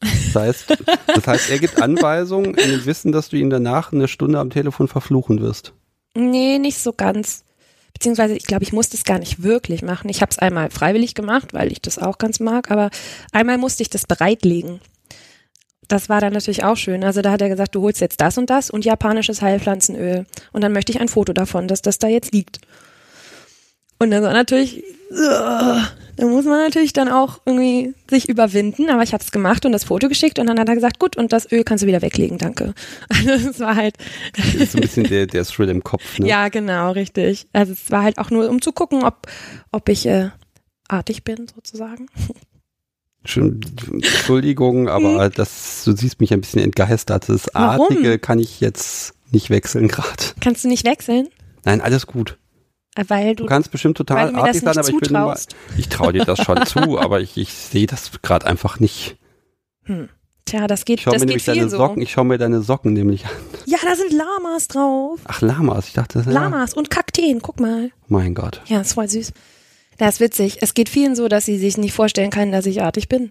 Das 0.00 0.34
heißt, 0.34 0.76
das 1.06 1.26
heißt, 1.26 1.50
er 1.50 1.58
gibt 1.58 1.80
Anweisungen 1.80 2.54
in 2.54 2.70
dem 2.70 2.84
Wissen, 2.84 3.12
dass 3.12 3.30
du 3.30 3.36
ihn 3.36 3.48
danach 3.50 3.92
eine 3.92 4.08
Stunde 4.08 4.38
am 4.38 4.50
Telefon 4.50 4.88
verfluchen 4.88 5.40
wirst. 5.40 5.72
Nee, 6.14 6.58
nicht 6.58 6.78
so 6.78 6.92
ganz. 6.92 7.44
Beziehungsweise, 7.94 8.34
ich 8.36 8.44
glaube, 8.44 8.62
ich 8.62 8.74
musste 8.74 8.96
es 8.96 9.04
gar 9.04 9.18
nicht 9.18 9.42
wirklich 9.42 9.82
machen. 9.82 10.10
Ich 10.10 10.20
habe 10.20 10.30
es 10.30 10.38
einmal 10.38 10.70
freiwillig 10.70 11.14
gemacht, 11.14 11.54
weil 11.54 11.72
ich 11.72 11.80
das 11.80 11.98
auch 11.98 12.18
ganz 12.18 12.40
mag, 12.40 12.70
aber 12.70 12.90
einmal 13.32 13.56
musste 13.56 13.82
ich 13.82 13.88
das 13.90 14.06
bereitlegen. 14.06 14.80
Das 15.88 16.08
war 16.08 16.20
dann 16.20 16.32
natürlich 16.32 16.64
auch 16.64 16.76
schön. 16.76 17.04
Also 17.04 17.22
da 17.22 17.30
hat 17.30 17.42
er 17.42 17.48
gesagt, 17.48 17.74
du 17.74 17.82
holst 17.82 18.00
jetzt 18.00 18.20
das 18.20 18.38
und 18.38 18.50
das 18.50 18.70
und 18.70 18.84
japanisches 18.84 19.42
Heilpflanzenöl. 19.42 20.26
Und 20.52 20.62
dann 20.62 20.72
möchte 20.72 20.92
ich 20.92 21.00
ein 21.00 21.08
Foto 21.08 21.32
davon, 21.32 21.68
dass 21.68 21.82
das 21.82 21.98
da 21.98 22.08
jetzt 22.08 22.32
liegt. 22.32 22.58
Und 23.98 24.10
dann 24.10 24.22
war 24.22 24.32
natürlich, 24.32 24.84
da 25.10 26.26
muss 26.26 26.44
man 26.44 26.58
natürlich 26.58 26.92
dann 26.92 27.08
auch 27.08 27.40
irgendwie 27.46 27.94
sich 28.10 28.28
überwinden. 28.28 28.90
Aber 28.90 29.02
ich 29.02 29.12
habe 29.12 29.22
es 29.22 29.30
gemacht 29.30 29.64
und 29.64 29.72
das 29.72 29.84
Foto 29.84 30.08
geschickt 30.08 30.38
und 30.38 30.46
dann 30.46 30.58
hat 30.58 30.68
er 30.68 30.74
gesagt, 30.74 30.98
gut, 30.98 31.16
und 31.16 31.32
das 31.32 31.50
Öl 31.50 31.64
kannst 31.64 31.84
du 31.84 31.88
wieder 31.88 32.02
weglegen, 32.02 32.38
danke. 32.38 32.74
Also 33.08 33.48
es 33.50 33.60
war 33.60 33.76
halt, 33.76 33.96
Das 34.36 34.54
ist 34.54 34.72
so 34.72 34.78
ein 34.78 34.82
bisschen 34.82 35.04
der, 35.04 35.26
der 35.26 35.44
Thrill 35.44 35.68
im 35.68 35.82
Kopf, 35.82 36.18
ne? 36.18 36.28
ja, 36.28 36.48
genau, 36.48 36.90
richtig. 36.92 37.46
Also 37.52 37.72
es 37.72 37.90
war 37.90 38.02
halt 38.02 38.18
auch 38.18 38.30
nur, 38.30 38.48
um 38.50 38.60
zu 38.60 38.72
gucken, 38.72 39.04
ob, 39.04 39.26
ob 39.72 39.88
ich 39.88 40.06
äh, 40.06 40.30
artig 40.88 41.24
bin, 41.24 41.46
sozusagen. 41.54 42.08
Entschuldigung, 43.92 44.88
aber 44.88 45.28
das, 45.30 45.82
du 45.84 45.96
siehst 45.96 46.20
mich 46.20 46.32
ein 46.32 46.40
bisschen 46.40 46.62
entgeistert. 46.62 47.28
Das 47.28 47.44
Hm. 47.44 47.50
Warum? 47.54 47.86
Artige 47.88 48.18
kann 48.18 48.38
ich 48.38 48.60
jetzt 48.60 49.14
nicht 49.30 49.50
wechseln 49.50 49.88
gerade. 49.88 50.24
Kannst 50.40 50.64
du 50.64 50.68
nicht 50.68 50.86
wechseln? 50.86 51.28
Nein, 51.64 51.80
alles 51.80 52.06
gut. 52.06 52.38
Äh, 52.94 53.04
Weil 53.08 53.34
du, 53.36 53.44
Du 53.44 53.48
kannst 53.48 53.70
bestimmt 53.70 53.96
total 53.96 54.34
artig 54.34 54.60
sein, 54.62 54.68
aber 54.78 54.80
ich 54.88 54.94
bin 54.94 55.04
zutraust. 55.04 55.56
ich 55.76 55.88
traue 55.88 56.12
dir 56.12 56.24
das 56.24 56.38
schon 56.40 56.64
zu, 56.66 56.98
aber 56.98 57.20
ich, 57.20 57.36
ich 57.36 57.52
sehe 57.52 57.86
das 57.86 58.10
gerade 58.22 58.46
einfach 58.46 58.80
nicht. 58.80 59.16
Hm. 59.84 60.08
Tja, 60.46 60.68
das 60.68 60.84
geht, 60.84 60.98
Ich 61.00 61.04
schaue 61.04 61.14
das 61.14 61.22
mir 61.24 61.32
geht 61.34 61.48
deine 61.48 61.60
viel 61.62 61.68
so. 61.68 61.76
Socken, 61.78 62.00
ich 62.02 62.12
schaue 62.12 62.24
mir 62.24 62.38
deine 62.38 62.62
Socken 62.62 62.92
nämlich 62.92 63.24
an. 63.24 63.32
Ja, 63.66 63.78
da 63.82 63.96
sind 63.96 64.12
Lamas 64.12 64.68
drauf. 64.68 65.18
Ach, 65.24 65.40
Lamas, 65.40 65.88
ich 65.88 65.94
dachte, 65.94 66.22
ja, 66.24 66.30
Lamas 66.30 66.72
und 66.74 66.88
Kakteen, 66.88 67.40
guck 67.42 67.58
mal. 67.58 67.90
mein 68.06 68.32
Gott. 68.34 68.62
Ja, 68.66 68.80
ist 68.80 68.92
voll 68.92 69.08
süß. 69.08 69.32
Das 69.98 70.14
ist 70.16 70.20
witzig. 70.20 70.58
Es 70.60 70.74
geht 70.74 70.88
vielen 70.88 71.14
so, 71.16 71.28
dass 71.28 71.44
sie 71.46 71.58
sich 71.58 71.76
nicht 71.78 71.94
vorstellen 71.94 72.30
können, 72.30 72.52
dass 72.52 72.66
ich 72.66 72.82
artig 72.82 73.08
bin. 73.08 73.30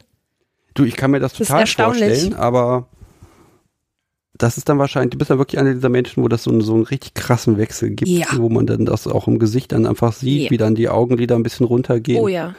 Du, 0.73 0.83
ich 0.83 0.95
kann 0.95 1.11
mir 1.11 1.19
das 1.19 1.33
Das 1.33 1.47
total 1.47 1.65
vorstellen, 1.67 2.33
aber 2.33 2.87
das 4.37 4.57
ist 4.57 4.67
dann 4.67 4.77
wahrscheinlich, 4.79 5.11
du 5.11 5.17
bist 5.17 5.29
dann 5.31 5.37
wirklich 5.37 5.59
einer 5.59 5.73
dieser 5.73 5.87
Menschen, 5.89 6.21
wo 6.23 6.27
das 6.27 6.43
so, 6.43 6.51
einen- 6.51 6.61
so 6.61 6.73
einen 6.73 6.83
richtig 6.83 7.13
krassen 7.13 7.57
Wechsel 7.57 7.91
gibt, 7.91 8.09
Ja. 8.09 8.27
wo 8.37 8.49
man 8.49 8.65
dann 8.67 8.85
das 8.85 9.07
auch 9.07 9.27
im 9.27 9.39
Gesicht 9.39 9.71
dann 9.71 9.85
einfach 9.85 10.11
sieht, 10.11 10.43
Ja. 10.45 10.49
wie 10.49 10.57
dann 10.57 10.75
die 10.75 10.89
Augenlider 10.89 11.35
ein 11.35 11.43
bisschen 11.43 11.65
runtergehen. 11.65 12.21
Oh 12.21 12.27
ja. 12.27 12.53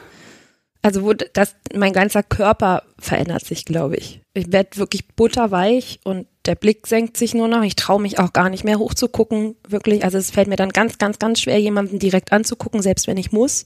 Also 0.81 1.03
wo 1.03 1.13
das, 1.13 1.55
mein 1.75 1.93
ganzer 1.93 2.23
Körper 2.23 2.83
verändert 2.97 3.45
sich, 3.45 3.65
glaube 3.65 3.97
ich. 3.97 4.21
Ich 4.33 4.51
werde 4.51 4.77
wirklich 4.77 5.07
butterweich 5.09 5.99
und 6.03 6.27
der 6.47 6.55
Blick 6.55 6.87
senkt 6.87 7.17
sich 7.17 7.33
nur 7.33 7.47
noch. 7.47 7.61
Ich 7.63 7.75
traue 7.75 8.01
mich 8.01 8.19
auch 8.19 8.33
gar 8.33 8.49
nicht 8.49 8.63
mehr 8.63 8.79
hochzugucken, 8.79 9.55
wirklich. 9.67 10.03
Also 10.03 10.17
es 10.17 10.31
fällt 10.31 10.47
mir 10.47 10.55
dann 10.55 10.69
ganz, 10.69 10.97
ganz, 10.97 11.19
ganz 11.19 11.41
schwer, 11.41 11.59
jemanden 11.59 11.99
direkt 11.99 12.31
anzugucken, 12.31 12.81
selbst 12.81 13.07
wenn 13.07 13.17
ich 13.17 13.31
muss. 13.31 13.65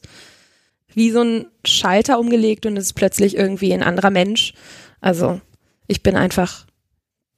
Wie 0.93 1.11
so 1.11 1.21
ein 1.21 1.45
Schalter 1.65 2.19
umgelegt 2.19 2.65
und 2.65 2.75
es 2.75 2.87
ist 2.87 2.93
plötzlich 2.93 3.37
irgendwie 3.37 3.73
ein 3.73 3.83
anderer 3.83 4.09
Mensch. 4.09 4.53
Also 4.99 5.39
ich 5.87 6.03
bin 6.03 6.15
einfach 6.15 6.65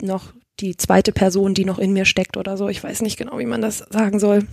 noch 0.01 0.33
die 0.59 0.77
zweite 0.77 1.11
Person, 1.11 1.53
die 1.53 1.65
noch 1.65 1.79
in 1.79 1.93
mir 1.93 2.05
steckt 2.05 2.37
oder 2.37 2.57
so. 2.57 2.69
Ich 2.69 2.83
weiß 2.83 3.01
nicht 3.01 3.17
genau, 3.17 3.37
wie 3.37 3.45
man 3.45 3.61
das 3.61 3.79
sagen 3.89 4.19
soll. 4.19 4.47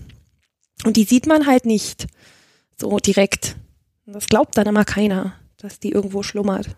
Und 0.84 0.96
die 0.96 1.04
sieht 1.04 1.26
man 1.26 1.46
halt 1.46 1.66
nicht 1.66 2.06
so 2.76 2.98
direkt. 2.98 3.56
Das 4.06 4.26
glaubt 4.26 4.56
dann 4.56 4.66
immer 4.66 4.84
keiner, 4.84 5.34
dass 5.56 5.78
die 5.78 5.92
irgendwo 5.92 6.22
schlummert. 6.22 6.74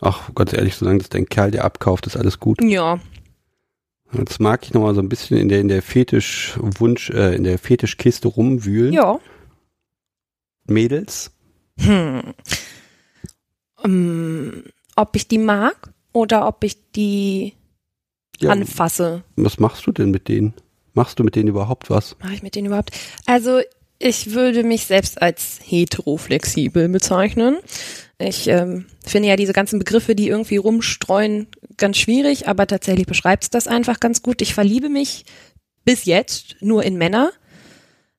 Ach, 0.00 0.34
ganz 0.34 0.52
ehrlich, 0.52 0.74
solange 0.76 0.98
das 0.98 1.08
dein 1.08 1.26
Kerl 1.26 1.50
dir 1.50 1.64
abkauft, 1.64 2.06
ist 2.06 2.16
alles 2.16 2.38
gut. 2.40 2.60
Ja. 2.62 3.00
Jetzt 4.12 4.40
mag 4.40 4.62
ich 4.64 4.72
nochmal 4.74 4.94
so 4.94 5.00
ein 5.00 5.08
bisschen 5.08 5.36
in 5.38 5.48
der, 5.48 5.60
in 5.60 5.68
der 5.68 5.82
Fetischwunsch, 5.82 7.10
äh, 7.10 7.34
in 7.34 7.44
der 7.44 7.58
Fetischkiste 7.58 8.28
rumwühlen. 8.28 8.92
Ja. 8.92 9.18
Mädels, 10.66 11.32
Hm. 11.78 12.34
Ähm, 13.84 14.64
ob 14.96 15.14
ich 15.16 15.28
die 15.28 15.38
mag 15.38 15.92
oder 16.12 16.46
ob 16.48 16.64
ich 16.64 16.78
die 16.92 17.52
ja, 18.40 18.50
anfasse. 18.50 19.22
was 19.36 19.58
machst 19.58 19.86
du 19.86 19.92
denn 19.92 20.10
mit 20.10 20.28
denen? 20.28 20.54
Machst 20.94 21.18
du 21.18 21.24
mit 21.24 21.36
denen 21.36 21.48
überhaupt 21.48 21.90
was? 21.90 22.16
Mache 22.20 22.32
ich 22.34 22.42
mit 22.42 22.54
denen 22.54 22.68
überhaupt? 22.68 22.90
Also 23.26 23.60
ich 23.98 24.32
würde 24.32 24.62
mich 24.62 24.86
selbst 24.86 25.20
als 25.20 25.60
heteroflexibel 25.62 26.88
bezeichnen. 26.88 27.58
Ich 28.18 28.48
ähm, 28.48 28.86
finde 29.04 29.28
ja 29.28 29.36
diese 29.36 29.52
ganzen 29.52 29.78
Begriffe, 29.78 30.14
die 30.14 30.28
irgendwie 30.28 30.56
rumstreuen, 30.56 31.48
ganz 31.76 31.98
schwierig, 31.98 32.48
aber 32.48 32.66
tatsächlich 32.66 33.06
beschreibt 33.06 33.44
es 33.44 33.50
das 33.50 33.68
einfach 33.68 34.00
ganz 34.00 34.22
gut. 34.22 34.40
Ich 34.40 34.54
verliebe 34.54 34.88
mich 34.88 35.26
bis 35.84 36.06
jetzt 36.06 36.56
nur 36.60 36.82
in 36.82 36.96
Männer, 36.96 37.30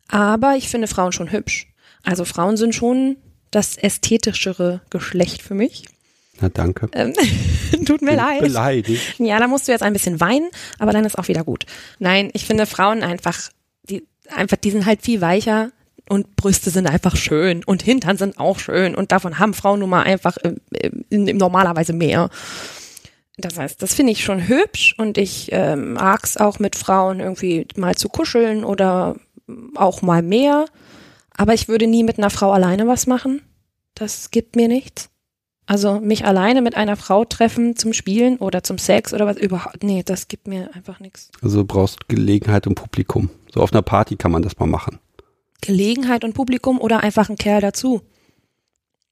aber 0.08 0.56
ich 0.56 0.70
finde 0.70 0.88
Frauen 0.88 1.12
schon 1.12 1.32
hübsch. 1.32 1.68
Also 2.04 2.26
Frauen 2.26 2.58
sind 2.58 2.76
schon 2.76 3.18
das 3.50 3.76
ästhetischere 3.76 4.82
Geschlecht 4.90 5.42
für 5.42 5.56
mich. 5.56 5.86
Na 6.40 6.50
danke. 6.50 6.90
Ähm, 6.94 7.14
tut 7.86 8.02
mir 8.02 8.12
Bin 8.12 8.18
leid. 8.18 8.42
Beleidigt. 8.42 9.20
Ja, 9.20 9.40
da 9.40 9.48
musst 9.48 9.68
du 9.68 9.72
jetzt 9.72 9.82
ein 9.82 9.94
bisschen 9.94 10.20
weinen, 10.20 10.50
aber 10.78 10.92
dann 10.92 11.06
ist 11.06 11.18
auch 11.18 11.28
wieder 11.28 11.44
gut. 11.44 11.66
Nein, 11.98 12.30
ich 12.34 12.46
finde 12.46 12.68
Frauen 12.68 13.02
einfach, 13.02 13.50
die, 13.90 14.06
einfach, 14.30 14.58
die 14.58 14.72
sind 14.72 14.86
halt 14.86 15.02
viel 15.02 15.22
weicher 15.22 15.72
und 16.10 16.36
Brüste 16.36 16.70
sind 16.70 16.88
einfach 16.88 17.16
schön 17.16 17.64
und 17.64 17.84
Hintern 17.84 18.18
sind 18.18 18.40
auch 18.40 18.60
schön 18.60 18.96
und 18.96 19.12
davon 19.12 19.40
haben 19.40 19.54
Frauen 19.54 19.80
nun 19.80 19.90
mal 19.90 20.04
einfach 20.04 20.38
äh, 20.38 20.54
äh, 20.72 21.34
normalerweise 21.34 21.94
mehr. 21.94 22.30
Das 23.38 23.58
heißt, 23.58 23.82
das 23.82 23.94
finde 23.94 24.14
ich 24.14 24.24
schon 24.24 24.48
hübsch 24.48 24.96
und 24.98 25.18
ich 25.18 25.50
ähm, 25.52 25.94
mag's 25.94 26.38
auch 26.38 26.58
mit 26.58 26.76
Frauen 26.76 27.20
irgendwie 27.20 27.68
mal 27.76 27.96
zu 27.96 28.10
kuscheln 28.10 28.64
oder 28.64 29.16
auch 29.76 30.02
mal 30.02 30.24
mehr. 30.24 30.66
Aber 31.36 31.54
ich 31.54 31.68
würde 31.68 31.86
nie 31.86 32.04
mit 32.04 32.18
einer 32.18 32.32
Frau 32.32 32.52
alleine 32.52 32.88
was 32.88 33.06
machen. 33.06 33.42
Das 33.94 34.32
gibt 34.32 34.56
mir 34.56 34.68
nichts. 34.68 35.10
Also 35.68 36.00
mich 36.00 36.26
alleine 36.26 36.62
mit 36.62 36.76
einer 36.76 36.96
Frau 36.96 37.26
treffen 37.26 37.76
zum 37.76 37.92
Spielen 37.94 38.38
oder 38.38 38.64
zum 38.64 38.78
Sex 38.78 39.14
oder 39.14 39.28
was 39.28 39.38
überhaupt. 39.38 39.84
Nee, 39.84 40.02
das 40.04 40.30
gibt 40.30 40.48
mir 40.48 40.74
einfach 40.74 41.00
nichts. 41.00 41.30
Also 41.42 41.66
brauchst 41.66 42.08
Gelegenheit 42.08 42.66
und 42.66 42.76
Publikum. 42.76 43.30
So 43.54 43.62
auf 43.62 43.74
einer 43.74 43.82
Party 43.82 44.16
kann 44.16 44.32
man 44.32 44.42
das 44.42 44.58
mal 44.58 44.66
machen. 44.66 45.00
Gelegenheit 45.62 46.24
und 46.24 46.34
Publikum 46.34 46.80
oder 46.80 47.02
einfach 47.02 47.30
ein 47.30 47.36
Kerl 47.38 47.62
dazu. 47.62 48.02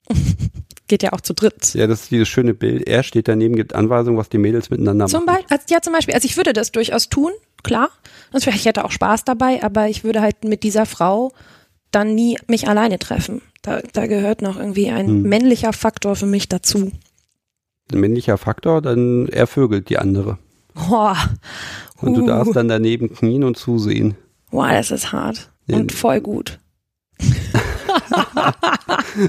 Geht 0.88 1.02
ja 1.02 1.14
auch 1.14 1.22
zu 1.22 1.34
dritt. 1.34 1.74
Ja, 1.74 1.88
das 1.88 2.04
ist 2.04 2.12
dieses 2.12 2.28
schöne 2.28 2.54
Bild. 2.54 2.88
Er 2.88 3.02
steht 3.02 3.28
daneben, 3.28 3.56
gibt 3.56 3.74
Anweisungen, 3.74 4.18
was 4.20 4.30
die 4.30 4.38
Mädels 4.38 4.70
miteinander 4.70 5.08
Zum 5.08 5.26
machen. 5.26 5.38
Beispiel, 5.38 5.58
also, 5.58 5.66
ja, 5.74 5.82
zum 5.82 5.94
Beispiel, 5.94 6.14
also 6.14 6.26
ich 6.28 6.38
würde 6.38 6.54
das 6.54 6.72
durchaus 6.72 7.10
tun, 7.10 7.32
klar. 7.64 7.90
Und 8.32 8.46
ich 8.46 8.66
hätte 8.66 8.86
auch 8.86 8.92
Spaß 8.92 9.24
dabei, 9.24 9.64
aber 9.64 9.88
ich 9.90 10.04
würde 10.04 10.22
halt 10.22 10.44
mit 10.44 10.62
dieser 10.62 10.86
Frau 10.86 11.32
dann 11.90 12.14
nie 12.14 12.38
mich 12.48 12.68
alleine 12.68 13.00
treffen. 13.00 13.42
Da, 13.64 13.82
da 13.94 14.06
gehört 14.06 14.44
noch 14.44 14.58
irgendwie 14.58 14.90
ein 14.92 15.08
Hm. 15.08 15.22
männlicher 15.24 15.74
Faktor 15.74 16.16
für 16.16 16.28
mich 16.28 16.50
dazu. 16.50 16.92
Ein 17.92 18.00
männlicher 18.00 18.38
Faktor, 18.38 18.84
dann 18.84 19.28
er 19.30 19.48
vögelt 19.48 19.90
die 19.90 19.98
andere. 19.98 20.38
Boah, 20.76 21.18
Und 22.00 22.14
du 22.16 22.24
Uh. 22.24 22.28
darfst 22.28 22.56
dann 22.56 22.68
daneben 22.68 23.12
knien 23.12 23.44
und 23.44 23.58
zusehen. 23.58 24.16
boah, 24.52 24.70
das 24.70 24.92
ist 24.92 25.12
hart. 25.12 25.50
Ja. 25.68 25.78
Und 25.78 25.92
voll 25.92 26.22
gut. 26.22 26.60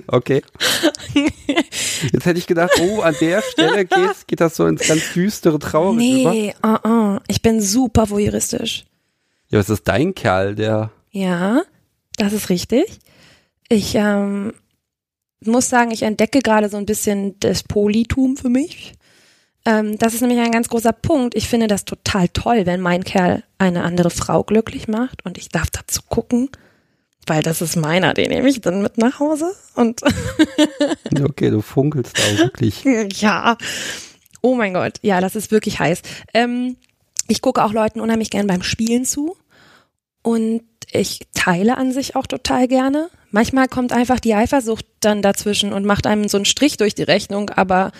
Okay. 0.08 0.42
Jetzt 2.12 2.26
hätte 2.26 2.38
ich 2.38 2.46
gedacht, 2.46 2.72
oh, 2.80 3.00
an 3.00 3.14
der 3.20 3.42
Stelle 3.42 3.84
geht, 3.84 4.26
geht 4.26 4.40
das 4.40 4.56
so 4.56 4.66
ins 4.66 4.86
ganz 4.86 5.12
düstere, 5.14 5.58
traurige. 5.58 6.02
Nee, 6.02 6.54
uh 6.64 6.76
-uh. 6.76 7.20
ich 7.28 7.42
bin 7.42 7.60
super 7.60 8.10
voyeuristisch. 8.10 8.84
Ja, 9.48 9.60
es 9.60 9.70
ist 9.70 9.86
dein 9.86 10.14
Kerl, 10.14 10.54
der. 10.54 10.90
Ja, 11.10 11.62
das 12.16 12.32
ist 12.32 12.50
richtig. 12.50 12.84
Ich 13.68 13.94
ähm, 13.94 14.52
muss 15.44 15.68
sagen, 15.68 15.90
ich 15.90 16.02
entdecke 16.02 16.40
gerade 16.40 16.68
so 16.68 16.76
ein 16.76 16.86
bisschen 16.86 17.38
das 17.40 17.62
Politum 17.62 18.36
für 18.36 18.48
mich. 18.48 18.94
Ähm, 19.66 19.98
das 19.98 20.14
ist 20.14 20.20
nämlich 20.20 20.38
ein 20.38 20.52
ganz 20.52 20.68
großer 20.68 20.92
Punkt. 20.92 21.34
Ich 21.34 21.48
finde 21.48 21.66
das 21.66 21.84
total 21.84 22.28
toll, 22.28 22.64
wenn 22.64 22.80
mein 22.80 23.04
Kerl 23.04 23.42
eine 23.58 23.82
andere 23.82 24.10
Frau 24.10 24.44
glücklich 24.44 24.86
macht 24.86 25.24
und 25.26 25.36
ich 25.36 25.48
darf 25.48 25.68
dazu 25.70 26.00
gucken, 26.08 26.48
weil 27.26 27.42
das 27.42 27.60
ist 27.60 27.74
meiner, 27.76 28.14
den 28.14 28.30
nehme 28.30 28.48
ich 28.48 28.60
dann 28.60 28.80
mit 28.80 28.96
nach 28.96 29.18
Hause 29.18 29.52
und 29.74 30.02
okay, 31.24 31.50
du 31.50 31.60
funkelst 31.60 32.16
da 32.16 32.38
wirklich. 32.38 32.84
ja. 33.20 33.58
Oh 34.40 34.54
mein 34.54 34.72
Gott, 34.72 35.00
ja, 35.02 35.20
das 35.20 35.34
ist 35.34 35.50
wirklich 35.50 35.80
heiß. 35.80 36.02
Ähm, 36.32 36.76
ich 37.26 37.42
gucke 37.42 37.64
auch 37.64 37.72
Leuten 37.72 38.00
unheimlich 38.00 38.30
gern 38.30 38.46
beim 38.46 38.62
Spielen 38.62 39.04
zu 39.04 39.36
und 40.22 40.62
ich 40.92 41.26
teile 41.34 41.76
an 41.76 41.92
sich 41.92 42.14
auch 42.14 42.26
total 42.26 42.68
gerne. 42.68 43.10
Manchmal 43.32 43.66
kommt 43.66 43.92
einfach 43.92 44.20
die 44.20 44.34
Eifersucht 44.34 44.86
dann 45.00 45.22
dazwischen 45.22 45.72
und 45.72 45.84
macht 45.84 46.06
einem 46.06 46.28
so 46.28 46.38
einen 46.38 46.44
Strich 46.44 46.76
durch 46.76 46.94
die 46.94 47.02
Rechnung, 47.02 47.50
aber 47.50 47.90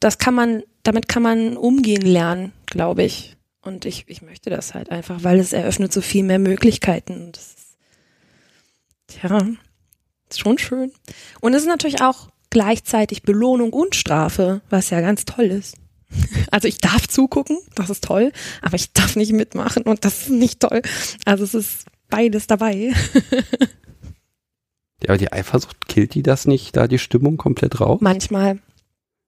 das 0.00 0.18
kann 0.18 0.34
man, 0.34 0.62
damit 0.88 1.06
kann 1.06 1.22
man 1.22 1.58
umgehen 1.58 2.00
lernen, 2.00 2.52
glaube 2.64 3.02
ich. 3.02 3.36
Und 3.60 3.84
ich, 3.84 4.04
ich 4.06 4.22
möchte 4.22 4.48
das 4.48 4.72
halt 4.72 4.90
einfach, 4.90 5.22
weil 5.22 5.38
es 5.38 5.52
eröffnet 5.52 5.92
so 5.92 6.00
viel 6.00 6.24
mehr 6.24 6.38
Möglichkeiten. 6.38 7.26
Und 7.26 7.36
das 7.36 7.54
ist, 9.08 9.22
ja, 9.22 9.46
ist 10.30 10.40
schon 10.40 10.56
schön. 10.56 10.90
Und 11.42 11.52
es 11.52 11.60
ist 11.62 11.68
natürlich 11.68 12.00
auch 12.00 12.28
gleichzeitig 12.48 13.22
Belohnung 13.22 13.74
und 13.74 13.96
Strafe, 13.96 14.62
was 14.70 14.88
ja 14.88 15.02
ganz 15.02 15.26
toll 15.26 15.46
ist. 15.46 15.76
Also 16.50 16.66
ich 16.66 16.78
darf 16.78 17.06
zugucken, 17.06 17.58
das 17.74 17.90
ist 17.90 18.04
toll, 18.04 18.32
aber 18.62 18.76
ich 18.76 18.94
darf 18.94 19.14
nicht 19.16 19.34
mitmachen 19.34 19.82
und 19.82 20.06
das 20.06 20.22
ist 20.22 20.30
nicht 20.30 20.60
toll. 20.60 20.80
Also 21.26 21.44
es 21.44 21.52
ist 21.52 21.84
beides 22.08 22.46
dabei. 22.46 22.94
Ja, 25.00 25.10
aber 25.10 25.18
die 25.18 25.32
Eifersucht 25.32 25.86
killt 25.86 26.14
die 26.14 26.24
das 26.24 26.46
nicht, 26.46 26.76
da 26.76 26.88
die 26.88 26.98
Stimmung 26.98 27.36
komplett 27.36 27.80
raus? 27.80 28.00
Manchmal. 28.00 28.58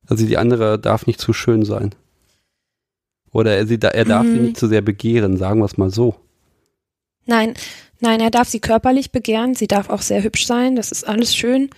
Also 0.08 0.26
die 0.26 0.38
andere 0.38 0.78
darf 0.78 1.06
nicht 1.06 1.20
zu 1.20 1.32
schön 1.32 1.64
sein. 1.64 1.94
Oder 3.32 3.56
er, 3.56 3.66
sie, 3.66 3.78
er 3.80 4.04
darf 4.04 4.24
Mhm. 4.26 4.32
sie 4.32 4.40
nicht 4.40 4.56
zu 4.56 4.66
sehr 4.66 4.82
begehren, 4.82 5.36
sagen 5.36 5.60
wir 5.60 5.66
es 5.66 5.76
mal 5.76 5.90
so. 5.90 6.16
Nein, 7.26 7.54
nein, 8.00 8.20
er 8.20 8.30
darf 8.30 8.48
sie 8.48 8.60
körperlich 8.60 9.12
begehren, 9.12 9.54
sie 9.54 9.68
darf 9.68 9.88
auch 9.88 10.02
sehr 10.02 10.22
hübsch 10.24 10.46
sein, 10.46 10.74
das 10.74 10.90
ist 10.90 11.06
alles 11.06 11.36
schön. 11.36 11.70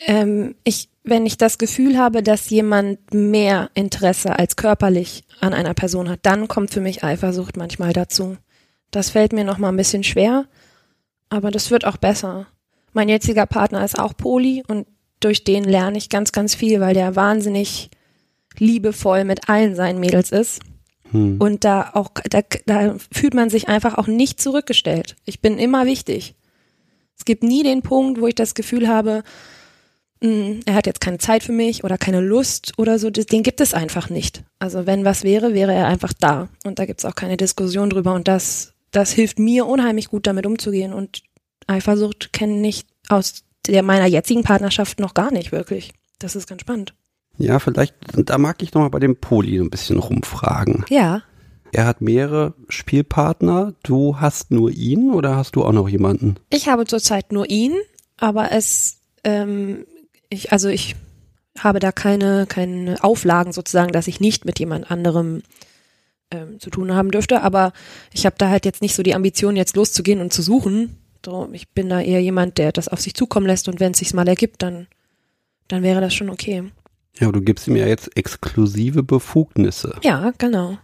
Ähm, 0.00 0.54
ich, 0.64 0.90
wenn 1.04 1.24
ich 1.24 1.38
das 1.38 1.56
Gefühl 1.56 1.96
habe, 1.96 2.22
dass 2.22 2.50
jemand 2.50 3.14
mehr 3.14 3.70
Interesse 3.74 4.38
als 4.38 4.56
körperlich 4.56 5.24
an 5.40 5.54
einer 5.54 5.74
Person 5.74 6.10
hat, 6.10 6.20
dann 6.22 6.46
kommt 6.48 6.72
für 6.72 6.80
mich 6.80 7.04
Eifersucht 7.04 7.56
manchmal 7.56 7.92
dazu. 7.92 8.36
Das 8.90 9.10
fällt 9.10 9.32
mir 9.32 9.44
noch 9.44 9.58
mal 9.58 9.68
ein 9.70 9.76
bisschen 9.76 10.04
schwer, 10.04 10.44
aber 11.30 11.50
das 11.50 11.70
wird 11.70 11.86
auch 11.86 11.96
besser. 11.96 12.46
Mein 12.92 13.08
jetziger 13.08 13.46
Partner 13.46 13.82
ist 13.84 13.98
auch 13.98 14.14
Poli 14.14 14.62
und 14.68 14.86
durch 15.24 15.44
den 15.44 15.64
lerne 15.64 15.98
ich 15.98 16.08
ganz, 16.08 16.32
ganz 16.32 16.54
viel, 16.54 16.80
weil 16.80 16.94
der 16.94 17.16
wahnsinnig 17.16 17.90
liebevoll 18.58 19.24
mit 19.24 19.48
allen 19.48 19.74
seinen 19.74 20.00
Mädels 20.00 20.30
ist. 20.30 20.60
Hm. 21.10 21.40
Und 21.40 21.64
da 21.64 21.90
auch, 21.94 22.10
da, 22.30 22.40
da 22.66 22.96
fühlt 23.12 23.34
man 23.34 23.50
sich 23.50 23.68
einfach 23.68 23.98
auch 23.98 24.06
nicht 24.06 24.40
zurückgestellt. 24.40 25.16
Ich 25.24 25.40
bin 25.40 25.58
immer 25.58 25.86
wichtig. 25.86 26.34
Es 27.16 27.24
gibt 27.24 27.42
nie 27.42 27.62
den 27.62 27.82
Punkt, 27.82 28.20
wo 28.20 28.26
ich 28.26 28.34
das 28.34 28.54
Gefühl 28.54 28.88
habe, 28.88 29.22
mh, 30.22 30.60
er 30.66 30.74
hat 30.74 30.86
jetzt 30.86 31.00
keine 31.00 31.18
Zeit 31.18 31.42
für 31.42 31.52
mich 31.52 31.84
oder 31.84 31.98
keine 31.98 32.20
Lust 32.20 32.72
oder 32.78 32.98
so. 32.98 33.10
Den 33.10 33.42
gibt 33.42 33.60
es 33.60 33.74
einfach 33.74 34.10
nicht. 34.10 34.42
Also 34.58 34.86
wenn 34.86 35.04
was 35.04 35.22
wäre, 35.22 35.54
wäre 35.54 35.72
er 35.72 35.86
einfach 35.86 36.12
da. 36.18 36.48
Und 36.64 36.78
da 36.78 36.86
gibt 36.86 37.00
es 37.00 37.04
auch 37.04 37.14
keine 37.14 37.36
Diskussion 37.36 37.90
drüber. 37.90 38.14
Und 38.14 38.28
das, 38.28 38.74
das 38.90 39.12
hilft 39.12 39.38
mir 39.38 39.66
unheimlich 39.66 40.08
gut, 40.08 40.26
damit 40.26 40.46
umzugehen. 40.46 40.92
Und 40.92 41.22
Eifersucht 41.66 42.32
kenne 42.32 42.66
ich 42.66 42.86
aus 43.08 43.44
der 43.66 43.82
meiner 43.82 44.06
jetzigen 44.06 44.42
Partnerschaft 44.42 44.98
noch 45.00 45.14
gar 45.14 45.32
nicht 45.32 45.52
wirklich. 45.52 45.92
Das 46.18 46.36
ist 46.36 46.48
ganz 46.48 46.62
spannend. 46.62 46.94
Ja, 47.38 47.58
vielleicht, 47.58 47.94
da 48.14 48.38
mag 48.38 48.62
ich 48.62 48.74
nochmal 48.74 48.90
bei 48.90 48.98
dem 48.98 49.16
Poli 49.16 49.58
ein 49.58 49.70
bisschen 49.70 49.98
rumfragen. 49.98 50.84
Ja. 50.88 51.22
Er 51.72 51.86
hat 51.86 52.02
mehrere 52.02 52.54
Spielpartner, 52.68 53.72
du 53.82 54.20
hast 54.20 54.50
nur 54.50 54.70
ihn 54.70 55.10
oder 55.10 55.36
hast 55.36 55.56
du 55.56 55.64
auch 55.64 55.72
noch 55.72 55.88
jemanden? 55.88 56.36
Ich 56.50 56.68
habe 56.68 56.86
zurzeit 56.86 57.32
nur 57.32 57.48
ihn, 57.48 57.74
aber 58.18 58.52
es, 58.52 58.98
ähm, 59.24 59.86
ich, 60.28 60.52
also 60.52 60.68
ich 60.68 60.96
habe 61.58 61.78
da 61.78 61.92
keine, 61.92 62.46
keine 62.46 63.02
Auflagen 63.02 63.52
sozusagen, 63.52 63.92
dass 63.92 64.06
ich 64.06 64.20
nicht 64.20 64.44
mit 64.44 64.58
jemand 64.58 64.90
anderem 64.90 65.42
ähm, 66.30 66.58
zu 66.60 66.70
tun 66.70 66.94
haben 66.94 67.10
dürfte. 67.10 67.42
Aber 67.42 67.72
ich 68.12 68.26
habe 68.26 68.36
da 68.38 68.48
halt 68.48 68.64
jetzt 68.64 68.82
nicht 68.82 68.94
so 68.94 69.02
die 69.02 69.14
Ambition, 69.14 69.56
jetzt 69.56 69.76
loszugehen 69.76 70.20
und 70.20 70.32
zu 70.32 70.42
suchen. 70.42 70.96
So, 71.24 71.48
ich 71.52 71.68
bin 71.70 71.88
da 71.88 72.00
eher 72.00 72.20
jemand, 72.20 72.58
der 72.58 72.72
das 72.72 72.88
auf 72.88 73.00
sich 73.00 73.14
zukommen 73.14 73.46
lässt 73.46 73.68
und 73.68 73.80
wenn 73.80 73.92
es 73.92 73.98
sich 73.98 74.12
mal 74.12 74.26
ergibt, 74.26 74.62
dann, 74.62 74.88
dann 75.68 75.82
wäre 75.82 76.00
das 76.00 76.14
schon 76.14 76.30
okay. 76.30 76.64
Ja, 77.18 77.28
aber 77.28 77.38
du 77.38 77.44
gibst 77.44 77.68
ihm 77.68 77.76
ja 77.76 77.86
jetzt 77.86 78.16
exklusive 78.16 79.02
Befugnisse. 79.02 79.96
Ja, 80.02 80.32
genau. 80.38 80.78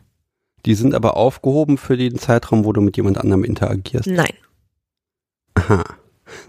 Die 0.67 0.75
sind 0.75 0.95
aber 0.95 1.17
aufgehoben 1.17 1.79
für 1.79 1.97
den 1.97 2.19
Zeitraum, 2.19 2.65
wo 2.65 2.73
du 2.73 2.81
mit 2.81 2.97
jemand 2.97 3.19
anderem 3.19 3.45
interagierst. 3.45 4.07
Nein. 4.07 4.35
Aha. 5.55 5.85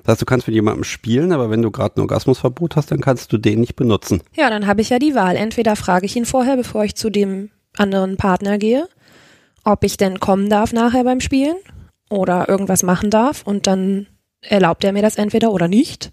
Das 0.04 0.14
heißt, 0.14 0.22
du 0.22 0.26
kannst 0.26 0.48
mit 0.48 0.56
jemandem 0.56 0.84
spielen, 0.84 1.32
aber 1.32 1.50
wenn 1.50 1.62
du 1.62 1.72
gerade 1.72 1.96
ein 1.96 2.02
Orgasmusverbot 2.02 2.76
hast, 2.76 2.92
dann 2.92 3.00
kannst 3.00 3.32
du 3.32 3.38
den 3.38 3.62
nicht 3.62 3.76
benutzen. 3.76 4.22
Ja, 4.36 4.50
dann 4.50 4.68
habe 4.68 4.82
ich 4.82 4.90
ja 4.90 5.00
die 5.00 5.16
Wahl. 5.16 5.38
Entweder 5.38 5.76
frage 5.76 6.06
ich 6.06 6.16
ihn 6.16 6.26
vorher, 6.26 6.58
bevor 6.58 6.84
ich 6.84 6.96
zu 6.96 7.10
dem 7.10 7.50
anderen 7.78 8.18
Partner 8.18 8.58
gehe, 8.58 8.90
ob 9.64 9.84
ich 9.86 9.96
denn 9.96 10.20
kommen 10.20 10.50
darf 10.50 10.74
nachher 10.74 11.06
beim 11.06 11.22
Spielen 11.22 11.56
oder 12.10 12.50
irgendwas 12.50 12.84
machen 12.84 13.10
darf 13.10 13.44
und 13.44 13.68
dann 13.68 14.08
erlaubt 14.42 14.84
er 14.84 14.92
mir 14.92 15.02
das 15.02 15.18
entweder 15.18 15.52
oder 15.52 15.68
nicht. 15.68 16.12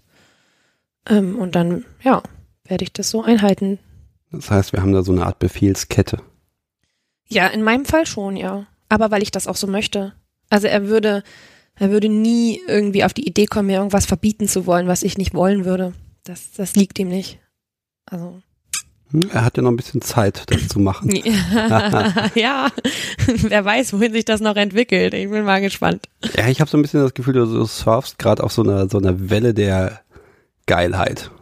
Ähm, 1.09 1.37
und 1.37 1.55
dann, 1.55 1.85
ja, 2.03 2.21
werde 2.65 2.83
ich 2.83 2.93
das 2.93 3.09
so 3.09 3.23
einhalten. 3.23 3.79
Das 4.31 4.51
heißt, 4.51 4.73
wir 4.73 4.81
haben 4.81 4.93
da 4.93 5.03
so 5.03 5.11
eine 5.11 5.25
Art 5.25 5.39
Befehlskette. 5.39 6.21
Ja, 7.27 7.47
in 7.47 7.63
meinem 7.63 7.85
Fall 7.85 8.05
schon, 8.05 8.35
ja. 8.35 8.67
Aber 8.89 9.11
weil 9.11 9.23
ich 9.23 9.31
das 9.31 9.47
auch 9.47 9.55
so 9.55 9.67
möchte. 9.67 10.13
Also 10.49 10.67
er 10.67 10.87
würde, 10.87 11.23
er 11.75 11.89
würde 11.91 12.09
nie 12.09 12.61
irgendwie 12.67 13.03
auf 13.03 13.13
die 13.13 13.27
Idee 13.27 13.45
kommen, 13.45 13.67
mir 13.67 13.77
irgendwas 13.77 14.05
verbieten 14.05 14.47
zu 14.47 14.65
wollen, 14.65 14.87
was 14.87 15.03
ich 15.03 15.17
nicht 15.17 15.33
wollen 15.33 15.65
würde. 15.65 15.93
Das, 16.23 16.51
das 16.51 16.75
liegt 16.75 16.99
ihm 16.99 17.09
nicht. 17.09 17.39
Also. 18.05 18.41
Er 19.31 19.45
hat 19.45 19.55
ja 19.57 19.63
noch 19.63 19.71
ein 19.71 19.77
bisschen 19.77 20.01
Zeit, 20.01 20.43
das 20.47 20.67
zu 20.67 20.79
machen. 20.79 21.09
ja, 22.35 22.67
wer 23.25 23.63
weiß, 23.65 23.93
wohin 23.93 24.11
sich 24.11 24.25
das 24.25 24.41
noch 24.41 24.55
entwickelt. 24.57 25.13
Ich 25.13 25.29
bin 25.29 25.45
mal 25.45 25.61
gespannt. 25.61 26.07
Ja, 26.35 26.47
ich 26.47 26.59
habe 26.59 26.69
so 26.69 26.77
ein 26.77 26.81
bisschen 26.81 27.01
das 27.01 27.13
Gefühl, 27.13 27.33
du, 27.33 27.45
du 27.45 27.65
surfst 27.65 28.19
gerade 28.19 28.43
auf 28.43 28.51
so 28.51 28.63
einer 28.63 28.89
so 28.89 28.97
einer 28.97 29.29
Welle 29.29 29.53
der 29.53 30.01
Geilheit. 30.65 31.31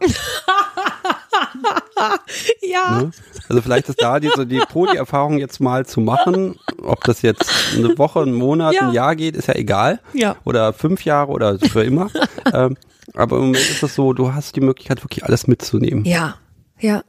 Ja. 2.62 3.02
Ne? 3.02 3.10
Also 3.48 3.62
vielleicht 3.62 3.88
ist 3.88 4.02
da 4.02 4.20
diese 4.20 4.46
die 4.46 4.58
Poli-Erfahrung 4.58 5.38
jetzt 5.38 5.60
mal 5.60 5.86
zu 5.86 6.00
machen, 6.00 6.56
ob 6.82 7.04
das 7.04 7.22
jetzt 7.22 7.50
eine 7.76 7.96
Woche, 7.96 8.20
einen 8.20 8.34
Monat, 8.34 8.74
Ja. 8.74 8.88
ein 8.88 8.92
Jahr 8.94 9.16
geht, 9.16 9.36
ist 9.36 9.48
ja 9.48 9.54
egal. 9.54 10.00
Ja. 10.12 10.36
Oder 10.44 10.72
fünf 10.72 11.04
Jahre 11.04 11.32
oder 11.32 11.58
für 11.58 11.82
immer. 11.84 12.10
ähm, 12.52 12.76
aber 13.14 13.36
im 13.36 13.46
Moment 13.46 13.64
ist 13.70 13.82
es 13.82 13.94
so, 13.94 14.12
du 14.12 14.34
hast 14.34 14.56
die 14.56 14.60
Möglichkeit, 14.60 15.02
wirklich 15.02 15.24
alles 15.24 15.46
mitzunehmen. 15.46 16.04
Ja. 16.04 16.36
Ja. 16.78 17.02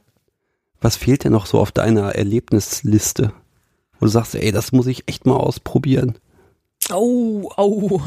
Was 0.80 0.96
fehlt 0.96 1.24
denn 1.24 1.32
noch 1.32 1.46
so 1.46 1.58
auf 1.58 1.72
deiner 1.72 2.14
Erlebnisliste? 2.14 3.32
Wo 3.98 4.06
du 4.06 4.10
sagst, 4.10 4.34
ey, 4.34 4.52
das 4.52 4.72
muss 4.72 4.86
ich 4.86 5.08
echt 5.08 5.26
mal 5.26 5.36
ausprobieren. 5.36 6.18
Oh, 6.92 7.50
oh. 7.56 8.00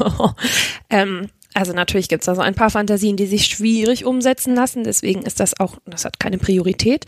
ähm, 0.90 1.28
also 1.54 1.72
natürlich 1.72 2.08
gibt's 2.08 2.26
da 2.26 2.34
so 2.34 2.40
ein 2.40 2.54
paar 2.54 2.70
Fantasien, 2.70 3.16
die 3.16 3.26
sich 3.26 3.46
schwierig 3.46 4.04
umsetzen 4.04 4.54
lassen. 4.54 4.84
Deswegen 4.84 5.22
ist 5.22 5.40
das 5.40 5.58
auch, 5.60 5.76
das 5.84 6.04
hat 6.04 6.18
keine 6.18 6.38
Priorität. 6.38 7.04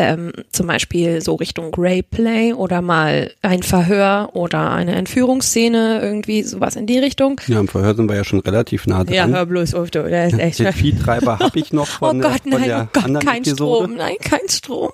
Ähm, 0.00 0.32
zum 0.52 0.68
Beispiel 0.68 1.20
so 1.20 1.34
Richtung 1.34 1.72
Greyplay 1.72 2.52
oder 2.52 2.82
mal 2.82 3.32
ein 3.42 3.64
Verhör 3.64 4.30
oder 4.32 4.70
eine 4.70 4.94
Entführungsszene, 4.94 6.00
irgendwie 6.00 6.44
sowas 6.44 6.76
in 6.76 6.86
die 6.86 7.00
Richtung. 7.00 7.40
Ja, 7.48 7.58
im 7.58 7.66
Verhör 7.66 7.96
sind 7.96 8.08
wir 8.08 8.14
ja 8.14 8.22
schon 8.22 8.38
relativ 8.38 8.86
nah 8.86 9.02
dran. 9.02 9.12
Ja, 9.12 9.26
hör 9.26 9.44
bloß 9.46 9.74
auf, 9.74 9.90
du, 9.90 10.04
der 10.04 10.28
ist 10.28 10.38
echt 10.38 10.60
Den 10.60 10.72
Viehtreiber 10.72 11.40
habe 11.40 11.58
ich 11.58 11.72
noch 11.72 11.88
von, 11.88 12.18
oh 12.18 12.20
der, 12.20 12.30
Gott, 12.30 12.42
von 12.42 12.50
nein, 12.52 12.68
der 12.68 12.82
oh 12.94 13.00
Gott, 13.00 13.24
kein 13.24 13.42
Episode. 13.42 13.84
Strom, 13.84 13.96
nein, 13.96 14.16
kein 14.20 14.48
Strom. 14.48 14.92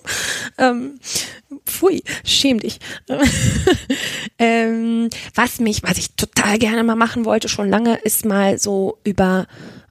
Ähm, 0.57 0.99
pfui, 1.67 2.03
schäm 2.25 2.61
dich. 2.61 2.79
ähm, 4.39 5.11
was 5.35 5.61
mich, 5.61 5.83
was 5.83 5.99
ich 5.99 6.15
total 6.17 6.59
gerne 6.59 6.83
mal 6.83 6.97
machen 6.97 7.27
wollte, 7.27 7.49
schon 7.49 7.69
lange, 7.69 7.97
ist 8.05 8.25
mal 8.25 8.59
so 8.59 8.99
über 9.05 9.47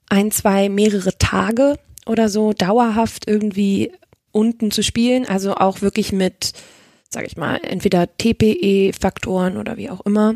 ein, 0.10 0.32
zwei, 0.32 0.70
mehrere 0.70 1.18
Tage 1.18 1.78
oder 2.06 2.30
so 2.30 2.54
dauerhaft 2.54 3.28
irgendwie 3.28 3.92
unten 4.34 4.72
zu 4.72 4.84
spielen, 4.84 5.26
also 5.26 5.56
auch 5.56 5.82
wirklich 5.82 6.12
mit, 6.12 6.52
sag 7.10 7.26
ich 7.26 7.38
mal, 7.38 7.62
entweder 7.64 8.18
TPE-Faktoren 8.18 9.56
oder 9.56 9.78
wie 9.78 9.90
auch 9.90 10.02
immer. 10.02 10.36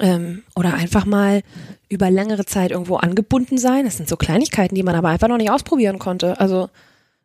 Ähm, 0.00 0.42
oder 0.56 0.74
einfach 0.74 1.04
mal 1.04 1.42
über 1.90 2.10
längere 2.10 2.46
Zeit 2.46 2.70
irgendwo 2.70 2.96
angebunden 2.96 3.58
sein. 3.58 3.84
Das 3.84 3.98
sind 3.98 4.08
so 4.08 4.16
Kleinigkeiten, 4.16 4.74
die 4.74 4.82
man 4.82 4.94
aber 4.94 5.10
einfach 5.10 5.28
noch 5.28 5.36
nicht 5.36 5.50
ausprobieren 5.50 5.98
konnte. 5.98 6.40
Also 6.40 6.70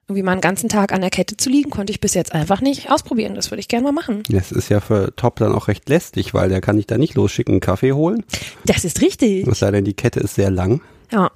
irgendwie 0.07 0.23
mal 0.23 0.33
einen 0.33 0.41
ganzen 0.41 0.69
Tag 0.69 0.93
an 0.93 1.01
der 1.01 1.09
Kette 1.09 1.35
zu 1.35 1.49
liegen, 1.49 1.69
konnte 1.69 1.91
ich 1.91 1.99
bis 1.99 2.13
jetzt 2.13 2.33
einfach 2.33 2.61
nicht 2.61 2.89
ausprobieren. 2.89 3.35
Das 3.35 3.51
würde 3.51 3.59
ich 3.59 3.67
gerne 3.67 3.85
mal 3.85 3.91
machen. 3.91 4.23
Das 4.29 4.51
ist 4.51 4.69
ja 4.69 4.79
für 4.79 5.13
Top 5.15 5.37
dann 5.37 5.53
auch 5.53 5.67
recht 5.67 5.89
lästig, 5.89 6.33
weil 6.33 6.49
der 6.49 6.61
kann 6.61 6.77
dich 6.77 6.87
da 6.87 6.97
nicht 6.97 7.15
losschicken, 7.15 7.55
einen 7.55 7.61
Kaffee 7.61 7.93
holen. 7.93 8.23
Das 8.65 8.85
ist 8.85 9.01
richtig. 9.01 9.47
Es 9.47 9.59
sei 9.59 9.71
denn, 9.71 9.83
die 9.83 9.93
Kette 9.93 10.19
ist 10.19 10.35
sehr 10.35 10.49
lang. 10.49 10.81
Ja. 11.11 11.31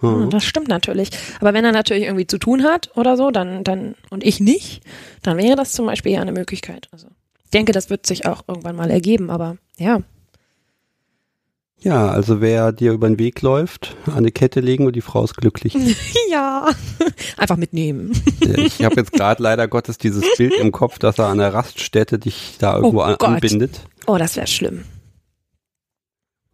Mhm. 0.00 0.30
Das 0.30 0.44
stimmt 0.44 0.68
natürlich. 0.68 1.10
Aber 1.40 1.54
wenn 1.54 1.64
er 1.64 1.72
natürlich 1.72 2.04
irgendwie 2.04 2.26
zu 2.26 2.38
tun 2.38 2.62
hat 2.64 2.90
oder 2.96 3.16
so, 3.16 3.30
dann, 3.30 3.64
dann, 3.64 3.94
und 4.10 4.24
ich 4.24 4.40
nicht, 4.40 4.82
dann 5.22 5.36
wäre 5.36 5.56
das 5.56 5.72
zum 5.72 5.86
Beispiel 5.86 6.12
ja 6.12 6.20
eine 6.20 6.32
Möglichkeit. 6.32 6.88
Also, 6.92 7.08
ich 7.44 7.50
denke, 7.50 7.72
das 7.72 7.90
wird 7.90 8.06
sich 8.06 8.26
auch 8.26 8.42
irgendwann 8.46 8.76
mal 8.76 8.90
ergeben, 8.90 9.30
aber 9.30 9.56
ja. 9.78 10.00
Ja, 11.80 12.08
also 12.08 12.40
wer 12.40 12.72
dir 12.72 12.92
über 12.92 13.08
den 13.08 13.20
Weg 13.20 13.40
läuft, 13.40 13.96
an 14.06 14.24
die 14.24 14.32
Kette 14.32 14.58
legen 14.58 14.86
und 14.86 14.96
die 14.96 15.00
Frau 15.00 15.22
ist 15.22 15.36
glücklich. 15.36 15.74
ja, 16.30 16.68
einfach 17.36 17.56
mitnehmen. 17.56 18.20
ich 18.40 18.84
habe 18.84 18.96
jetzt 18.96 19.12
gerade 19.12 19.42
leider 19.42 19.68
Gottes 19.68 19.96
dieses 19.96 20.24
Bild 20.36 20.54
im 20.54 20.72
Kopf, 20.72 20.98
dass 20.98 21.18
er 21.18 21.26
an 21.26 21.38
der 21.38 21.54
Raststätte 21.54 22.18
dich 22.18 22.56
da 22.58 22.76
irgendwo 22.76 22.98
oh 22.98 23.02
an, 23.02 23.14
anbindet. 23.16 23.80
Oh, 24.06 24.16
das 24.16 24.36
wäre 24.36 24.48
schlimm. 24.48 24.84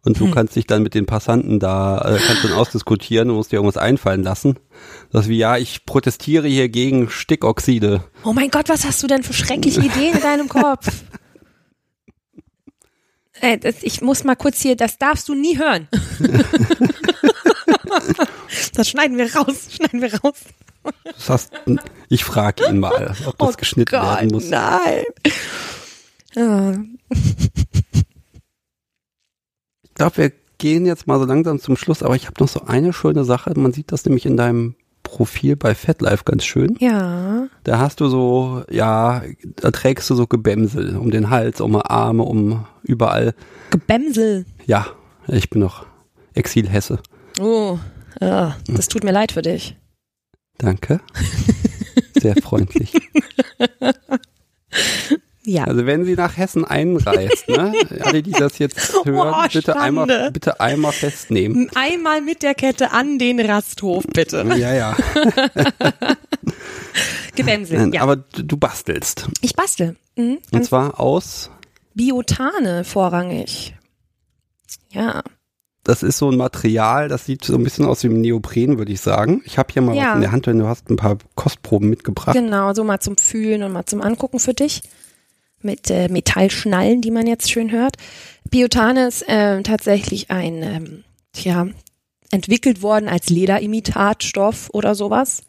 Und 0.05 0.19
du 0.19 0.25
hm. 0.25 0.33
kannst 0.33 0.55
dich 0.55 0.67
dann 0.67 0.83
mit 0.83 0.93
den 0.93 1.07
Passanten 1.07 1.59
da, 1.59 1.97
äh, 1.97 2.19
kannst 2.19 2.43
dann 2.43 2.53
ausdiskutieren 2.53 3.31
und 3.31 3.37
musst 3.37 3.51
dir 3.51 3.55
irgendwas 3.57 3.81
einfallen 3.81 4.21
lassen. 4.21 4.59
Das 5.11 5.27
wie, 5.27 5.37
ja, 5.37 5.57
ich 5.57 5.85
protestiere 5.85 6.47
hier 6.47 6.69
gegen 6.69 7.09
Stickoxide. 7.09 8.03
Oh 8.23 8.31
mein 8.31 8.51
Gott, 8.51 8.69
was 8.69 8.85
hast 8.85 9.01
du 9.01 9.07
denn 9.07 9.23
für 9.23 9.33
schreckliche 9.33 9.81
Ideen 9.81 10.15
in 10.15 10.21
deinem 10.21 10.47
Kopf? 10.47 10.87
Äh, 13.41 13.57
das, 13.57 13.77
ich 13.81 14.01
muss 14.01 14.23
mal 14.23 14.35
kurz 14.35 14.61
hier, 14.61 14.75
das 14.75 14.99
darfst 14.99 15.27
du 15.27 15.33
nie 15.33 15.57
hören. 15.57 15.87
das 18.75 18.87
schneiden 18.87 19.17
wir 19.17 19.35
raus, 19.35 19.69
schneiden 19.71 20.01
wir 20.01 20.13
raus. 20.21 20.41
Das 21.03 21.29
heißt, 21.29 21.53
ich 22.09 22.23
frage 22.23 22.67
ihn 22.69 22.77
mal, 22.79 23.15
ob 23.25 23.37
das 23.39 23.49
oh 23.49 23.57
geschnitten 23.57 23.89
Gott, 23.89 24.03
werden 24.03 24.29
muss. 24.29 24.49
Nein. 24.49 25.03
Oh 26.35 26.73
glaube, 29.95 30.17
wir 30.17 30.31
gehen 30.57 30.85
jetzt 30.85 31.07
mal 31.07 31.19
so 31.19 31.25
langsam 31.25 31.59
zum 31.59 31.75
Schluss, 31.75 32.03
aber 32.03 32.15
ich 32.15 32.27
habe 32.27 32.35
noch 32.39 32.47
so 32.47 32.61
eine 32.61 32.93
schöne 32.93 33.25
Sache. 33.25 33.51
Man 33.57 33.73
sieht 33.73 33.91
das 33.91 34.05
nämlich 34.05 34.25
in 34.25 34.37
deinem 34.37 34.75
Profil 35.03 35.55
bei 35.55 35.75
FatLife 35.75 36.23
ganz 36.25 36.45
schön. 36.45 36.75
Ja. 36.79 37.47
Da 37.63 37.79
hast 37.79 38.01
du 38.01 38.07
so, 38.07 38.63
ja, 38.69 39.21
da 39.55 39.71
trägst 39.71 40.09
du 40.09 40.15
so 40.15 40.27
Gebämsel 40.27 40.97
um 40.97 41.11
den 41.11 41.29
Hals, 41.29 41.61
um 41.61 41.73
die 41.73 41.85
Arme, 41.85 42.23
um 42.23 42.65
überall. 42.83 43.33
Gebämsel? 43.69 44.45
Ja, 44.65 44.87
ich 45.27 45.49
bin 45.49 45.61
noch 45.61 45.85
Exil-Hesse. 46.33 46.99
Oh, 47.39 47.79
ja, 48.19 48.57
das 48.67 48.87
tut 48.87 49.03
mir 49.03 49.11
leid 49.11 49.31
für 49.31 49.41
dich. 49.41 49.77
Danke. 50.57 51.01
Sehr 52.19 52.35
freundlich. 52.41 52.93
Ja. 55.45 55.65
Also 55.65 55.85
wenn 55.85 56.05
sie 56.05 56.15
nach 56.15 56.37
Hessen 56.37 56.65
einreist, 56.65 57.47
ne? 57.47 57.73
Alle, 58.01 58.23
die 58.23 58.31
das 58.31 58.57
jetzt 58.57 59.05
hören, 59.05 59.35
oh, 59.35 59.47
bitte 59.51 59.79
einmal, 59.79 60.31
bitte 60.31 60.59
einmal 60.59 60.91
festnehmen. 60.91 61.69
Einmal 61.75 62.21
mit 62.21 62.41
der 62.41 62.55
Kette 62.55 62.91
an 62.91 63.19
den 63.19 63.39
Rasthof, 63.39 64.05
bitte. 64.11 64.43
Ja, 64.57 64.73
ja. 64.73 64.97
Gebämsel, 67.35 67.93
ja. 67.93 68.01
Aber 68.01 68.15
du 68.15 68.57
bastelst. 68.57 69.27
Ich 69.41 69.55
bastel. 69.55 69.95
Mhm. 70.15 70.39
Und 70.51 70.65
zwar 70.65 70.99
aus 70.99 71.51
Biotane 71.93 72.83
vorrangig. 72.83 73.75
Ja. 74.89 75.21
Das 75.83 76.01
ist 76.01 76.17
so 76.17 76.31
ein 76.31 76.37
Material, 76.37 77.09
das 77.09 77.25
sieht 77.25 77.45
so 77.45 77.53
ein 77.53 77.63
bisschen 77.63 77.85
aus 77.85 78.03
wie 78.03 78.07
ein 78.07 78.19
Neopren, 78.19 78.79
würde 78.79 78.91
ich 78.91 79.01
sagen. 79.01 79.43
Ich 79.45 79.59
habe 79.59 79.71
hier 79.71 79.83
mal 79.83 79.95
ja. 79.95 80.09
was 80.09 80.15
in 80.15 80.21
der 80.21 80.31
Hand, 80.31 80.47
wenn 80.47 80.57
du 80.57 80.65
hast 80.65 80.89
ein 80.89 80.95
paar 80.95 81.19
Kostproben 81.35 81.89
mitgebracht. 81.89 82.33
Genau, 82.33 82.73
so 82.73 82.83
mal 82.83 82.99
zum 82.99 83.17
Fühlen 83.17 83.61
und 83.61 83.71
mal 83.71 83.85
zum 83.85 84.01
Angucken 84.01 84.39
für 84.39 84.55
dich 84.55 84.81
mit 85.65 85.91
äh, 85.91 86.07
Metallschnallen, 86.07 87.01
die 87.01 87.11
man 87.11 87.27
jetzt 87.27 87.51
schön 87.51 87.71
hört. 87.71 87.97
Biotane 88.49 89.07
ist 89.07 89.27
äh, 89.27 89.61
tatsächlich 89.63 90.31
ein, 90.31 90.63
ähm, 90.63 91.03
tja, 91.33 91.67
entwickelt 92.31 92.81
worden 92.81 93.09
als 93.09 93.29
Lederimitatstoff 93.29 94.69
oder 94.71 94.95
sowas. 94.95 95.43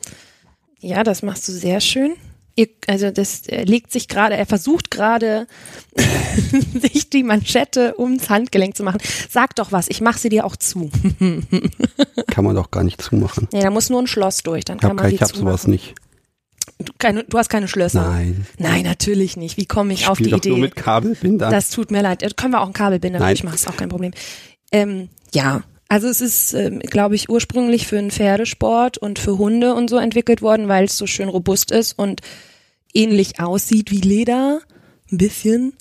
Ja, 0.80 1.04
das 1.04 1.22
machst 1.22 1.46
du 1.48 1.52
sehr 1.52 1.80
schön. 1.80 2.14
Ihr, 2.58 2.68
also 2.86 3.10
das 3.10 3.46
äh, 3.48 3.64
legt 3.64 3.92
sich 3.92 4.08
gerade, 4.08 4.34
er 4.34 4.46
versucht 4.46 4.90
gerade, 4.90 5.46
sich 6.80 7.10
die 7.10 7.22
Manschette 7.22 7.94
ums 7.98 8.30
Handgelenk 8.30 8.76
zu 8.76 8.82
machen. 8.82 8.98
Sag 9.28 9.54
doch 9.56 9.72
was, 9.72 9.88
ich 9.88 10.00
mache 10.00 10.18
sie 10.18 10.30
dir 10.30 10.46
auch 10.46 10.56
zu. 10.56 10.90
kann 12.28 12.44
man 12.44 12.56
doch 12.56 12.70
gar 12.70 12.82
nicht 12.82 13.02
zumachen. 13.02 13.46
Nee, 13.52 13.60
da 13.60 13.70
muss 13.70 13.90
nur 13.90 14.00
ein 14.00 14.06
Schloss 14.06 14.38
durch, 14.38 14.64
dann 14.64 14.78
kann 14.78 14.96
man 14.96 15.12
Ich 15.12 15.20
habe 15.20 15.36
sowas 15.36 15.66
nicht. 15.66 15.94
Du, 16.78 16.92
keine, 16.98 17.24
du 17.24 17.38
hast 17.38 17.48
keine 17.48 17.68
Schlösser? 17.68 18.02
Nein. 18.02 18.46
Nein, 18.58 18.84
natürlich 18.84 19.36
nicht. 19.36 19.56
Wie 19.56 19.66
komme 19.66 19.94
ich, 19.94 20.02
ich 20.02 20.08
auf 20.08 20.18
die 20.18 20.30
doch 20.30 20.38
Idee? 20.38 20.50
Nur 20.50 20.58
mit 20.58 20.76
Kabelbinder. 20.76 21.50
Das 21.50 21.70
tut 21.70 21.90
mir 21.90 22.02
leid. 22.02 22.36
Können 22.36 22.52
wir 22.52 22.60
auch 22.60 22.66
einen 22.66 22.74
Kabelbinder 22.74 23.18
Nein. 23.18 23.36
machen, 23.42 23.54
ist 23.54 23.68
auch 23.68 23.76
kein 23.76 23.88
Problem. 23.88 24.12
Ähm, 24.72 25.08
ja, 25.32 25.62
also 25.88 26.08
es 26.08 26.20
ist, 26.20 26.52
ähm, 26.52 26.80
glaube 26.80 27.14
ich, 27.14 27.28
ursprünglich 27.28 27.86
für 27.86 27.98
einen 27.98 28.10
Pferdesport 28.10 28.98
und 28.98 29.18
für 29.18 29.38
Hunde 29.38 29.74
und 29.74 29.88
so 29.88 29.96
entwickelt 29.96 30.42
worden, 30.42 30.68
weil 30.68 30.84
es 30.84 30.98
so 30.98 31.06
schön 31.06 31.28
robust 31.28 31.70
ist 31.70 31.98
und 31.98 32.22
ähnlich 32.92 33.40
aussieht 33.40 33.90
wie 33.90 34.00
Leder, 34.00 34.60
ein 35.12 35.18
bisschen, 35.18 35.74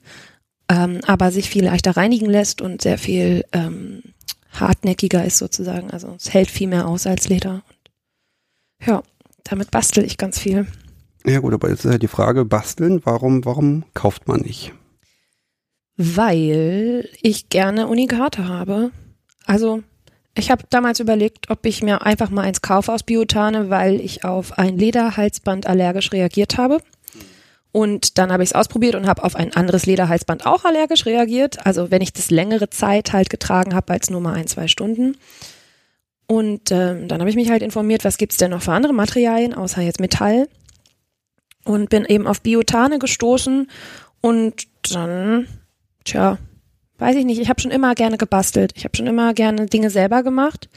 ähm, 0.69 0.99
aber 1.05 1.31
sich 1.31 1.49
viel 1.49 1.65
leichter 1.65 1.97
reinigen 1.97 2.29
lässt 2.29 2.61
und 2.61 2.81
sehr 2.83 2.99
viel 2.99 3.45
ähm, 3.51 4.03
hartnäckiger 4.51 5.25
ist 5.25 5.39
sozusagen. 5.39 5.89
Also 5.89 6.15
es 6.17 6.33
hält 6.33 6.51
viel 6.51 6.67
mehr 6.67 6.87
aus 6.87 7.07
als 7.07 7.27
Leder. 7.27 7.63
Und 7.67 8.87
ja, 8.87 9.03
damit 9.43 9.71
bastel 9.71 10.03
ich 10.03 10.17
ganz 10.17 10.39
viel. 10.39 10.67
Ja 11.25 11.39
gut, 11.39 11.53
aber 11.53 11.69
jetzt 11.69 11.85
ist 11.85 11.91
ja 11.91 11.97
die 11.97 12.07
Frage, 12.07 12.45
basteln, 12.45 13.01
warum, 13.03 13.45
warum 13.45 13.83
kauft 13.95 14.27
man 14.27 14.41
nicht? 14.41 14.73
Weil 15.97 17.09
ich 17.21 17.49
gerne 17.49 17.87
Unikate 17.87 18.47
habe. 18.47 18.91
Also 19.45 19.81
ich 20.35 20.51
habe 20.51 20.63
damals 20.69 20.99
überlegt, 20.99 21.49
ob 21.49 21.65
ich 21.65 21.81
mir 21.81 22.03
einfach 22.03 22.29
mal 22.29 22.43
eins 22.43 22.61
kaufe 22.61 22.91
aus 22.91 23.03
Biotane, 23.03 23.69
weil 23.71 24.01
ich 24.01 24.23
auf 24.23 24.57
ein 24.59 24.77
Lederhalsband 24.77 25.65
allergisch 25.65 26.11
reagiert 26.11 26.57
habe. 26.57 26.79
Und 27.71 28.17
dann 28.17 28.31
habe 28.31 28.43
ich 28.43 28.49
es 28.49 28.55
ausprobiert 28.55 28.95
und 28.95 29.07
habe 29.07 29.23
auf 29.23 29.35
ein 29.35 29.53
anderes 29.55 29.85
Lederhalsband 29.85 30.45
auch 30.45 30.63
allergisch 30.63 31.05
reagiert. 31.05 31.65
Also 31.65 31.89
wenn 31.89 32.01
ich 32.01 32.13
das 32.13 32.29
längere 32.29 32.69
Zeit 32.69 33.13
halt 33.13 33.29
getragen 33.29 33.73
habe 33.73 33.93
als 33.93 34.09
nur 34.09 34.21
mal 34.21 34.35
ein, 34.35 34.47
zwei 34.47 34.67
Stunden. 34.67 35.17
Und 36.27 36.71
ähm, 36.71 37.07
dann 37.07 37.19
habe 37.19 37.29
ich 37.29 37.35
mich 37.35 37.49
halt 37.49 37.63
informiert, 37.63 38.05
was 38.05 38.17
gibt's 38.17 38.37
denn 38.37 38.51
noch 38.51 38.61
für 38.61 38.71
andere 38.73 38.93
Materialien, 38.93 39.53
außer 39.53 39.81
jetzt 39.81 39.99
Metall 39.99 40.47
und 41.65 41.89
bin 41.89 42.05
eben 42.05 42.27
auf 42.27 42.41
Biotane 42.41 42.99
gestoßen 42.99 43.69
und 44.21 44.67
dann, 44.91 45.47
tja, 46.05 46.37
weiß 46.97 47.15
ich 47.17 47.25
nicht, 47.25 47.41
ich 47.41 47.49
habe 47.49 47.59
schon 47.59 47.71
immer 47.71 47.95
gerne 47.95 48.17
gebastelt. 48.17 48.71
Ich 48.75 48.85
habe 48.85 48.95
schon 48.95 49.07
immer 49.07 49.33
gerne 49.33 49.65
Dinge 49.65 49.89
selber 49.89 50.23
gemacht. 50.23 50.69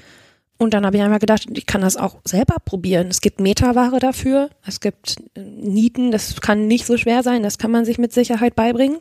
Und 0.61 0.75
dann 0.75 0.85
habe 0.85 0.97
ich 0.97 1.03
einmal 1.03 1.21
gedacht, 1.21 1.47
ich 1.53 1.67
kann 1.67 1.83
das 1.83 1.97
auch 1.97 2.17
selber 2.25 2.57
probieren. 2.65 3.07
Es 3.09 3.21
gibt 3.21 3.41
Metaware 3.41 4.01
dafür, 4.01 4.51
es 4.67 4.81
gibt 4.81 5.17
äh, 5.35 5.41
Nieten, 5.41 6.11
das 6.11 6.41
kann 6.41 6.67
nicht 6.67 6.85
so 6.85 6.97
schwer 6.97 7.23
sein, 7.23 7.45
das 7.45 7.59
kann 7.59 7.71
man 7.71 7.85
sich 7.85 7.99
mit 7.99 8.13
Sicherheit 8.13 8.57
beibringen. 8.57 8.99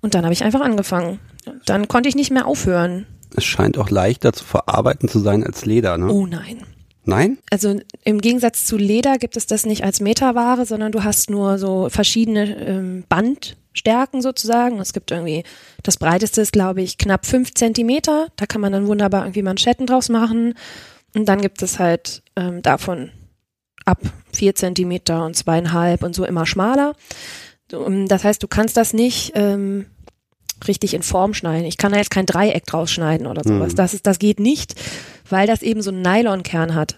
Und 0.00 0.14
dann 0.14 0.24
habe 0.24 0.32
ich 0.32 0.44
einfach 0.44 0.62
angefangen. 0.62 1.18
Dann 1.66 1.88
konnte 1.88 2.08
ich 2.08 2.14
nicht 2.14 2.30
mehr 2.30 2.46
aufhören. 2.46 3.06
Es 3.36 3.44
scheint 3.44 3.76
auch 3.76 3.90
leichter 3.90 4.32
zu 4.32 4.44
verarbeiten 4.44 5.10
zu 5.10 5.18
sein 5.18 5.44
als 5.44 5.66
Leder, 5.66 5.98
ne? 5.98 6.10
Oh 6.10 6.26
nein. 6.26 6.64
Nein? 7.06 7.38
Also 7.50 7.78
im 8.04 8.20
Gegensatz 8.20 8.64
zu 8.64 8.76
Leder 8.76 9.16
gibt 9.16 9.36
es 9.36 9.46
das 9.46 9.64
nicht 9.64 9.84
als 9.84 10.00
Metaware, 10.00 10.66
sondern 10.66 10.90
du 10.90 11.04
hast 11.04 11.30
nur 11.30 11.56
so 11.56 11.88
verschiedene 11.88 12.56
ähm, 12.66 13.04
Bandstärken 13.08 14.22
sozusagen. 14.22 14.80
Es 14.80 14.92
gibt 14.92 15.12
irgendwie, 15.12 15.44
das 15.84 15.98
breiteste 15.98 16.40
ist, 16.40 16.52
glaube 16.52 16.82
ich, 16.82 16.98
knapp 16.98 17.24
fünf 17.24 17.54
Zentimeter. 17.54 18.26
Da 18.34 18.46
kann 18.46 18.60
man 18.60 18.72
dann 18.72 18.88
wunderbar 18.88 19.22
irgendwie 19.22 19.42
Manschetten 19.42 19.86
draus 19.86 20.08
machen. 20.08 20.54
Und 21.14 21.26
dann 21.26 21.40
gibt 21.40 21.62
es 21.62 21.78
halt 21.78 22.24
ähm, 22.34 22.60
davon 22.62 23.12
ab 23.84 24.00
vier 24.32 24.56
Zentimeter 24.56 25.24
und 25.24 25.36
zweieinhalb 25.36 26.02
und 26.02 26.12
so 26.12 26.24
immer 26.24 26.44
schmaler. 26.44 26.96
Ähm, 27.72 28.08
das 28.08 28.24
heißt, 28.24 28.42
du 28.42 28.48
kannst 28.48 28.76
das 28.76 28.92
nicht 28.92 29.30
ähm, 29.36 29.86
richtig 30.66 30.94
in 30.94 31.02
Form 31.02 31.34
schneiden. 31.34 31.66
Ich 31.66 31.78
kann 31.78 31.92
da 31.92 31.98
jetzt 31.98 32.10
kein 32.10 32.26
Dreieck 32.26 32.66
draus 32.66 32.90
schneiden 32.90 33.26
oder 33.26 33.42
sowas. 33.44 33.72
Mhm. 33.72 33.76
Das 33.76 33.94
ist, 33.94 34.06
das 34.06 34.18
geht 34.18 34.40
nicht, 34.40 34.74
weil 35.28 35.46
das 35.46 35.62
eben 35.62 35.82
so 35.82 35.90
einen 35.90 36.02
Nylonkern 36.02 36.74
hat. 36.74 36.96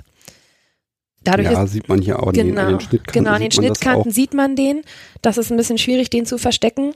Dadurch 1.25 1.51
ja, 1.51 1.63
ist, 1.63 1.73
sieht 1.73 1.89
man 1.89 2.01
hier 2.01 2.23
auch 2.23 2.33
genau, 2.33 2.63
an 2.63 2.69
den 2.69 2.81
Schnittkanten. 2.81 3.13
Genau, 3.13 3.31
an 3.35 3.41
den 3.41 3.51
Schnittkanten 3.51 4.13
sieht 4.13 4.35
man 4.35 4.57
den. 4.57 4.83
Das 5.21 5.37
ist 5.37 5.51
ein 5.51 5.57
bisschen 5.57 5.79
schwierig, 5.79 6.11
den 6.11 6.27
zu 6.27 6.39
verstecken. 6.39 6.95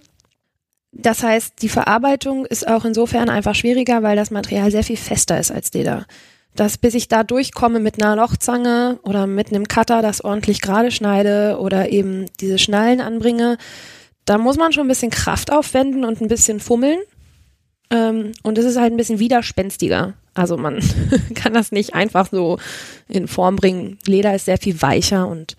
Das 0.93 1.23
heißt, 1.23 1.63
die 1.63 1.69
Verarbeitung 1.69 2.47
ist 2.47 2.69
auch 2.69 2.85
insofern 2.85 3.31
einfach 3.31 3.55
schwieriger, 3.55 4.03
weil 4.03 4.17
das 4.17 4.31
Material 4.31 4.71
sehr 4.71 4.85
viel 4.85 4.97
fester 4.97 5.39
ist 5.39 5.51
als 5.51 5.73
Leder. 5.73 6.07
Dass 6.55 6.77
bis 6.77 6.95
ich 6.95 7.09
da 7.09 7.25
durchkomme 7.25 7.81
mit 7.81 8.01
einer 8.01 8.15
Lochzange 8.15 8.99
oder 9.03 9.27
mit 9.27 9.49
einem 9.49 9.67
Cutter, 9.67 10.03
das 10.03 10.23
ordentlich 10.23 10.61
gerade 10.61 10.91
schneide 10.91 11.57
oder 11.59 11.89
eben 11.89 12.27
diese 12.41 12.59
Schnallen 12.59 13.01
anbringe, 13.01 13.57
da 14.25 14.39
muss 14.39 14.57
man 14.57 14.73
schon 14.73 14.87
ein 14.87 14.89
bisschen 14.89 15.11
Kraft 15.11 15.53
aufwenden 15.53 16.05
und 16.05 16.21
ein 16.21 16.29
bisschen 16.29 16.61
fummeln. 16.61 16.99
Ähm, 17.91 18.33
und 18.43 18.59
es 18.59 18.65
ist 18.65 18.79
halt 18.79 18.93
ein 18.93 18.97
bisschen 18.97 19.19
widerspenstiger. 19.19 20.15
Also 20.35 20.57
man 20.57 20.81
kann 21.35 21.53
das 21.53 21.73
nicht 21.73 21.95
einfach 21.95 22.29
so 22.31 22.59
in 23.09 23.29
Form 23.29 23.57
bringen. 23.57 23.99
Leder 24.07 24.35
ist 24.35 24.47
sehr 24.47 24.59
viel 24.59 24.81
weicher 24.81 25.29
und 25.29 25.57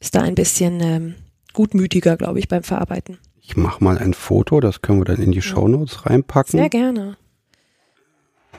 ist 0.00 0.14
da 0.14 0.22
ein 0.22 0.34
bisschen 0.34 0.80
ähm, 0.80 1.14
gutmütiger, 1.52 2.16
glaube 2.16 2.38
ich, 2.38 2.48
beim 2.48 2.62
Verarbeiten. 2.62 3.18
Ich 3.40 3.56
mache 3.56 3.82
mal 3.82 3.98
ein 3.98 4.14
Foto, 4.14 4.60
das 4.60 4.82
können 4.82 5.00
wir 5.00 5.04
dann 5.04 5.22
in 5.22 5.32
die 5.32 5.42
Shownotes 5.42 6.06
reinpacken. 6.06 6.58
Sehr 6.58 6.68
gerne. 6.68 7.16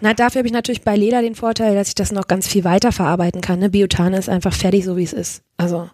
Na, 0.01 0.13
dafür 0.13 0.39
habe 0.39 0.47
ich 0.47 0.53
natürlich 0.53 0.83
bei 0.83 0.95
Leder 0.95 1.21
den 1.21 1.35
Vorteil, 1.35 1.75
dass 1.75 1.89
ich 1.89 1.95
das 1.95 2.11
noch 2.11 2.27
ganz 2.27 2.47
viel 2.47 2.63
weiter 2.63 2.91
verarbeiten 2.91 3.41
kann. 3.41 3.59
Ne? 3.59 3.69
Biotan 3.69 4.13
ist 4.13 4.29
einfach 4.29 4.53
fertig, 4.53 4.85
so 4.85 4.97
wie 4.97 5.03
es 5.03 5.13
ist. 5.13 5.43
Also 5.57 5.89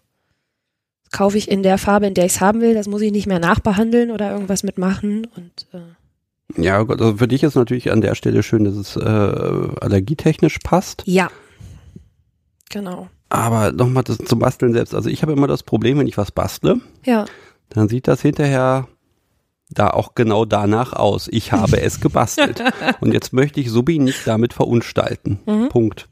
kaufe 1.12 1.38
ich 1.38 1.50
in 1.50 1.64
der 1.64 1.78
Farbe, 1.78 2.08
in 2.08 2.14
der 2.14 2.26
ich 2.26 2.34
es 2.34 2.42
haben 2.42 2.62
will. 2.62 2.74
Das 2.74 2.88
muss 2.88 3.02
ich 3.02 3.12
nicht 3.12 3.28
mehr 3.28 3.40
nachbehandeln 3.40 4.12
oder 4.12 4.32
irgendwas 4.32 4.64
mitmachen. 4.64 5.28
Und 5.36 5.68
äh, 5.74 6.62
Ja, 6.62 6.86
also 6.86 7.18
für 7.18 7.28
dich 7.28 7.44
ist 7.44 7.56
natürlich 7.56 7.92
an 7.92 8.02
der 8.02 8.16
Stelle 8.16 8.44
schön, 8.44 8.64
dass 8.66 8.76
es 8.76 8.96
äh, 8.96 9.00
allergietechnisch 9.82 10.60
passt. 10.60 11.04
ja, 11.06 11.30
genau. 12.70 13.08
Aber 13.30 13.72
nochmal 13.72 14.04
zum 14.04 14.40
Basteln 14.40 14.74
selbst. 14.74 14.94
Also 14.94 15.10
ich 15.10 15.24
habe 15.24 15.34
immer 15.34 15.48
das 15.48 15.64
Problem, 15.64 15.98
wenn 15.98 16.08
ich 16.08 16.18
was 16.18 16.32
bastle, 16.32 16.80
Ja, 17.06 17.26
dann 17.70 17.90
sieht 17.90 18.08
das 18.08 18.22
hinterher 18.22 18.88
da 19.72 19.90
auch 19.90 20.14
genau 20.14 20.46
danach 20.46 20.94
aus. 20.94 21.28
Ich 21.32 21.52
habe 21.52 21.82
es 21.82 22.00
gebastelt. 22.00 22.64
Und 23.02 23.14
jetzt 23.14 23.34
möchte 23.34 23.60
ich 23.60 23.72
Subi 23.72 23.98
nicht 23.98 24.28
damit 24.28 24.54
verunstalten. 24.54 25.40
Punkt. 25.70 26.08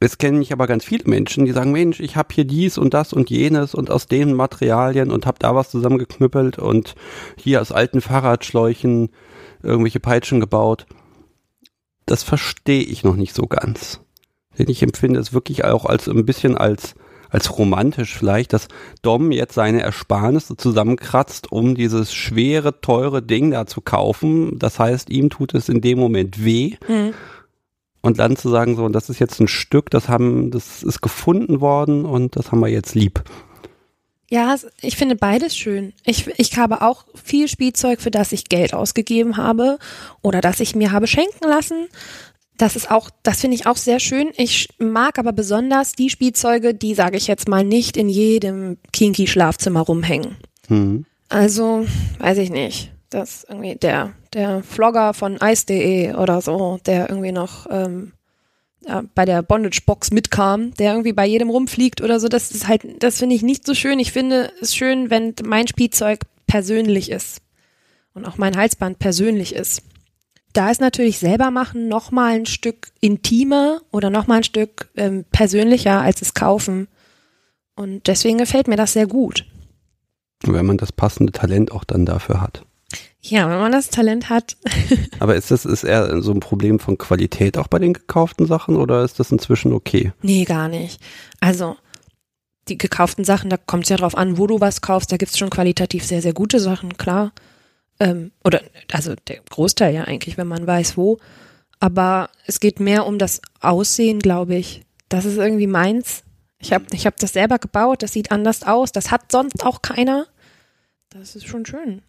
Es 0.00 0.18
kennen 0.18 0.38
mich 0.38 0.52
aber 0.52 0.66
ganz 0.66 0.84
viele 0.84 1.04
Menschen, 1.06 1.44
die 1.44 1.52
sagen, 1.52 1.72
Mensch, 1.72 1.98
ich 1.98 2.16
habe 2.16 2.32
hier 2.32 2.44
dies 2.44 2.78
und 2.78 2.94
das 2.94 3.12
und 3.12 3.30
jenes 3.30 3.74
und 3.74 3.90
aus 3.90 4.06
den 4.06 4.34
Materialien 4.34 5.10
und 5.10 5.26
habe 5.26 5.38
da 5.40 5.54
was 5.54 5.70
zusammengeknüppelt 5.70 6.58
und 6.58 6.94
hier 7.36 7.60
aus 7.60 7.72
alten 7.72 8.00
Fahrradschläuchen 8.00 9.10
irgendwelche 9.62 10.00
Peitschen 10.00 10.38
gebaut. 10.38 10.86
Das 12.06 12.22
verstehe 12.22 12.82
ich 12.82 13.02
noch 13.02 13.16
nicht 13.16 13.34
so 13.34 13.46
ganz. 13.46 14.00
Denn 14.56 14.68
ich 14.68 14.82
empfinde 14.82 15.18
es 15.18 15.32
wirklich 15.32 15.64
auch 15.64 15.84
als 15.84 16.08
ein 16.08 16.24
bisschen 16.24 16.56
als 16.56 16.94
als 17.30 17.58
romantisch 17.58 18.16
vielleicht, 18.16 18.52
dass 18.52 18.68
Dom 19.02 19.32
jetzt 19.32 19.54
seine 19.54 19.82
Ersparnisse 19.82 20.56
zusammenkratzt, 20.56 21.52
um 21.52 21.74
dieses 21.74 22.14
schwere, 22.14 22.80
teure 22.80 23.22
Ding 23.22 23.50
da 23.50 23.66
zu 23.66 23.80
kaufen. 23.80 24.58
Das 24.58 24.78
heißt, 24.78 25.10
ihm 25.10 25.28
tut 25.30 25.54
es 25.54 25.68
in 25.68 25.80
dem 25.80 25.98
Moment 25.98 26.42
weh. 26.42 26.76
Mhm. 26.88 27.12
Und 28.00 28.18
dann 28.18 28.36
zu 28.36 28.48
sagen, 28.48 28.76
so, 28.76 28.88
das 28.88 29.10
ist 29.10 29.18
jetzt 29.18 29.40
ein 29.40 29.48
Stück, 29.48 29.90
das 29.90 30.08
haben, 30.08 30.50
das 30.50 30.82
ist 30.82 31.00
gefunden 31.00 31.60
worden 31.60 32.04
und 32.04 32.36
das 32.36 32.52
haben 32.52 32.60
wir 32.60 32.68
jetzt 32.68 32.94
lieb. 32.94 33.22
Ja, 34.30 34.54
ich 34.82 34.96
finde 34.96 35.16
beides 35.16 35.56
schön. 35.56 35.94
Ich, 36.04 36.26
ich 36.38 36.56
habe 36.58 36.82
auch 36.82 37.06
viel 37.14 37.48
Spielzeug, 37.48 38.00
für 38.00 38.10
das 38.10 38.32
ich 38.32 38.44
Geld 38.44 38.74
ausgegeben 38.74 39.38
habe 39.38 39.78
oder 40.20 40.40
das 40.40 40.60
ich 40.60 40.76
mir 40.76 40.92
habe 40.92 41.06
schenken 41.06 41.48
lassen. 41.48 41.88
Das 42.58 42.76
ist 42.76 42.90
auch, 42.90 43.08
das 43.22 43.40
finde 43.40 43.54
ich 43.54 43.66
auch 43.66 43.76
sehr 43.76 44.00
schön. 44.00 44.30
Ich 44.36 44.68
mag 44.78 45.18
aber 45.18 45.32
besonders 45.32 45.92
die 45.92 46.10
Spielzeuge, 46.10 46.74
die, 46.74 46.94
sage 46.94 47.16
ich 47.16 47.26
jetzt 47.26 47.48
mal, 47.48 47.64
nicht 47.64 47.96
in 47.96 48.08
jedem 48.08 48.76
kinky 48.92 49.26
Schlafzimmer 49.26 49.80
rumhängen. 49.80 50.36
Hm. 50.66 51.06
Also, 51.28 51.86
weiß 52.18 52.38
ich 52.38 52.50
nicht. 52.50 52.92
Das 53.10 53.46
irgendwie 53.48 53.76
der, 53.76 54.12
der 54.34 54.62
Vlogger 54.62 55.14
von 55.14 55.38
Ice.de 55.42 56.14
oder 56.14 56.40
so, 56.40 56.78
der 56.86 57.08
irgendwie 57.08 57.32
noch 57.32 57.66
ähm, 57.70 58.12
ja, 58.86 59.02
bei 59.14 59.24
der 59.24 59.42
Bondage-Box 59.42 60.10
mitkam, 60.12 60.72
der 60.74 60.92
irgendwie 60.92 61.12
bei 61.12 61.26
jedem 61.26 61.50
rumfliegt 61.50 62.00
oder 62.00 62.20
so, 62.20 62.28
das 62.28 62.50
ist 62.50 62.68
halt, 62.68 63.02
das 63.02 63.18
finde 63.18 63.34
ich 63.34 63.42
nicht 63.42 63.66
so 63.66 63.74
schön. 63.74 63.98
Ich 63.98 64.12
finde 64.12 64.52
es 64.60 64.74
schön, 64.74 65.10
wenn 65.10 65.34
mein 65.44 65.66
Spielzeug 65.66 66.20
persönlich 66.46 67.10
ist. 67.10 67.42
Und 68.14 68.24
auch 68.24 68.38
mein 68.38 68.56
Halsband 68.56 68.98
persönlich 68.98 69.54
ist. 69.54 69.82
Da 70.52 70.70
ist 70.70 70.80
natürlich 70.80 71.18
selber 71.18 71.50
machen 71.50 71.88
noch 71.88 72.10
mal 72.10 72.34
ein 72.34 72.46
Stück 72.46 72.90
intimer 73.00 73.80
oder 73.92 74.10
noch 74.10 74.26
mal 74.26 74.38
ein 74.38 74.44
Stück 74.44 74.88
ähm, 74.96 75.24
persönlicher 75.30 76.00
als 76.00 76.22
es 76.22 76.34
kaufen. 76.34 76.88
Und 77.76 78.06
deswegen 78.08 78.38
gefällt 78.38 78.66
mir 78.66 78.76
das 78.76 78.94
sehr 78.94 79.06
gut. 79.06 79.44
Wenn 80.42 80.66
man 80.66 80.78
das 80.78 80.90
passende 80.90 81.32
Talent 81.32 81.70
auch 81.70 81.84
dann 81.84 82.06
dafür 82.06 82.40
hat. 82.40 82.64
Ja, 83.20 83.50
wenn 83.50 83.58
man 83.58 83.72
das 83.72 83.88
Talent 83.88 84.30
hat. 84.30 84.56
Aber 85.18 85.34
ist 85.34 85.50
das 85.50 85.64
ist 85.64 85.84
eher 85.84 86.22
so 86.22 86.32
ein 86.32 86.40
Problem 86.40 86.78
von 86.78 86.98
Qualität 86.98 87.58
auch 87.58 87.66
bei 87.66 87.78
den 87.78 87.92
gekauften 87.92 88.46
Sachen 88.46 88.76
oder 88.76 89.04
ist 89.04 89.18
das 89.18 89.32
inzwischen 89.32 89.72
okay? 89.72 90.12
Nee, 90.22 90.44
gar 90.44 90.68
nicht. 90.68 91.00
Also, 91.40 91.76
die 92.68 92.78
gekauften 92.78 93.24
Sachen, 93.24 93.50
da 93.50 93.56
kommt 93.56 93.84
es 93.84 93.88
ja 93.88 93.96
drauf 93.96 94.16
an, 94.16 94.38
wo 94.38 94.46
du 94.46 94.60
was 94.60 94.80
kaufst. 94.80 95.10
Da 95.10 95.16
gibt's 95.16 95.38
schon 95.38 95.50
qualitativ 95.50 96.04
sehr, 96.04 96.22
sehr 96.22 96.32
gute 96.32 96.60
Sachen, 96.60 96.96
klar. 96.96 97.32
Ähm, 97.98 98.30
oder, 98.44 98.62
also 98.92 99.14
der 99.26 99.40
Großteil 99.50 99.94
ja 99.94 100.04
eigentlich, 100.04 100.36
wenn 100.36 100.46
man 100.46 100.66
weiß, 100.66 100.96
wo. 100.96 101.18
Aber 101.80 102.30
es 102.46 102.60
geht 102.60 102.80
mehr 102.80 103.06
um 103.06 103.18
das 103.18 103.40
Aussehen, 103.60 104.20
glaube 104.20 104.54
ich. 104.54 104.82
Das 105.08 105.24
ist 105.24 105.38
irgendwie 105.38 105.66
meins. 105.66 106.22
Ich 106.60 106.72
habe 106.72 106.84
ich 106.92 107.06
hab 107.06 107.16
das 107.16 107.32
selber 107.32 107.58
gebaut, 107.58 108.02
das 108.02 108.12
sieht 108.12 108.30
anders 108.30 108.62
aus. 108.64 108.92
Das 108.92 109.10
hat 109.10 109.30
sonst 109.32 109.64
auch 109.64 109.82
keiner. 109.82 110.26
Das 111.10 111.36
ist 111.36 111.46
schon 111.46 111.64
schön. 111.64 112.02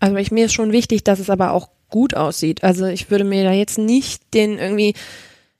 Also 0.00 0.16
ich, 0.16 0.30
mir 0.30 0.46
ist 0.46 0.52
schon 0.52 0.72
wichtig, 0.72 1.04
dass 1.04 1.18
es 1.18 1.30
aber 1.30 1.52
auch 1.52 1.68
gut 1.88 2.14
aussieht. 2.14 2.64
Also 2.64 2.86
ich 2.86 3.10
würde 3.10 3.24
mir 3.24 3.44
da 3.44 3.52
jetzt 3.52 3.78
nicht 3.78 4.22
den 4.34 4.58
irgendwie 4.58 4.94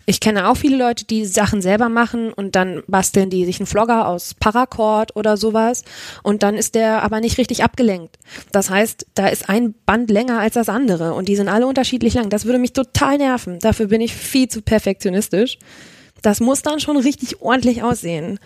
ich 0.08 0.20
kenne 0.20 0.48
auch 0.48 0.56
viele 0.56 0.76
Leute, 0.76 1.04
die 1.04 1.26
Sachen 1.26 1.60
selber 1.60 1.88
machen 1.88 2.32
und 2.32 2.54
dann 2.54 2.84
basteln 2.86 3.28
die 3.28 3.44
sich 3.44 3.58
einen 3.58 3.66
Vlogger 3.66 4.06
aus 4.06 4.34
Paracord 4.34 5.16
oder 5.16 5.36
sowas 5.36 5.82
und 6.22 6.44
dann 6.44 6.54
ist 6.54 6.76
der 6.76 7.02
aber 7.02 7.20
nicht 7.20 7.38
richtig 7.38 7.64
abgelenkt. 7.64 8.16
Das 8.52 8.70
heißt, 8.70 9.06
da 9.14 9.26
ist 9.26 9.48
ein 9.48 9.74
Band 9.84 10.08
länger 10.08 10.38
als 10.38 10.54
das 10.54 10.68
andere 10.68 11.14
und 11.14 11.28
die 11.28 11.34
sind 11.34 11.48
alle 11.48 11.66
unterschiedlich 11.66 12.14
lang. 12.14 12.30
Das 12.30 12.44
würde 12.44 12.60
mich 12.60 12.72
total 12.72 13.18
nerven. 13.18 13.58
Dafür 13.58 13.88
bin 13.88 14.00
ich 14.00 14.14
viel 14.14 14.48
zu 14.48 14.62
perfektionistisch. 14.62 15.58
Das 16.22 16.38
muss 16.38 16.62
dann 16.62 16.78
schon 16.78 16.96
richtig 16.96 17.42
ordentlich 17.42 17.82
aussehen. 17.82 18.38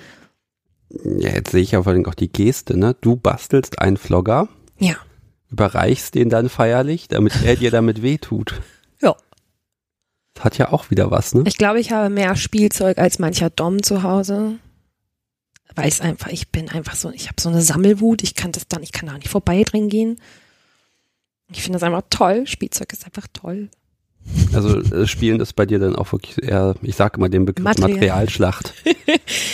Ja, 1.18 1.30
jetzt 1.34 1.52
sehe 1.52 1.62
ich 1.62 1.72
ja 1.72 1.82
vor 1.82 1.92
allem 1.92 2.06
auch 2.06 2.14
die 2.14 2.32
Geste, 2.32 2.76
ne? 2.76 2.96
Du 3.00 3.16
bastelst 3.16 3.80
einen 3.80 3.98
Vlogger, 3.98 4.48
Ja. 4.78 4.96
Überreichst 5.50 6.14
den 6.14 6.30
dann 6.30 6.48
feierlich, 6.48 7.08
damit 7.08 7.42
er 7.44 7.56
dir 7.56 7.70
damit 7.70 8.02
wehtut. 8.02 8.60
Ja. 9.02 9.16
Das 10.34 10.44
hat 10.44 10.58
ja 10.58 10.72
auch 10.72 10.90
wieder 10.90 11.10
was, 11.10 11.34
ne? 11.34 11.44
Ich 11.46 11.56
glaube, 11.56 11.80
ich 11.80 11.90
habe 11.90 12.10
mehr 12.10 12.36
Spielzeug 12.36 12.98
als 12.98 13.18
mancher 13.18 13.48
Dom 13.48 13.82
zu 13.82 14.02
Hause. 14.02 14.58
Weil 15.74 15.88
ich 15.88 16.02
einfach, 16.02 16.28
ich 16.28 16.50
bin 16.50 16.68
einfach 16.68 16.96
so, 16.96 17.10
ich 17.10 17.28
habe 17.28 17.40
so 17.40 17.48
eine 17.48 17.62
Sammelwut, 17.62 18.22
ich 18.22 18.34
kann 18.34 18.52
das 18.52 18.68
dann, 18.68 18.82
ich 18.82 18.92
kann 18.92 19.08
da 19.08 19.16
nicht 19.16 19.28
vorbei 19.30 19.62
drin 19.62 19.88
gehen. 19.88 20.20
Ich 21.50 21.62
finde 21.62 21.78
das 21.78 21.82
einfach 21.82 22.02
toll. 22.10 22.46
Spielzeug 22.46 22.92
ist 22.92 23.06
einfach 23.06 23.26
toll. 23.32 23.70
Also 24.52 24.80
äh, 24.80 25.06
Spielen 25.06 25.40
ist 25.40 25.54
bei 25.54 25.66
dir 25.66 25.78
dann 25.78 25.96
auch 25.96 26.12
wirklich 26.12 26.42
eher, 26.42 26.74
ich 26.82 26.96
sage 26.96 27.18
immer 27.18 27.28
den 27.28 27.44
Begriff 27.44 27.64
Material. 27.64 27.90
Materialschlacht. 27.90 28.74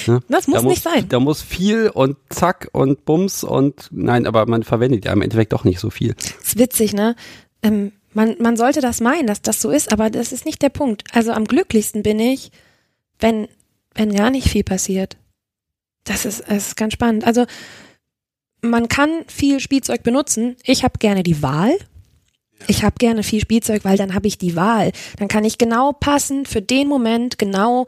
Ne? 0.06 0.20
Das 0.28 0.46
muss 0.46 0.62
da 0.62 0.68
nicht 0.68 0.82
sein. 0.82 1.08
Da 1.08 1.18
muss 1.18 1.42
viel 1.42 1.90
und 1.92 2.16
zack 2.28 2.68
und 2.72 3.04
bums 3.04 3.42
und 3.42 3.88
nein, 3.90 4.26
aber 4.26 4.46
man 4.46 4.62
verwendet 4.62 5.04
ja 5.04 5.12
im 5.12 5.20
Endeffekt 5.20 5.52
doch 5.52 5.64
nicht 5.64 5.80
so 5.80 5.90
viel. 5.90 6.14
ist 6.40 6.58
witzig, 6.58 6.92
ne? 6.92 7.16
Ähm, 7.62 7.90
man, 8.12 8.36
man 8.38 8.56
sollte 8.56 8.80
das 8.80 9.00
meinen, 9.00 9.26
dass 9.26 9.42
das 9.42 9.60
so 9.60 9.70
ist, 9.70 9.92
aber 9.92 10.08
das 10.08 10.32
ist 10.32 10.44
nicht 10.46 10.62
der 10.62 10.68
Punkt. 10.68 11.04
Also 11.12 11.32
am 11.32 11.44
glücklichsten 11.44 12.02
bin 12.04 12.20
ich, 12.20 12.52
wenn, 13.18 13.48
wenn 13.94 14.14
gar 14.14 14.30
nicht 14.30 14.48
viel 14.48 14.62
passiert. 14.62 15.16
Das 16.04 16.24
ist, 16.24 16.44
das 16.48 16.68
ist 16.68 16.76
ganz 16.76 16.92
spannend. 16.92 17.26
Also 17.26 17.46
man 18.62 18.88
kann 18.88 19.24
viel 19.26 19.60
Spielzeug 19.60 20.02
benutzen. 20.02 20.56
Ich 20.64 20.84
habe 20.84 20.98
gerne 20.98 21.22
die 21.24 21.42
Wahl. 21.42 21.76
Ich 22.66 22.82
habe 22.82 22.96
gerne 22.98 23.22
viel 23.22 23.40
Spielzeug, 23.40 23.84
weil 23.84 23.96
dann 23.96 24.14
habe 24.14 24.26
ich 24.26 24.38
die 24.38 24.56
Wahl. 24.56 24.92
Dann 25.18 25.28
kann 25.28 25.44
ich 25.44 25.58
genau 25.58 25.92
passen 25.92 26.46
für 26.46 26.62
den 26.62 26.88
Moment 26.88 27.38
genau 27.38 27.86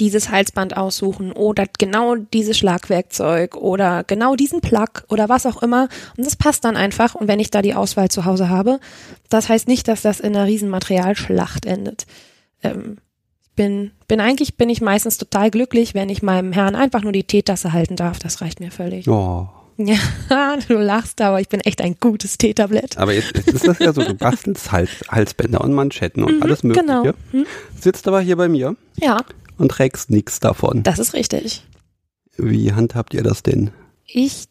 dieses 0.00 0.30
Halsband 0.30 0.76
aussuchen 0.76 1.30
oder 1.30 1.66
genau 1.78 2.16
dieses 2.16 2.56
Schlagwerkzeug 2.58 3.54
oder 3.54 4.02
genau 4.04 4.34
diesen 4.34 4.62
Plug 4.62 5.04
oder 5.08 5.28
was 5.28 5.44
auch 5.46 5.62
immer. 5.62 5.88
Und 6.16 6.26
das 6.26 6.36
passt 6.36 6.64
dann 6.64 6.76
einfach. 6.76 7.14
Und 7.14 7.28
wenn 7.28 7.38
ich 7.38 7.50
da 7.50 7.60
die 7.60 7.74
Auswahl 7.74 8.08
zu 8.08 8.24
Hause 8.24 8.48
habe, 8.48 8.80
das 9.28 9.48
heißt 9.48 9.68
nicht, 9.68 9.86
dass 9.88 10.02
das 10.02 10.20
in 10.20 10.34
einer 10.34 10.46
riesen 10.46 10.70
Materialschlacht 10.70 11.66
endet. 11.66 12.06
Ähm, 12.62 12.96
bin, 13.56 13.90
bin 14.08 14.20
eigentlich 14.20 14.56
bin 14.56 14.70
ich 14.70 14.80
meistens 14.80 15.18
total 15.18 15.50
glücklich, 15.50 15.92
wenn 15.92 16.08
ich 16.08 16.22
meinem 16.22 16.52
Herrn 16.52 16.76
einfach 16.76 17.02
nur 17.02 17.12
die 17.12 17.24
Teetasse 17.24 17.74
halten 17.74 17.96
darf. 17.96 18.18
Das 18.18 18.40
reicht 18.40 18.60
mir 18.60 18.70
völlig. 18.70 19.06
Oh. 19.06 19.48
Ja, 19.86 20.56
du 20.68 20.74
lachst, 20.74 21.20
aber 21.20 21.40
ich 21.40 21.48
bin 21.48 21.60
echt 21.60 21.80
ein 21.80 21.96
gutes 22.00 22.38
Teetablett. 22.38 22.98
Aber 22.98 23.12
jetzt, 23.14 23.36
jetzt 23.36 23.48
ist 23.48 23.66
das 23.66 23.78
ja 23.78 23.92
so, 23.92 24.02
du 24.02 24.14
bastelst 24.14 24.70
Hals, 24.72 24.90
Halsbänder 25.08 25.60
und 25.60 25.72
Manschetten 25.72 26.22
und 26.24 26.42
alles 26.42 26.62
Mögliche. 26.62 26.86
genau. 26.86 27.04
Hm? 27.32 27.46
Sitzt 27.80 28.06
aber 28.08 28.20
hier 28.20 28.36
bei 28.36 28.48
mir 28.48 28.76
Ja, 28.96 29.18
und 29.58 29.70
trägst 29.70 30.10
nichts 30.10 30.40
davon. 30.40 30.82
das 30.82 30.98
ist 30.98 31.14
richtig. 31.14 31.64
Wie 32.36 32.72
handhabt 32.72 33.14
ihr 33.14 33.22
das 33.22 33.42
denn? 33.42 33.70
Ich 34.06 34.44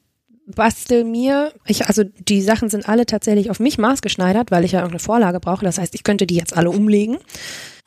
bastel 0.48 1.04
mir, 1.04 1.54
ich, 1.66 1.88
also 1.88 2.04
die 2.04 2.42
Sachen 2.42 2.70
sind 2.70 2.90
alle 2.90 3.06
tatsächlich 3.06 3.50
auf 3.52 3.60
mich 3.60 3.78
maßgeschneidert, 3.78 4.52
weil 4.52 4.66
ich 4.66 4.72
ja 4.74 4.80
irgendeine 4.80 5.00
Vorlage 5.00 5.40
brauche. 5.40 5.64
Das 5.66 5.78
heißt, 5.78 5.94
ich 5.96 6.04
könnte 6.04 6.26
die 6.28 6.36
jetzt 6.36 6.56
alle 6.58 6.70
umlegen. 6.72 7.18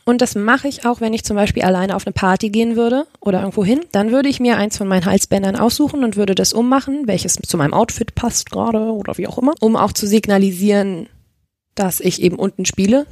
Und 0.04 0.20
das 0.20 0.34
mache 0.34 0.66
ich 0.66 0.84
auch, 0.84 1.00
wenn 1.00 1.14
ich 1.14 1.24
zum 1.24 1.36
Beispiel 1.36 1.62
alleine 1.62 1.94
auf 1.94 2.06
eine 2.06 2.12
Party 2.12 2.50
gehen 2.50 2.76
würde 2.76 3.06
oder 3.20 3.40
irgendwo 3.40 3.64
hin. 3.64 3.80
Dann 3.92 4.10
würde 4.10 4.28
ich 4.28 4.40
mir 4.40 4.56
eins 4.56 4.76
von 4.76 4.88
meinen 4.88 5.04
Halsbändern 5.04 5.56
aussuchen 5.56 6.02
und 6.02 6.16
würde 6.16 6.34
das 6.34 6.52
ummachen, 6.52 7.06
welches 7.06 7.34
zu 7.34 7.56
meinem 7.56 7.72
Outfit 7.74 8.14
passt 8.14 8.50
gerade 8.50 8.80
oder 8.80 9.16
wie 9.16 9.28
auch 9.28 9.38
immer, 9.38 9.54
um 9.60 9.76
auch 9.76 9.92
zu 9.92 10.06
signalisieren, 10.06 11.08
dass 11.74 12.00
ich 12.00 12.20
eben 12.20 12.36
unten 12.36 12.64
spiele, 12.64 13.06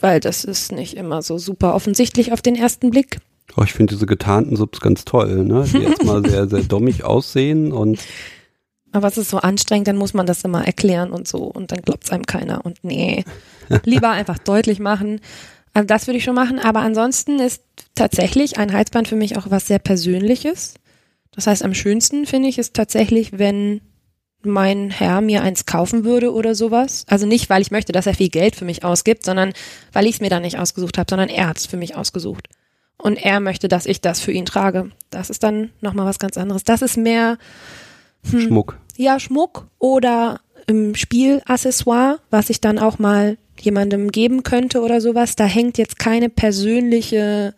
weil 0.00 0.20
das 0.20 0.44
ist 0.44 0.70
nicht 0.70 0.94
immer 0.96 1.22
so 1.22 1.38
super 1.38 1.74
offensichtlich 1.74 2.32
auf 2.32 2.42
den 2.42 2.56
ersten 2.56 2.90
Blick. 2.90 3.18
Oh, 3.56 3.62
ich 3.62 3.72
finde 3.72 3.94
diese 3.94 4.06
getarnten 4.06 4.56
Subs 4.56 4.80
ganz 4.80 5.04
toll, 5.04 5.44
ne? 5.44 5.64
Die 5.72 5.82
erstmal 5.82 6.24
sehr, 6.28 6.48
sehr 6.48 6.62
dommig 6.62 7.04
aussehen 7.04 7.72
und 7.72 7.98
Aber 8.92 9.08
es 9.08 9.18
ist 9.18 9.30
so 9.30 9.38
anstrengend, 9.38 9.88
dann 9.88 9.96
muss 9.96 10.14
man 10.14 10.26
das 10.26 10.44
immer 10.44 10.66
erklären 10.66 11.10
und 11.10 11.26
so 11.26 11.38
und 11.38 11.72
dann 11.72 11.82
glaubt 11.82 12.04
es 12.04 12.10
einem 12.10 12.26
keiner. 12.26 12.64
Und 12.64 12.78
nee, 12.82 13.24
lieber 13.84 14.10
einfach 14.10 14.38
deutlich 14.38 14.78
machen. 14.78 15.20
Also 15.74 15.86
das 15.86 16.06
würde 16.06 16.18
ich 16.18 16.24
schon 16.24 16.36
machen, 16.36 16.58
aber 16.58 16.80
ansonsten 16.80 17.40
ist 17.40 17.62
tatsächlich 17.94 18.58
ein 18.58 18.72
Halsband 18.72 19.08
für 19.08 19.16
mich 19.16 19.36
auch 19.36 19.50
was 19.50 19.66
sehr 19.66 19.80
Persönliches. 19.80 20.74
Das 21.32 21.48
heißt, 21.48 21.64
am 21.64 21.74
schönsten 21.74 22.26
finde 22.26 22.48
ich 22.48 22.58
es 22.58 22.72
tatsächlich, 22.72 23.38
wenn 23.38 23.80
mein 24.46 24.90
Herr 24.90 25.20
mir 25.20 25.42
eins 25.42 25.66
kaufen 25.66 26.04
würde 26.04 26.32
oder 26.32 26.54
sowas. 26.54 27.04
Also 27.08 27.26
nicht, 27.26 27.50
weil 27.50 27.62
ich 27.62 27.70
möchte, 27.70 27.92
dass 27.92 28.06
er 28.06 28.14
viel 28.14 28.28
Geld 28.28 28.54
für 28.54 28.64
mich 28.64 28.84
ausgibt, 28.84 29.24
sondern 29.24 29.52
weil 29.92 30.06
ich 30.06 30.16
es 30.16 30.20
mir 30.20 30.30
dann 30.30 30.42
nicht 30.42 30.58
ausgesucht 30.58 30.98
habe, 30.98 31.10
sondern 31.10 31.28
er 31.28 31.48
hat 31.48 31.58
es 31.58 31.66
für 31.66 31.76
mich 31.76 31.96
ausgesucht. 31.96 32.48
Und 32.96 33.16
er 33.16 33.40
möchte, 33.40 33.68
dass 33.68 33.86
ich 33.86 34.00
das 34.00 34.20
für 34.20 34.32
ihn 34.32 34.46
trage. 34.46 34.90
Das 35.10 35.30
ist 35.30 35.42
dann 35.42 35.70
nochmal 35.80 36.06
was 36.06 36.18
ganz 36.18 36.38
anderes. 36.38 36.62
Das 36.62 36.82
ist 36.82 36.96
mehr 36.96 37.38
hm, 38.30 38.40
Schmuck. 38.42 38.78
Ja, 38.96 39.18
Schmuck 39.18 39.66
oder 39.78 40.40
im 40.66 40.94
Spielaccessoire, 40.94 42.20
was 42.30 42.50
ich 42.50 42.60
dann 42.60 42.78
auch 42.78 42.98
mal 42.98 43.36
jemandem 43.64 44.10
geben 44.10 44.42
könnte 44.42 44.80
oder 44.80 45.00
sowas. 45.00 45.36
Da 45.36 45.44
hängt 45.44 45.78
jetzt 45.78 45.98
keine 45.98 46.28
persönliche 46.28 47.54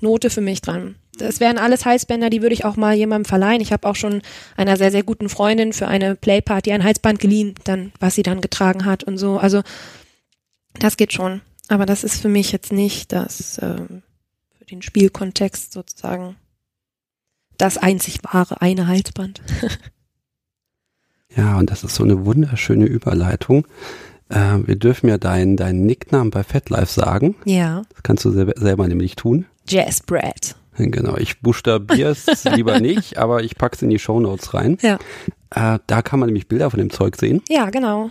Note 0.00 0.30
für 0.30 0.40
mich 0.40 0.62
dran. 0.62 0.96
Das 1.18 1.40
wären 1.40 1.58
alles 1.58 1.84
Halsbänder, 1.84 2.30
die 2.30 2.40
würde 2.40 2.54
ich 2.54 2.64
auch 2.64 2.76
mal 2.76 2.94
jemandem 2.94 3.26
verleihen. 3.26 3.60
Ich 3.60 3.72
habe 3.72 3.86
auch 3.86 3.96
schon 3.96 4.22
einer 4.56 4.76
sehr, 4.76 4.90
sehr 4.90 5.02
guten 5.02 5.28
Freundin 5.28 5.72
für 5.72 5.86
eine 5.86 6.16
Playparty 6.16 6.72
ein 6.72 6.84
Halsband 6.84 7.20
geliehen, 7.20 7.54
dann, 7.64 7.92
was 8.00 8.14
sie 8.14 8.22
dann 8.22 8.40
getragen 8.40 8.86
hat 8.86 9.04
und 9.04 9.18
so. 9.18 9.38
Also 9.38 9.62
das 10.78 10.96
geht 10.96 11.12
schon. 11.12 11.42
Aber 11.68 11.86
das 11.86 12.04
ist 12.04 12.20
für 12.20 12.28
mich 12.28 12.52
jetzt 12.52 12.72
nicht 12.72 13.12
das 13.12 13.58
äh, 13.58 13.76
für 14.58 14.64
den 14.70 14.82
Spielkontext 14.82 15.72
sozusagen 15.72 16.36
das 17.58 17.76
einzig 17.76 18.20
wahre 18.24 18.62
eine 18.62 18.86
Halsband. 18.86 19.42
ja, 21.36 21.58
und 21.58 21.70
das 21.70 21.84
ist 21.84 21.94
so 21.94 22.04
eine 22.04 22.24
wunderschöne 22.24 22.86
Überleitung. 22.86 23.66
Äh, 24.30 24.66
wir 24.66 24.76
dürfen 24.76 25.08
ja 25.08 25.18
deinen 25.18 25.56
deinen 25.56 25.84
Nicknamen 25.86 26.30
bei 26.30 26.42
FatLife 26.42 26.92
sagen. 26.92 27.36
Ja. 27.44 27.82
Das 27.90 28.02
kannst 28.02 28.24
du 28.24 28.30
selber, 28.30 28.52
selber 28.56 28.88
nämlich 28.88 29.16
tun. 29.16 29.46
Jazz 29.68 30.00
Brad. 30.00 30.56
Genau, 30.76 31.16
ich 31.16 31.40
buchstabiere 31.40 32.10
es 32.10 32.44
lieber 32.54 32.80
nicht, 32.80 33.18
aber 33.18 33.42
ich 33.42 33.56
pack's 33.56 33.82
in 33.82 33.90
die 33.90 33.98
Shownotes 33.98 34.54
rein. 34.54 34.78
Ja. 34.80 34.98
Äh, 35.50 35.78
da 35.86 36.02
kann 36.02 36.20
man 36.20 36.28
nämlich 36.28 36.48
Bilder 36.48 36.70
von 36.70 36.78
dem 36.78 36.90
Zeug 36.90 37.16
sehen. 37.16 37.42
Ja, 37.48 37.68
genau. 37.70 38.10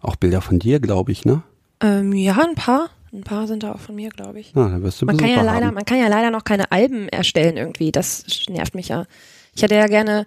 Auch 0.00 0.16
Bilder 0.16 0.42
von 0.42 0.58
dir, 0.58 0.80
glaube 0.80 1.12
ich, 1.12 1.24
ne? 1.24 1.42
Ähm, 1.80 2.12
ja, 2.12 2.36
ein 2.36 2.56
paar. 2.56 2.90
Ein 3.12 3.22
paar 3.22 3.46
sind 3.46 3.62
da 3.62 3.72
auch 3.72 3.80
von 3.80 3.94
mir, 3.94 4.10
glaube 4.10 4.40
ich. 4.40 4.52
Na, 4.54 4.68
dann 4.68 4.82
wirst 4.82 5.00
du 5.00 5.06
man 5.06 5.16
kann 5.16 5.28
ja 5.28 5.42
leider, 5.42 5.66
haben. 5.66 5.74
man 5.74 5.84
kann 5.84 5.98
ja 5.98 6.08
leider 6.08 6.30
noch 6.30 6.42
keine 6.42 6.72
Alben 6.72 7.08
erstellen 7.08 7.56
irgendwie. 7.56 7.92
Das 7.92 8.24
nervt 8.48 8.74
mich 8.74 8.88
ja. 8.88 9.06
Ich 9.54 9.62
hätte 9.62 9.76
ja 9.76 9.86
gerne 9.86 10.26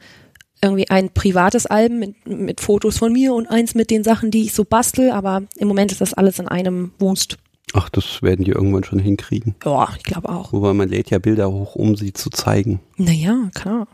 irgendwie 0.62 0.90
ein 0.90 1.10
privates 1.10 1.66
Album 1.66 2.00
mit, 2.00 2.28
mit 2.28 2.62
Fotos 2.62 2.98
von 2.98 3.14
mir 3.14 3.34
und 3.34 3.48
eins 3.48 3.76
mit 3.76 3.92
den 3.92 4.04
Sachen, 4.04 4.32
die 4.32 4.44
ich 4.44 4.54
so 4.54 4.64
bastel, 4.64 5.12
aber 5.12 5.44
im 5.58 5.68
Moment 5.68 5.92
ist 5.92 6.02
das 6.02 6.14
alles 6.14 6.40
in 6.40 6.48
einem 6.48 6.92
Wust. 7.00 7.38
Ach, 7.74 7.90
das 7.90 8.22
werden 8.22 8.46
die 8.46 8.52
irgendwann 8.52 8.84
schon 8.84 9.00
hinkriegen. 9.00 9.56
Ja, 9.66 9.90
ich 9.98 10.04
glaube 10.04 10.30
auch. 10.30 10.54
Wobei 10.54 10.74
man 10.74 10.90
lädt 10.90 11.10
ja 11.10 11.20
Bilder 11.20 11.52
hoch, 11.52 11.76
um 11.76 11.96
sie 11.96 12.14
zu 12.14 12.30
zeigen. 12.30 12.80
Naja, 12.96 13.50
klar. 13.54 13.88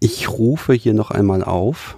Ich 0.00 0.28
rufe 0.28 0.72
hier 0.72 0.94
noch 0.94 1.12
einmal 1.12 1.44
auf. 1.44 1.96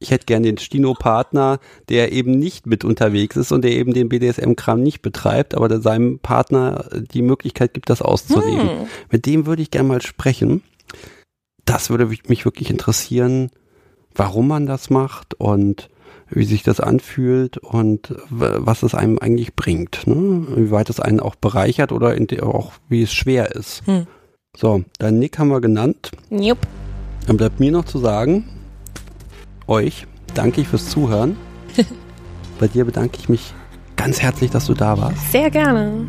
Ich 0.00 0.10
hätte 0.10 0.26
gern 0.26 0.42
den 0.42 0.58
Stino-Partner, 0.58 1.60
der 1.88 2.12
eben 2.12 2.38
nicht 2.38 2.66
mit 2.66 2.84
unterwegs 2.84 3.36
ist 3.36 3.52
und 3.52 3.62
der 3.62 3.72
eben 3.72 3.94
den 3.94 4.08
BDSM-Kram 4.08 4.82
nicht 4.82 5.02
betreibt, 5.02 5.54
aber 5.54 5.68
der 5.68 5.80
seinem 5.80 6.18
Partner 6.18 6.86
die 6.92 7.22
Möglichkeit 7.22 7.74
gibt, 7.74 7.90
das 7.90 8.02
auszuleben. 8.02 8.80
Hm. 8.80 8.86
Mit 9.10 9.26
dem 9.26 9.46
würde 9.46 9.62
ich 9.62 9.70
gern 9.70 9.86
mal 9.86 10.02
sprechen. 10.02 10.62
Das 11.64 11.90
würde 11.90 12.06
mich 12.06 12.44
wirklich 12.44 12.70
interessieren, 12.70 13.50
warum 14.14 14.48
man 14.48 14.66
das 14.66 14.90
macht 14.90 15.34
und 15.34 15.88
wie 16.28 16.44
sich 16.44 16.62
das 16.62 16.80
anfühlt 16.80 17.58
und 17.58 18.14
was 18.28 18.82
es 18.82 18.94
einem 18.94 19.18
eigentlich 19.18 19.54
bringt. 19.54 20.06
Ne? 20.06 20.46
Wie 20.56 20.70
weit 20.70 20.90
es 20.90 21.00
einen 21.00 21.20
auch 21.20 21.34
bereichert 21.34 21.92
oder 21.92 22.16
auch 22.42 22.72
wie 22.88 23.02
es 23.02 23.12
schwer 23.12 23.54
ist. 23.54 23.86
Hm. 23.86 24.06
So, 24.56 24.84
dein 24.98 25.18
Nick 25.18 25.38
haben 25.38 25.48
wir 25.48 25.60
genannt. 25.60 26.12
Jupp. 26.30 26.58
Dann 27.26 27.36
bleibt 27.36 27.60
mir 27.60 27.72
noch 27.72 27.84
zu 27.84 27.98
sagen, 27.98 28.48
euch 29.66 30.06
danke 30.34 30.60
ich 30.60 30.68
fürs 30.68 30.88
Zuhören. 30.88 31.36
Bei 32.58 32.68
dir 32.68 32.84
bedanke 32.84 33.18
ich 33.18 33.28
mich 33.28 33.52
ganz 33.96 34.20
herzlich, 34.20 34.50
dass 34.50 34.66
du 34.66 34.74
da 34.74 34.98
warst. 34.98 35.32
Sehr 35.32 35.50
gerne. 35.50 36.06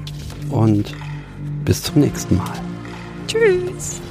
Und 0.49 0.93
bis 1.63 1.81
zum 1.81 2.01
nächsten 2.01 2.37
Mal. 2.37 2.53
Tschüss. 3.27 4.01